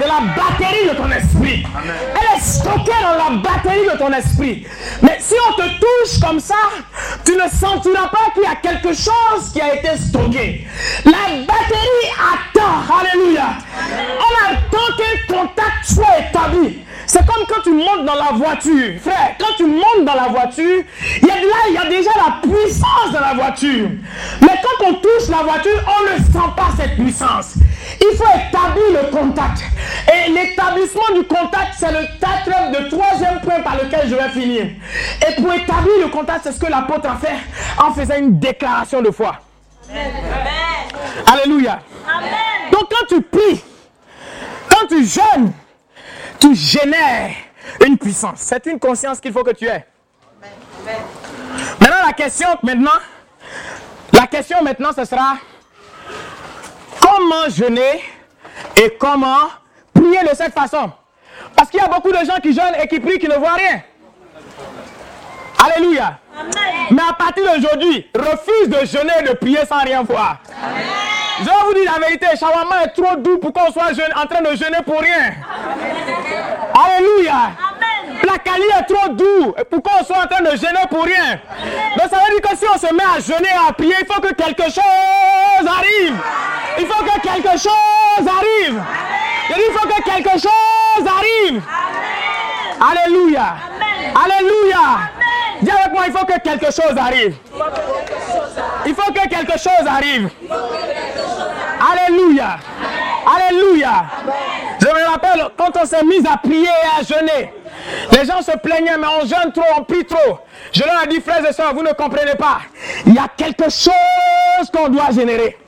De 0.00 0.04
la 0.06 0.20
batterie 0.34 0.88
de 0.88 0.94
ton 0.96 1.10
esprit. 1.10 1.64
Elle 1.84 2.38
est 2.38 2.40
stockée 2.40 2.92
dans 3.02 3.24
la 3.24 3.36
batterie 3.42 3.86
de 3.92 3.98
ton 3.98 4.12
esprit. 4.12 4.66
Mais 5.02 5.18
si 5.20 5.34
on 5.48 5.52
te 5.54 5.68
touche 5.78 6.20
comme 6.20 6.40
ça, 6.40 6.54
tu 7.24 7.32
ne 7.32 7.48
sentiras 7.48 8.08
pas 8.08 8.30
qu'il 8.34 8.42
y 8.42 8.46
a 8.46 8.56
quelque 8.56 8.94
chose 8.94 9.52
qui 9.52 9.60
a 9.60 9.74
été 9.74 9.96
stocké. 9.98 10.66
La 11.04 11.44
batterie 11.46 12.10
attend. 12.18 12.94
Alléluia. 12.98 13.58
Elle 13.90 14.56
attend 14.56 14.96
qu'un 14.96 15.34
contact 15.34 15.84
soit 15.84 16.18
établi. 16.28 16.80
C'est 17.10 17.26
comme 17.26 17.44
quand 17.48 17.60
tu 17.62 17.72
montes 17.72 18.04
dans 18.04 18.14
la 18.14 18.30
voiture. 18.34 19.00
Frère, 19.02 19.34
quand 19.36 19.56
tu 19.56 19.64
montes 19.66 20.04
dans 20.04 20.14
la 20.14 20.28
voiture, 20.28 20.84
il 21.20 21.26
y 21.26 21.30
a, 21.32 21.34
là, 21.34 21.56
il 21.66 21.74
y 21.74 21.76
a 21.76 21.88
déjà 21.88 22.10
la 22.14 22.40
puissance 22.40 23.10
de 23.10 23.18
la 23.18 23.34
voiture. 23.34 23.88
Mais 24.40 24.54
quand 24.62 24.86
on 24.86 24.94
touche 24.94 25.28
la 25.28 25.38
voiture, 25.38 25.82
on 25.88 26.04
ne 26.04 26.18
sent 26.22 26.48
pas 26.56 26.68
cette 26.76 26.94
puissance. 26.94 27.54
Il 28.00 28.16
faut 28.16 28.22
établir 28.22 29.02
le 29.02 29.10
contact. 29.10 29.60
Et 30.06 30.30
l'établissement 30.30 31.12
du 31.16 31.24
contact, 31.24 31.74
c'est 31.76 31.90
le 31.90 32.06
le 32.78 32.88
troisième 32.88 33.40
point 33.40 33.60
par 33.60 33.74
lequel 33.74 34.08
je 34.08 34.14
vais 34.14 34.28
finir. 34.28 34.66
Et 35.28 35.42
pour 35.42 35.52
établir 35.52 35.92
le 36.04 36.08
contact, 36.10 36.42
c'est 36.44 36.52
ce 36.52 36.60
que 36.60 36.70
l'apôtre 36.70 37.10
a 37.10 37.16
fait 37.16 37.38
en 37.76 37.92
faisant 37.92 38.18
une 38.18 38.38
déclaration 38.38 39.02
de 39.02 39.10
foi. 39.10 39.34
Alléluia. 41.26 41.80
Donc 42.70 42.84
quand 42.88 43.06
tu 43.08 43.20
pries, 43.20 43.64
quand 44.68 44.86
tu 44.86 45.04
jeûnes, 45.04 45.52
tu 46.40 46.54
génères 46.54 47.32
une 47.84 47.98
puissance. 47.98 48.40
C'est 48.40 48.64
une 48.66 48.78
conscience 48.78 49.20
qu'il 49.20 49.32
faut 49.32 49.44
que 49.44 49.52
tu 49.52 49.66
aies. 49.66 49.84
Maintenant, 51.78 52.06
la 52.06 52.12
question 52.12 52.48
maintenant, 52.62 52.98
la 54.12 54.26
question 54.26 54.62
maintenant, 54.62 54.90
ce 54.96 55.04
sera 55.04 55.36
comment 57.00 57.48
jeûner 57.48 58.02
et 58.76 58.96
comment 58.98 59.48
prier 59.92 60.22
de 60.22 60.34
cette 60.34 60.54
façon? 60.54 60.90
Parce 61.54 61.70
qu'il 61.70 61.80
y 61.80 61.82
a 61.82 61.88
beaucoup 61.88 62.10
de 62.10 62.24
gens 62.24 62.40
qui 62.42 62.52
jeûnent 62.52 62.76
et 62.82 62.88
qui 62.88 63.00
prient 63.00 63.18
qui 63.18 63.28
ne 63.28 63.34
voient 63.34 63.54
rien. 63.54 63.82
Alléluia. 65.62 66.18
Mais 66.90 67.02
à 67.08 67.12
partir 67.12 67.44
d'aujourd'hui, 67.44 68.08
refuse 68.14 68.68
de 68.68 68.86
jeûner 68.86 69.12
et 69.20 69.22
de 69.28 69.32
prier 69.34 69.64
sans 69.66 69.80
rien 69.80 70.02
voir. 70.02 70.38
Je 71.40 71.44
vais 71.44 71.50
vous 71.64 71.74
dire 71.74 71.92
la 71.92 72.06
vérité, 72.06 72.26
shawarma 72.38 72.84
est 72.84 72.88
trop 72.88 73.16
doux 73.16 73.38
pour 73.38 73.52
qu'on 73.52 73.72
soit 73.72 73.84
en 73.84 74.26
train 74.26 74.42
de 74.42 74.56
jeûner 74.56 74.82
pour 74.84 75.00
rien. 75.00 75.32
Alléluia. 76.74 77.52
La 78.22 78.38
cali 78.38 78.64
est 78.78 78.92
trop 78.92 79.08
doux 79.08 79.54
pour 79.70 79.82
qu'on 79.82 80.04
soit 80.04 80.18
en 80.18 80.26
train 80.26 80.42
de 80.42 80.50
jeûner 80.50 80.86
pour 80.90 81.04
rien. 81.04 81.40
Donc 81.96 82.10
ça 82.10 82.18
veut 82.18 82.38
dire 82.38 82.50
que 82.50 82.56
si 82.56 82.64
on 82.72 82.78
se 82.78 82.92
met 82.92 83.02
à 83.02 83.20
jeûner 83.20 83.48
et 83.48 83.68
à 83.68 83.72
prier, 83.72 83.94
il 84.00 84.06
faut 84.06 84.20
que 84.20 84.34
quelque 84.34 84.64
chose 84.64 85.66
arrive. 85.66 86.14
Il 86.78 86.86
faut 86.86 87.04
que 87.04 87.20
quelque 87.20 87.58
chose 87.58 88.28
arrive. 88.28 88.82
Il 89.50 89.72
faut 89.72 89.88
que 89.88 90.02
quelque 90.02 90.38
chose 90.38 91.06
arrive. 91.06 91.62
Alléluia. 92.80 93.56
Alléluia. 94.14 95.19
Dis 95.62 95.70
avec 95.70 95.92
moi, 95.92 96.04
il 96.06 96.12
faut 96.12 96.24
que 96.24 96.38
quelque 96.40 96.66
chose 96.66 96.96
arrive. 96.96 97.34
Il 98.86 98.94
faut 98.94 99.12
que 99.12 99.28
quelque 99.28 99.58
chose 99.58 99.86
arrive. 99.86 100.30
Alléluia. 101.92 102.58
Alléluia. 103.26 104.04
Je 104.80 104.86
me 104.86 105.10
rappelle 105.10 105.46
quand 105.56 105.70
on 105.80 105.84
s'est 105.84 106.04
mis 106.04 106.26
à 106.26 106.36
prier 106.38 106.64
et 106.64 107.00
à 107.00 107.02
jeûner. 107.02 107.52
Les 108.12 108.24
gens 108.24 108.42
se 108.42 108.56
plaignaient, 108.58 108.96
mais 108.98 109.06
on 109.06 109.26
jeûne 109.26 109.52
trop, 109.52 109.64
on 109.76 109.84
prie 109.84 110.04
trop. 110.04 110.38
Je 110.72 110.82
leur 110.82 111.04
ai 111.04 111.06
dit, 111.08 111.20
frères 111.20 111.44
et 111.46 111.52
sœurs, 111.52 111.74
vous 111.74 111.82
ne 111.82 111.92
comprenez 111.92 112.34
pas. 112.34 112.58
Il 113.06 113.14
y 113.14 113.18
a 113.18 113.28
quelque 113.36 113.70
chose 113.70 114.70
qu'on 114.72 114.88
doit 114.88 115.10
générer. 115.12 115.58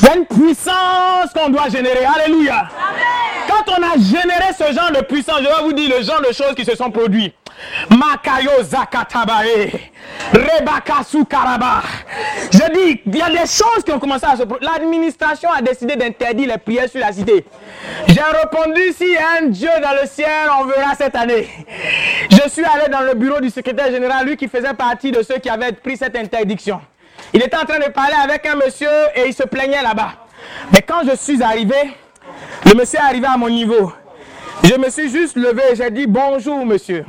Il 0.00 0.06
y 0.06 0.08
a 0.10 0.16
une 0.16 0.26
puissance 0.26 1.32
qu'on 1.34 1.50
doit 1.50 1.68
générer. 1.68 2.04
Alléluia. 2.04 2.68
Quand 3.48 3.72
on 3.72 3.82
a 3.82 3.98
généré 3.98 4.52
ce 4.56 4.72
genre 4.72 4.90
de 4.92 5.02
puissance, 5.02 5.38
je 5.40 5.44
vais 5.48 5.62
vous 5.62 5.72
dire 5.72 5.90
le 5.96 6.02
genre 6.02 6.20
de 6.20 6.32
choses 6.32 6.54
qui 6.54 6.64
se 6.64 6.76
sont 6.76 6.90
produites. 6.90 7.34
Makayo 7.90 8.62
Zakatabae, 8.62 9.90
Rebakasu 10.32 11.24
Karaba. 11.24 11.82
Je 12.50 12.72
dis, 12.72 13.02
il 13.06 13.16
y 13.16 13.22
a 13.22 13.30
des 13.30 13.38
choses 13.38 13.82
qui 13.84 13.92
ont 13.92 13.98
commencé 13.98 14.26
à 14.26 14.36
se 14.36 14.42
produire. 14.42 14.70
L'administration 14.72 15.50
a 15.50 15.62
décidé 15.62 15.96
d'interdire 15.96 16.48
les 16.48 16.58
prières 16.58 16.88
sur 16.88 17.00
la 17.00 17.12
cité. 17.12 17.44
J'ai 18.08 18.20
répondu, 18.20 18.80
a 19.16 19.42
un 19.42 19.46
Dieu 19.46 19.70
dans 19.82 20.00
le 20.00 20.06
ciel, 20.06 20.48
on 20.60 20.64
verra 20.66 20.94
cette 20.96 21.16
année. 21.16 21.48
Je 22.30 22.48
suis 22.48 22.64
allé 22.64 22.90
dans 22.90 23.00
le 23.00 23.14
bureau 23.14 23.40
du 23.40 23.50
secrétaire 23.50 23.90
général, 23.90 24.26
lui 24.26 24.36
qui 24.36 24.48
faisait 24.48 24.74
partie 24.74 25.10
de 25.10 25.22
ceux 25.22 25.38
qui 25.38 25.48
avaient 25.48 25.72
pris 25.72 25.96
cette 25.96 26.16
interdiction. 26.16 26.80
Il 27.32 27.42
était 27.42 27.56
en 27.56 27.64
train 27.64 27.78
de 27.78 27.90
parler 27.90 28.16
avec 28.22 28.46
un 28.46 28.56
monsieur 28.56 28.90
et 29.14 29.26
il 29.26 29.34
se 29.34 29.44
plaignait 29.44 29.82
là-bas. 29.82 30.12
Mais 30.72 30.82
quand 30.82 31.02
je 31.08 31.16
suis 31.16 31.42
arrivé, 31.42 31.74
le 32.66 32.74
monsieur 32.74 32.98
est 32.98 33.02
arrivé 33.02 33.26
à 33.26 33.36
mon 33.36 33.48
niveau. 33.48 33.92
Je 34.64 34.74
me 34.74 34.88
suis 34.90 35.10
juste 35.10 35.36
levé 35.36 35.62
et 35.72 35.76
j'ai 35.76 35.90
dit 35.90 36.06
bonjour 36.06 36.64
monsieur. 36.64 37.04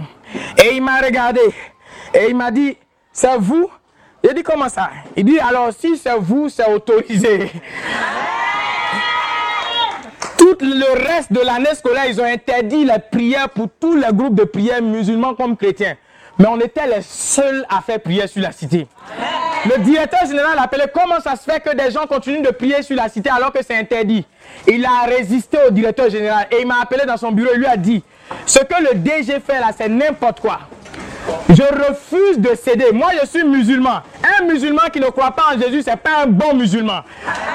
Et 0.63 0.75
il 0.75 0.81
m'a 0.81 0.97
regardé 0.97 1.41
et 2.13 2.27
il 2.29 2.35
m'a 2.35 2.51
dit 2.51 2.77
c'est 3.11 3.37
vous? 3.37 3.69
J'ai 4.23 4.33
dit 4.33 4.43
comment 4.43 4.69
ça? 4.69 4.89
Il 5.15 5.25
dit 5.25 5.39
alors 5.39 5.69
si 5.77 5.97
c'est 5.97 6.15
vous, 6.17 6.49
c'est 6.49 6.67
autorisé. 6.69 7.51
Tout 10.37 10.57
le 10.61 11.07
reste 11.07 11.31
de 11.31 11.39
l'année 11.39 11.73
scolaire, 11.73 12.05
ils 12.07 12.19
ont 12.19 12.25
interdit 12.25 12.85
les 12.85 12.99
prières 13.11 13.49
pour 13.49 13.67
tous 13.79 13.95
les 13.95 14.11
groupes 14.11 14.35
de 14.35 14.43
prières 14.43 14.81
musulmans 14.81 15.33
comme 15.35 15.55
chrétiens. 15.55 15.95
Mais 16.37 16.47
on 16.47 16.59
était 16.59 16.87
les 16.87 17.01
seuls 17.01 17.65
à 17.69 17.81
faire 17.81 17.99
prière 17.99 18.27
sur 18.27 18.41
la 18.41 18.51
cité. 18.51 18.87
Le 19.65 19.77
directeur 19.83 20.25
général 20.25 20.57
a 20.57 20.63
appelé 20.63 20.83
comment 20.93 21.19
ça 21.21 21.35
se 21.35 21.43
fait 21.49 21.61
que 21.61 21.75
des 21.75 21.91
gens 21.91 22.05
continuent 22.07 22.41
de 22.41 22.49
prier 22.49 22.81
sur 22.81 22.95
la 22.95 23.07
cité 23.07 23.29
alors 23.29 23.53
que 23.53 23.63
c'est 23.63 23.77
interdit? 23.77 24.25
Il 24.67 24.83
a 24.85 25.05
résisté 25.05 25.57
au 25.65 25.71
directeur 25.71 26.09
général 26.09 26.47
et 26.51 26.61
il 26.61 26.67
m'a 26.67 26.81
appelé 26.81 27.05
dans 27.05 27.17
son 27.17 27.31
bureau 27.31 27.53
et 27.53 27.57
lui 27.57 27.67
a 27.67 27.77
dit 27.77 28.03
ce 28.45 28.59
que 28.59 28.81
le 28.81 28.95
DG 28.95 29.39
fait 29.39 29.59
là, 29.59 29.69
c'est 29.75 29.89
n'importe 29.89 30.39
quoi. 30.39 30.59
Je 31.49 31.63
refuse 31.63 32.37
de 32.39 32.55
céder. 32.55 32.91
Moi, 32.91 33.09
je 33.21 33.27
suis 33.27 33.43
musulman. 33.43 34.01
Un 34.39 34.45
musulman 34.45 34.89
qui 34.91 34.99
ne 34.99 35.07
croit 35.07 35.31
pas 35.31 35.53
en 35.53 35.59
Jésus, 35.59 35.83
c'est 35.83 35.95
pas 35.95 36.23
un 36.23 36.27
bon 36.27 36.55
musulman. 36.55 37.01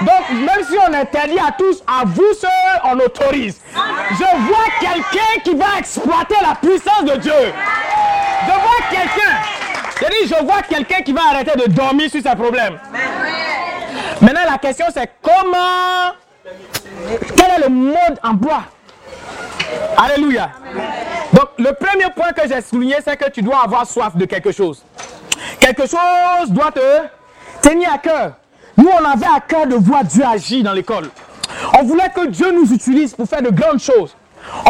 Donc, 0.00 0.30
même 0.30 0.64
si 0.68 0.76
on 0.78 0.92
interdit 0.94 1.38
à 1.38 1.52
tous, 1.52 1.82
à 1.86 2.04
vous 2.06 2.32
seuls, 2.40 2.80
on 2.84 2.98
autorise. 2.98 3.60
Je 4.12 4.46
vois 4.46 4.64
quelqu'un 4.80 5.40
qui 5.44 5.54
va 5.54 5.78
exploiter 5.78 6.36
la 6.40 6.54
puissance 6.54 7.04
de 7.04 7.16
Dieu. 7.18 7.32
Je 8.46 8.52
vois 8.52 8.88
quelqu'un. 8.90 9.36
Je 10.00 10.06
dis, 10.06 10.34
je 10.34 10.44
vois 10.44 10.62
quelqu'un 10.62 11.02
qui 11.02 11.12
va 11.12 11.22
arrêter 11.32 11.58
de 11.58 11.70
dormir 11.70 12.10
sur 12.10 12.22
ses 12.22 12.36
problèmes. 12.36 12.78
Maintenant, 14.20 14.50
la 14.50 14.58
question, 14.58 14.86
c'est 14.94 15.10
comment. 15.20 16.14
Quel 17.36 17.50
est 17.50 17.64
le 17.64 17.68
mode 17.68 18.18
emploi 18.22 18.62
Alléluia. 19.96 20.50
Donc, 21.32 21.48
le 21.58 21.72
premier 21.72 22.10
point 22.14 22.32
que 22.32 22.48
j'ai 22.48 22.60
souligné, 22.60 22.96
c'est 23.04 23.16
que 23.16 23.30
tu 23.30 23.42
dois 23.42 23.62
avoir 23.64 23.86
soif 23.86 24.16
de 24.16 24.24
quelque 24.24 24.52
chose. 24.52 24.82
Quelque 25.60 25.82
chose 25.82 26.50
doit 26.50 26.72
te 26.72 27.68
tenir 27.68 27.92
à 27.92 27.98
cœur. 27.98 28.32
Nous, 28.76 28.88
on 28.88 29.04
avait 29.04 29.26
à 29.26 29.40
cœur 29.40 29.66
de 29.66 29.74
voir 29.74 30.04
Dieu 30.04 30.24
agir 30.24 30.62
dans 30.62 30.72
l'école. 30.72 31.10
On 31.78 31.82
voulait 31.84 32.10
que 32.14 32.26
Dieu 32.28 32.52
nous 32.52 32.72
utilise 32.72 33.14
pour 33.14 33.28
faire 33.28 33.42
de 33.42 33.50
grandes 33.50 33.80
choses. 33.80 34.14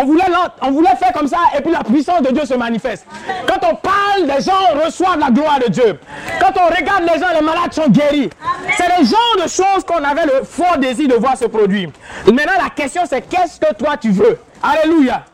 On 0.00 0.04
voulait, 0.04 0.96
faire 0.96 1.12
comme 1.12 1.28
ça 1.28 1.38
et 1.56 1.60
puis 1.60 1.70
la 1.70 1.84
puissance 1.84 2.22
de 2.22 2.30
Dieu 2.32 2.44
se 2.44 2.54
manifeste. 2.54 3.06
Quand 3.46 3.60
on 3.70 3.74
parle, 3.76 4.22
les 4.22 4.42
gens 4.42 4.82
reçoivent 4.84 5.18
la 5.18 5.30
gloire 5.30 5.58
de 5.60 5.70
Dieu. 5.70 5.98
Quand 6.40 6.52
on 6.56 6.74
regarde 6.74 7.02
les 7.02 7.20
gens, 7.20 7.28
les 7.34 7.44
malades 7.44 7.72
sont 7.72 7.88
guéris. 7.88 8.30
C'est 8.76 8.88
le 8.98 9.04
genre 9.04 9.36
de 9.36 9.48
choses 9.48 9.84
qu'on 9.86 10.02
avait 10.02 10.26
le 10.26 10.44
fort 10.44 10.78
désir 10.78 11.08
de 11.08 11.14
voir 11.14 11.36
se 11.36 11.44
produire. 11.44 11.90
Maintenant, 12.26 12.62
la 12.62 12.70
question 12.70 13.02
c'est 13.08 13.22
qu'est-ce 13.22 13.60
que 13.60 13.74
toi 13.74 13.96
tu 13.96 14.10
veux? 14.10 14.38
Alléluia. 14.62 15.24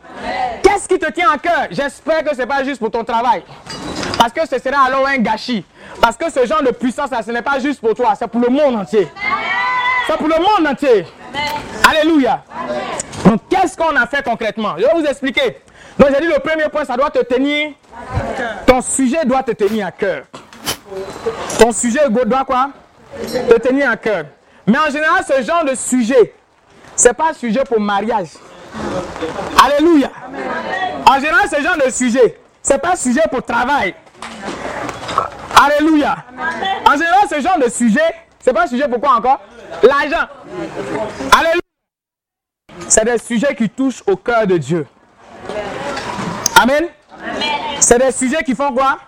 Qu'est-ce 0.63 0.87
qui 0.87 0.99
te 0.99 1.11
tient 1.11 1.31
à 1.31 1.37
cœur? 1.37 1.67
J'espère 1.71 2.23
que 2.23 2.33
ce 2.33 2.41
n'est 2.41 2.45
pas 2.45 2.63
juste 2.63 2.79
pour 2.79 2.91
ton 2.91 3.03
travail. 3.03 3.43
Parce 4.17 4.31
que 4.31 4.47
ce 4.47 4.57
sera 4.59 4.85
alors 4.85 5.07
un 5.07 5.17
gâchis. 5.17 5.65
Parce 6.01 6.15
que 6.17 6.29
ce 6.31 6.45
genre 6.45 6.61
de 6.61 6.71
puissance, 6.71 7.09
ce 7.25 7.31
n'est 7.31 7.41
pas 7.41 7.59
juste 7.59 7.81
pour 7.81 7.93
toi, 7.93 8.13
c'est 8.17 8.27
pour 8.27 8.41
le 8.41 8.49
monde 8.49 8.75
entier. 8.75 9.07
C'est 10.07 10.17
pour 10.17 10.27
le 10.27 10.35
monde 10.35 10.67
entier. 10.71 11.05
Alléluia. 11.89 12.43
Donc, 13.25 13.41
qu'est-ce 13.49 13.75
qu'on 13.75 13.95
a 13.95 14.05
fait 14.05 14.23
concrètement? 14.23 14.75
Je 14.77 14.83
vais 14.83 14.93
vous 14.93 15.05
expliquer. 15.05 15.57
Donc, 15.97 16.09
j'ai 16.13 16.21
dit 16.21 16.31
le 16.31 16.39
premier 16.39 16.69
point, 16.69 16.85
ça 16.85 16.95
doit 16.95 17.09
te 17.09 17.23
tenir. 17.23 17.71
Ton 18.65 18.81
sujet 18.81 19.25
doit 19.25 19.43
te 19.43 19.51
tenir 19.51 19.87
à 19.87 19.91
cœur. 19.91 20.23
Ton 21.59 21.71
sujet 21.71 22.09
doit 22.09 22.45
quoi? 22.45 22.69
Te 23.21 23.57
tenir 23.59 23.89
à 23.89 23.97
cœur. 23.97 24.25
Mais 24.67 24.77
en 24.77 24.89
général, 24.89 25.23
ce 25.27 25.41
genre 25.43 25.63
de 25.63 25.75
sujet, 25.75 26.33
ce 26.95 27.07
n'est 27.07 27.13
pas 27.13 27.29
un 27.29 27.33
sujet 27.33 27.63
pour 27.63 27.79
mariage. 27.79 28.29
Alléluia. 29.63 30.09
En 31.07 31.15
général, 31.15 31.47
ce 31.49 31.61
genre 31.61 31.77
de 31.85 31.91
sujet, 31.91 32.39
ce 32.61 32.73
n'est 32.73 32.79
pas 32.79 32.93
un 32.93 32.95
sujet 32.95 33.21
pour 33.31 33.43
travail. 33.43 33.95
Alléluia. 35.55 36.15
En 36.85 36.91
général, 36.91 37.27
ce 37.29 37.39
genre 37.41 37.59
de 37.63 37.69
sujet, 37.69 37.99
ce 38.43 38.49
n'est 38.49 38.53
pas 38.53 38.63
un 38.63 38.67
sujet 38.67 38.87
pour 38.87 38.99
quoi 38.99 39.15
encore? 39.15 39.39
L'argent. 39.83 40.27
Alléluia. 41.31 41.61
C'est 42.87 43.05
des 43.05 43.17
sujets 43.17 43.55
qui 43.55 43.69
touchent 43.69 44.03
au 44.05 44.15
cœur 44.15 44.45
de 44.45 44.57
Dieu. 44.57 44.85
Amen. 46.61 46.85
C'est 47.79 47.99
des 47.99 48.11
sujets 48.11 48.43
qui 48.43 48.55
font 48.55 48.71
quoi? 48.73 48.99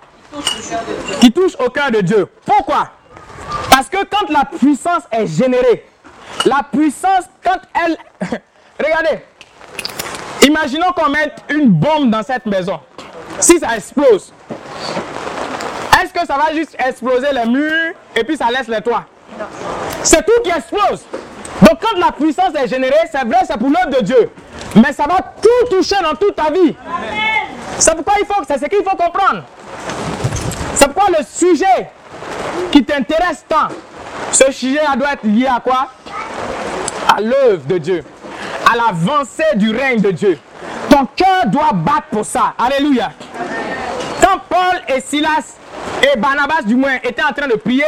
Qui 1.20 1.32
touchent 1.32 1.56
au 1.60 1.70
cœur 1.70 1.92
de 1.92 2.02
Dieu. 2.02 2.28
Pourquoi? 2.46 2.90
Parce 3.72 3.90
que 3.90 4.04
quand 4.06 4.30
la 4.30 4.46
puissance 4.46 5.04
est 5.12 5.28
générée, 5.28 5.86
la 6.46 6.62
puissance, 6.72 7.26
quand 7.44 7.60
elle... 7.74 7.98
Regardez, 8.80 9.24
imaginons 10.48 10.92
qu'on 10.96 11.10
mette 11.10 11.44
une 11.50 11.70
bombe 11.70 12.10
dans 12.10 12.24
cette 12.24 12.46
maison. 12.46 12.80
Si 13.40 13.60
ça 13.60 13.76
explose, 13.76 14.34
est-ce 16.02 16.14
que 16.14 16.26
ça 16.26 16.38
va 16.38 16.54
juste 16.54 16.76
exploser 16.80 17.28
les 17.34 17.46
murs 17.46 17.94
et 18.16 18.24
puis 18.24 18.38
ça 18.38 18.48
laisse 18.50 18.68
les 18.68 18.82
toits? 18.82 19.06
C'est 20.04 20.26
tout 20.26 20.42
qui 20.44 20.50
explose. 20.50 21.06
Donc 21.62 21.80
quand 21.82 22.00
la 22.00 22.12
puissance 22.12 22.54
est 22.56 22.68
générée, 22.68 22.96
c'est 23.12 23.26
vrai, 23.26 23.40
c'est 23.46 23.58
pour 23.58 23.70
l'œuvre 23.70 24.00
de 24.00 24.04
Dieu. 24.04 24.32
Mais 24.76 24.94
ça 24.94 25.04
va 25.04 25.18
tout 25.42 25.76
toucher 25.76 25.96
dans 26.02 26.16
toute 26.16 26.36
ta 26.36 26.52
vie. 26.52 26.76
C'est 27.78 27.96
pourquoi 27.96 28.14
il 28.20 28.26
faut, 28.26 28.42
c'est 28.48 28.58
ce 28.58 28.66
qu'il 28.66 28.84
faut 28.84 28.96
comprendre. 28.96 29.44
C'est 30.76 30.88
pourquoi 30.92 31.18
le 31.18 31.24
sujet 31.26 31.90
qui 32.72 32.84
t'intéresse 32.84 33.44
tant, 33.48 33.68
ce 34.32 34.52
sujet 34.52 34.82
doit 34.98 35.14
être 35.14 35.24
lié 35.24 35.48
à 35.48 35.60
quoi? 35.60 35.88
À 37.16 37.22
l'œuvre 37.22 37.66
de 37.66 37.78
Dieu, 37.78 38.04
à 38.72 38.76
l'avancée 38.76 39.56
du 39.56 39.76
règne 39.76 40.02
de 40.02 40.12
Dieu. 40.12 40.38
Ton 40.90 41.08
cœur 41.16 41.46
doit 41.48 41.74
battre 41.74 42.08
pour 42.12 42.26
ça. 42.26 42.54
Alléluia. 42.58 43.12
Quand 44.22 44.40
Paul 44.50 44.96
et 44.96 45.02
Silas 45.02 45.58
et 46.02 46.18
Barnabas 46.18 46.64
du 46.66 46.76
moins 46.76 46.96
étaient 47.04 47.24
en 47.24 47.34
train 47.34 47.48
de 47.48 47.56
prier, 47.56 47.86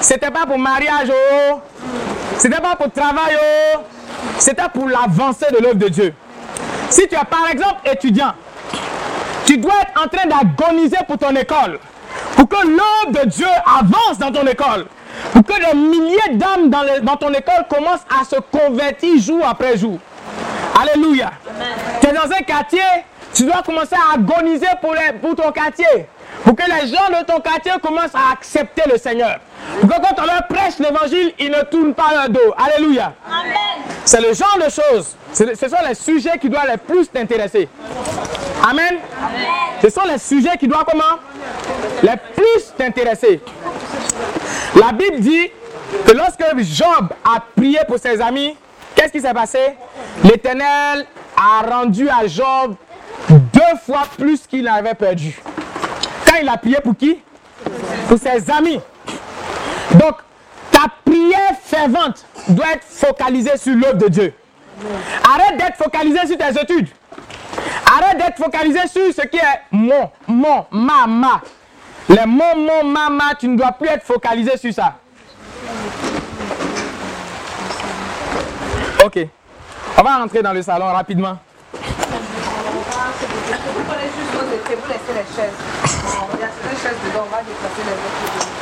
c'était 0.00 0.30
pas 0.30 0.46
pour 0.46 0.58
mariage, 0.58 1.08
oh, 1.10 1.60
c'était 2.36 2.60
pas 2.60 2.76
pour 2.76 2.90
travail, 2.92 3.36
oh, 3.40 3.80
c'était 4.38 4.68
pour 4.72 4.88
l'avancée 4.88 5.46
de 5.50 5.62
l'œuvre 5.62 5.76
de 5.76 5.88
Dieu. 5.88 6.14
Si 6.90 7.08
tu 7.08 7.14
es 7.14 7.24
par 7.24 7.48
exemple 7.50 7.88
étudiant, 7.90 8.32
tu 9.46 9.56
dois 9.56 9.74
être 9.82 10.02
en 10.02 10.08
train 10.08 10.26
d'agoniser 10.26 10.98
pour 11.06 11.18
ton 11.18 11.34
école, 11.34 11.78
pour 12.36 12.48
que 12.48 12.66
l'œuvre 12.66 13.22
de 13.24 13.28
Dieu 13.28 13.46
avance 13.66 14.18
dans 14.18 14.30
ton 14.30 14.46
école, 14.46 14.86
pour 15.32 15.44
que 15.44 15.70
des 15.70 15.76
milliers 15.76 16.34
d'âmes 16.34 16.68
dans, 16.68 16.84
dans, 17.02 17.16
ton 17.16 17.32
école 17.32 17.64
commencent 17.68 18.06
à 18.08 18.24
se 18.24 18.36
convertir 18.40 19.18
jour 19.20 19.40
après 19.46 19.76
jour. 19.76 19.98
Alléluia. 20.80 21.30
Tu 22.00 22.08
es 22.08 22.12
dans 22.12 22.30
un 22.30 22.42
quartier, 22.42 22.80
tu 23.34 23.44
dois 23.44 23.62
commencer 23.62 23.94
à 23.96 24.14
agoniser 24.14 24.66
pour, 24.80 24.94
les, 24.94 25.12
pour 25.18 25.34
ton 25.34 25.50
quartier. 25.50 26.06
Pour 26.44 26.56
que 26.56 26.62
les 26.62 26.88
gens 26.88 27.08
de 27.08 27.24
ton 27.24 27.40
quartier 27.40 27.72
commencent 27.82 28.14
à 28.14 28.32
accepter 28.32 28.82
le 28.90 28.98
Seigneur. 28.98 29.38
Pour 29.80 29.88
que 29.88 29.94
quand 29.94 30.20
on 30.20 30.26
leur 30.26 30.46
prêche 30.48 30.78
l'évangile, 30.78 31.32
ils 31.38 31.50
ne 31.50 31.62
tournent 31.62 31.94
pas 31.94 32.12
leur 32.12 32.28
dos. 32.28 32.54
Alléluia. 32.56 33.12
C'est 34.04 34.20
le 34.20 34.34
genre 34.34 34.58
de 34.58 34.70
choses. 34.70 35.16
Ce 35.32 35.68
sont 35.68 35.76
les 35.88 35.94
sujets 35.94 36.38
qui 36.38 36.48
doivent 36.48 36.68
les 36.70 36.76
plus 36.76 37.08
t'intéresser. 37.10 37.68
Amen. 38.68 38.98
Amen. 39.20 39.46
Ce 39.82 39.90
sont 39.90 40.02
les 40.10 40.18
sujets 40.18 40.56
qui 40.58 40.68
doivent 40.68 40.84
comment? 40.90 41.18
Les 42.02 42.16
plus 42.34 42.72
t'intéresser. 42.76 43.40
La 44.76 44.92
Bible 44.92 45.20
dit 45.20 45.50
que 46.06 46.12
lorsque 46.12 46.42
Job 46.60 47.08
a 47.24 47.42
prié 47.54 47.78
pour 47.86 47.98
ses 47.98 48.20
amis, 48.20 48.56
qu'est-ce 48.94 49.12
qui 49.12 49.20
s'est 49.20 49.34
passé? 49.34 49.58
L'Éternel 50.24 51.06
a 51.36 51.62
rendu 51.68 52.08
à 52.08 52.26
Job 52.26 52.74
deux 53.28 53.78
fois 53.84 54.04
plus 54.16 54.46
qu'il 54.46 54.66
avait 54.66 54.94
perdu. 54.94 55.38
Quand 56.26 56.36
il 56.40 56.48
a 56.48 56.56
prié 56.56 56.76
pour 56.82 56.96
qui? 56.96 57.18
Pour 58.08 58.18
ses 58.18 58.50
amis. 58.50 58.80
Donc, 59.94 60.16
ta 60.70 60.86
prière 61.04 61.52
fervente 61.62 62.24
doit 62.48 62.72
être 62.72 62.84
focalisée 62.84 63.56
sur 63.58 63.74
l'œuvre 63.74 63.98
de 63.98 64.08
Dieu. 64.08 64.34
Arrête 65.22 65.58
d'être 65.58 65.76
focalisé 65.76 66.26
sur 66.26 66.38
tes 66.38 66.60
études. 66.60 66.88
Arrête 67.86 68.16
d'être 68.18 68.42
focalisé 68.42 68.80
sur 68.88 69.12
ce 69.14 69.26
qui 69.26 69.36
est 69.36 69.60
mon, 69.70 70.10
mon, 70.26 70.64
ma, 70.70 71.06
ma. 71.06 71.42
Les 72.08 72.26
mon, 72.26 72.56
mon, 72.56 72.84
ma, 72.84 73.08
ma, 73.08 73.34
tu 73.34 73.48
ne 73.48 73.56
dois 73.56 73.72
plus 73.72 73.88
être 73.88 74.04
focalisé 74.04 74.56
sur 74.56 74.72
ça. 74.72 74.94
Ok. 79.04 79.26
On 79.98 80.02
va 80.02 80.16
rentrer 80.18 80.42
dans 80.42 80.52
le 80.52 80.62
salon 80.62 80.86
rapidement. 80.86 81.38
Vous 81.72 81.80
les 84.88 85.26
chaises. 85.36 85.52
Il 86.34 86.40
y 86.40 86.44
a 86.44 86.48
certaines 86.48 86.78
chaises 86.78 86.98
dedans, 87.04 87.26
on 87.26 87.30
va 87.30 87.42
déplacer 87.42 87.82
les 87.84 87.92
autres. 87.92 88.61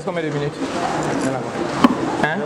Il 0.00 0.02
reste 0.02 0.06
combien 0.06 0.22
de 0.22 0.28
minutes 0.32 0.54
Hein 2.24 2.38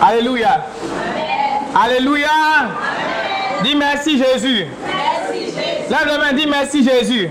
Alléluia. 0.00 0.64
Alléluia. 1.74 2.28
Dis 3.64 3.74
merci 4.26 4.48
Jésus. 4.48 4.66
Lève 5.90 6.06
la 6.06 6.18
main, 6.18 6.32
dis 6.32 6.46
merci 6.46 6.84
Jésus. 6.84 7.28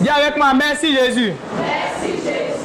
Dis 0.00 0.08
avec 0.08 0.36
moi, 0.36 0.52
merci 0.54 0.94
Jésus. 0.94 1.32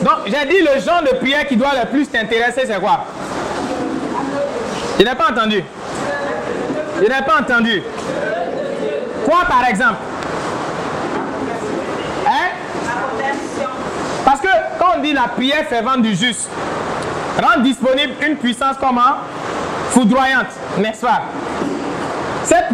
Donc, 0.02 0.14
j'ai 0.28 0.48
dit 0.48 0.62
le 0.62 0.80
genre 0.80 1.02
de 1.02 1.18
prière 1.18 1.48
qui 1.48 1.56
doit 1.56 1.74
le 1.82 1.90
plus 1.90 2.08
t'intéresser, 2.08 2.62
c'est 2.66 2.80
quoi? 2.80 3.06
Je 4.98 5.04
n'ai 5.04 5.16
pas 5.16 5.32
entendu. 5.32 5.64
Je 6.98 7.04
n'ai 7.04 7.22
pas 7.26 7.40
entendu. 7.42 7.82
Quoi 9.26 9.40
par 9.48 9.66
exemple? 9.68 9.98
Hein? 12.28 12.50
Parce 14.26 14.42
que 14.42 14.48
quand 14.78 14.98
on 14.98 15.02
dit 15.02 15.14
la 15.14 15.28
prière 15.28 15.66
fervente 15.68 16.02
du 16.02 16.16
juste, 16.16 16.50
rend 17.42 17.62
disponible 17.62 18.14
une 18.26 18.38
puissance 18.38 18.76
comment? 18.80 19.18
Foudroyante, 19.92 20.48
n'est-ce 20.78 21.02
pas? 21.02 21.22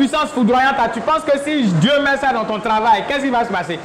Puissance 0.06 0.30
foudroyante, 0.30 0.76
tu 0.94 1.02
penses 1.02 1.24
que 1.24 1.40
si 1.44 1.64
Dieu 1.64 1.92
met 2.04 2.18
ça 2.18 2.32
dans 2.32 2.46
ton 2.46 2.60
travail, 2.60 3.06
qu'est-ce 3.08 3.24
qui 3.24 3.30
va 3.32 3.44
se 3.44 3.52
passer? 3.52 3.80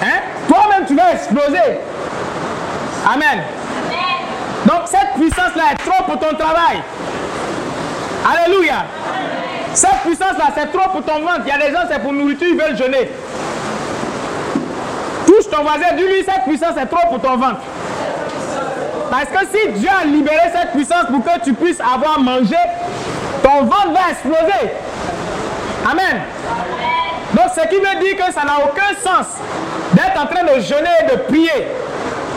Hein? 0.00 0.20
Toi-même, 0.46 0.86
tu 0.86 0.94
vas 0.94 1.12
exploser. 1.12 1.80
Amen. 3.12 3.42
Donc 4.64 4.82
cette 4.86 5.14
puissance-là 5.16 5.62
est 5.72 5.84
trop 5.84 6.04
pour 6.04 6.16
ton 6.20 6.36
travail. 6.36 6.80
Alléluia. 8.24 8.84
Cette 9.74 10.02
puissance-là, 10.04 10.52
c'est 10.56 10.70
trop 10.70 10.88
pour 10.90 11.02
ton 11.02 11.20
ventre. 11.22 11.40
Il 11.44 11.48
y 11.48 11.50
a 11.50 11.58
des 11.58 11.72
gens, 11.72 11.82
c'est 11.90 12.00
pour 12.00 12.12
nourriture, 12.12 12.46
ils 12.48 12.56
veulent 12.56 12.76
jeûner. 12.76 13.10
Touche 15.26 15.50
ton 15.50 15.62
voisin, 15.62 15.96
dis-lui, 15.96 16.24
cette 16.24 16.44
puissance 16.44 16.76
est 16.80 16.86
trop 16.86 17.08
pour 17.08 17.20
ton 17.20 17.36
ventre. 17.36 17.62
Parce 19.10 19.24
que 19.24 19.46
si 19.52 19.72
Dieu 19.72 19.90
a 19.90 20.04
libéré 20.04 20.52
cette 20.54 20.70
puissance 20.70 21.06
pour 21.10 21.24
que 21.24 21.40
tu 21.42 21.52
puisses 21.52 21.80
avoir 21.80 22.20
mangé, 22.20 22.56
ton 23.60 23.92
va 23.92 24.10
exploser. 24.10 24.70
Amen. 25.90 26.22
Donc 27.32 27.46
ce 27.54 27.68
qui 27.68 27.76
veut 27.76 28.04
dire 28.04 28.16
que 28.16 28.32
ça 28.32 28.44
n'a 28.44 28.58
aucun 28.64 28.94
sens 29.02 29.26
d'être 29.92 30.20
en 30.20 30.26
train 30.26 30.44
de 30.44 30.60
jeûner 30.60 30.90
et 31.02 31.12
de 31.12 31.22
prier. 31.22 31.68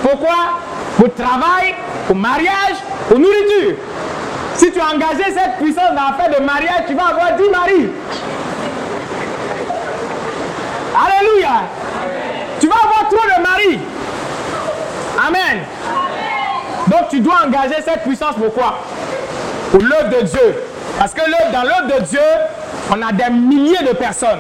Pourquoi? 0.02 0.60
Pour 0.98 1.14
travail, 1.14 1.76
pour 2.08 2.16
mariage, 2.16 2.78
pour 3.10 3.20
nourriture. 3.20 3.76
Si 4.56 4.72
tu 4.72 4.80
as 4.80 4.96
engagé 4.96 5.24
cette 5.34 5.58
puissance 5.58 5.90
dans 5.90 6.18
l'affaire 6.18 6.40
de 6.40 6.46
mariage, 6.46 6.86
tu 6.88 6.94
vas 6.94 7.08
avoir 7.08 7.34
10 7.34 7.50
maris. 7.50 7.90
Alléluia. 10.96 11.64
Tu 12.62 12.68
vas 12.68 12.76
avoir 12.76 13.10
trop 13.10 13.28
de 13.38 13.42
maris. 13.44 13.80
Amen. 15.28 15.64
Donc 16.88 17.10
tu 17.10 17.20
dois 17.20 17.42
engager 17.46 17.82
cette 17.84 18.04
puissance 18.04 18.36
pourquoi 18.38 18.80
Pour 19.72 19.82
l'œuvre 19.82 20.10
de 20.10 20.26
Dieu. 20.26 20.65
Parce 20.98 21.14
que 21.14 21.22
dans 21.52 21.64
l'œuvre 21.64 22.00
de 22.00 22.04
Dieu, 22.06 22.20
on 22.92 23.02
a 23.02 23.12
des 23.12 23.30
milliers 23.30 23.84
de 23.84 23.94
personnes. 23.94 24.40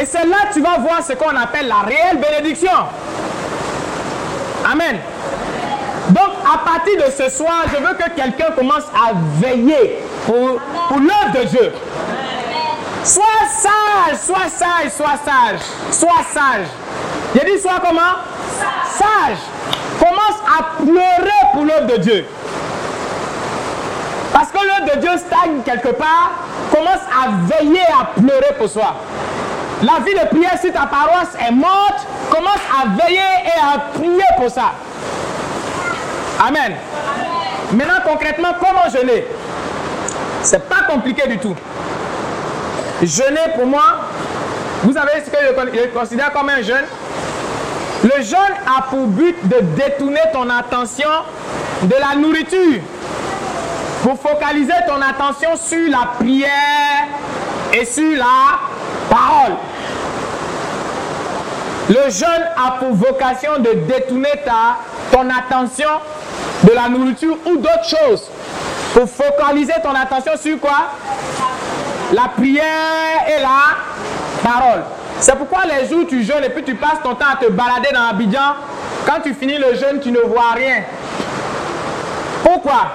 Et 0.00 0.04
c'est 0.04 0.24
là 0.26 0.36
que 0.48 0.54
tu 0.54 0.60
vas 0.60 0.78
voir 0.78 1.02
ce 1.02 1.12
qu'on 1.14 1.36
appelle 1.36 1.68
la 1.68 1.80
réelle 1.86 2.18
bénédiction. 2.18 2.70
Amen. 4.70 4.98
Donc 6.10 6.30
à 6.44 6.58
partir 6.58 6.96
de 6.96 7.10
ce 7.10 7.28
soir, 7.30 7.64
je 7.72 7.76
veux 7.76 7.94
que 7.94 8.10
quelqu'un 8.16 8.52
commence 8.56 8.84
à 8.94 9.12
veiller 9.40 9.98
pour, 10.26 10.58
pour 10.88 10.98
l'œuvre 10.98 11.40
de 11.40 11.44
Dieu. 11.44 11.72
Sois 13.04 13.24
sage, 13.48 14.18
sois 14.18 14.48
sage, 14.48 14.90
sois 14.90 15.18
sage, 15.24 15.60
sois 15.90 16.22
sage. 16.32 16.66
J'ai 17.34 17.52
dit 17.52 17.60
sois 17.60 17.80
comment? 17.84 18.00
Sage. 18.90 19.38
Commence 19.98 20.40
à 20.46 20.82
pleurer 20.82 21.52
pour 21.52 21.64
l'œuvre 21.64 21.86
de 21.86 21.96
Dieu. 21.98 22.26
L'œuvre 24.64 24.94
de 24.94 25.00
Dieu 25.00 25.10
stagne 25.16 25.62
quelque 25.64 25.88
part, 25.88 26.32
commence 26.72 27.02
à 27.12 27.30
veiller 27.46 27.80
à 28.00 28.20
pleurer 28.20 28.54
pour 28.58 28.68
soi. 28.68 28.94
La 29.82 30.04
vie 30.04 30.14
de 30.14 30.26
prière 30.26 30.58
si 30.60 30.72
ta 30.72 30.86
paroisse 30.86 31.34
est 31.46 31.52
morte, 31.52 32.06
commence 32.30 32.60
à 32.74 32.88
veiller 33.02 33.20
et 33.44 33.58
à 33.60 33.78
prier 33.94 34.24
pour 34.36 34.50
ça. 34.50 34.72
Amen. 36.46 36.74
Maintenant, 37.72 38.00
concrètement, 38.04 38.48
comment 38.58 38.88
jeûner 38.92 39.26
C'est 40.42 40.68
pas 40.68 40.82
compliqué 40.90 41.28
du 41.28 41.38
tout. 41.38 41.54
Jeûner 43.02 43.52
pour 43.54 43.66
moi, 43.66 43.82
vous 44.82 44.92
savez 44.92 45.22
ce 45.24 45.30
que 45.30 45.36
je 45.36 45.88
considère 45.98 46.32
comme 46.32 46.48
un 46.48 46.62
jeûne? 46.62 46.84
Le 48.04 48.22
jeûne 48.22 48.54
a 48.66 48.82
pour 48.82 49.06
but 49.08 49.36
de 49.48 49.60
détourner 49.76 50.20
ton 50.32 50.48
attention 50.50 51.08
de 51.82 51.94
la 51.94 52.16
nourriture 52.16 52.80
pour 54.02 54.18
focaliser 54.18 54.72
ton 54.86 55.00
attention 55.02 55.50
sur 55.56 55.90
la 55.90 56.10
prière 56.18 57.08
et 57.72 57.84
sur 57.84 58.16
la 58.16 58.58
parole. 59.10 59.56
Le 61.88 62.10
jeûne 62.10 62.44
a 62.56 62.72
pour 62.72 62.92
vocation 62.94 63.58
de 63.58 63.72
détourner 63.72 64.32
ta, 64.44 64.76
ton 65.10 65.26
attention 65.30 65.88
de 66.64 66.72
la 66.72 66.88
nourriture 66.88 67.36
ou 67.46 67.56
d'autres 67.56 67.88
choses. 67.88 68.28
Pour 68.92 69.08
focaliser 69.08 69.74
ton 69.82 69.94
attention 69.94 70.32
sur 70.36 70.58
quoi? 70.60 70.90
La 72.12 72.28
prière 72.36 73.24
et 73.26 73.40
la 73.40 74.48
parole. 74.50 74.82
C'est 75.20 75.36
pourquoi 75.36 75.60
les 75.66 75.88
jours 75.88 76.06
tu 76.08 76.22
jeûnes 76.22 76.44
et 76.44 76.50
puis 76.50 76.62
tu 76.62 76.74
passes 76.74 77.02
ton 77.02 77.14
temps 77.14 77.26
à 77.32 77.36
te 77.36 77.50
balader 77.50 77.88
dans 77.92 78.08
Abidjan, 78.10 78.54
quand 79.06 79.20
tu 79.22 79.34
finis 79.34 79.58
le 79.58 79.74
jeûne, 79.74 80.00
tu 80.00 80.12
ne 80.12 80.20
vois 80.20 80.52
rien. 80.54 80.82
Pourquoi? 82.44 82.92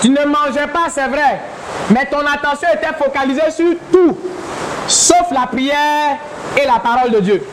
Tu 0.00 0.08
ne 0.08 0.24
mangeais 0.24 0.66
pas, 0.72 0.88
c'est 0.88 1.08
vrai, 1.08 1.40
mais 1.90 2.06
ton 2.06 2.20
attention 2.20 2.68
était 2.72 2.94
focalisée 2.98 3.50
sur 3.50 3.74
tout, 3.92 4.16
sauf 4.88 5.30
la 5.30 5.46
prière 5.46 6.16
et 6.60 6.66
la 6.66 6.78
parole 6.78 7.10
de 7.10 7.20
Dieu. 7.20 7.46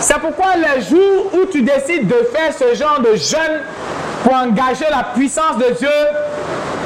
C'est 0.00 0.18
pourquoi 0.18 0.56
les 0.56 0.80
jours 0.82 1.30
où 1.34 1.44
tu 1.52 1.60
décides 1.60 2.06
de 2.06 2.28
faire 2.34 2.52
ce 2.58 2.74
genre 2.74 3.00
de 3.00 3.14
jeûne 3.16 3.60
pour 4.24 4.34
engager 4.34 4.86
la 4.90 5.04
puissance 5.14 5.58
de 5.58 5.74
Dieu, 5.74 5.90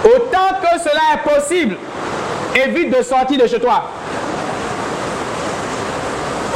autant 0.04 0.56
que 0.60 0.80
cela 0.80 1.00
est 1.14 1.34
possible, 1.34 1.76
évite 2.56 2.96
de 2.96 3.02
sortir 3.02 3.38
de 3.38 3.46
chez 3.46 3.60
toi. 3.60 3.90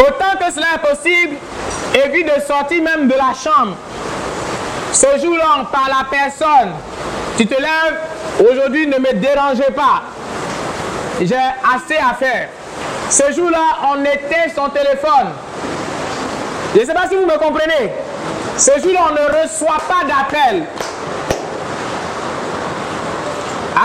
Autant 0.00 0.36
que 0.38 0.52
cela 0.52 0.66
est 0.74 0.88
possible, 0.88 1.36
évite 1.94 2.26
de 2.36 2.40
sortir 2.40 2.82
même 2.82 3.06
de 3.06 3.14
la 3.14 3.32
chambre. 3.34 3.76
Ce 4.92 5.06
jour-là, 5.22 5.44
on 5.60 5.64
parle 5.66 5.92
à 6.00 6.04
personne. 6.10 6.72
Tu 7.38 7.46
te 7.46 7.54
lèves, 7.54 8.50
aujourd'hui 8.50 8.88
ne 8.88 8.98
me 8.98 9.12
dérangez 9.12 9.70
pas. 9.70 10.02
J'ai 11.20 11.36
assez 11.36 11.96
à 11.96 12.12
faire. 12.14 12.48
Ce 13.08 13.32
jour-là, 13.32 13.92
on 13.92 14.02
éteint 14.02 14.52
son 14.52 14.68
téléphone. 14.70 15.28
Je 16.74 16.80
ne 16.80 16.84
sais 16.84 16.92
pas 16.94 17.08
si 17.08 17.14
vous 17.14 17.26
me 17.26 17.38
comprenez. 17.38 17.92
Ce 18.56 18.72
jour-là, 18.80 19.10
on 19.10 19.12
ne 19.12 19.40
reçoit 19.40 19.78
pas 19.88 20.04
d'appel. 20.04 20.64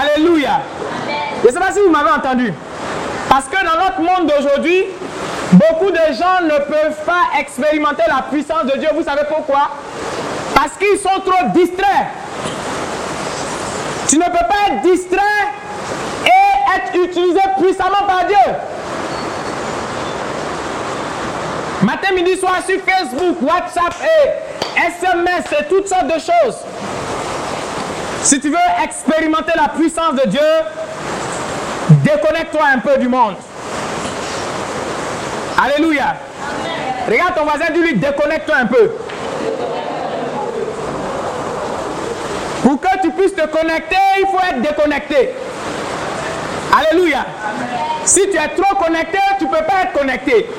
Alléluia. 0.02 0.62
Je 1.44 1.48
ne 1.48 1.54
sais 1.54 1.60
pas 1.60 1.72
si 1.72 1.80
vous 1.80 1.92
m'avez 1.92 2.10
entendu. 2.10 2.52
Parce 3.30 3.46
que 3.46 3.58
dans 3.64 3.84
notre 3.84 4.00
monde 4.00 4.32
d'aujourd'hui, 4.32 4.86
beaucoup 5.52 5.92
de 5.92 6.14
gens 6.14 6.42
ne 6.44 6.58
peuvent 6.58 7.06
pas 7.06 7.40
expérimenter 7.40 8.04
la 8.08 8.24
puissance 8.32 8.66
de 8.66 8.80
Dieu. 8.80 8.90
Vous 8.96 9.04
savez 9.04 9.26
pourquoi? 9.30 9.70
Parce 10.56 10.72
qu'ils 10.80 10.98
sont 10.98 11.22
trop 11.24 11.50
distraits. 11.54 12.08
Tu 14.08 14.18
ne 14.18 14.26
peux 14.26 14.32
pas 14.32 14.72
être 14.72 14.82
distrait 14.82 15.18
et 16.26 16.76
être 16.76 17.04
utilisé 17.06 17.40
puissamment 17.60 18.06
par 18.08 18.26
Dieu. 18.28 18.54
Matin, 21.82 22.14
midi, 22.14 22.38
soir 22.38 22.58
sur 22.66 22.80
Facebook, 22.82 23.42
WhatsApp 23.42 23.94
et 24.04 24.80
SMS 24.80 25.44
et 25.60 25.66
toutes 25.66 25.88
sortes 25.88 26.08
de 26.08 26.14
choses. 26.14 26.58
Si 28.22 28.40
tu 28.40 28.50
veux 28.50 28.58
expérimenter 28.84 29.52
la 29.56 29.68
puissance 29.70 30.16
de 30.16 30.30
Dieu, 30.30 30.40
déconnecte-toi 31.90 32.62
un 32.76 32.80
peu 32.80 32.98
du 32.98 33.10
monde. 33.10 33.36
Alléluia. 35.62 36.16
Regarde 37.08 37.36
ton 37.36 37.44
voisin, 37.44 37.66
dis-lui, 37.74 37.96
déconnecte-toi 37.96 38.56
un 38.56 38.66
peu. 38.66 38.92
Pour 42.64 42.80
que 42.80 42.88
tu 43.02 43.12
puisses 43.12 43.36
te 43.36 43.46
connecter, 43.46 43.98
il 44.20 44.26
faut 44.28 44.40
être 44.40 44.62
déconnecté. 44.62 45.32
Alléluia. 46.76 47.26
Si 48.06 48.22
tu 48.22 48.38
es 48.38 48.48
trop 48.56 48.76
connecté, 48.76 49.20
tu 49.38 49.46
ne 49.46 49.50
peux 49.50 49.64
pas 49.66 49.84
être 49.84 49.92
connecté. 49.92 50.50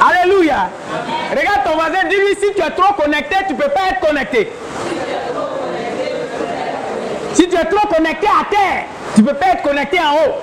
Alléluia. 0.00 0.70
Regarde 1.30 1.64
ton 1.64 1.74
voisin, 1.74 2.08
dis-lui, 2.08 2.34
si 2.40 2.54
tu 2.54 2.62
es 2.62 2.70
trop 2.70 2.94
connecté, 2.94 3.36
tu 3.46 3.52
ne 3.52 3.58
peux 3.58 3.68
pas 3.68 3.90
être 3.90 4.00
connecté. 4.00 4.50
Si 7.34 7.46
tu 7.46 7.54
es 7.54 7.64
trop 7.66 7.86
connecté 7.86 8.26
à 8.26 8.44
terre, 8.50 8.84
tu 9.14 9.22
ne 9.22 9.26
peux 9.28 9.34
pas 9.34 9.48
être 9.48 9.62
connecté 9.62 9.98
en 10.00 10.14
haut. 10.14 10.34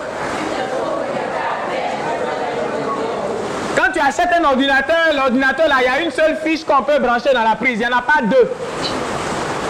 Quand 3.75 3.91
tu 3.91 3.99
achètes 3.99 4.29
un 4.39 4.43
ordinateur, 4.43 5.13
l'ordinateur 5.15 5.67
là, 5.67 5.75
il 5.81 5.85
y 5.85 5.87
a 5.87 6.01
une 6.01 6.11
seule 6.11 6.37
fiche 6.43 6.63
qu'on 6.63 6.83
peut 6.83 6.99
brancher 6.99 7.33
dans 7.33 7.43
la 7.43 7.55
prise. 7.55 7.79
Il 7.79 7.87
n'y 7.87 7.87
en 7.87 7.97
a 7.97 8.01
pas 8.01 8.21
deux. 8.23 8.51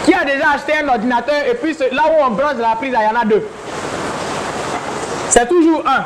Qui 0.07 0.13
a 0.13 0.23
déjà 0.23 0.51
acheté 0.55 0.71
un 0.81 0.87
ordinateur 0.87 1.35
et 1.51 1.53
puis 1.55 1.75
là 1.91 2.03
où 2.09 2.25
on 2.25 2.29
branche 2.29 2.53
la 2.59 2.77
prise, 2.77 2.95
il 2.97 3.03
y 3.03 3.17
en 3.17 3.19
a 3.19 3.25
deux. 3.25 3.45
C'est 5.29 5.49
toujours 5.49 5.83
un. 5.85 6.05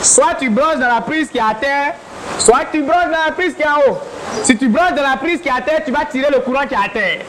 Soit 0.00 0.36
tu 0.38 0.48
branches 0.48 0.76
dans 0.78 0.94
la 0.94 1.00
prise 1.00 1.28
qui 1.28 1.38
est 1.38 1.40
à 1.40 1.52
terre, 1.60 1.94
soit 2.38 2.66
tu 2.70 2.82
branches 2.82 3.06
dans 3.10 3.26
la 3.26 3.32
prise 3.32 3.56
qui 3.56 3.62
est 3.62 3.66
en 3.66 3.90
haut. 3.90 3.98
Si 4.44 4.56
tu 4.56 4.68
branches 4.68 4.94
dans 4.94 5.02
la 5.02 5.16
prise 5.16 5.40
qui 5.40 5.48
est 5.48 5.50
à 5.50 5.60
terre, 5.60 5.82
tu 5.84 5.90
vas 5.90 6.04
tirer 6.04 6.28
le 6.32 6.38
courant 6.38 6.64
qui 6.68 6.74
est 6.74 6.76
à 6.76 6.88
terre. 6.88 7.22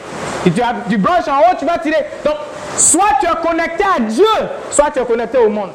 Si 0.44 0.52
tu, 0.52 0.62
tu 0.88 0.98
branches 0.98 1.26
en 1.26 1.40
haut, 1.40 1.56
tu 1.58 1.64
vas 1.64 1.78
tirer. 1.78 2.06
Donc, 2.24 2.36
soit 2.76 3.16
tu 3.20 3.26
es 3.26 3.48
connecté 3.48 3.82
à 3.82 4.00
Dieu, 4.02 4.24
soit 4.70 4.92
tu 4.92 5.00
es 5.00 5.04
connecté 5.04 5.38
au 5.38 5.48
monde. 5.48 5.70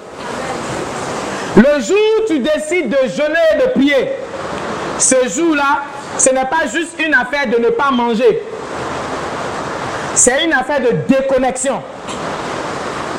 Le 1.57 1.81
jour 1.81 1.97
où 2.21 2.27
tu 2.27 2.39
décides 2.39 2.87
de 2.87 3.09
jeûner 3.09 3.35
et 3.55 3.61
de 3.61 3.71
prier, 3.71 4.13
ce 4.99 5.27
jour-là, 5.27 5.81
ce 6.17 6.29
n'est 6.29 6.45
pas 6.45 6.65
juste 6.73 6.97
une 7.05 7.13
affaire 7.13 7.47
de 7.47 7.57
ne 7.61 7.71
pas 7.71 7.91
manger. 7.91 8.41
C'est 10.17 10.45
une 10.45 10.53
affaire 10.53 10.79
de 10.81 10.89
déconnexion. 11.07 11.79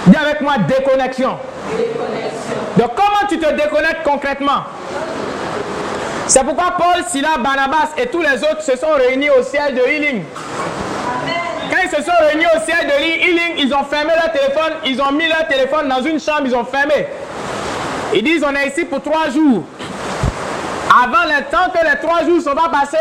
Dis 0.09 0.17
avec 0.17 0.41
moi 0.41 0.55
déconnexion. 0.59 1.39
Donc 2.77 2.91
comment 2.97 3.29
tu 3.29 3.39
te 3.39 3.53
déconnectes 3.53 4.03
concrètement? 4.03 4.65
C'est 6.27 6.43
pourquoi 6.43 6.73
Paul, 6.77 7.05
Sila, 7.07 7.39
Barnabas 7.39 7.91
et 7.97 8.07
tous 8.09 8.21
les 8.21 8.43
autres 8.43 8.63
se 8.63 8.77
sont 8.77 8.91
réunis 8.97 9.31
au 9.31 9.45
siège 9.45 9.75
de 9.75 9.81
Healing. 9.81 10.25
Quand 11.71 11.77
ils 11.85 11.89
se 11.89 12.03
sont 12.03 12.19
réunis 12.21 12.47
au 12.47 12.59
siège 12.65 12.87
de 12.87 13.01
Healing, 13.01 13.55
ils 13.59 13.73
ont 13.73 13.85
fermé 13.85 14.13
leur 14.17 14.33
téléphone, 14.33 14.73
ils 14.85 15.01
ont 15.01 15.13
mis 15.13 15.29
leur 15.29 15.47
téléphone 15.47 15.89
dans 15.89 16.03
une 16.03 16.19
chambre, 16.19 16.43
ils 16.47 16.57
ont 16.57 16.65
fermé. 16.65 17.07
Ils 18.13 18.25
disent 18.25 18.45
on 18.45 18.57
est 18.57 18.71
ici 18.71 18.85
pour 18.85 19.01
trois 19.03 19.31
jours. 19.31 19.63
Avant 20.91 21.27
le 21.27 21.45
temps 21.49 21.71
que 21.73 21.79
les 21.79 22.01
trois 22.01 22.25
jours 22.25 22.39
ne 22.39 22.43
sont 22.43 22.57
pas 22.57 22.71
passés, 22.71 22.97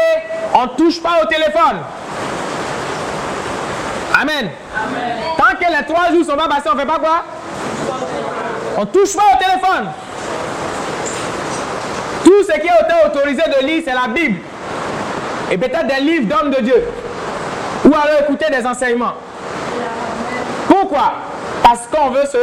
on 0.54 0.64
ne 0.66 0.78
touche 0.78 1.02
pas 1.02 1.20
au 1.24 1.26
téléphone. 1.26 1.78
Amen. 4.22 4.50
Tant 5.38 5.56
que 5.56 5.72
les 5.72 5.86
trois 5.86 6.12
jours 6.12 6.26
sont 6.26 6.38
pas 6.38 6.48
passés, 6.48 6.70
on 6.72 6.76
ne 6.76 6.80
fait 6.80 6.88
pas 6.88 7.00
quoi? 7.00 7.24
On 8.78 8.82
ne 8.82 8.86
touche 8.86 9.16
pas 9.16 9.24
au 9.34 9.38
téléphone. 9.38 9.88
Tout 12.24 12.44
ce 12.44 12.60
qui 12.60 12.68
est 12.68 13.06
autorisé 13.08 13.42
de 13.60 13.66
lire, 13.66 13.84
c'est 13.86 13.94
la 13.94 14.08
Bible. 14.08 14.40
Et 15.52 15.58
peut-être 15.58 15.88
des 15.88 16.02
livres 16.02 16.28
d'hommes 16.28 16.52
de 16.52 16.62
Dieu. 16.62 16.84
Ou 17.86 17.94
alors 17.94 18.22
écouter 18.22 18.48
des 18.50 18.66
enseignements. 18.66 19.14
Pourquoi? 20.68 21.14
Parce 21.64 21.88
qu'on 21.88 22.10
veut 22.10 22.26
se 22.26 22.38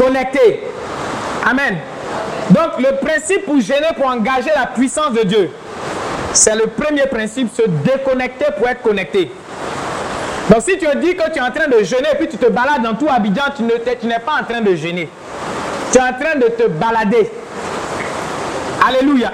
connecter. 0.00 0.62
Amen. 1.48 1.78
Donc 2.50 2.78
le 2.78 2.96
principe 3.04 3.44
pour 3.44 3.60
gêner, 3.60 3.88
pour 3.96 4.06
engager 4.06 4.50
la 4.54 4.66
puissance 4.66 5.12
de 5.12 5.22
Dieu, 5.22 5.50
c'est 6.32 6.54
le 6.54 6.66
premier 6.66 7.06
principe, 7.06 7.54
se 7.54 7.62
déconnecter 7.62 8.46
pour 8.56 8.68
être 8.68 8.82
connecté. 8.82 9.30
Donc 10.52 10.60
si 10.68 10.76
tu 10.76 10.84
dis 10.98 11.16
que 11.16 11.30
tu 11.30 11.38
es 11.38 11.40
en 11.40 11.50
train 11.50 11.66
de 11.66 11.82
jeûner 11.82 12.08
et 12.12 12.16
puis 12.16 12.28
tu 12.28 12.36
te 12.36 12.44
balades 12.50 12.82
dans 12.82 12.92
tout 12.92 13.08
Abidjan, 13.08 13.44
tu 13.56 13.62
n'es 14.06 14.18
pas 14.18 14.42
en 14.42 14.44
train 14.44 14.60
de 14.60 14.74
jeûner. 14.74 15.08
Tu 15.90 15.96
es 15.96 16.00
en 16.02 16.12
train 16.12 16.38
de 16.38 16.48
te 16.48 16.68
balader. 16.68 17.30
Alléluia. 18.86 19.32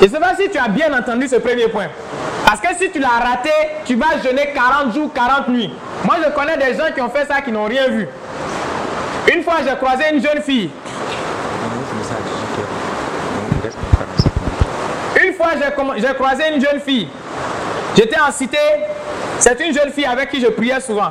Je 0.00 0.06
ne 0.06 0.10
sais 0.10 0.20
pas 0.20 0.36
si 0.38 0.48
tu 0.50 0.56
as 0.56 0.68
bien 0.68 0.96
entendu 0.96 1.26
ce 1.26 1.34
premier 1.36 1.66
point. 1.66 1.88
Parce 2.46 2.60
que 2.60 2.68
si 2.78 2.92
tu 2.92 3.00
l'as 3.00 3.08
raté, 3.08 3.50
tu 3.86 3.96
vas 3.96 4.22
jeûner 4.24 4.52
40 4.54 4.94
jours, 4.94 5.10
40 5.12 5.48
nuits. 5.48 5.74
Moi, 6.04 6.14
je 6.24 6.30
connais 6.30 6.56
des 6.56 6.78
gens 6.78 6.92
qui 6.94 7.00
ont 7.00 7.10
fait 7.10 7.26
ça, 7.26 7.40
qui 7.40 7.50
n'ont 7.50 7.64
rien 7.64 7.88
vu. 7.88 8.06
Une 9.34 9.42
fois, 9.42 9.54
j'ai 9.68 9.74
croisé 9.74 10.04
une 10.14 10.22
jeune 10.22 10.42
fille. 10.42 10.70
Une 15.24 15.34
fois, 15.34 15.48
j'ai 15.96 16.14
croisé 16.14 16.44
une 16.54 16.64
jeune 16.64 16.80
fille. 16.80 17.08
J'étais 17.98 18.20
en 18.20 18.30
cité. 18.30 18.58
C'est 19.40 19.58
une 19.58 19.74
jeune 19.74 19.90
fille 19.90 20.04
avec 20.06 20.30
qui 20.30 20.40
je 20.40 20.46
priais 20.46 20.80
souvent. 20.80 21.10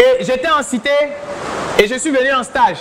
Et 0.00 0.24
j'étais 0.24 0.48
en 0.48 0.64
cité 0.64 0.90
et 1.78 1.86
je 1.86 1.94
suis 1.94 2.10
venu 2.10 2.32
en 2.32 2.42
stage. 2.42 2.78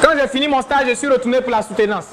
Quand 0.00 0.12
j'ai 0.18 0.26
fini 0.26 0.48
mon 0.48 0.62
stage, 0.62 0.86
je 0.88 0.94
suis 0.94 1.06
retourné 1.06 1.42
pour 1.42 1.50
la 1.50 1.60
soutenance. 1.60 2.06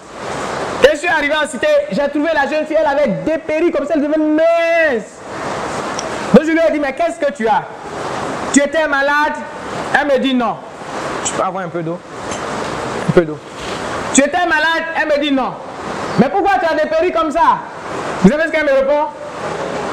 Et 0.83 0.89
je 0.91 0.97
suis 0.97 1.07
arrivé 1.07 1.33
en 1.33 1.47
cité, 1.47 1.67
j'ai 1.91 2.09
trouvé 2.09 2.29
la 2.33 2.49
jeune 2.49 2.65
fille, 2.65 2.75
elle 2.77 2.85
avait 2.85 3.07
dépéri 3.25 3.71
comme 3.71 3.85
ça, 3.85 3.93
elle 3.95 4.01
devait 4.01 4.17
mince. 4.17 5.03
Donc 6.33 6.43
je 6.43 6.51
lui 6.51 6.59
ai 6.59 6.71
dit, 6.73 6.79
mais 6.79 6.93
qu'est-ce 6.93 7.25
que 7.25 7.31
tu 7.31 7.47
as? 7.47 7.63
Tu 8.51 8.59
étais 8.59 8.85
malade? 8.85 9.35
Elle 9.97 10.07
me 10.07 10.19
dit 10.19 10.33
non. 10.33 10.57
Je 11.23 11.31
peux 11.31 11.41
avoir 11.41 11.63
un 11.63 11.69
peu 11.69 11.81
d'eau? 11.83 11.97
Un 13.07 13.11
peu 13.13 13.21
d'eau. 13.21 13.39
Tu 14.13 14.21
étais 14.21 14.45
malade? 14.45 14.83
Elle 15.01 15.07
me 15.07 15.23
dit 15.23 15.31
non. 15.31 15.53
Mais 16.19 16.27
pourquoi 16.27 16.59
tu 16.59 16.65
as 16.65 16.75
dépéri 16.75 17.13
comme 17.13 17.31
ça? 17.31 17.59
Vous 18.23 18.29
savez 18.29 18.43
ce 18.45 18.51
qu'elle 18.51 18.65
me 18.65 18.71
répond? 18.71 19.07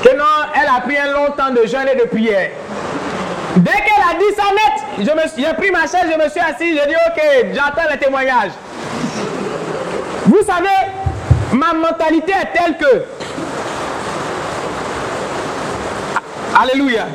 Que 0.02 0.16
non, 0.16 0.24
elle 0.54 0.68
a 0.68 0.80
pris 0.80 0.96
un 0.98 1.12
long 1.12 1.32
temps 1.36 1.50
de 1.50 1.66
jeûne 1.66 1.88
et 1.92 1.96
de 1.96 2.04
prière. 2.04 2.50
Dès 3.56 3.72
qu'elle 3.72 4.04
a 4.08 4.14
dit 4.18 4.34
ça 4.36 4.44
net, 4.52 5.34
j'ai 5.36 5.54
pris 5.54 5.70
ma 5.70 5.80
chaise, 5.80 6.12
je 6.12 6.22
me 6.22 6.28
suis 6.28 6.40
assis, 6.40 6.78
j'ai 6.78 6.86
dit 6.86 6.94
ok, 7.08 7.54
j'entends 7.54 7.88
le 7.90 7.98
témoignage. 7.98 8.52
Vous 10.26 10.42
savez, 10.46 10.92
ma 11.52 11.72
mentalité 11.72 12.32
est 12.32 12.56
telle 12.56 12.76
que... 12.76 13.04
Alléluia. 16.60 17.06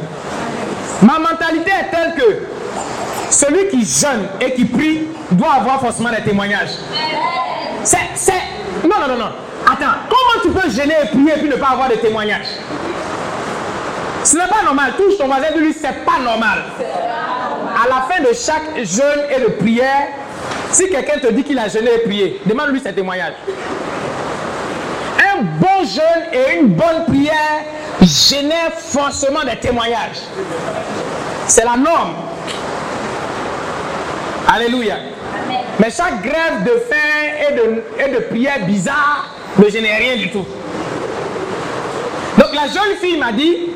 Ma 1.01 1.19
mentalité 1.19 1.71
est 1.71 1.95
telle 1.95 2.15
que 2.15 2.47
celui 3.29 3.67
qui 3.69 3.85
jeûne 3.85 4.27
et 4.41 4.53
qui 4.53 4.65
prie 4.65 5.07
doit 5.31 5.53
avoir 5.53 5.79
forcément 5.79 6.09
des 6.09 6.21
témoignages. 6.21 6.71
C'est... 7.83 7.97
Non, 8.83 8.95
non, 9.01 9.07
non, 9.13 9.17
non. 9.19 9.31
Attends, 9.65 9.97
comment 10.09 10.41
tu 10.41 10.49
peux 10.49 10.69
jeûner 10.69 10.95
et 11.03 11.07
prier 11.07 11.33
et 11.35 11.39
puis 11.39 11.49
ne 11.49 11.55
pas 11.55 11.69
avoir 11.69 11.89
de 11.89 11.95
témoignages 11.95 12.47
Ce 14.23 14.35
n'est 14.35 14.47
pas 14.47 14.63
normal. 14.63 14.93
Touche 14.97 15.17
ton 15.17 15.27
voisin 15.27 15.51
de 15.55 15.59
lui, 15.59 15.73
c'est 15.73 16.03
pas 16.05 16.19
normal. 16.23 16.63
À 16.79 17.87
la 17.89 18.01
fin 18.13 18.21
de 18.21 18.33
chaque 18.33 18.75
jeûne 18.83 19.25
et 19.35 19.41
de 19.41 19.47
prière, 19.57 20.07
Si 20.71 20.89
quelqu'un 20.89 21.19
te 21.19 21.27
dit 21.31 21.43
qu'il 21.43 21.59
a 21.59 21.67
jeûné 21.67 21.91
et 21.95 21.99
prié, 21.99 22.41
demande-lui 22.45 22.79
ses 22.79 22.93
témoignages. 22.93 23.35
Un 25.19 25.43
bon 25.43 25.85
jeûne 25.85 26.33
et 26.33 26.59
une 26.59 26.69
bonne 26.69 27.05
prière 27.07 27.61
génèrent 28.01 28.73
forcément 28.75 29.43
des 29.43 29.55
témoignages. 29.57 30.21
C'est 31.47 31.63
la 31.63 31.77
norme. 31.77 32.15
Alléluia. 34.51 34.95
Mais 35.79 35.89
chaque 35.89 36.21
grève 36.21 36.63
de 36.63 36.83
faim 36.89 37.49
et 37.49 37.53
de, 37.53 38.17
et 38.17 38.21
prière 38.21 38.65
bizarre 38.65 39.33
ne 39.57 39.69
génère 39.69 39.97
rien 39.97 40.17
du 40.17 40.29
tout. 40.29 40.45
Donc 42.37 42.53
la 42.53 42.67
jeune 42.67 42.97
fille 43.01 43.17
m'a 43.17 43.31
dit, 43.31 43.69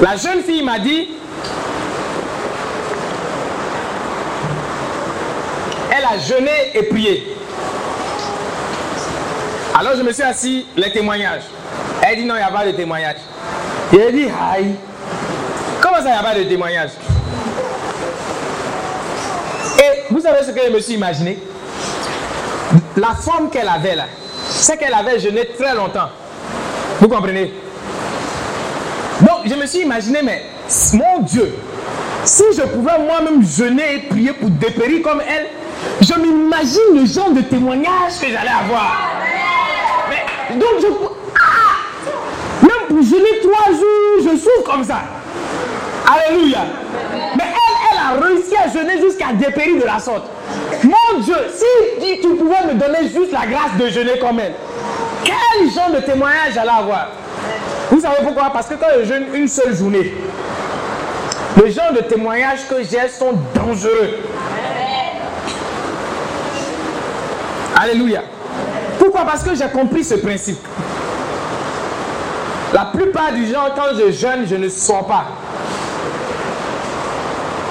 la 0.00 0.16
jeune 0.16 0.42
fille 0.42 0.62
m'a 0.62 0.78
dit, 0.78 1.08
elle 5.90 6.04
a 6.04 6.18
jeûné 6.18 6.50
et 6.74 6.82
prié. 6.84 7.36
Alors 9.78 9.96
je 9.96 10.02
me 10.02 10.12
suis 10.12 10.22
assis, 10.22 10.66
les 10.76 10.90
témoignages. 10.92 11.44
Elle 12.02 12.16
dit 12.16 12.24
non, 12.24 12.34
il 12.34 12.38
n'y 12.38 12.44
a 12.44 12.50
pas 12.50 12.66
de 12.66 12.72
témoignage. 12.72 13.16
J'ai 13.92 14.12
dit, 14.12 14.24
aïe, 14.24 14.74
comment 15.80 15.96
ça, 15.96 16.08
il 16.08 16.12
n'y 16.12 16.18
a 16.18 16.22
pas 16.22 16.34
de 16.34 16.44
témoignage? 16.44 16.90
Vous 20.10 20.20
savez 20.20 20.44
ce 20.44 20.50
que 20.50 20.60
je 20.66 20.72
me 20.72 20.80
suis 20.80 20.94
imaginé? 20.94 21.38
La 22.96 23.14
forme 23.14 23.50
qu'elle 23.50 23.68
avait 23.68 23.94
là, 23.94 24.04
c'est 24.48 24.76
qu'elle 24.76 24.94
avait 24.94 25.18
jeûné 25.18 25.48
très 25.58 25.74
longtemps. 25.74 26.08
Vous 27.00 27.08
comprenez? 27.08 27.52
Donc 29.20 29.46
je 29.46 29.54
me 29.54 29.66
suis 29.66 29.80
imaginé, 29.80 30.20
mais 30.22 30.44
mon 30.94 31.20
Dieu, 31.22 31.54
si 32.24 32.42
je 32.56 32.62
pouvais 32.62 32.98
moi-même 32.98 33.44
jeûner 33.44 33.94
et 33.94 33.98
prier 34.00 34.32
pour 34.32 34.50
dépérir 34.50 35.02
comme 35.02 35.20
elle, 35.20 35.46
je 36.00 36.14
m'imagine 36.14 36.94
le 36.94 37.06
genre 37.06 37.30
de 37.30 37.40
témoignage 37.42 38.18
que 38.20 38.26
j'allais 38.26 38.50
avoir. 38.64 38.96
Mais, 40.10 40.56
donc 40.56 40.80
je... 40.80 40.86
Ah 41.36 42.62
Même 42.62 42.86
pour 42.88 43.02
jeûner 43.02 43.40
trois 43.42 43.72
jours, 43.72 44.30
je 44.32 44.36
souffre 44.36 44.70
comme 44.70 44.84
ça. 44.84 45.02
Alléluia. 46.06 46.60
Réussi 48.20 48.54
à 48.56 48.68
jeûner 48.68 49.00
jusqu'à 49.00 49.32
dépérir 49.32 49.80
de 49.80 49.86
la 49.86 49.98
sorte. 49.98 50.24
Mon 50.82 51.20
Dieu, 51.20 51.36
si 51.54 52.20
tu 52.20 52.28
pouvais 52.36 52.66
me 52.66 52.74
donner 52.74 53.08
juste 53.08 53.32
la 53.32 53.46
grâce 53.46 53.76
de 53.78 53.88
jeûner 53.88 54.18
comme 54.18 54.40
elle, 54.40 54.54
quel 55.24 55.70
genre 55.70 55.90
de 55.90 56.00
témoignage 56.00 56.54
j'allais 56.54 56.70
avoir? 56.70 57.08
Vous 57.90 58.00
savez 58.00 58.16
pourquoi? 58.22 58.50
Parce 58.50 58.66
que 58.66 58.74
quand 58.74 58.86
je 58.98 59.04
jeûne 59.04 59.26
une 59.34 59.48
seule 59.48 59.74
journée, 59.74 60.14
les 61.62 61.70
genre 61.70 61.92
de 61.92 62.00
témoignages 62.00 62.66
que 62.68 62.76
j'ai 62.82 63.08
sont 63.08 63.32
dangereux. 63.54 64.18
Alléluia. 67.80 68.22
Pourquoi? 68.98 69.22
Parce 69.22 69.42
que 69.42 69.54
j'ai 69.54 69.68
compris 69.68 70.04
ce 70.04 70.14
principe. 70.14 70.58
La 72.72 72.86
plupart 72.86 73.32
du 73.32 73.46
gens, 73.46 73.68
quand 73.74 73.96
je 73.98 74.10
jeûne, 74.12 74.46
je 74.48 74.56
ne 74.56 74.68
sors 74.68 75.06
pas. 75.06 75.24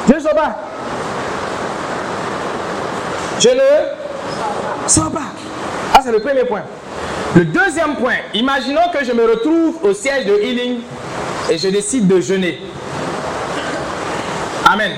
Je 0.07 0.13
ne 0.13 0.19
sors 0.19 0.33
pas. 0.33 0.55
Je 3.39 3.49
ne 3.49 4.87
sors 4.87 5.11
pas. 5.11 5.19
Ah, 5.93 5.99
c'est 6.03 6.11
le 6.11 6.19
premier 6.19 6.45
point. 6.45 6.61
Le 7.35 7.45
deuxième 7.45 7.95
point, 7.95 8.15
imaginons 8.33 8.89
que 8.91 9.03
je 9.03 9.11
me 9.11 9.23
retrouve 9.29 9.83
au 9.83 9.93
siège 9.93 10.25
de 10.25 10.33
Healing 10.41 10.79
et 11.51 11.57
je 11.57 11.67
décide 11.67 12.07
de 12.07 12.19
jeûner. 12.19 12.59
Amen. 14.65 14.91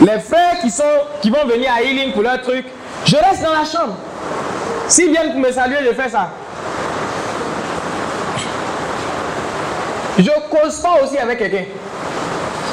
Les 0.00 0.18
frères 0.20 0.60
qui, 0.60 0.70
sont, 0.70 0.82
qui 1.22 1.30
vont 1.30 1.46
venir 1.46 1.70
à 1.72 1.82
Healing 1.82 2.12
pour 2.12 2.22
leur 2.22 2.42
truc, 2.42 2.66
je 3.04 3.16
reste 3.16 3.42
dans 3.42 3.52
la 3.52 3.64
chambre. 3.64 3.94
S'ils 4.88 5.10
viennent 5.10 5.32
pour 5.32 5.40
me 5.40 5.50
saluer, 5.50 5.78
je 5.86 5.94
fais 5.94 6.08
ça. 6.08 6.30
Je 10.18 10.30
cause 10.50 10.80
pas 10.80 11.02
aussi 11.02 11.18
avec 11.18 11.38
quelqu'un. 11.38 11.64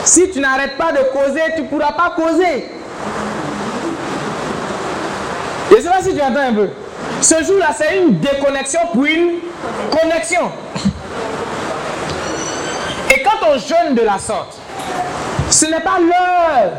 Si 0.05 0.29
tu 0.31 0.39
n'arrêtes 0.39 0.77
pas 0.77 0.91
de 0.91 0.99
causer, 1.13 1.41
tu 1.55 1.61
ne 1.63 1.67
pourras 1.67 1.93
pas 1.93 2.13
causer. 2.15 2.69
Je 5.69 5.75
ne 5.75 5.81
sais 5.81 5.89
pas 5.89 6.01
si 6.01 6.13
tu 6.13 6.21
entends 6.21 6.39
un 6.39 6.53
peu. 6.53 6.69
Ce 7.21 7.43
jour-là, 7.43 7.69
c'est 7.75 7.99
une 7.99 8.19
déconnexion 8.19 8.81
pour 8.91 9.05
une 9.05 9.39
connexion. 9.91 10.51
Et 13.15 13.23
quand 13.23 13.47
on 13.47 13.57
jeûne 13.57 13.95
de 13.95 14.01
la 14.01 14.19
sorte, 14.19 14.57
ce 15.49 15.65
n'est 15.67 15.79
pas 15.79 15.99
l'heure, 15.99 16.71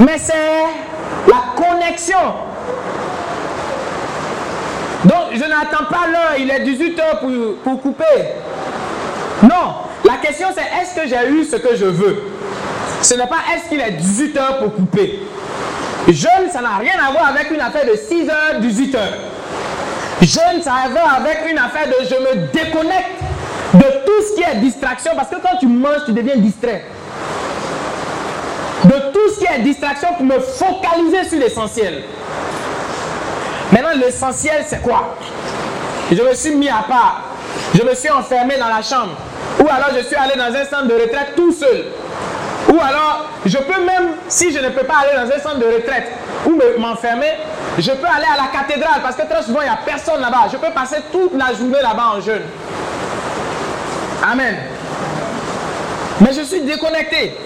mais 0.00 0.18
c'est 0.18 0.62
la 1.26 1.42
connexion. 1.56 2.16
Donc, 5.04 5.32
je 5.32 5.40
n'attends 5.40 5.86
pas 5.90 6.06
l'heure, 6.10 6.36
il 6.38 6.48
est 6.48 6.60
18h 6.60 7.18
pour, 7.20 7.56
pour 7.64 7.82
couper. 7.82 8.04
Non, 9.42 9.74
la 10.04 10.16
question 10.16 10.48
c'est 10.54 10.62
est-ce 10.62 10.94
que 10.94 11.08
j'ai 11.08 11.28
eu 11.30 11.44
ce 11.44 11.56
que 11.56 11.76
je 11.76 11.86
veux? 11.86 12.22
Ce 13.00 13.14
n'est 13.14 13.26
pas 13.26 13.40
est-ce 13.54 13.68
qu'il 13.68 13.80
est 13.80 13.98
18h 14.00 14.58
pour 14.60 14.74
couper? 14.74 15.20
Jeûne, 16.08 16.50
ça 16.52 16.60
n'a 16.60 16.76
rien 16.78 16.94
à 17.06 17.12
voir 17.12 17.28
avec 17.28 17.50
une 17.50 17.60
affaire 17.60 17.84
de 17.84 17.92
6h, 17.92 18.60
18h. 18.60 18.98
Jeûne, 20.22 20.62
ça 20.62 20.74
a 20.74 20.86
à 20.86 20.88
voir 20.88 21.16
avec 21.20 21.38
une 21.50 21.58
affaire 21.58 21.86
de 21.86 21.94
je 22.04 22.14
me 22.14 22.46
déconnecte 22.48 23.20
de 23.74 24.04
tout 24.04 24.22
ce 24.28 24.34
qui 24.36 24.42
est 24.42 24.56
distraction 24.60 25.12
parce 25.16 25.28
que 25.28 25.36
quand 25.36 25.56
tu 25.58 25.66
manges, 25.66 26.04
tu 26.06 26.12
deviens 26.12 26.36
distrait. 26.36 26.84
De 28.84 29.12
tout 29.12 29.34
ce 29.34 29.38
qui 29.38 29.46
est 29.52 29.60
distraction 29.60 30.08
pour 30.14 30.26
me 30.26 30.38
focaliser 30.40 31.24
sur 31.28 31.38
l'essentiel. 31.38 32.02
Maintenant, 33.72 33.90
l'essentiel, 33.96 34.64
c'est 34.66 34.82
quoi? 34.82 35.16
Je 36.10 36.20
me 36.20 36.34
suis 36.34 36.54
mis 36.54 36.68
à 36.68 36.84
part. 36.88 37.22
Je 37.74 37.82
me 37.82 37.94
suis 37.94 38.10
enfermé 38.10 38.58
dans 38.58 38.68
la 38.68 38.82
chambre. 38.82 39.16
Ou 39.60 39.68
alors 39.68 39.90
je 39.96 40.04
suis 40.04 40.16
allé 40.16 40.34
dans 40.36 40.54
un 40.54 40.64
centre 40.64 40.86
de 40.86 40.94
retraite 40.94 41.34
tout 41.36 41.52
seul. 41.52 41.86
Ou 42.68 42.78
alors, 42.80 43.26
je 43.44 43.58
peux 43.58 43.84
même, 43.84 44.12
si 44.28 44.52
je 44.52 44.58
ne 44.58 44.70
peux 44.70 44.84
pas 44.84 44.98
aller 45.02 45.14
dans 45.14 45.34
un 45.34 45.38
centre 45.38 45.58
de 45.58 45.66
retraite 45.66 46.08
ou 46.46 46.58
m'enfermer, 46.78 47.32
je 47.78 47.90
peux 47.90 48.06
aller 48.06 48.26
à 48.26 48.42
la 48.42 48.58
cathédrale 48.58 49.02
parce 49.02 49.16
que 49.16 49.26
très 49.26 49.42
souvent, 49.42 49.60
il 49.60 49.64
n'y 49.64 49.70
a 49.70 49.78
personne 49.84 50.20
là-bas. 50.20 50.46
Je 50.50 50.56
peux 50.56 50.70
passer 50.72 50.96
toute 51.10 51.36
la 51.36 51.52
journée 51.52 51.82
là-bas 51.82 52.14
en 52.16 52.20
jeûne. 52.20 52.42
Amen. 54.22 54.56
Mais 56.20 56.32
je 56.32 56.42
suis 56.42 56.60
déconnecté. 56.60 57.36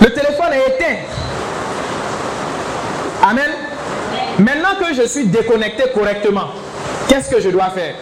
Le 0.00 0.12
téléphone 0.12 0.52
est 0.52 0.68
éteint. 0.74 0.96
Amen. 3.22 3.50
Maintenant 4.38 4.76
que 4.80 4.94
je 4.94 5.06
suis 5.06 5.24
déconnecté 5.24 5.84
correctement, 5.94 6.48
qu'est-ce 7.08 7.30
que 7.30 7.40
je 7.40 7.50
dois 7.50 7.70
faire? 7.70 7.94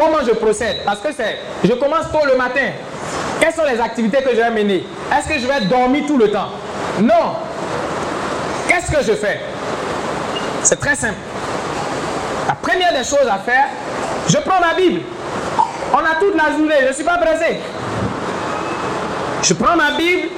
Comment 0.00 0.24
je 0.26 0.30
procède? 0.30 0.78
Parce 0.82 1.00
que 1.00 1.08
c'est, 1.14 1.36
je 1.62 1.72
commence 1.74 2.10
tôt 2.10 2.24
le 2.26 2.34
matin. 2.34 2.70
Quelles 3.38 3.52
sont 3.52 3.64
les 3.70 3.78
activités 3.78 4.22
que 4.22 4.30
je 4.30 4.36
vais 4.36 4.50
mener? 4.50 4.86
Est-ce 5.14 5.28
que 5.28 5.38
je 5.38 5.46
vais 5.46 5.60
dormir 5.66 6.04
tout 6.06 6.16
le 6.16 6.30
temps? 6.30 6.48
Non. 7.00 7.36
Qu'est-ce 8.66 8.90
que 8.90 9.02
je 9.02 9.12
fais? 9.12 9.40
C'est 10.62 10.80
très 10.80 10.96
simple. 10.96 11.18
La 12.48 12.54
première 12.54 12.92
des 12.92 13.04
choses 13.04 13.28
à 13.30 13.40
faire, 13.40 13.66
je 14.26 14.38
prends 14.38 14.58
ma 14.58 14.72
Bible. 14.72 15.02
On 15.92 15.98
a 15.98 16.18
toute 16.18 16.34
la 16.34 16.50
journée, 16.56 16.76
je 16.80 16.88
ne 16.88 16.92
suis 16.94 17.04
pas 17.04 17.18
pressé. 17.18 17.60
Je 19.42 19.52
prends 19.52 19.76
ma 19.76 19.98
Bible 19.98 20.28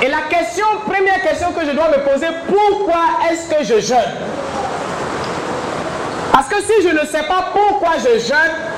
et 0.00 0.08
la 0.08 0.22
question, 0.30 0.64
première 0.86 1.20
question 1.20 1.52
que 1.52 1.66
je 1.66 1.72
dois 1.72 1.88
me 1.88 2.02
poser, 2.10 2.28
pourquoi 2.48 3.02
est-ce 3.30 3.54
que 3.54 3.62
je 3.62 3.78
jeûne? 3.86 3.98
Parce 6.32 6.48
que 6.48 6.62
si 6.62 6.88
je 6.88 6.94
ne 6.94 7.04
sais 7.04 7.24
pas 7.24 7.50
pourquoi 7.52 7.90
je 7.98 8.18
jeûne, 8.20 8.69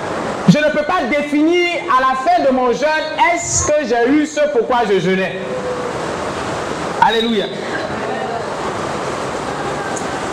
je 0.49 0.59
ne 0.59 0.71
peux 0.71 0.85
pas 0.85 1.05
définir 1.11 1.69
à 1.97 2.01
la 2.01 2.17
fin 2.17 2.43
de 2.43 2.51
mon 2.55 2.73
jeûne, 2.73 2.89
est-ce 3.33 3.67
que 3.67 3.87
j'ai 3.87 4.11
eu 4.11 4.27
ce 4.27 4.41
pourquoi 4.53 4.81
je 4.91 4.99
jeûnais? 4.99 5.37
Alléluia. 7.01 7.47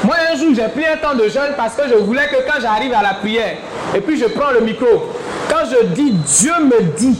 Moi, 0.03 0.15
un 0.31 0.35
jour, 0.35 0.49
j'ai 0.55 0.67
pris 0.69 0.85
un 0.85 0.97
temps 0.97 1.15
de 1.15 1.27
jeûne 1.27 1.53
parce 1.57 1.75
que 1.75 1.87
je 1.89 1.95
voulais 1.95 2.27
que 2.27 2.37
quand 2.47 2.59
j'arrive 2.61 2.93
à 2.93 3.01
la 3.01 3.15
prière, 3.15 3.57
et 3.93 4.01
puis 4.01 4.17
je 4.17 4.25
prends 4.25 4.51
le 4.51 4.61
micro, 4.61 5.11
quand 5.49 5.65
je 5.69 5.85
dis 5.87 6.11
Dieu 6.11 6.53
me 6.63 6.81
dit, 6.95 7.19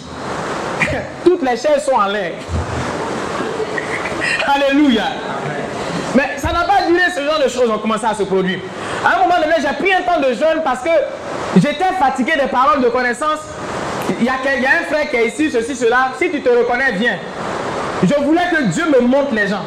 toutes 1.26 1.42
les 1.42 1.58
chaises 1.58 1.84
sont 1.86 1.96
en 1.96 2.08
l'air. 2.08 2.34
Alléluia. 4.56 5.04
Mais 6.16 6.38
ça 6.38 6.52
n'a 6.52 6.64
pas 6.64 6.88
duré, 6.88 7.02
ce 7.16 7.22
genre 7.24 7.40
de 7.44 7.50
choses 7.50 7.70
ont 7.70 7.78
commencé 7.78 8.06
à 8.06 8.14
se 8.14 8.24
produire. 8.24 8.60
À 9.06 9.18
un 9.18 9.20
moment 9.20 9.36
donné, 9.40 9.56
j'ai 9.58 9.76
pris 9.84 9.94
un 9.94 10.02
temps 10.02 10.20
de 10.20 10.34
jeûne 10.34 10.62
parce 10.64 10.80
que 10.82 10.90
j'étais 11.62 11.94
fatigué 12.00 12.34
des 12.34 12.48
paroles 12.48 12.82
de 12.82 12.90
connaissance. 12.90 13.40
Il 14.20 14.26
y, 14.26 14.30
a, 14.30 14.34
un 14.34 14.86
frère 14.92 15.10
qui 15.10 15.16
est 15.16 15.28
ici, 15.28 15.52
ceci, 15.52 15.76
cela. 15.76 16.12
Si 16.18 16.32
tu 16.32 16.42
te 16.42 16.50
reconnais, 16.50 16.94
viens. 16.94 17.18
Je 18.04 18.24
voulais 18.24 18.48
que 18.52 18.64
Dieu 18.64 18.86
me 18.86 19.06
montre 19.06 19.34
les 19.34 19.48
gens. 19.48 19.64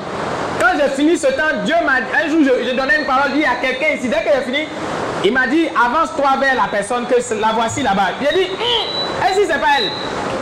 Quand 0.60 0.78
j'ai 0.78 0.90
fini 0.90 1.16
ce 1.16 1.28
temps, 1.28 1.62
Dieu 1.64 1.74
m'a 1.84 2.22
un 2.22 2.28
jour, 2.28 2.40
je, 2.42 2.74
donnais 2.74 3.00
une 3.00 3.06
parole, 3.06 3.36
y 3.36 3.44
a 3.44 3.56
quelqu'un 3.60 3.94
ici. 3.96 4.08
Dès 4.08 4.16
que 4.16 4.30
j'ai 4.34 4.52
fini, 4.52 4.66
il 5.24 5.32
m'a 5.32 5.46
dit, 5.46 5.66
avance-toi 5.68 6.30
vers 6.40 6.54
la 6.54 6.68
personne 6.70 7.06
que 7.06 7.14
la 7.40 7.52
voici 7.52 7.82
là-bas. 7.82 8.10
J'ai 8.20 8.36
dit, 8.36 8.50
hum, 8.50 9.26
est-ce 9.26 9.40
que 9.40 9.46
c'est 9.46 9.60
pas 9.60 9.78
elle 9.78 9.90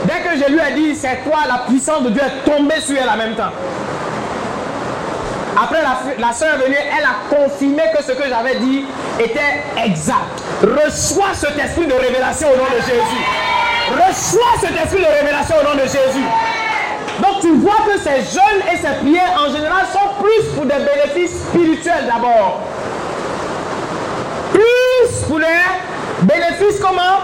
Dès 0.05 0.27
que 0.27 0.43
je 0.43 0.51
lui 0.51 0.59
ai 0.59 0.73
dit, 0.73 0.95
c'est 0.95 1.23
toi, 1.23 1.39
la 1.47 1.59
puissance 1.67 2.03
de 2.03 2.09
Dieu 2.09 2.21
est 2.21 2.49
tombée 2.49 2.81
sur 2.81 2.97
elle 2.97 3.09
en 3.09 3.17
même 3.17 3.35
temps. 3.35 3.51
Après, 5.57 5.81
la, 5.81 6.27
la 6.27 6.33
soeur 6.33 6.55
est 6.55 6.63
venue, 6.63 6.77
elle 6.97 7.03
a 7.03 7.15
confirmé 7.29 7.83
que 7.95 8.03
ce 8.03 8.13
que 8.13 8.27
j'avais 8.27 8.55
dit 8.55 8.85
était 9.19 9.63
exact. 9.83 10.41
Reçois 10.61 11.33
cet 11.33 11.57
esprit 11.57 11.87
de 11.87 11.93
révélation 11.93 12.47
au 12.53 12.57
nom 12.57 12.63
de 12.63 12.81
Jésus. 12.81 13.23
Reçois 13.91 14.53
cet 14.61 14.75
esprit 14.81 15.01
de 15.01 15.07
révélation 15.19 15.55
au 15.59 15.63
nom 15.63 15.75
de 15.75 15.81
Jésus. 15.87 16.25
Donc 17.21 17.41
tu 17.41 17.53
vois 17.57 17.83
que 17.85 17.99
ces 17.99 18.21
jeûnes 18.33 18.63
et 18.71 18.77
ces 18.77 18.93
prières 19.01 19.37
en 19.45 19.51
général 19.51 19.85
sont 19.91 20.23
plus 20.23 20.47
pour 20.55 20.65
des 20.65 20.85
bénéfices 20.85 21.43
spirituels 21.43 22.05
d'abord. 22.07 22.61
Plus 24.53 25.19
pour 25.27 25.39
des 25.39 25.45
bénéfices 26.21 26.79
comment? 26.79 27.19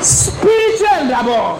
Spirituels 0.00 1.08
d'abord. 1.08 1.58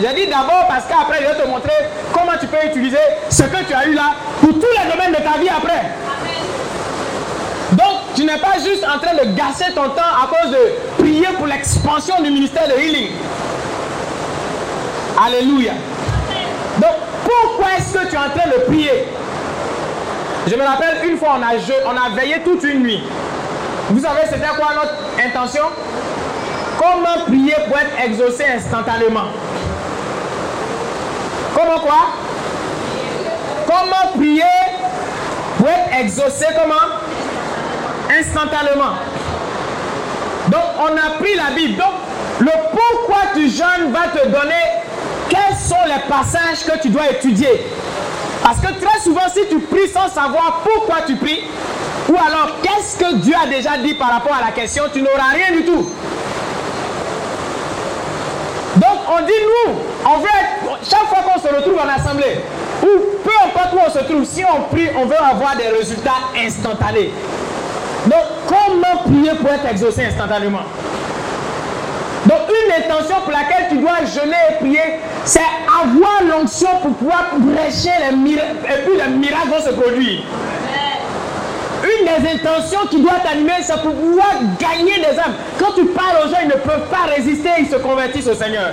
J'ai 0.00 0.14
dit 0.14 0.26
d'abord 0.26 0.66
parce 0.68 0.84
qu'après 0.86 1.22
je 1.22 1.28
vais 1.28 1.42
te 1.42 1.48
montrer 1.48 1.72
comment 2.12 2.32
tu 2.40 2.46
peux 2.46 2.66
utiliser 2.66 2.98
ce 3.30 3.42
que 3.44 3.64
tu 3.64 3.74
as 3.74 3.86
eu 3.86 3.94
là 3.94 4.12
pour 4.40 4.52
tous 4.52 4.60
les 4.60 4.90
domaines 4.90 5.12
de 5.12 5.16
ta 5.16 5.38
vie 5.38 5.48
après. 5.48 5.82
Donc 7.72 8.14
tu 8.14 8.24
n'es 8.24 8.38
pas 8.38 8.58
juste 8.62 8.84
en 8.84 8.98
train 8.98 9.14
de 9.14 9.30
gâcher 9.34 9.72
ton 9.74 9.88
temps 9.90 10.02
à 10.22 10.28
cause 10.28 10.52
de 10.52 11.02
prier 11.02 11.28
pour 11.36 11.46
l'expansion 11.46 12.20
du 12.22 12.30
ministère 12.30 12.68
de 12.68 12.80
healing. 12.80 13.10
Alléluia. 15.24 15.72
Donc, 16.76 16.92
pourquoi 17.24 17.68
est-ce 17.78 17.94
que 17.94 18.06
tu 18.06 18.14
es 18.14 18.18
en 18.18 18.28
train 18.38 18.50
de 18.50 18.64
prier? 18.66 19.08
Je 20.46 20.54
me 20.54 20.62
rappelle, 20.62 21.08
une 21.08 21.16
fois, 21.16 21.38
on 21.38 21.42
a, 21.42 21.56
on 21.86 21.96
a 21.96 22.14
veillé 22.14 22.40
toute 22.44 22.62
une 22.64 22.82
nuit. 22.82 23.02
Vous 23.90 24.00
savez, 24.00 24.22
c'était 24.24 24.46
quoi 24.58 24.74
notre 24.74 25.26
intention? 25.26 25.64
Comment 26.78 27.24
prier 27.26 27.54
pour 27.66 27.78
être 27.78 28.04
exaucé 28.04 28.44
instantanément 28.56 29.28
Comment 31.56 31.78
quoi? 31.80 32.12
Comment 33.66 34.18
prier 34.18 34.42
pour 35.56 35.68
être 35.68 36.00
exaucé 36.00 36.44
comment? 36.54 36.74
Instantanément. 38.10 38.92
Donc, 40.48 40.62
on 40.78 40.96
a 40.96 41.18
pris 41.18 41.34
la 41.34 41.54
Bible. 41.56 41.78
Donc, 41.78 41.94
le 42.40 42.50
pourquoi 42.70 43.22
tu 43.34 43.48
jeûnes 43.48 43.90
va 43.90 44.08
te 44.08 44.26
donner 44.28 44.54
quels 45.30 45.56
sont 45.56 45.82
les 45.86 46.06
passages 46.10 46.64
que 46.66 46.78
tu 46.82 46.90
dois 46.90 47.10
étudier. 47.10 47.66
Parce 48.42 48.58
que 48.58 48.78
très 48.78 49.00
souvent, 49.00 49.28
si 49.32 49.48
tu 49.48 49.58
pries 49.58 49.88
sans 49.88 50.08
savoir 50.08 50.62
pourquoi 50.62 50.96
tu 51.06 51.16
pries, 51.16 51.40
ou 52.08 52.14
alors 52.14 52.50
qu'est-ce 52.62 52.98
que 52.98 53.14
Dieu 53.14 53.34
a 53.42 53.46
déjà 53.46 53.78
dit 53.78 53.94
par 53.94 54.10
rapport 54.10 54.34
à 54.34 54.44
la 54.44 54.52
question, 54.52 54.84
tu 54.92 55.00
n'auras 55.00 55.30
rien 55.32 55.56
du 55.56 55.64
tout. 55.64 55.90
Donc 58.76 58.98
on 59.08 59.24
dit 59.24 59.32
nous, 59.42 59.74
on 60.04 60.18
veut 60.18 60.26
être, 60.26 60.55
chaque 60.88 61.06
fois 61.08 61.18
qu'on 61.24 61.40
se 61.40 61.48
retrouve 61.48 61.78
en 61.78 61.88
assemblée, 61.88 62.40
ou 62.82 62.88
peu 63.24 63.30
importe 63.44 63.74
où 63.74 63.78
on 63.86 63.90
se 63.90 64.04
trouve, 64.04 64.24
si 64.24 64.44
on 64.44 64.74
prie, 64.74 64.88
on 64.96 65.06
veut 65.06 65.16
avoir 65.18 65.56
des 65.56 65.68
résultats 65.68 66.30
instantanés. 66.38 67.10
Donc 68.06 68.22
comment 68.46 69.02
prier 69.04 69.34
pour 69.40 69.50
être 69.50 69.66
exaucé 69.70 70.04
instantanément? 70.04 70.62
Donc 72.26 72.38
une 72.48 72.84
intention 72.84 73.16
pour 73.22 73.32
laquelle 73.32 73.68
tu 73.70 73.78
dois 73.78 74.04
jeûner 74.04 74.36
et 74.50 74.54
prier, 74.58 75.00
c'est 75.24 75.40
avoir 75.66 76.22
l'onction 76.28 76.68
pour 76.82 76.94
pouvoir 76.94 77.30
prêcher 77.54 77.90
les 78.08 78.16
miracles 78.16 78.56
et 78.64 78.82
puis 78.82 78.96
les 78.96 79.16
miracles 79.16 79.48
vont 79.48 79.60
se 79.60 79.70
produire. 79.70 80.20
Une 81.84 82.04
des 82.04 82.30
intentions 82.30 82.80
qui 82.90 83.00
doit 83.00 83.20
t'animer, 83.22 83.52
c'est 83.62 83.80
pour 83.80 83.94
pouvoir 83.94 84.34
gagner 84.58 84.96
des 84.98 85.18
âmes. 85.18 85.34
Quand 85.58 85.72
tu 85.76 85.84
parles 85.86 86.24
aux 86.24 86.28
gens, 86.28 86.38
ils 86.42 86.48
ne 86.48 86.54
peuvent 86.54 86.88
pas 86.90 87.12
résister, 87.14 87.50
ils 87.60 87.68
se 87.68 87.76
convertissent 87.76 88.26
au 88.26 88.34
Seigneur. 88.34 88.72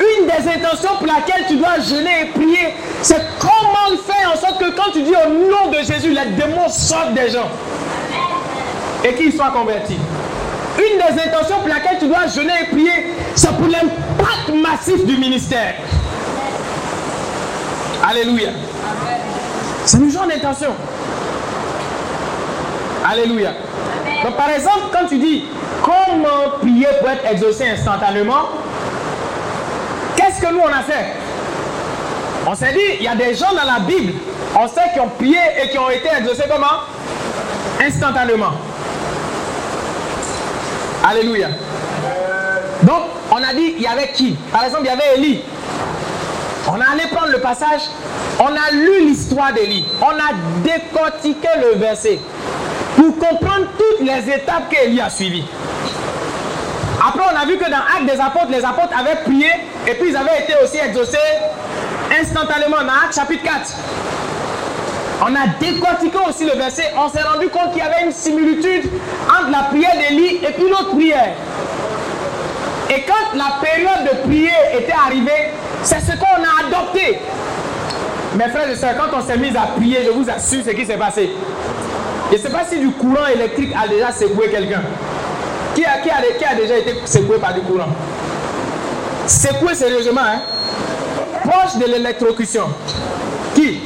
Une 0.00 0.26
des 0.26 0.48
intentions 0.48 0.96
pour 0.98 1.06
laquelle 1.06 1.44
tu 1.48 1.56
dois 1.56 1.78
jeûner 1.78 2.22
et 2.22 2.24
prier, 2.26 2.74
c'est 3.02 3.22
comment 3.38 3.96
faire 4.04 4.32
en 4.32 4.36
sorte 4.36 4.58
que 4.58 4.70
quand 4.76 4.90
tu 4.92 5.02
dis 5.02 5.14
au 5.14 5.28
nom 5.30 5.70
de 5.70 5.78
Jésus, 5.78 6.10
les 6.10 6.30
démons 6.32 6.68
sortent 6.68 7.14
des 7.14 7.30
gens 7.30 7.48
et 9.04 9.14
qu'ils 9.14 9.32
soient 9.32 9.50
convertis. 9.50 9.98
Une 10.78 10.98
des 10.98 11.22
intentions 11.22 11.58
pour 11.60 11.68
laquelle 11.68 11.98
tu 12.00 12.06
dois 12.06 12.26
jeûner 12.26 12.52
et 12.62 12.66
prier, 12.66 13.14
c'est 13.34 13.52
pour 13.56 13.68
l'impact 13.68 14.48
massif 14.54 15.04
du 15.06 15.16
ministère. 15.16 15.74
Alléluia. 18.08 18.50
C'est 19.84 19.98
une 19.98 20.10
genre 20.10 20.26
d'intention. 20.26 20.70
Alléluia. 23.08 23.50
Donc 24.24 24.36
par 24.36 24.50
exemple, 24.50 24.86
quand 24.92 25.06
tu 25.06 25.18
dis 25.18 25.44
comment 25.82 26.58
prier 26.60 26.86
pour 27.00 27.10
être 27.10 27.30
exaucé 27.30 27.68
instantanément, 27.68 28.48
que 30.44 30.52
nous 30.52 30.60
on 30.60 30.68
a 30.68 30.82
fait 30.82 31.06
On 32.46 32.54
s'est 32.54 32.72
dit, 32.72 32.96
il 32.98 33.04
y 33.04 33.08
a 33.08 33.14
des 33.14 33.34
gens 33.34 33.52
dans 33.54 33.64
la 33.64 33.80
Bible, 33.80 34.12
on 34.54 34.68
sait 34.68 34.92
qui 34.92 35.00
ont 35.00 35.08
prié 35.08 35.38
et 35.62 35.70
qui 35.70 35.78
ont 35.78 35.90
été 35.90 36.08
exaucés 36.18 36.44
comment? 36.50 36.82
Instantanément. 37.80 38.52
Alléluia. 41.06 41.48
Donc, 42.82 43.02
on 43.30 43.36
a 43.36 43.54
dit, 43.54 43.74
il 43.76 43.82
y 43.82 43.86
avait 43.86 44.08
qui? 44.12 44.36
Par 44.52 44.64
exemple, 44.64 44.82
il 44.84 44.88
y 44.88 44.90
avait 44.90 45.16
Élie. 45.16 45.40
On 46.68 46.80
a 46.80 46.92
allé 46.92 47.04
prendre 47.10 47.32
le 47.32 47.40
passage, 47.40 47.82
on 48.38 48.46
a 48.46 48.70
lu 48.72 49.06
l'histoire 49.06 49.52
d'Élie, 49.52 49.84
on 50.00 50.06
a 50.06 50.32
décortiqué 50.62 51.48
le 51.60 51.78
verset 51.78 52.18
pour 52.96 53.18
comprendre 53.18 53.66
toutes 53.78 54.06
les 54.06 54.34
étapes 54.34 54.70
qu'Élie 54.70 55.00
a 55.00 55.10
suivies. 55.10 55.44
Après, 57.14 57.32
on 57.32 57.40
a 57.40 57.46
vu 57.46 57.56
que 57.56 57.70
dans 57.70 57.76
Actes 57.76 58.06
des 58.06 58.20
apôtres, 58.20 58.50
les 58.50 58.64
apôtres 58.64 58.92
avaient 58.98 59.22
prié 59.22 59.46
et 59.86 59.94
puis 59.94 60.10
ils 60.10 60.16
avaient 60.16 60.40
été 60.42 60.54
aussi 60.62 60.78
exaucés 60.78 61.16
instantanément 62.20 62.78
dans 62.78 63.04
Actes 63.04 63.14
chapitre 63.14 63.44
4. 63.44 63.74
On 65.22 65.34
a 65.34 65.46
décortiqué 65.60 66.18
aussi 66.28 66.44
le 66.44 66.58
verset, 66.58 66.92
on 66.98 67.08
s'est 67.08 67.22
rendu 67.22 67.48
compte 67.48 67.70
qu'il 67.70 67.82
y 67.82 67.86
avait 67.86 68.04
une 68.04 68.12
similitude 68.12 68.90
entre 69.28 69.50
la 69.50 69.64
prière 69.64 69.92
d'Élie 69.96 70.40
et 70.42 70.52
puis 70.54 70.68
l'autre 70.68 70.90
prière. 70.90 71.34
Et 72.90 73.02
quand 73.02 73.38
la 73.38 73.60
période 73.62 74.10
de 74.12 74.28
prière 74.28 74.76
était 74.76 74.92
arrivée, 74.92 75.50
c'est 75.84 76.00
ce 76.00 76.16
qu'on 76.16 76.24
a 76.24 76.66
adopté. 76.66 77.20
Mes 78.34 78.48
frères 78.48 78.68
et 78.68 78.74
sœurs, 78.74 78.96
quand 78.98 79.16
on 79.16 79.22
s'est 79.22 79.38
mis 79.38 79.56
à 79.56 79.68
prier, 79.76 80.00
je 80.04 80.10
vous 80.10 80.28
assure 80.28 80.64
ce 80.64 80.70
qui 80.70 80.84
s'est 80.84 80.96
passé. 80.96 81.30
Je 82.32 82.36
ne 82.36 82.42
sais 82.42 82.50
pas 82.50 82.64
si 82.64 82.80
du 82.80 82.90
courant 82.90 83.26
électrique 83.32 83.72
a 83.80 83.86
déjà 83.86 84.10
secoué 84.10 84.48
quelqu'un. 84.48 84.82
Qui 85.74 85.84
a, 85.84 85.98
qui, 85.98 86.10
a, 86.10 86.14
qui 86.38 86.44
a, 86.44 86.54
déjà 86.54 86.78
été 86.78 86.94
secoué 87.04 87.38
par 87.38 87.54
du 87.54 87.60
courant? 87.60 87.88
Secoué 89.26 89.74
sérieusement, 89.74 90.20
hein? 90.20 90.40
Proche 91.48 91.76
de 91.76 91.86
l'électrocution. 91.86 92.64
Qui? 93.54 93.80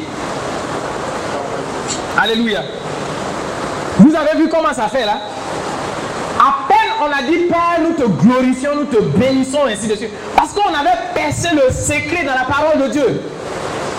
Alléluia. 2.21 2.63
Vous 3.99 4.15
avez 4.15 4.39
vu 4.39 4.49
comment 4.49 4.73
ça 4.73 4.89
fait 4.89 5.05
là? 5.05 5.19
À 6.39 6.69
peine 6.69 6.79
on 7.01 7.07
a 7.07 7.23
dit 7.23 7.47
Père, 7.47 7.81
nous 7.81 7.95
te 7.95 8.09
glorifions, 8.09 8.75
nous 8.77 8.85
te 8.85 9.01
bénissons, 9.01 9.67
ainsi 9.67 9.89
de 9.89 9.95
suite. 9.95 10.11
Parce 10.37 10.53
qu'on 10.53 10.69
avait 10.69 10.99
percé 11.15 11.49
le 11.55 11.73
secret 11.73 12.25
dans 12.25 12.35
la 12.35 12.45
parole 12.45 12.83
de 12.83 12.89
Dieu. 12.89 13.23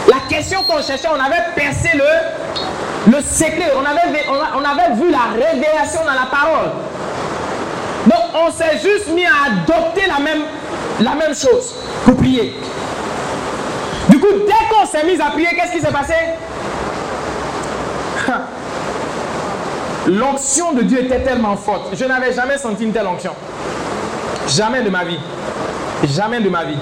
La 0.08 0.18
question 0.28 0.64
qu'on 0.64 0.82
cherchait, 0.82 1.08
on 1.08 1.20
avait 1.20 1.54
percé 1.56 1.90
le, 1.96 3.12
le 3.12 3.22
secret. 3.22 3.72
On 3.76 3.86
avait, 3.86 4.26
on, 4.30 4.64
avait 4.64 4.96
vu 4.96 5.12
la 5.12 5.34
révélation 5.34 6.02
dans 6.06 6.14
la 6.14 6.28
parole. 6.30 6.72
Donc 8.10 8.22
on 8.34 8.52
s'est 8.52 8.80
juste 8.82 9.10
mis 9.10 9.26
à 9.26 9.52
adopter 9.52 10.08
la 10.08 10.20
même, 10.20 10.42
la 11.00 11.14
même 11.14 11.36
chose 11.36 11.76
pour 12.04 12.16
prier. 12.16 12.56
Du 14.10 14.20
coup, 14.20 14.28
dès 14.48 14.68
qu'on 14.74 14.86
s'est 14.88 15.06
mis 15.06 15.22
à 15.22 15.30
prier, 15.30 15.50
qu'est-ce 15.56 15.74
qui 15.74 15.82
s'est 15.82 15.92
passé? 15.92 16.16
L'onction 20.08 20.74
de 20.74 20.82
Dieu 20.82 21.04
était 21.04 21.22
tellement 21.22 21.56
forte. 21.56 21.90
Je 21.94 22.06
n'avais 22.06 22.34
jamais 22.34 22.58
senti 22.58 22.84
une 22.84 22.92
telle 22.92 23.06
onction. 23.06 23.34
Jamais 24.48 24.82
de 24.82 24.90
ma 24.90 25.04
vie. 25.04 25.20
Jamais 26.06 26.40
de 26.40 26.50
ma 26.50 26.64
vie. 26.64 26.80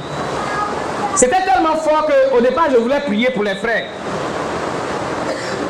C'était 1.15 1.43
tellement 1.43 1.75
fort 1.75 2.07
qu'au 2.07 2.39
départ, 2.39 2.67
je 2.71 2.77
voulais 2.77 3.01
prier 3.01 3.31
pour 3.31 3.43
les 3.43 3.55
frères. 3.55 3.87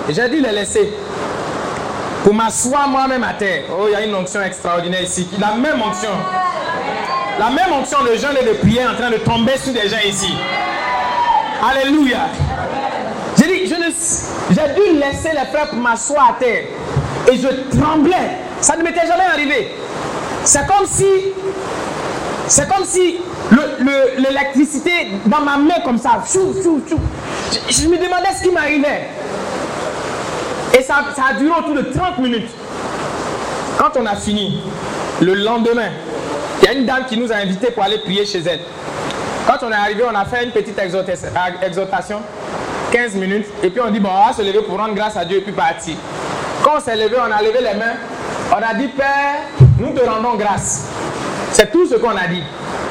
J'ai 0.09 0.29
dû 0.29 0.39
les 0.39 0.51
laisser. 0.51 0.93
Pour 2.27 2.35
m'asseoir 2.35 2.89
moi-même 2.89 3.23
à 3.23 3.35
terre. 3.35 3.63
Oh, 3.71 3.85
il 3.87 3.93
y 3.93 3.95
a 3.95 4.01
une 4.03 4.13
onction 4.13 4.41
extraordinaire 4.41 5.01
ici. 5.01 5.29
La 5.39 5.53
même 5.53 5.81
onction. 5.81 6.09
La 7.39 7.49
même 7.49 7.71
onction 7.71 8.03
de 8.03 8.17
jeûne 8.17 8.35
et 8.41 8.45
de 8.45 8.51
prière 8.57 8.91
en 8.91 8.95
train 8.95 9.09
de 9.09 9.15
tomber 9.15 9.57
sur 9.57 9.71
des 9.71 9.87
gens 9.87 9.95
ici. 10.05 10.33
Alléluia. 11.63 12.27
J'ai 13.37 13.47
dit, 13.47 13.67
je 13.67 13.75
ne, 13.75 13.89
j'ai 14.49 14.73
dû 14.75 14.99
laisser 14.99 15.29
les 15.29 15.45
frères 15.53 15.73
m'asseoir 15.73 16.31
à 16.31 16.33
terre. 16.33 16.65
Et 17.31 17.37
je 17.37 17.79
tremblais. 17.79 18.39
Ça 18.59 18.75
ne 18.75 18.83
m'était 18.83 19.07
jamais 19.07 19.23
arrivé. 19.31 19.71
C'est 20.43 20.67
comme 20.67 20.85
si, 20.85 21.05
c'est 22.49 22.67
comme 22.67 22.83
si 22.83 23.21
l'électricité 24.17 25.11
dans 25.27 25.39
ma 25.39 25.55
main 25.55 25.79
comme 25.85 25.97
ça, 25.97 26.21
je, 26.29 26.39
me 27.87 27.97
demandais 27.97 28.33
ce 28.37 28.43
qui 28.43 28.51
m'arrivait. 28.51 29.07
Et 30.73 30.81
ça, 30.81 30.95
a 31.29 31.33
duré 31.33 31.57
autour 31.59 31.75
de 31.75 31.81
30 31.81 32.19
minutes. 32.19 32.49
Quand 33.77 33.91
on 33.99 34.05
a 34.05 34.15
fini, 34.15 34.61
le 35.21 35.33
lendemain, 35.33 35.89
il 36.61 36.65
y 36.65 36.67
a 36.69 36.73
une 36.73 36.85
dame 36.85 37.05
qui 37.07 37.17
nous 37.17 37.31
a 37.31 37.35
invités 37.35 37.71
pour 37.71 37.83
aller 37.83 37.99
prier 37.99 38.25
chez 38.25 38.39
elle. 38.39 38.59
Quand 39.45 39.65
on 39.65 39.71
est 39.71 39.75
arrivé, 39.75 40.03
on 40.03 40.15
a 40.15 40.25
fait 40.25 40.43
une 40.43 40.51
petite 40.51 40.77
exhortation, 40.77 41.29
exhortation 41.61 42.21
15 42.91 43.15
minutes, 43.15 43.47
et 43.63 43.69
puis 43.69 43.81
on 43.81 43.89
dit, 43.91 43.99
bon, 43.99 44.09
on 44.09 44.27
va 44.27 44.33
se 44.33 44.41
lever 44.41 44.61
pour 44.61 44.77
rendre 44.77 44.93
grâce 44.93 45.17
à 45.17 45.25
Dieu 45.25 45.37
et 45.37 45.41
puis 45.41 45.51
partir. 45.51 45.95
Quand 46.63 46.77
on 46.77 46.79
s'est 46.79 46.95
levé, 46.95 47.15
on 47.17 47.31
a 47.31 47.41
levé 47.41 47.59
les 47.59 47.77
mains, 47.77 47.95
on 48.51 48.55
a 48.55 48.73
dit, 48.73 48.87
Père, 48.87 49.41
nous 49.79 49.93
te 49.93 50.05
rendons 50.05 50.35
grâce. 50.35 50.89
C'est 51.51 51.71
tout 51.71 51.87
ce 51.87 51.95
qu'on 51.95 52.15
a 52.15 52.27
dit. 52.27 52.43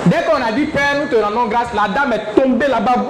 Dès 0.07 0.23
qu'on 0.25 0.43
a 0.43 0.53
dit, 0.53 0.67
Père, 0.67 1.01
nous 1.01 1.09
te 1.09 1.23
rendons 1.23 1.47
grâce, 1.47 1.69
la 1.75 1.89
dame 1.93 2.13
est 2.13 2.41
tombée 2.41 2.69
là-bas. 2.69 3.05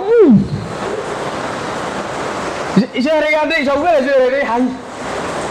J'ai 2.76 3.10
regardé, 3.10 3.54
j'ai 3.60 3.70
ouvert 3.70 4.00
les 4.00 4.06
yeux, 4.06 4.12
j'ai 4.30 4.40
aïe. 4.40 4.68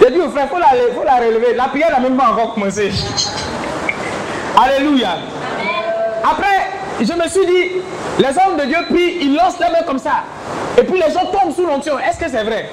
J'ai 0.01 0.11
dit 0.11 0.19
au 0.21 0.29
frère, 0.29 0.47
faut 0.49 0.57
la, 0.59 0.67
faut 0.95 1.03
la 1.05 1.15
relever. 1.15 1.53
La 1.55 1.65
prière 1.65 1.89
n'a 1.91 1.99
même 1.99 2.15
pas 2.17 2.29
encore 2.31 2.53
commencé. 2.53 2.91
Alléluia. 4.57 5.17
Après, 6.23 6.69
je 6.99 7.13
me 7.13 7.27
suis 7.27 7.45
dit, 7.45 7.71
les 8.19 8.27
hommes 8.27 8.57
de 8.59 8.65
Dieu 8.65 8.77
prient, 8.89 9.17
ils 9.21 9.35
lancent 9.35 9.59
les 9.59 9.71
mains 9.71 9.83
comme 9.85 9.99
ça. 9.99 10.23
Et 10.77 10.83
puis 10.83 10.95
les 11.01 11.11
gens 11.11 11.25
tombent 11.31 11.53
sous 11.55 11.65
l'onction. 11.65 11.97
Est-ce 11.99 12.19
que 12.19 12.29
c'est 12.29 12.43
vrai? 12.43 12.69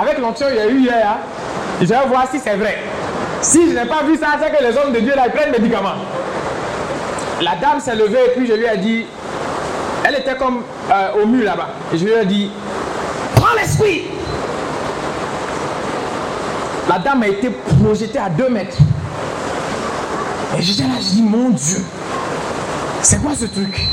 Avec 0.00 0.18
l'onction, 0.18 0.46
il 0.50 0.56
y 0.56 0.60
a 0.60 0.66
eu 0.66 0.78
hier. 0.80 1.06
hein. 1.06 1.18
Je 1.80 1.86
vais 1.86 1.96
voir 2.06 2.26
si 2.30 2.38
c'est 2.38 2.54
vrai. 2.56 2.78
Si 3.42 3.70
je 3.70 3.74
n'ai 3.78 3.84
pas 3.86 4.02
vu 4.04 4.16
ça, 4.16 4.28
c'est 4.42 4.50
que 4.50 4.62
les 4.62 4.76
hommes 4.76 4.92
de 4.92 5.00
Dieu 5.00 5.14
là, 5.14 5.24
ils 5.26 5.32
prennent 5.32 5.52
des 5.52 5.58
médicaments. 5.58 5.94
La 7.42 7.54
dame 7.56 7.80
s'est 7.80 7.94
levée 7.94 8.18
et 8.26 8.30
puis 8.38 8.46
je 8.46 8.54
lui 8.54 8.64
ai 8.64 8.78
dit, 8.78 9.06
elle 10.04 10.14
était 10.16 10.36
comme 10.36 10.62
euh, 10.90 11.22
au 11.22 11.26
mur 11.26 11.44
là-bas. 11.44 11.68
Je 11.92 12.02
lui 12.04 12.12
ai 12.12 12.24
dit, 12.24 12.50
l'esprit. 13.56 14.04
La 16.88 16.98
dame 16.98 17.22
a 17.24 17.28
été 17.28 17.50
projetée 17.50 18.18
à 18.18 18.28
2 18.28 18.48
mètres. 18.48 18.76
Et 20.56 20.62
j'étais 20.62 20.84
là, 20.84 20.94
je 21.00 21.16
dis, 21.16 21.22
mon 21.22 21.50
Dieu, 21.50 21.84
c'est 23.02 23.20
quoi 23.20 23.32
ce 23.34 23.46
truc? 23.46 23.88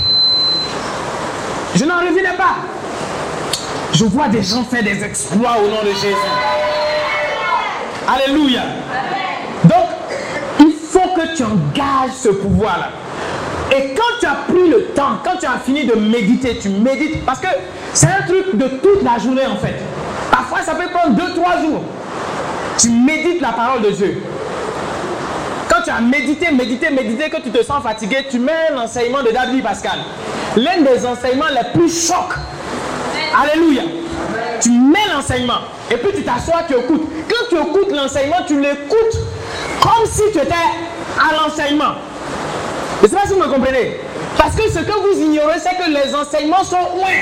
Je 1.76 1.86
n'en 1.86 2.00
revenais 2.00 2.38
pas. 2.38 2.58
Je 3.94 4.06
vois 4.06 4.28
des 4.28 4.44
gens 4.44 4.64
faire 4.64 4.84
des 4.84 5.04
exploits 5.04 5.58
au 5.58 5.70
nom 5.70 5.82
de 5.84 5.90
Jésus. 5.90 6.16
Alléluia. 8.08 8.62
Donc, 9.64 9.88
il 10.60 10.72
faut 10.72 11.10
que 11.16 11.36
tu 11.36 11.44
engages 11.44 12.16
ce 12.22 12.30
pouvoir-là. 12.30 12.90
Et 13.76 13.94
quand 13.96 14.20
tu 14.20 14.26
as 14.26 14.38
pris 14.48 14.70
le 14.70 14.86
temps, 14.88 15.20
quand 15.24 15.38
tu 15.40 15.46
as 15.46 15.58
fini 15.66 15.86
de 15.86 15.96
méditer, 15.96 16.60
tu 16.62 16.70
médites, 16.70 17.26
parce 17.26 17.40
que 17.40 17.48
c'est 17.94 18.08
un 18.08 18.28
truc 18.28 18.56
de 18.56 18.68
toute 18.68 19.04
la 19.04 19.18
journée 19.18 19.46
en 19.48 19.58
fait. 19.58 19.76
Parfois, 20.30 20.62
ça 20.62 20.76
peut 20.76 20.90
prendre 20.92 21.16
2-3 21.18 21.62
jours. 21.62 21.84
Tu 22.78 22.90
médites 22.90 23.42
la 23.42 23.52
parole 23.54 23.82
de 23.82 23.90
Dieu. 23.90 24.22
Quand 25.70 25.82
tu 25.84 25.90
as 25.90 26.02
médité, 26.02 26.52
médité, 26.52 26.92
médité, 26.92 27.30
que 27.30 27.42
tu 27.42 27.50
te 27.50 27.64
sens 27.64 27.82
fatigué, 27.82 28.28
tu 28.30 28.38
mets 28.38 28.52
un 28.72 28.78
enseignement 28.78 29.24
de 29.24 29.32
David 29.32 29.64
Pascal. 29.64 30.00
L'un 30.56 30.82
des 30.82 31.06
enseignements 31.06 31.46
les 31.50 31.72
plus 31.80 32.08
chocs. 32.08 32.36
Alléluia. 33.42 33.84
Tu 34.62 34.70
mets 34.70 35.08
l'enseignement 35.14 35.62
et 35.90 35.98
puis 35.98 36.12
tu 36.16 36.24
t'assois, 36.24 36.64
tu 36.68 36.76
écoutes. 36.76 37.10
Quand 37.28 37.50
tu 37.50 37.56
écoutes 37.56 37.92
l'enseignement, 37.92 38.38
tu 38.48 38.60
l'écoutes 38.60 39.18
comme 39.82 40.06
si 40.06 40.22
tu 40.32 40.38
étais 40.38 40.54
à 40.54 41.34
l'enseignement. 41.36 41.96
Je 43.04 43.08
ne 43.08 43.12
sais 43.12 43.16
pas 43.18 43.28
si 43.28 43.34
vous 43.34 43.40
me 43.42 43.54
comprenez. 43.54 44.00
Parce 44.38 44.56
que 44.56 44.62
ce 44.72 44.80
que 44.80 44.92
vous 44.94 45.22
ignorez, 45.22 45.60
c'est 45.60 45.76
que 45.76 45.90
les 45.92 46.16
enseignements 46.16 46.64
sont 46.64 46.78
loin. 46.96 47.20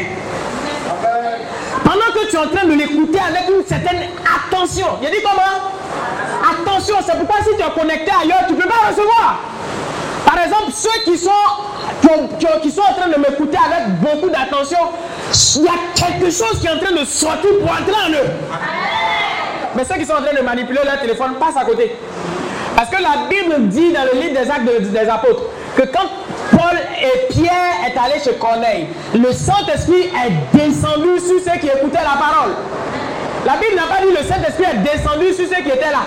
Pendant 1.84 2.14
que 2.14 2.30
tu 2.30 2.36
es 2.36 2.40
en 2.40 2.48
train 2.48 2.66
de 2.68 2.74
l'écouter 2.74 3.18
avec 3.20 3.50
une 3.50 3.66
certaine 3.66 4.04
attention. 4.24 4.86
Il 5.02 5.08
a 5.08 5.10
dit 5.10 5.24
comment? 5.24 6.52
Attention, 6.54 6.96
c'est 7.04 7.18
pourquoi 7.18 7.38
si 7.44 7.56
tu 7.58 7.64
es 7.64 7.80
connecté 7.80 8.12
ailleurs, 8.22 8.44
tu 8.48 8.54
ne 8.54 8.62
peux 8.62 8.68
pas 8.70 8.90
recevoir. 8.90 9.40
Par 10.24 10.38
exemple, 10.44 10.72
ceux 10.72 11.02
qui 11.04 11.18
sont, 11.18 11.32
qui, 12.02 12.08
ont- 12.10 12.28
qui 12.38 12.46
ont- 12.46 12.60
qui 12.62 12.70
sont 12.72 12.82
en 12.82 12.94
train 12.94 13.08
de 13.10 13.18
m'écouter 13.18 13.58
avec 13.58 14.00
beaucoup 14.02 14.30
d'attention, 14.30 14.78
il 15.56 15.64
y 15.64 15.68
a 15.68 15.72
quelque 15.96 16.30
chose 16.32 16.60
qui 16.62 16.68
est 16.68 16.72
en 16.72 16.78
train 16.78 16.92
de 16.92 17.06
sortir 17.06 17.50
pour 17.60 17.72
entrer 17.72 17.96
en 18.08 18.12
eux. 18.12 18.30
Mais 19.76 19.84
ceux 19.84 19.96
qui 19.96 20.06
sont 20.06 20.14
en 20.14 20.22
train 20.22 20.36
de 20.38 20.42
manipuler 20.44 20.80
leur 20.86 21.00
téléphone 21.02 21.34
passent 21.40 21.58
à 21.60 21.66
côté. 21.66 21.96
Parce 22.76 22.90
que 22.90 23.02
la 23.02 23.28
Bible 23.30 23.68
dit 23.68 23.92
dans 23.92 24.04
le 24.14 24.20
livre 24.22 24.40
des 24.42 24.50
actes 24.50 24.66
de- 24.66 24.86
des 24.88 25.10
apôtres 25.10 25.44
quand 25.86 26.08
Paul 26.52 26.78
et 27.02 27.28
Pierre 27.34 27.86
est 27.88 27.98
allés 27.98 28.22
chez 28.24 28.34
Corneille, 28.34 28.88
le 29.14 29.32
Saint-Esprit 29.32 30.10
est 30.10 30.58
descendu 30.58 31.20
sur 31.20 31.40
ceux 31.40 31.60
qui 31.60 31.68
écoutaient 31.68 32.04
la 32.04 32.20
parole. 32.20 32.52
La 33.46 33.54
Bible 33.54 33.76
n'a 33.76 33.94
pas 33.94 34.02
dit 34.02 34.12
le 34.12 34.28
Saint-Esprit 34.28 34.66
est 34.66 34.96
descendu 34.96 35.34
sur 35.34 35.46
ceux 35.48 35.64
qui 35.64 35.70
étaient 35.70 35.92
là. 35.92 36.04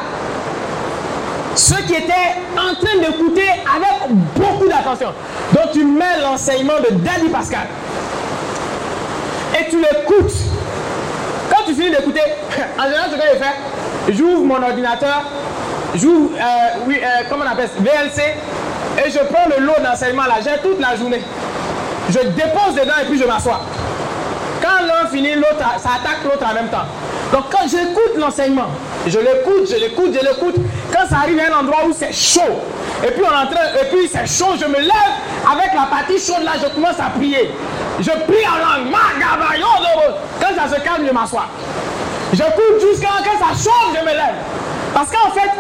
Ceux 1.56 1.82
qui 1.86 1.94
étaient 1.94 2.36
en 2.56 2.74
train 2.74 2.98
d'écouter 2.98 3.48
avec 3.48 4.12
beaucoup 4.36 4.68
d'attention. 4.68 5.09
Donc 5.52 5.72
tu 5.72 5.84
mets 5.84 6.20
l'enseignement 6.20 6.78
de 6.78 6.94
Daddy 6.96 7.28
Pascal. 7.28 7.66
Et 9.59 9.68
tu 9.70 9.76
l'écoutes. 9.78 10.34
Quand 11.51 11.64
tu 11.66 11.74
finis 11.74 11.90
d'écouter, 11.90 12.20
en 12.78 12.84
général, 12.84 13.10
ce 13.10 13.16
que 13.16 13.22
je 13.34 13.38
fais, 13.38 14.12
j'ouvre 14.12 14.44
mon 14.44 14.62
ordinateur, 14.62 15.22
j'ouvre, 15.94 16.30
euh, 16.36 16.78
oui, 16.86 16.98
euh, 17.02 17.22
comment 17.28 17.44
on 17.46 17.52
appelle 17.52 17.68
VLC, 17.78 18.34
et 18.98 19.10
je 19.10 19.18
prends 19.18 19.48
le 19.56 19.64
lot 19.64 19.80
d'enseignement 19.82 20.24
là, 20.24 20.34
j'ai 20.42 20.60
toute 20.62 20.80
la 20.80 20.96
journée. 20.96 21.22
Je 22.10 22.18
dépose 22.18 22.74
dedans 22.74 22.94
et 23.02 23.06
puis 23.06 23.18
je 23.18 23.24
m'assois. 23.24 23.60
Quand 24.62 24.86
l'un 24.86 25.08
finit, 25.08 25.34
l'autre, 25.34 25.58
ça 25.78 25.90
attaque 26.00 26.24
l'autre 26.24 26.44
en 26.50 26.54
même 26.54 26.68
temps. 26.68 26.86
Donc 27.32 27.44
quand 27.50 27.66
j'écoute 27.68 28.16
l'enseignement, 28.16 28.68
je 29.06 29.18
l'écoute, 29.18 29.68
je 29.68 29.76
l'écoute, 29.76 30.14
je 30.14 30.24
l'écoute. 30.24 30.54
Quand 30.92 31.06
ça 31.08 31.16
arrive 31.22 31.38
à 31.40 31.54
un 31.54 31.60
endroit 31.60 31.80
où 31.86 31.92
c'est 31.92 32.12
chaud, 32.12 32.62
et 33.02 33.10
puis 33.10 33.22
on 33.22 33.30
est 33.30 33.42
en 33.42 33.46
train, 33.46 33.66
et 33.80 33.86
puis 33.90 34.08
c'est 34.10 34.26
chaud, 34.26 34.54
je 34.58 34.66
me 34.66 34.78
lève 34.78 35.14
avec 35.50 35.74
la 35.74 35.86
partie 35.90 36.18
chaude 36.18 36.44
là, 36.44 36.52
je 36.62 36.68
commence 36.74 36.98
à 36.98 37.10
prier. 37.18 37.52
Je 38.00 38.10
prie 38.10 38.46
en 38.46 38.58
langue. 38.58 38.92
Quand 40.40 40.48
ça 40.56 40.76
se 40.76 40.80
calme, 40.80 41.06
je 41.06 41.12
m'assois. 41.12 41.46
J'écoute 42.32 42.80
jusqu'à 42.80 43.08
quand 43.24 43.38
ça 43.38 43.52
chauffe, 43.52 43.94
je 43.94 44.00
me 44.00 44.12
lève. 44.12 44.38
Parce 44.92 45.10
qu'en 45.10 45.30
fait, 45.30 45.50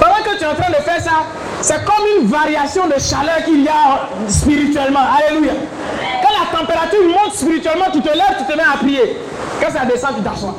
pendant 0.00 0.22
que 0.22 0.38
tu 0.38 0.44
es 0.44 0.46
en 0.46 0.54
train 0.54 0.70
de 0.70 0.82
faire 0.82 1.00
ça, 1.00 1.24
c'est 1.64 1.82
comme 1.82 2.04
une 2.20 2.26
variation 2.26 2.86
de 2.88 3.00
chaleur 3.00 3.42
qu'il 3.42 3.62
y 3.62 3.68
a 3.68 4.10
spirituellement. 4.28 5.00
Alléluia. 5.16 5.52
Quand 6.22 6.28
la 6.28 6.58
température 6.58 7.00
monte 7.08 7.34
spirituellement, 7.34 7.86
tu 7.90 8.02
te 8.02 8.10
lèves, 8.10 8.36
tu 8.36 8.44
te 8.44 8.54
mets 8.54 8.62
à 8.62 8.76
prier. 8.76 9.18
Quand 9.62 9.72
ça 9.72 9.86
descend, 9.86 10.16
tu 10.18 10.22
t'assois. 10.22 10.54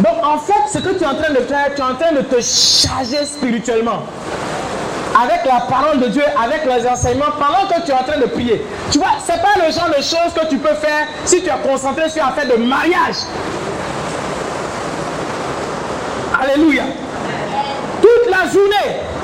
Donc 0.00 0.24
en 0.24 0.36
fait, 0.38 0.68
ce 0.68 0.78
que 0.78 0.94
tu 0.94 1.04
es 1.04 1.06
en 1.06 1.14
train 1.14 1.32
de 1.32 1.44
faire, 1.46 1.74
tu 1.76 1.80
es 1.80 1.84
en 1.84 1.94
train 1.94 2.10
de 2.10 2.22
te 2.22 2.40
charger 2.40 3.24
spirituellement. 3.24 4.02
Avec 5.22 5.44
la 5.44 5.60
parole 5.60 6.00
de 6.00 6.08
Dieu, 6.08 6.24
avec 6.42 6.64
les 6.64 6.88
enseignements, 6.88 7.30
pendant 7.38 7.68
que 7.72 7.80
tu 7.84 7.92
es 7.92 7.94
en 7.94 8.02
train 8.02 8.18
de 8.18 8.26
prier. 8.26 8.66
Tu 8.90 8.98
vois, 8.98 9.10
ce 9.24 9.30
n'est 9.30 9.38
pas 9.38 9.64
le 9.64 9.72
genre 9.72 9.90
de 9.90 10.02
choses 10.02 10.34
que 10.34 10.48
tu 10.48 10.58
peux 10.58 10.74
faire 10.74 11.06
si 11.24 11.40
tu 11.40 11.48
es 11.48 11.68
concentré 11.68 12.10
sur 12.10 12.24
affaire 12.24 12.48
de 12.48 12.60
mariage. 12.60 13.14
Alléluia. 16.42 16.82
Toute 18.02 18.28
la 18.28 18.50
journée. 18.50 19.19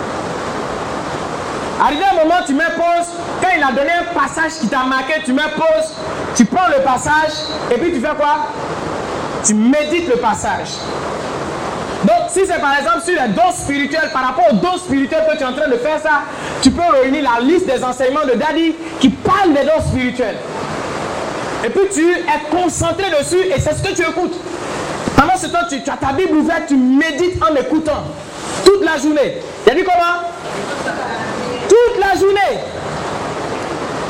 Arrivé 1.80 2.04
un 2.10 2.24
moment, 2.24 2.40
tu 2.46 2.54
mets 2.54 2.64
pause. 2.74 3.06
Quand 3.40 3.48
il 3.56 3.62
a 3.62 3.72
donné 3.72 3.90
un 3.92 4.18
passage 4.18 4.52
qui 4.60 4.68
t'a 4.68 4.84
marqué, 4.84 5.14
tu 5.24 5.32
mets 5.32 5.42
pause. 5.54 5.92
Tu 6.34 6.44
prends 6.44 6.68
le 6.68 6.82
passage 6.82 7.32
et 7.70 7.78
puis 7.78 7.92
tu 7.92 8.00
fais 8.00 8.14
quoi? 8.16 8.48
Tu 9.44 9.54
médites 9.54 10.08
le 10.08 10.16
passage. 10.16 10.68
Donc, 12.04 12.28
si 12.30 12.46
c'est 12.46 12.60
par 12.60 12.78
exemple 12.78 13.00
sur 13.04 13.20
les 13.20 13.28
dons 13.32 13.52
spirituels, 13.52 14.10
par 14.12 14.26
rapport 14.26 14.44
aux 14.52 14.56
dons 14.56 14.76
spirituels 14.78 15.24
que 15.30 15.36
tu 15.36 15.42
es 15.42 15.46
en 15.46 15.52
train 15.52 15.68
de 15.68 15.76
faire 15.76 16.00
ça, 16.00 16.22
tu 16.62 16.70
peux 16.70 16.82
réunir 17.00 17.24
la 17.24 17.40
liste 17.40 17.66
des 17.66 17.82
enseignements 17.82 18.24
de 18.24 18.38
Daddy 18.38 18.74
qui 19.00 19.08
parlent 19.08 19.52
des 19.52 19.64
dons 19.64 19.82
spirituels. 19.88 20.36
Et 21.64 21.70
puis 21.70 21.88
tu 21.92 22.10
es 22.10 22.50
concentré 22.50 23.06
dessus 23.18 23.40
et 23.40 23.58
c'est 23.60 23.74
ce 23.74 23.82
que 23.82 23.94
tu 23.94 24.02
écoutes. 24.02 24.38
Pendant 25.16 25.36
ce 25.36 25.46
temps, 25.46 25.66
tu, 25.68 25.76
as 25.76 25.96
ta 25.96 26.12
Bible 26.12 26.36
ouverte, 26.36 26.64
tu 26.68 26.76
médites 26.76 27.42
en 27.42 27.54
écoutant. 27.54 28.04
Toute 28.64 28.84
la 28.84 28.98
journée. 28.98 29.38
Il 29.66 29.72
a 29.72 29.74
dit 29.74 29.82
comment? 29.84 30.92
La 31.98 32.18
journée. 32.18 32.60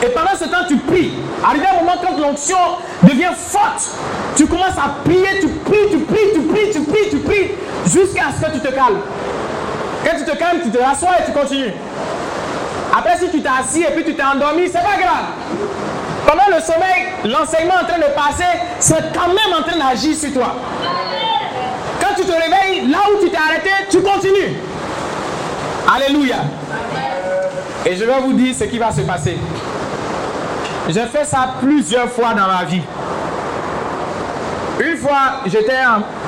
Et 0.03 0.09
pendant 0.09 0.37
ce 0.39 0.45
temps, 0.45 0.67
tu 0.69 0.77
pries. 0.77 1.13
Arrivé 1.45 1.67
un 1.67 1.81
moment 1.81 1.97
quand 2.03 2.19
l'onction 2.19 2.57
devient 3.03 3.33
forte, 3.35 3.91
tu 4.37 4.47
commences 4.47 4.77
à 4.77 5.03
prier, 5.05 5.41
tu 5.41 5.49
pries, 5.49 5.89
tu 5.91 5.99
pries, 5.99 6.33
tu 6.35 6.41
pries, 6.41 6.71
tu 6.73 6.81
pries, 6.81 7.11
tu 7.11 7.17
pries, 7.19 7.51
jusqu'à 7.87 8.25
ce 8.37 8.45
que 8.45 8.53
tu 8.53 8.61
te 8.61 8.69
calmes. 8.75 9.01
Quand 10.05 10.17
tu 10.19 10.25
te 10.25 10.37
calmes, 10.37 10.61
tu 10.63 10.71
te 10.71 10.79
rassois 10.83 11.11
et 11.21 11.25
tu 11.27 11.33
continues. 11.33 11.73
Après, 12.97 13.17
si 13.19 13.31
tu 13.31 13.41
t'es 13.41 13.49
assis 13.49 13.83
et 13.83 13.91
puis 13.95 14.05
tu 14.05 14.15
t'es 14.15 14.23
endormi, 14.23 14.67
c'est 14.67 14.75
pas 14.75 14.99
grave. 15.01 15.27
Pendant 16.27 16.57
le 16.57 16.63
sommeil, 16.63 17.07
l'enseignement 17.25 17.75
en 17.83 17.87
train 17.87 17.99
de 17.99 18.13
passer, 18.15 18.59
c'est 18.81 19.13
quand 19.15 19.29
même 19.29 19.59
en 19.59 19.63
train 19.63 19.79
d'agir 19.79 20.17
sur 20.17 20.33
toi. 20.33 20.57
Quand 22.01 22.15
tu 22.17 22.23
te 22.23 22.33
réveilles, 22.33 22.89
là 22.91 22.99
où 23.13 23.25
tu 23.25 23.31
t'es 23.31 23.37
arrêté, 23.37 23.71
tu 23.91 24.03
continues. 24.03 24.57
Alléluia. 25.95 26.37
Et 27.87 27.95
je 27.95 28.05
vais 28.05 28.21
vous 28.21 28.33
dire 28.33 28.53
ce 28.53 28.65
qui 28.65 28.79
va 28.79 28.91
se 28.91 29.03
passer. 29.03 29.37
J'ai 30.89 31.07
fait 31.07 31.25
ça 31.25 31.55
plusieurs 31.61 32.09
fois 32.11 32.35
dans 32.35 32.49
ma 32.49 32.65
vie. 32.65 32.83
Une 34.81 34.97
fois, 34.97 35.41
j'étais 35.47 35.79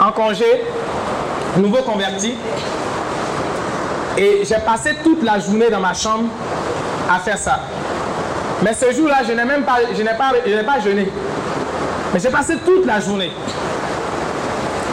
en, 0.01 0.13
congé, 0.13 0.63
nouveau 1.57 1.79
converti, 1.79 2.35
et 4.17 4.43
j'ai 4.45 4.59
passé 4.65 4.97
toute 5.03 5.23
la 5.23 5.39
journée 5.41 5.69
dans 5.69 5.81
ma 5.81 5.95
chambre 5.95 6.29
à 7.11 7.19
faire 7.19 7.39
ça. 7.39 7.61
Mais 8.63 8.73
ce 8.73 8.93
jour-là, 8.93 9.19
je 9.27 9.33
n'ai 9.33 9.45
même 9.45 9.63
pas, 9.63 9.79
je 9.97 10.03
n'ai 10.03 10.15
pas, 10.15 10.33
je 10.47 10.55
n'ai 10.55 10.63
pas 10.63 10.81
jeûné. 10.81 11.11
Mais 12.15 12.21
j'ai 12.21 12.31
passé 12.31 12.55
toute 12.65 12.87
la 12.87 13.01
journée 13.01 13.31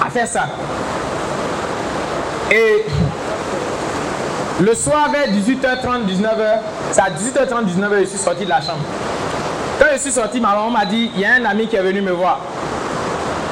à 0.05 0.09
faire 0.09 0.27
ça. 0.27 0.47
Et 2.51 2.85
le 4.61 4.73
soir 4.73 5.09
vers 5.11 5.27
18h30, 5.27 6.05
19h, 6.07 6.59
c'est 6.91 7.01
à 7.01 7.09
18h30, 7.09 7.65
19h, 7.65 7.99
je 8.01 8.05
suis 8.05 8.17
sorti 8.17 8.45
de 8.45 8.49
la 8.49 8.61
chambre. 8.61 8.79
Quand 9.79 9.87
je 9.93 9.99
suis 9.99 10.11
sorti, 10.11 10.39
ma 10.39 10.49
maman 10.49 10.71
m'a 10.71 10.85
dit, 10.85 11.11
il 11.13 11.21
y 11.21 11.25
a 11.25 11.33
un 11.33 11.45
ami 11.45 11.67
qui 11.67 11.75
est 11.75 11.81
venu 11.81 12.01
me 12.01 12.11
voir. 12.11 12.39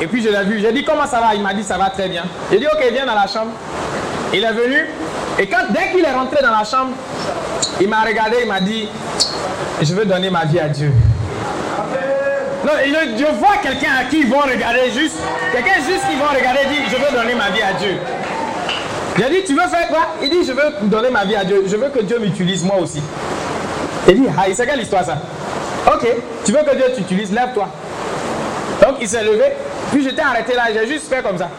Et 0.02 0.08
puis 0.08 0.24
je 0.24 0.30
l'ai 0.30 0.44
vu. 0.44 0.60
J'ai 0.60 0.72
dit, 0.72 0.84
comment 0.84 1.06
ça 1.06 1.20
va? 1.20 1.36
Il 1.36 1.42
m'a 1.42 1.54
dit, 1.54 1.64
ça 1.64 1.78
va 1.78 1.90
très 1.90 2.08
bien. 2.08 2.24
J'ai 2.52 2.60
dit, 2.60 2.68
ok, 2.68 2.82
viens 2.92 3.06
dans 3.06 3.16
la 3.16 3.28
chambre. 3.28 3.52
Il 4.34 4.44
est 4.44 4.54
venu. 4.54 4.86
Et 5.40 5.48
quand, 5.48 5.72
dès 5.72 5.92
qu'il 5.92 6.06
est 6.06 6.12
rentré 6.12 6.42
dans 6.42 6.52
la 6.52 6.64
chambre, 6.64 6.92
il 7.82 7.90
m'a 7.90 8.02
regardé, 8.02 8.38
il 8.42 8.48
m'a 8.48 8.62
dit, 8.62 8.88
je 9.82 9.94
veux 9.94 10.06
donner 10.06 10.30
ma 10.30 10.46
vie 10.46 10.60
à 10.60 10.70
Dieu. 10.70 10.92
Non, 12.66 12.72
je, 12.82 13.26
vois 13.40 13.58
quelqu'un 13.62 13.92
à 14.00 14.06
qui 14.06 14.22
ils 14.22 14.30
vont 14.30 14.40
regarder 14.40 14.90
juste, 14.92 15.18
quelqu'un 15.52 15.76
juste 15.86 16.08
qui 16.10 16.16
vont 16.16 16.34
regarder 16.34 16.62
dit, 16.70 16.80
je 16.90 16.96
veux 16.96 17.18
donner 17.18 17.36
ma 17.36 17.50
vie 17.50 17.62
à 17.62 17.74
Dieu. 17.74 17.98
J'ai 19.18 19.30
dit, 19.30 19.44
tu 19.46 19.54
veux 19.54 19.68
faire 19.68 19.88
quoi? 19.90 20.08
Il 20.22 20.30
dit, 20.30 20.44
je 20.46 20.52
veux 20.52 20.74
donner 20.84 21.10
ma 21.10 21.24
vie 21.24 21.36
à 21.36 21.44
Dieu. 21.44 21.64
Je 21.68 21.76
veux 21.76 21.90
que 21.90 22.00
Dieu 22.00 22.20
m'utilise 22.20 22.64
moi 22.64 22.78
aussi. 22.78 23.02
Il 24.08 24.22
dit, 24.22 24.28
ah, 24.38 24.44
c'est 24.54 24.66
quelle 24.66 24.82
histoire 24.82 25.06
ça? 25.06 25.18
Ok, 25.88 26.08
tu 26.46 26.52
veux 26.52 26.64
que 26.64 26.76
Dieu 26.76 26.86
t'utilise, 26.96 27.32
lève-toi. 27.32 27.68
Donc 28.82 28.96
il 29.02 29.08
s'est 29.08 29.24
levé, 29.24 29.46
puis 29.92 30.04
j'étais 30.04 30.22
arrêté 30.22 30.56
là, 30.56 30.64
j'ai 30.74 30.88
juste 30.88 31.08
fait 31.08 31.22
comme 31.22 31.38
ça. 31.38 31.50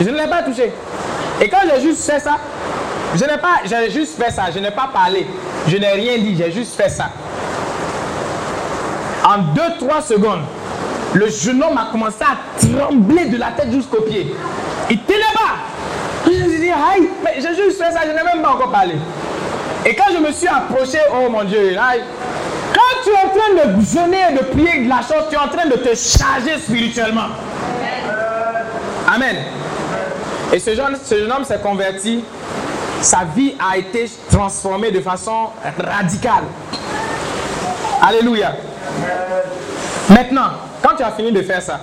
Je 0.00 0.08
ne 0.08 0.16
l'ai 0.16 0.26
pas 0.26 0.42
touché. 0.42 0.72
Et 1.40 1.48
quand 1.48 1.58
j'ai 1.72 1.80
juste 1.80 2.08
fait 2.08 2.20
ça, 2.20 2.36
je 3.14 3.24
n'ai 3.24 3.38
pas, 3.38 3.60
j'ai 3.64 3.90
juste 3.90 4.20
fait 4.20 4.30
ça, 4.30 4.44
je 4.52 4.58
n'ai 4.58 4.70
pas 4.70 4.88
parlé, 4.92 5.26
je 5.66 5.76
n'ai 5.76 5.88
rien 5.88 6.18
dit, 6.18 6.36
j'ai 6.36 6.50
juste 6.50 6.74
fait 6.74 6.88
ça. 6.88 7.10
En 9.24 9.38
2-3 9.54 10.02
secondes, 10.06 10.42
le 11.14 11.28
jeune 11.28 11.62
homme 11.62 11.78
a 11.78 11.90
commencé 11.90 12.22
à 12.22 12.36
trembler 12.58 13.26
de 13.26 13.36
la 13.36 13.48
tête 13.48 13.72
jusqu'aux 13.72 14.02
pieds. 14.02 14.34
Il 14.90 14.98
tenait 15.02 15.20
pas. 15.34 15.67
Aïe, 16.70 17.08
mais 17.22 17.34
j'ai 17.36 17.54
juste 17.54 17.82
fait 17.82 17.90
ça, 17.90 18.00
je 18.04 18.08
n'ai 18.08 18.22
même 18.22 18.42
pas 18.42 18.50
encore 18.50 18.70
parlé. 18.70 18.94
Et 19.86 19.94
quand 19.94 20.12
je 20.12 20.18
me 20.18 20.32
suis 20.32 20.48
approché, 20.48 20.98
oh 21.12 21.30
mon 21.30 21.44
Dieu, 21.44 21.76
quand 22.74 23.02
tu 23.02 23.10
es 23.10 23.16
en 23.16 23.28
train 23.28 23.54
de 23.54 23.80
jeûner 23.84 24.18
et 24.30 24.34
de 24.34 24.44
prier 24.44 24.84
de 24.84 24.88
la 24.88 24.96
chose, 24.98 25.28
tu 25.30 25.36
es 25.36 25.38
en 25.38 25.48
train 25.48 25.66
de 25.66 25.76
te 25.76 25.94
charger 25.94 26.58
spirituellement. 26.58 27.28
Amen. 29.14 29.36
Et 30.52 30.58
ce 30.58 30.74
jeune, 30.74 30.96
ce 31.02 31.14
jeune 31.18 31.32
homme 31.32 31.44
s'est 31.44 31.60
converti. 31.60 32.24
Sa 33.00 33.20
vie 33.34 33.54
a 33.58 33.78
été 33.78 34.10
transformée 34.30 34.90
de 34.90 35.00
façon 35.00 35.50
radicale. 35.78 36.44
Alléluia. 38.02 38.52
Maintenant, 40.10 40.50
quand 40.82 40.96
tu 40.96 41.02
as 41.02 41.12
fini 41.12 41.32
de 41.32 41.42
faire 41.42 41.62
ça, 41.62 41.80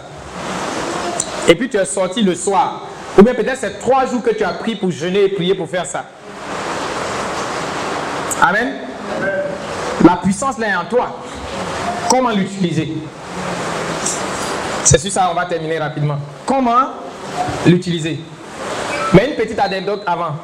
et 1.47 1.55
puis 1.55 1.69
tu 1.69 1.77
es 1.77 1.85
sorti 1.85 2.21
le 2.21 2.35
soir, 2.35 2.81
ou 3.17 3.23
bien 3.23 3.33
peut-être 3.33 3.57
c'est 3.57 3.79
trois 3.79 4.05
jours 4.05 4.21
que 4.21 4.31
tu 4.31 4.43
as 4.43 4.53
pris 4.53 4.75
pour 4.75 4.91
jeûner 4.91 5.25
et 5.25 5.29
prier 5.29 5.55
pour 5.55 5.69
faire 5.69 5.85
ça. 5.85 6.05
Amen. 8.41 8.73
La 10.03 10.17
puissance 10.17 10.57
là 10.57 10.67
est 10.67 10.75
en 10.75 10.85
toi. 10.85 11.17
Comment 12.09 12.29
l'utiliser? 12.29 12.93
C'est 14.83 14.99
sur 14.99 15.11
ça 15.11 15.29
on 15.31 15.35
va 15.35 15.45
terminer 15.45 15.79
rapidement. 15.79 16.17
Comment 16.45 16.89
l'utiliser? 17.65 18.19
Mais 19.13 19.29
une 19.29 19.35
petite 19.35 19.59
anecdote 19.59 20.03
avant. 20.05 20.35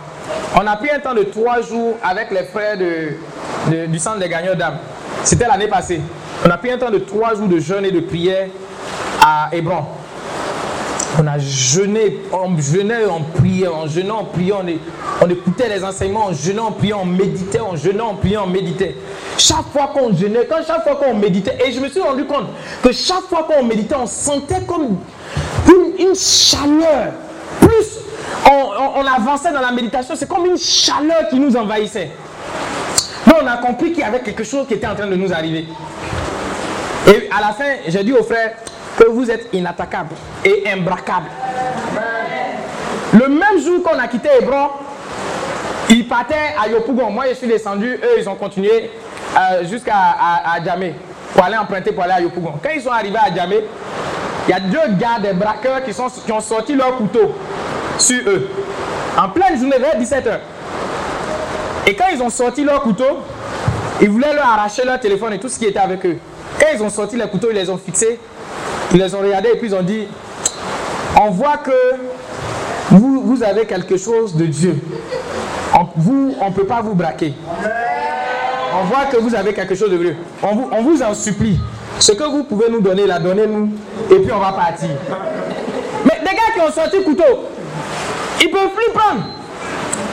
On 0.56 0.65
a 0.65 0.76
pris 0.77 0.89
un 0.89 0.99
temps 0.99 1.14
de 1.14 1.23
trois 1.23 1.61
jours 1.61 1.98
avec 2.02 2.31
les 2.31 2.43
frères 2.45 2.77
du 2.77 3.99
centre 3.99 4.19
des 4.19 4.30
gagnants 4.30 4.56
d'âme. 4.56 4.77
C'était 5.23 5.48
l'année 5.48 5.68
passée. 5.68 6.02
On 6.45 6.49
a 6.49 6.57
pris 6.57 6.72
un 6.72 6.77
temps 6.77 6.89
de 6.89 6.99
trois 6.99 7.35
jours 7.35 7.48
de 7.48 7.60
jeûne 7.60 7.85
et 7.85 7.91
de 7.91 7.99
prière 7.99 8.48
à 9.23 9.49
Hébron. 9.52 9.85
On 11.20 11.28
a 11.28 11.38
jeûné, 11.38 12.20
on 12.32 12.58
jeûnait, 12.58 13.06
on 13.06 13.22
priait, 13.22 13.68
on 13.68 13.86
jeûnait, 13.86 14.12
on 14.12 14.26
priait, 14.26 14.54
on, 14.54 15.30
écoutait 15.30 15.68
les 15.68 15.84
enseignements, 15.84 16.28
on 16.30 16.34
jeûnait, 16.34 16.62
on 16.62 16.72
priait, 16.72 16.94
on 16.94 17.06
méditait, 17.06 17.60
on 17.60 17.76
jeûnait, 17.76 18.02
on 18.02 18.16
priait, 18.16 18.38
on 18.38 18.48
méditait. 18.48 18.96
Chaque 19.38 19.68
fois 19.74 19.92
qu'on 19.94 20.16
jeûnait, 20.16 20.48
quand 20.50 20.64
chaque 20.66 20.84
fois 20.84 20.96
qu'on 20.96 21.16
méditait, 21.16 21.58
et 21.66 21.72
je 21.72 21.80
me 21.82 21.90
suis 21.90 22.00
rendu 22.00 22.26
compte 22.26 22.48
que 22.82 22.92
chaque 22.94 23.24
fois 23.24 23.44
qu'on 23.44 23.64
méditait, 23.64 23.96
on 23.96 24.06
sentait 24.08 24.62
comme 24.66 24.98
une, 26.00 26.16
chaleur. 26.16 27.14
Plus 27.60 28.00
on, 28.50 29.06
avançait 29.06 29.52
dans 29.52 29.62
la 29.62 29.72
méditation, 29.72 30.16
c'est 30.16 30.28
comme 30.28 30.46
une 30.46 30.58
chaleur 30.58 31.28
qui 31.30 31.40
nous 31.40 31.56
envahissait. 31.58 32.12
Là, 33.28 33.36
on 33.44 33.48
a 33.48 33.58
compris 33.58 33.92
qu'il 33.92 34.00
y 34.00 34.04
avait 34.04 34.22
quelque 34.22 34.44
chose 34.44 34.66
qui 34.68 34.76
était 34.76 34.88
en 34.88 34.96
train 34.96 35.08
de 35.08 35.16
nous 35.16 35.32
arriver. 35.32 35.68
Et 37.08 37.30
à 37.30 37.42
la 37.42 37.54
fin, 37.54 37.76
j'ai 37.88 38.04
dit 38.04 38.14
aux 38.14 38.24
frères 38.24 38.54
que 38.98 39.06
vous 39.06 39.30
êtes 39.30 39.48
inattaquables 39.54 40.16
et 40.44 40.64
imbraquables. 40.70 41.30
Le 43.14 43.28
même 43.28 43.60
jour 43.64 43.84
qu'on 43.84 44.00
a 44.00 44.08
quitté 44.08 44.30
Hébron, 44.40 44.70
ils 45.90 46.08
partaient 46.08 46.56
à 46.62 46.70
Yopougon. 46.70 47.10
Moi, 47.10 47.26
je 47.30 47.34
suis 47.34 47.48
descendu. 47.48 48.00
Eux, 48.02 48.20
ils 48.20 48.30
ont 48.30 48.36
continué 48.36 48.90
euh, 49.38 49.66
jusqu'à 49.66 49.94
Djamé 50.64 50.96
pour 51.34 51.44
aller 51.44 51.58
emprunter 51.58 51.92
pour 51.92 52.04
aller 52.04 52.14
à 52.14 52.22
Yopougon. 52.22 52.54
Quand 52.64 52.70
ils 52.74 52.82
sont 52.82 52.92
arrivés 52.92 53.18
à 53.18 53.34
Djamé, 53.34 53.66
il 54.48 54.52
y 54.52 54.54
a 54.54 54.60
deux 54.60 54.94
gars, 54.98 55.20
des 55.22 55.34
braqueurs, 55.34 55.84
qui, 55.84 55.94
sont, 55.94 56.08
qui 56.26 56.32
ont 56.32 56.40
sorti 56.40 56.74
leur 56.76 56.96
couteau 56.96 57.36
sur 57.98 58.22
eux. 58.28 58.50
En 59.18 59.30
pleine 59.30 59.60
journée, 59.60 59.78
vers 59.78 60.00
17h. 60.00 60.40
Et 61.88 61.96
quand 61.96 62.06
ils 62.14 62.22
ont 62.22 62.30
sorti 62.30 62.64
leur 62.64 62.82
couteau, 62.82 63.20
ils 64.02 64.10
voulaient 64.10 64.34
leur 64.34 64.46
arracher 64.46 64.84
leur 64.86 65.00
téléphone 65.00 65.34
et 65.34 65.40
tout 65.40 65.50
ce 65.50 65.60
qui 65.60 65.66
était 65.66 65.80
avec 65.80 66.06
eux. 66.06 66.18
Quand 66.60 66.68
ils 66.74 66.82
ont 66.82 66.90
sorti 66.90 67.18
les 67.18 67.28
couteaux, 67.28 67.50
ils 67.52 67.56
les 67.56 67.70
ont 67.70 67.78
fixés, 67.78 68.20
ils 68.94 69.00
les 69.00 69.16
ont 69.16 69.20
regardés 69.20 69.50
et 69.54 69.58
puis 69.58 69.68
ils 69.70 69.76
ont 69.76 69.84
dit, 69.84 70.08
on 71.20 71.30
voit 71.30 71.58
que 71.58 71.72
vous, 72.92 73.42
avez 73.44 73.66
quelque 73.66 73.98
chose 73.98 74.36
de 74.36 74.46
Dieu. 74.46 74.76
On, 75.74 75.88
vous, 75.96 76.36
on 76.42 76.50
ne 76.50 76.54
peut 76.54 76.66
pas 76.66 76.82
vous 76.82 76.94
braquer. 76.94 77.34
On 78.74 78.84
voit 78.86 79.06
que 79.06 79.18
vous 79.18 79.34
avez 79.34 79.54
quelque 79.54 79.76
chose 79.76 79.92
de 79.92 79.98
Dieu. 79.98 80.16
On 80.44 80.82
vous, 80.82 81.02
en 81.02 81.14
supplie. 81.14 81.60
Ce 82.00 82.12
que 82.12 82.24
vous 82.24 82.44
pouvez 82.44 82.70
nous 82.70 82.82
donner, 82.82 83.08
là, 83.08 83.20
donnez-nous. 83.20 83.70
Et 84.10 84.20
puis 84.20 84.32
on 84.32 84.40
va 84.40 84.52
partir. 84.52 84.90
Mais 86.06 86.20
des 86.20 86.36
gars 86.36 86.54
qui 86.54 86.62
ont 86.62 86.72
sorti 86.72 87.02
couteau, 87.04 87.48
ils 88.42 88.48
ne 88.48 88.52
peuvent 88.52 88.72
plus 88.76 88.94
prendre. 88.94 89.22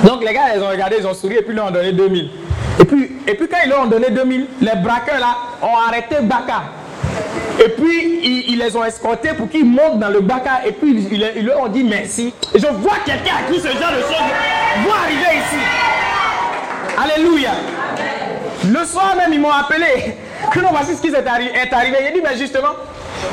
Donc 0.05 0.25
les 0.25 0.33
gars, 0.33 0.55
ils 0.55 0.63
ont 0.63 0.69
regardé, 0.69 0.97
ils 1.01 1.07
ont 1.07 1.15
souri 1.15 1.37
et 1.37 1.43
puis 1.43 1.53
ils 1.53 1.57
leur 1.57 1.69
ont 1.69 1.71
donné 1.71 1.93
2000. 1.93 2.31
Et 2.81 2.85
puis, 2.85 3.13
et 3.27 3.35
puis 3.35 3.49
quand 3.49 3.59
ils 3.65 3.71
leur 3.71 3.83
ont 3.83 3.87
donné 3.87 4.11
2000, 4.11 4.47
les 4.61 4.77
braqueurs 4.83 5.19
là 5.19 5.37
ont 5.63 5.77
arrêté 5.89 6.17
Baka. 6.23 6.63
Et 7.61 7.69
puis 7.71 8.21
ils, 8.49 8.59
les 8.59 8.77
ont 8.77 8.85
escortés 8.85 9.35
pour 9.35 9.49
qu'ils 9.49 9.65
montent 9.65 9.99
dans 9.99 10.11
le 10.11 10.21
Baka 10.21 10.67
et 10.67 10.73
puis 10.73 11.07
ils, 11.11 11.45
leur 11.45 11.61
ont 11.61 11.69
dit 11.69 11.83
merci. 11.83 12.33
Et 12.55 12.59
je 12.59 12.67
vois 12.67 12.99
quelqu'un 13.05 13.35
à 13.39 13.53
qui 13.53 13.59
ce 13.59 13.69
genre 13.69 13.93
de 13.93 14.03
choses 14.03 14.85
vont 14.85 14.93
arriver 14.93 15.39
ici. 15.39 15.63
Alléluia. 16.97 17.51
Le 18.67 18.85
soir 18.85 19.15
même, 19.17 19.33
ils 19.33 19.41
m'ont 19.41 19.51
appelé. 19.53 20.17
Que 20.53 20.61
non, 20.61 20.69
voici 20.71 20.95
ce 20.95 21.03
qui 21.03 21.09
est 21.09 21.27
arrivé. 21.27 21.51
J'ai 22.07 22.13
dit, 22.13 22.21
mais 22.25 22.39
justement, 22.39 22.69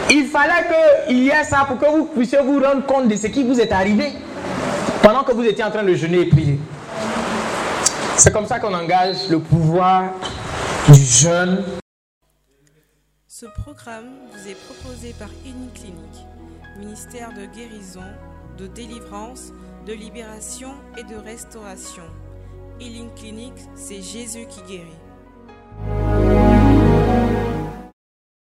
il 0.09 0.25
fallait 0.25 0.65
qu'il 1.07 1.19
y 1.19 1.29
ait 1.29 1.43
ça 1.43 1.65
pour 1.67 1.77
que 1.77 1.85
vous 1.85 2.05
puissiez 2.05 2.39
vous 2.43 2.59
rendre 2.59 2.85
compte 2.85 3.07
de 3.07 3.15
ce 3.15 3.27
qui 3.27 3.43
vous 3.43 3.59
est 3.59 3.71
arrivé 3.71 4.13
pendant 5.03 5.23
que 5.23 5.31
vous 5.31 5.43
étiez 5.43 5.63
en 5.63 5.69
train 5.69 5.83
de 5.83 5.93
jeûner 5.93 6.21
et 6.21 6.25
prier. 6.25 6.59
C'est 8.17 8.33
comme 8.33 8.47
ça 8.47 8.59
qu'on 8.59 8.73
engage 8.73 9.29
le 9.29 9.39
pouvoir 9.39 10.05
du 10.87 10.99
jeûne. 10.99 11.63
Ce 13.37 13.47
programme 13.47 14.13
vous 14.31 14.47
est 14.47 14.55
proposé 14.55 15.11
par 15.19 15.27
Clinique, 15.73 16.25
ministère 16.79 17.33
de 17.33 17.45
guérison, 17.53 18.05
de 18.57 18.65
délivrance, 18.65 19.51
de 19.85 19.91
libération 19.91 20.71
et 20.97 21.03
de 21.03 21.17
restauration. 21.17 22.05
Healing 22.79 23.13
Clinic, 23.15 23.51
c'est 23.75 24.01
Jésus 24.01 24.47
qui 24.47 24.61
guérit. 24.61 26.34